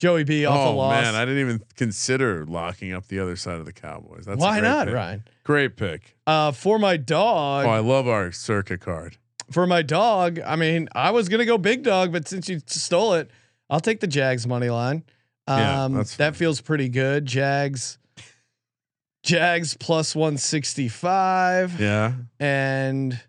Joey 0.01 0.25
B 0.25 0.47
off 0.47 0.57
a 0.57 0.70
loss. 0.70 0.93
oh 0.97 1.03
man, 1.03 1.15
I 1.15 1.25
didn't 1.25 1.41
even 1.41 1.61
consider 1.77 2.45
locking 2.47 2.93
up 2.93 3.09
the 3.09 3.19
other 3.19 3.35
side 3.37 3.59
of 3.59 3.65
the 3.66 3.73
Cowboys. 3.73 4.25
That's 4.27 4.41
Why 4.41 4.61
not, 4.61 4.87
pick. 4.87 4.95
Ryan? 4.95 5.25
Great 5.45 5.77
pick. 5.77 6.16
Uh, 6.27 6.53
for 6.53 6.79
my 6.79 6.97
dog, 6.97 7.66
Oh, 7.66 7.70
I 7.70 7.81
love 7.81 8.07
our 8.07 8.31
circuit 8.31 8.81
card. 8.81 9.16
for 9.51 9.66
my 9.66 9.83
dog, 9.83 10.39
I 10.41 10.55
mean, 10.57 10.89
I 10.93 11.11
was 11.11 11.29
gonna 11.29 11.47
go 11.47 11.59
big 11.59 11.83
dog, 11.83 12.12
but 12.12 12.29
since 12.29 12.49
you 12.49 12.61
stole 12.66 13.15
it, 13.15 13.31
I'll 13.70 13.81
take 13.81 14.01
the 14.01 14.07
Jags 14.07 14.47
money 14.47 14.70
line. 14.70 15.03
Yeah, 15.49 15.85
Um, 15.85 15.95
that's 15.95 16.16
that 16.16 16.37
feels 16.37 16.61
pretty 16.61 16.89
good. 16.91 17.27
Jags, 17.27 17.99
Jags 19.25 19.75
plus 19.75 20.15
one 20.15 20.37
sixty 20.37 20.89
five. 20.89 21.81
Yeah. 21.81 22.12
And 22.39 23.20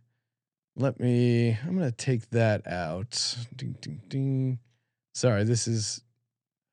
let 0.76 1.00
me, 1.00 1.58
I'm 1.66 1.78
going 1.78 1.90
to 1.90 1.96
take 1.96 2.30
that 2.30 2.66
out. 2.68 3.36
Ding, 3.56 3.76
ding, 3.82 4.02
ding. 4.08 4.60
Sorry, 5.14 5.44
this 5.44 5.68
is, 5.68 6.02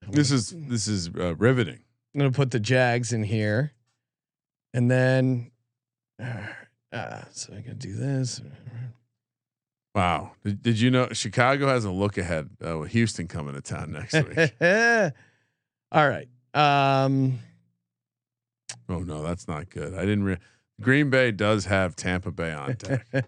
This 0.09 0.31
is 0.31 0.55
this 0.57 0.89
is 0.89 1.11
uh, 1.19 1.35
riveting. 1.37 1.81
I'm 2.15 2.21
going 2.21 2.33
to 2.33 2.37
put 2.37 2.51
the 2.51 2.61
Jags 2.61 3.13
in 3.13 3.23
here. 3.23 3.73
And 4.73 4.91
then, 4.91 5.51
uh, 6.21 7.23
so 7.31 7.55
I 7.55 7.63
can 7.63 7.77
do 7.79 7.95
this. 7.95 8.41
Wow. 9.95 10.33
Did, 10.45 10.63
did 10.63 10.81
you 10.81 10.91
know 10.91 11.09
Chicago 11.13 11.69
has 11.69 11.85
a 11.85 11.91
look 11.91 12.19
ahead 12.19 12.51
uh, 12.67 12.79
with 12.79 12.93
Houston 12.93 13.29
coming 13.29 13.55
to 13.55 13.63
town 13.63 13.93
next 13.93 14.15
week? 14.15 14.53
All 15.93 16.09
right. 16.09 16.29
Um, 16.53 17.39
oh 18.89 18.99
no, 19.01 19.23
that's 19.23 19.49
not 19.49 19.71
good. 19.71 19.95
I 19.95 20.01
didn't. 20.01 20.25
Re- 20.25 20.39
Green 20.81 21.11
Bay 21.11 21.33
does 21.33 21.67
have 21.67 21.97
Tampa 21.97 22.31
Bay 22.31 22.53
on 22.53 22.75
deck. 22.75 23.07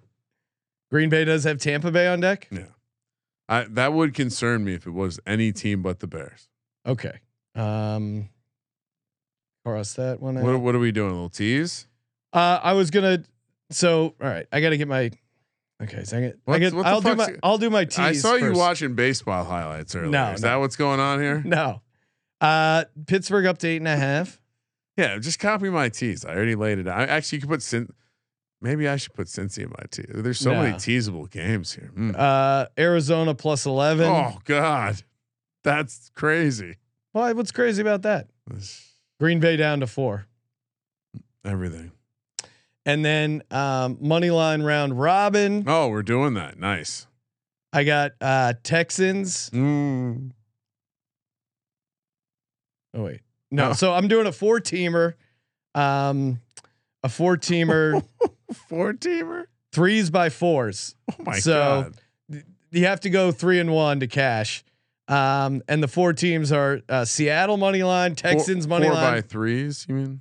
Green 0.90 1.08
Bay 1.08 1.24
does 1.24 1.44
have 1.44 1.58
Tampa 1.58 1.90
Bay 1.90 2.06
on 2.06 2.20
deck. 2.20 2.48
yeah. 2.50 2.64
I, 3.48 3.64
that 3.64 3.94
would 3.94 4.12
concern 4.12 4.64
me 4.64 4.74
if 4.74 4.86
it 4.86 4.90
was 4.90 5.18
any 5.26 5.52
team 5.52 5.80
but 5.80 6.00
the 6.00 6.06
Bears. 6.06 6.48
Okay. 6.88 7.18
Um, 7.54 8.28
cross 9.64 9.94
that 9.94 10.20
one 10.20 10.38
out. 10.38 10.44
What, 10.44 10.60
what 10.60 10.74
are 10.74 10.78
we 10.78 10.92
doing? 10.92 11.10
A 11.10 11.14
little 11.14 11.28
tease? 11.28 11.86
Uh, 12.32 12.60
I 12.62 12.72
was 12.72 12.90
gonna. 12.90 13.24
So, 13.70 14.14
all 14.20 14.28
right, 14.28 14.46
I 14.50 14.60
got 14.60 14.70
to 14.70 14.78
get 14.78 14.88
my. 14.88 15.10
Okay, 15.82 16.04
so 16.04 16.16
I 16.16 16.20
get. 16.20 16.38
I 16.46 16.58
get, 16.58 16.72
what 16.74 16.86
I'll 16.86 17.00
do 17.00 17.14
my. 17.14 17.34
I'll 17.42 17.58
do 17.58 17.70
my 17.70 17.84
tease. 17.84 17.98
I 17.98 18.12
saw 18.12 18.34
you 18.34 18.40
first. 18.48 18.58
watching 18.58 18.94
baseball 18.94 19.44
highlights 19.44 19.94
earlier. 19.94 20.10
No, 20.10 20.32
is 20.32 20.42
no. 20.42 20.48
that 20.48 20.56
what's 20.56 20.76
going 20.76 21.00
on 21.00 21.20
here? 21.20 21.42
No. 21.44 21.82
Uh, 22.40 22.84
Pittsburgh 23.06 23.46
up 23.46 23.58
to 23.58 23.68
eight 23.68 23.78
and 23.78 23.88
a 23.88 23.96
half. 23.96 24.40
Yeah, 24.96 25.16
just 25.18 25.38
copy 25.38 25.70
my 25.70 25.90
tease. 25.90 26.24
I 26.24 26.34
already 26.34 26.56
laid 26.56 26.80
it 26.80 26.88
out. 26.88 26.98
I, 26.98 27.04
actually, 27.04 27.36
you 27.36 27.42
could 27.42 27.50
put 27.50 27.62
Cin- 27.62 27.92
Maybe 28.60 28.88
I 28.88 28.96
should 28.96 29.14
put 29.14 29.28
Cincy 29.28 29.62
in 29.62 29.70
my 29.70 29.84
tease. 29.88 30.06
There's 30.08 30.40
so 30.40 30.52
many 30.52 30.76
teasable 30.76 31.26
games 31.26 31.72
here. 31.72 31.92
Mm. 31.96 32.18
Uh, 32.18 32.66
Arizona 32.76 33.34
plus 33.34 33.66
eleven. 33.66 34.06
Oh 34.06 34.38
God, 34.44 35.00
that's 35.64 36.10
crazy. 36.14 36.76
Why? 37.12 37.32
What's 37.32 37.50
crazy 37.52 37.80
about 37.82 38.02
that? 38.02 38.28
Green 39.20 39.40
Bay 39.40 39.56
down 39.56 39.80
to 39.80 39.86
four, 39.86 40.26
everything. 41.44 41.92
and 42.86 43.04
then 43.04 43.42
um, 43.50 43.98
money 44.00 44.30
line 44.30 44.62
round 44.62 44.98
robin. 44.98 45.64
Oh, 45.66 45.88
we're 45.88 46.02
doing 46.02 46.34
that. 46.34 46.58
Nice. 46.58 47.06
I 47.72 47.84
got 47.84 48.12
uh, 48.20 48.54
Texans. 48.62 49.50
Mm. 49.50 50.30
Oh 52.94 53.02
wait, 53.04 53.20
no. 53.50 53.70
Oh. 53.70 53.72
So 53.74 53.92
I'm 53.92 54.08
doing 54.08 54.26
a 54.26 54.32
four 54.32 54.60
teamer. 54.60 55.14
Um, 55.74 56.40
a 57.04 57.08
four 57.08 57.36
teamer, 57.36 58.02
Four 58.68 58.94
teamer. 58.94 59.44
threes 59.72 60.10
by 60.10 60.30
fours. 60.30 60.94
Oh 61.12 61.14
my 61.22 61.32
god. 61.34 61.42
So- 61.42 61.92
God. 62.30 62.42
you 62.70 62.86
have 62.86 63.00
to 63.00 63.10
go 63.10 63.30
three 63.30 63.60
and 63.60 63.72
one 63.72 64.00
to 64.00 64.06
cash. 64.06 64.64
Um, 65.08 65.62
and 65.68 65.82
the 65.82 65.88
four 65.88 66.12
teams 66.12 66.52
are 66.52 66.80
uh, 66.88 67.04
Seattle 67.04 67.56
money 67.56 67.82
line, 67.82 68.14
Texans 68.14 68.66
four, 68.66 68.78
money 68.78 68.86
four 68.88 68.94
by 68.96 69.20
threes. 69.22 69.86
You 69.88 69.94
mean? 69.94 70.20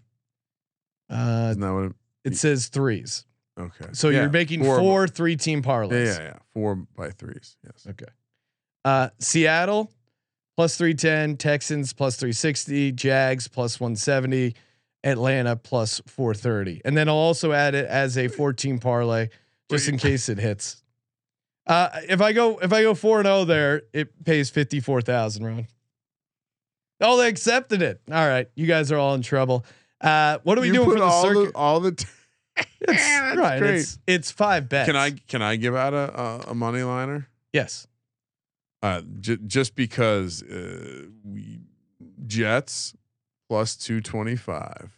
Uh, 1.09 1.49
Isn't 1.51 1.61
that 1.61 1.73
what? 1.73 1.84
It, 1.84 1.93
it 2.23 2.38
says 2.38 2.68
threes. 2.68 3.26
okay. 3.59 3.88
So 3.91 4.09
Yeah, 4.09 4.22
you're 4.22 4.30
making 4.30 4.64
four- 4.64 4.80
four, 4.80 5.07
three 5.07 5.35
team 5.35 5.59
Yeah, 5.64 5.69
parlays. 5.72 6.18
yeah, 6.18 6.23
yeah. 6.23 6.38
Four 6.53 6.76
by 6.95 7.09
threes. 7.11 7.57
Yes. 7.65 7.85
Okay. 7.89 8.05
Uh, 8.85 9.09
Seattle 9.19 9.91
plus 10.55 10.77
310, 10.77 11.38
Texans 11.38 11.91
plus 11.93 12.15
360, 12.15 12.93
Jags 12.93 13.47
plus 13.47 13.80
170, 13.80 14.55
Atlanta 15.03 15.55
plus 15.57 16.01
430. 16.07 16.81
And 16.85 16.95
then 16.97 17.07
I'll 17.09 17.15
also 17.15 17.51
add 17.51 17.76
it 17.76 17.85
as 17.88 18.18
a 18.18 18.27
14 18.30 18.80
parlay 18.80 19.30
just 19.69 19.88
in 19.89 19.97
case 19.97 20.30
it 20.30 20.38
hits. 20.39 20.81
Uh, 21.68 21.89
if 22.07 22.22
I 22.22 22.31
go 22.34 22.57
if 22.60 22.72
I 22.72 22.81
go 22.81 22.94
4 22.95 23.19
and 23.19 23.26
0 23.27 23.44
there, 23.45 23.81
it 23.94 24.23
pays 24.23 24.49
54,000, 24.49 25.45
Ron. 25.45 25.68
Oh, 27.02 27.18
they 27.18 27.27
accepted 27.27 27.81
it. 27.81 28.02
All 28.10 28.27
right. 28.27 28.49
You 28.56 28.65
guys 28.65 28.91
are 28.91 28.98
all 28.98 29.14
in 29.15 29.22
trouble. 29.22 29.65
Uh, 30.02 30.38
what 30.44 30.57
are 30.57 30.61
we 30.61 30.68
You 30.68 30.73
doing 30.73 30.91
for 30.91 30.98
the 30.99 31.03
all 31.06 31.22
circuit? 31.23 31.52
the 31.52 31.57
all 31.57 31.80
the. 31.80 31.91
T- 31.91 32.06
It's, 32.81 33.03
That's 33.03 33.38
right. 33.38 33.60
great. 33.60 33.76
It's, 33.76 33.99
it's 34.07 34.31
five 34.31 34.68
bets. 34.69 34.88
can 34.88 34.95
I 34.95 35.11
can 35.11 35.41
I 35.44 35.57
give 35.57 35.76
out 35.76 35.94
a 35.94 36.19
a, 36.19 36.39
a 36.52 36.56
money 36.56 36.81
liner? 36.84 37.27
Yes. 37.53 37.85
Uh, 38.81 39.02
j- 39.19 39.38
just 39.45 39.76
because 39.76 40.41
uh, 40.44 41.03
we 41.23 41.60
Jets 42.26 42.95
plus 43.49 43.76
two 43.76 43.99
twenty 44.02 44.35
five 44.35 44.98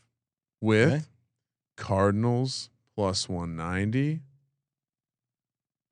with 0.61 0.91
Okay. 0.93 1.03
Cardinals 1.77 2.69
plus 2.95 3.27
one 3.27 3.55
ninety 3.55 4.21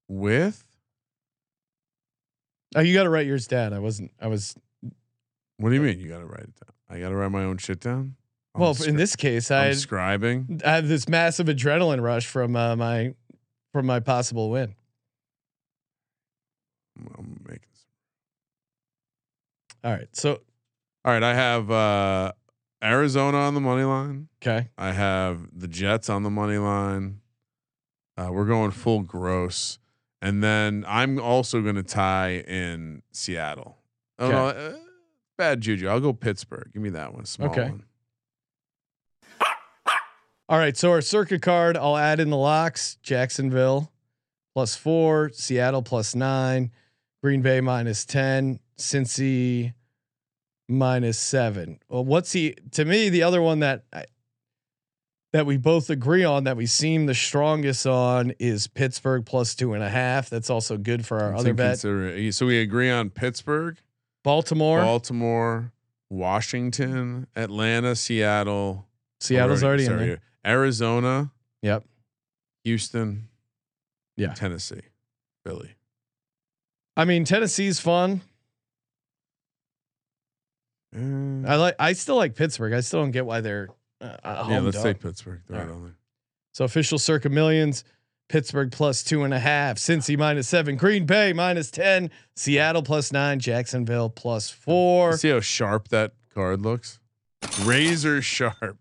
with 0.07 0.65
Oh, 2.77 2.81
you 2.81 2.93
got 2.93 3.03
to 3.03 3.09
write 3.09 3.25
yours 3.25 3.47
down. 3.47 3.73
I 3.73 3.79
wasn't. 3.79 4.11
I 4.21 4.27
was. 4.27 4.55
what 5.57 5.69
do 5.69 5.75
you 5.75 5.81
mean? 5.81 5.99
You 5.99 6.07
got 6.09 6.19
to 6.19 6.25
write 6.25 6.43
it 6.43 6.53
down. 6.55 6.73
I 6.89 6.99
got 6.99 7.09
to 7.09 7.15
write 7.15 7.31
my 7.31 7.43
own 7.43 7.57
shit 7.57 7.79
down. 7.79 8.15
I'm 8.55 8.61
Well, 8.61 8.75
scri- 8.75 8.87
in 8.89 8.95
this 8.95 9.15
case, 9.15 9.49
I'm 9.51 9.67
I 9.67 9.71
scribing. 9.71 10.63
I 10.63 10.75
have 10.75 10.87
this 10.87 11.09
massive 11.09 11.47
adrenaline 11.47 12.01
rush 12.01 12.27
from 12.27 12.55
uh, 12.55 12.75
my 12.75 13.13
from 13.73 13.85
my 13.87 13.99
possible 13.99 14.49
win. 14.51 14.75
I'm, 16.97 17.07
I'm 17.17 17.41
making. 17.47 17.61
All 19.83 19.91
right. 19.91 20.07
So 20.13 20.41
All 21.05 21.13
right, 21.13 21.23
I 21.23 21.33
have 21.33 21.69
uh, 21.71 22.31
Arizona 22.83 23.37
on 23.37 23.53
the 23.53 23.61
money 23.61 23.83
line. 23.83 24.27
okay. 24.41 24.69
I 24.77 24.91
have 24.91 25.47
the 25.57 25.67
Jets 25.67 26.09
on 26.09 26.23
the 26.23 26.29
money 26.29 26.57
line. 26.57 27.21
Uh, 28.17 28.29
we're 28.31 28.45
going 28.45 28.71
full 28.71 29.01
gross, 29.01 29.77
and 30.21 30.43
then 30.43 30.85
I'm 30.87 31.19
also 31.19 31.61
going 31.61 31.75
to 31.75 31.83
tie 31.83 32.39
in 32.47 33.01
Seattle. 33.11 33.77
Oh 34.19 34.29
no, 34.31 34.47
uh, 34.47 34.73
bad 35.37 35.61
juju. 35.61 35.87
I'll 35.87 35.99
go 35.99 36.13
Pittsburgh. 36.13 36.69
Give 36.73 36.81
me 36.81 36.89
that 36.89 37.13
one. 37.13 37.25
Small 37.25 37.49
Okay. 37.49 37.69
one. 37.69 37.83
All 40.49 40.57
right. 40.57 40.77
So 40.77 40.91
our 40.91 41.01
Circa 41.01 41.39
card, 41.39 41.75
I'll 41.75 41.97
add 41.97 42.19
in 42.19 42.29
the 42.29 42.37
locks: 42.37 42.97
Jacksonville 43.03 43.91
plus 44.55 44.75
four, 44.75 45.29
Seattle 45.33 45.83
plus 45.83 46.15
nine, 46.15 46.71
Green 47.21 47.41
Bay 47.41 47.61
minus 47.61 48.05
ten, 48.05 48.59
Cincy 48.77 49.73
minus 50.69 51.19
seven. 51.19 51.79
Well, 51.89 52.05
what's 52.05 52.31
the 52.31 52.57
to 52.71 52.85
me 52.85 53.09
the 53.09 53.23
other 53.23 53.41
one 53.41 53.59
that 53.59 53.83
I, 53.91 54.05
that 55.33 55.45
we 55.45 55.57
both 55.57 55.89
agree 55.89 56.23
on 56.23 56.45
that 56.45 56.55
we 56.57 56.65
seem 56.65 57.05
the 57.05 57.13
strongest 57.13 57.85
on 57.85 58.33
is 58.39 58.67
Pittsburgh 58.67 59.25
plus 59.25 59.55
two 59.55 59.73
and 59.73 59.83
a 59.83 59.89
half. 59.89 60.29
That's 60.29 60.49
also 60.49 60.77
good 60.77 61.05
for 61.05 61.19
our 61.19 61.35
other 61.35 61.53
bet. 61.53 61.79
So 61.79 62.45
we 62.45 62.59
agree 62.59 62.89
on 62.89 63.09
Pittsburgh, 63.09 63.77
Baltimore. 64.23 64.79
Baltimore, 64.81 65.71
Washington, 66.09 67.27
Atlanta, 67.35 67.95
Seattle. 67.95 68.87
Seattle's 69.19 69.63
or- 69.63 69.67
already 69.67 69.85
in 69.85 69.97
there. 69.97 70.19
Arizona, 70.45 71.31
Yep. 71.61 71.83
Houston, 72.63 73.27
Yeah. 74.15 74.33
Tennessee, 74.33 74.81
Philly. 75.45 75.75
I 76.95 77.03
mean, 77.05 77.25
Tennessee's 77.25 77.79
fun. 77.79 78.21
Uh, 80.95 81.47
I 81.47 81.55
like. 81.57 81.75
I 81.79 81.93
still 81.93 82.15
like 82.15 82.35
Pittsburgh. 82.35 82.73
I 82.73 82.79
still 82.79 83.01
don't 83.01 83.11
get 83.11 83.25
why 83.25 83.41
they're 83.41 83.67
uh, 84.01 84.47
yeah, 84.49 84.59
let's 84.59 84.77
dog. 84.77 84.85
take 84.85 84.99
Pittsburgh. 84.99 85.41
It 85.49 85.53
right. 85.53 85.61
on 85.67 85.83
there. 85.83 85.95
So 86.53 86.65
official 86.65 86.99
circa 86.99 87.29
millions. 87.29 87.83
Pittsburgh 88.29 88.71
plus 88.71 89.03
two 89.03 89.23
and 89.23 89.33
a 89.33 89.39
half. 89.39 89.77
Cincy 89.77 90.17
minus 90.17 90.49
seven. 90.49 90.75
Green 90.75 91.05
Bay 91.05 91.31
minus 91.33 91.71
ten. 91.71 92.11
Seattle 92.35 92.83
plus 92.83 93.11
nine. 93.11 93.39
Jacksonville 93.39 94.09
plus 94.09 94.49
four. 94.49 95.15
See 95.17 95.29
how 95.29 95.39
sharp 95.39 95.87
that 95.89 96.13
card 96.33 96.61
looks? 96.61 96.99
Razor 97.63 98.21
sharp. 98.21 98.77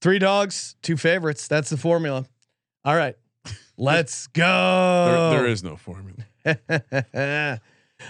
Three 0.00 0.18
dogs, 0.18 0.76
two 0.82 0.96
favorites. 0.98 1.48
That's 1.48 1.70
the 1.70 1.78
formula. 1.78 2.26
All 2.84 2.94
right, 2.94 3.16
let's 3.78 4.26
go. 4.26 5.30
There, 5.32 5.40
there 5.40 5.46
is 5.48 5.64
no 5.64 5.76
formula. 5.76 6.24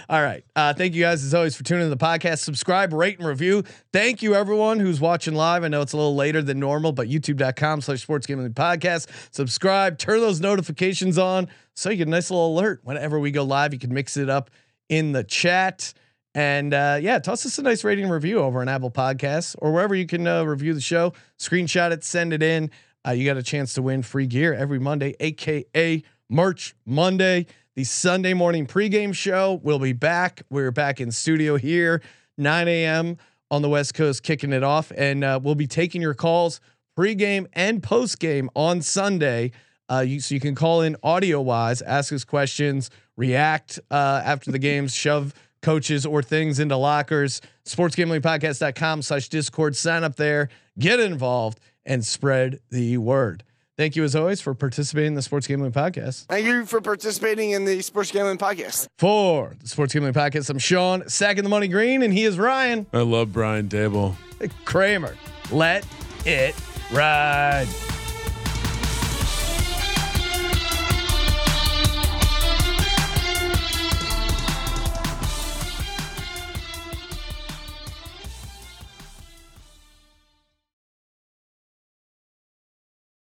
All 0.09 0.21
right. 0.21 0.43
Uh, 0.55 0.73
thank 0.73 0.93
you 0.93 1.03
guys 1.03 1.23
as 1.23 1.33
always 1.33 1.55
for 1.55 1.63
tuning 1.63 1.85
in 1.85 1.89
to 1.89 1.95
the 1.95 2.03
podcast. 2.03 2.39
Subscribe, 2.39 2.93
rate, 2.93 3.19
and 3.19 3.27
review. 3.27 3.63
Thank 3.91 4.21
you 4.21 4.35
everyone 4.35 4.79
who's 4.79 4.99
watching 5.01 5.33
live. 5.33 5.63
I 5.63 5.67
know 5.67 5.81
it's 5.81 5.93
a 5.93 5.97
little 5.97 6.15
later 6.15 6.41
than 6.41 6.59
normal, 6.59 6.91
but 6.91 7.07
youtube.com 7.07 7.81
slash 7.81 8.01
sports 8.01 8.27
gambling 8.27 8.53
podcast. 8.53 9.07
Subscribe, 9.31 9.97
turn 9.97 10.19
those 10.19 10.39
notifications 10.39 11.17
on 11.17 11.47
so 11.75 11.89
you 11.89 11.97
get 11.97 12.07
a 12.07 12.11
nice 12.11 12.29
little 12.29 12.57
alert 12.57 12.81
whenever 12.83 13.19
we 13.19 13.31
go 13.31 13.43
live. 13.43 13.73
You 13.73 13.79
can 13.79 13.93
mix 13.93 14.17
it 14.17 14.29
up 14.29 14.49
in 14.89 15.11
the 15.11 15.23
chat. 15.23 15.93
And 16.33 16.73
uh, 16.73 16.99
yeah, 17.01 17.19
toss 17.19 17.45
us 17.45 17.57
a 17.57 17.61
nice 17.61 17.83
rating 17.83 18.09
review 18.09 18.39
over 18.39 18.59
on 18.59 18.67
Apple 18.67 18.91
Podcasts 18.91 19.55
or 19.59 19.71
wherever 19.71 19.95
you 19.95 20.05
can 20.05 20.27
uh, 20.27 20.43
review 20.43 20.73
the 20.73 20.81
show. 20.81 21.13
Screenshot 21.39 21.91
it, 21.91 22.03
send 22.03 22.33
it 22.33 22.43
in. 22.43 22.69
Uh, 23.07 23.11
you 23.11 23.25
got 23.25 23.37
a 23.37 23.43
chance 23.43 23.73
to 23.73 23.81
win 23.81 24.01
free 24.01 24.27
gear 24.27 24.53
every 24.53 24.79
Monday, 24.79 25.15
aka 25.19 26.03
Merch 26.29 26.75
Monday. 26.85 27.45
The 27.75 27.83
Sunday 27.83 28.33
morning 28.33 28.67
pregame 28.67 29.13
show 29.13 29.59
We'll 29.61 29.79
be 29.79 29.91
back. 29.91 30.43
We're 30.49 30.71
back 30.71 31.01
in 31.01 31.11
studio 31.11 31.57
here, 31.57 32.01
9 32.37 32.69
a.m. 32.69 33.17
on 33.51 33.61
the 33.61 33.67
West 33.67 33.93
Coast, 33.93 34.23
kicking 34.23 34.53
it 34.53 34.63
off, 34.63 34.93
and 34.95 35.25
uh, 35.25 35.41
we'll 35.43 35.55
be 35.55 35.67
taking 35.67 36.01
your 36.01 36.13
calls 36.13 36.61
pregame 36.97 37.47
and 37.51 37.83
postgame 37.83 38.47
on 38.55 38.81
Sunday. 38.81 39.51
Uh, 39.91 40.05
you, 40.07 40.21
so 40.21 40.33
you 40.33 40.39
can 40.39 40.55
call 40.55 40.83
in 40.83 40.95
audio 41.03 41.41
wise, 41.41 41.81
ask 41.81 42.13
us 42.13 42.23
questions, 42.23 42.89
react 43.17 43.77
uh, 43.91 44.21
after 44.23 44.53
the 44.53 44.59
games, 44.59 44.95
shove 44.95 45.33
coaches 45.61 46.05
or 46.05 46.23
things 46.23 46.59
into 46.59 46.77
lockers. 46.77 47.41
Sportsgamblingpodcast.com 47.65 49.01
slash 49.01 49.27
Discord. 49.27 49.75
Sign 49.75 50.05
up 50.05 50.15
there, 50.15 50.47
get 50.79 51.01
involved, 51.01 51.59
and 51.85 52.05
spread 52.05 52.61
the 52.69 52.97
word. 52.99 53.43
Thank 53.77 53.97
you 53.97 54.03
as 54.05 54.15
always 54.15 54.39
for 54.39 54.53
participating 54.53 55.09
in 55.09 55.15
the 55.15 55.21
Sports 55.21 55.47
Gambling 55.47 55.73
Podcast. 55.73 56.27
Thank 56.27 56.45
you 56.45 56.65
for 56.65 56.79
participating 56.79 57.51
in 57.51 57.65
the 57.65 57.81
Sports 57.81 58.11
Gambling 58.11 58.37
Podcast. 58.37 58.87
For 58.97 59.53
the 59.59 59.67
Sports 59.67 59.93
Gambling 59.93 60.13
Podcast, 60.13 60.49
I'm 60.49 60.59
Sean, 60.59 61.07
sacking 61.09 61.43
the 61.43 61.49
money 61.49 61.67
green, 61.67 62.01
and 62.01 62.13
he 62.13 62.23
is 62.23 62.37
Ryan 62.39 62.85
I 62.93 62.99
love 63.01 63.33
Brian 63.33 63.67
Daboll. 63.67 64.15
Kramer. 64.63 65.15
Let 65.51 65.85
it 66.25 66.55
ride. 66.91 67.67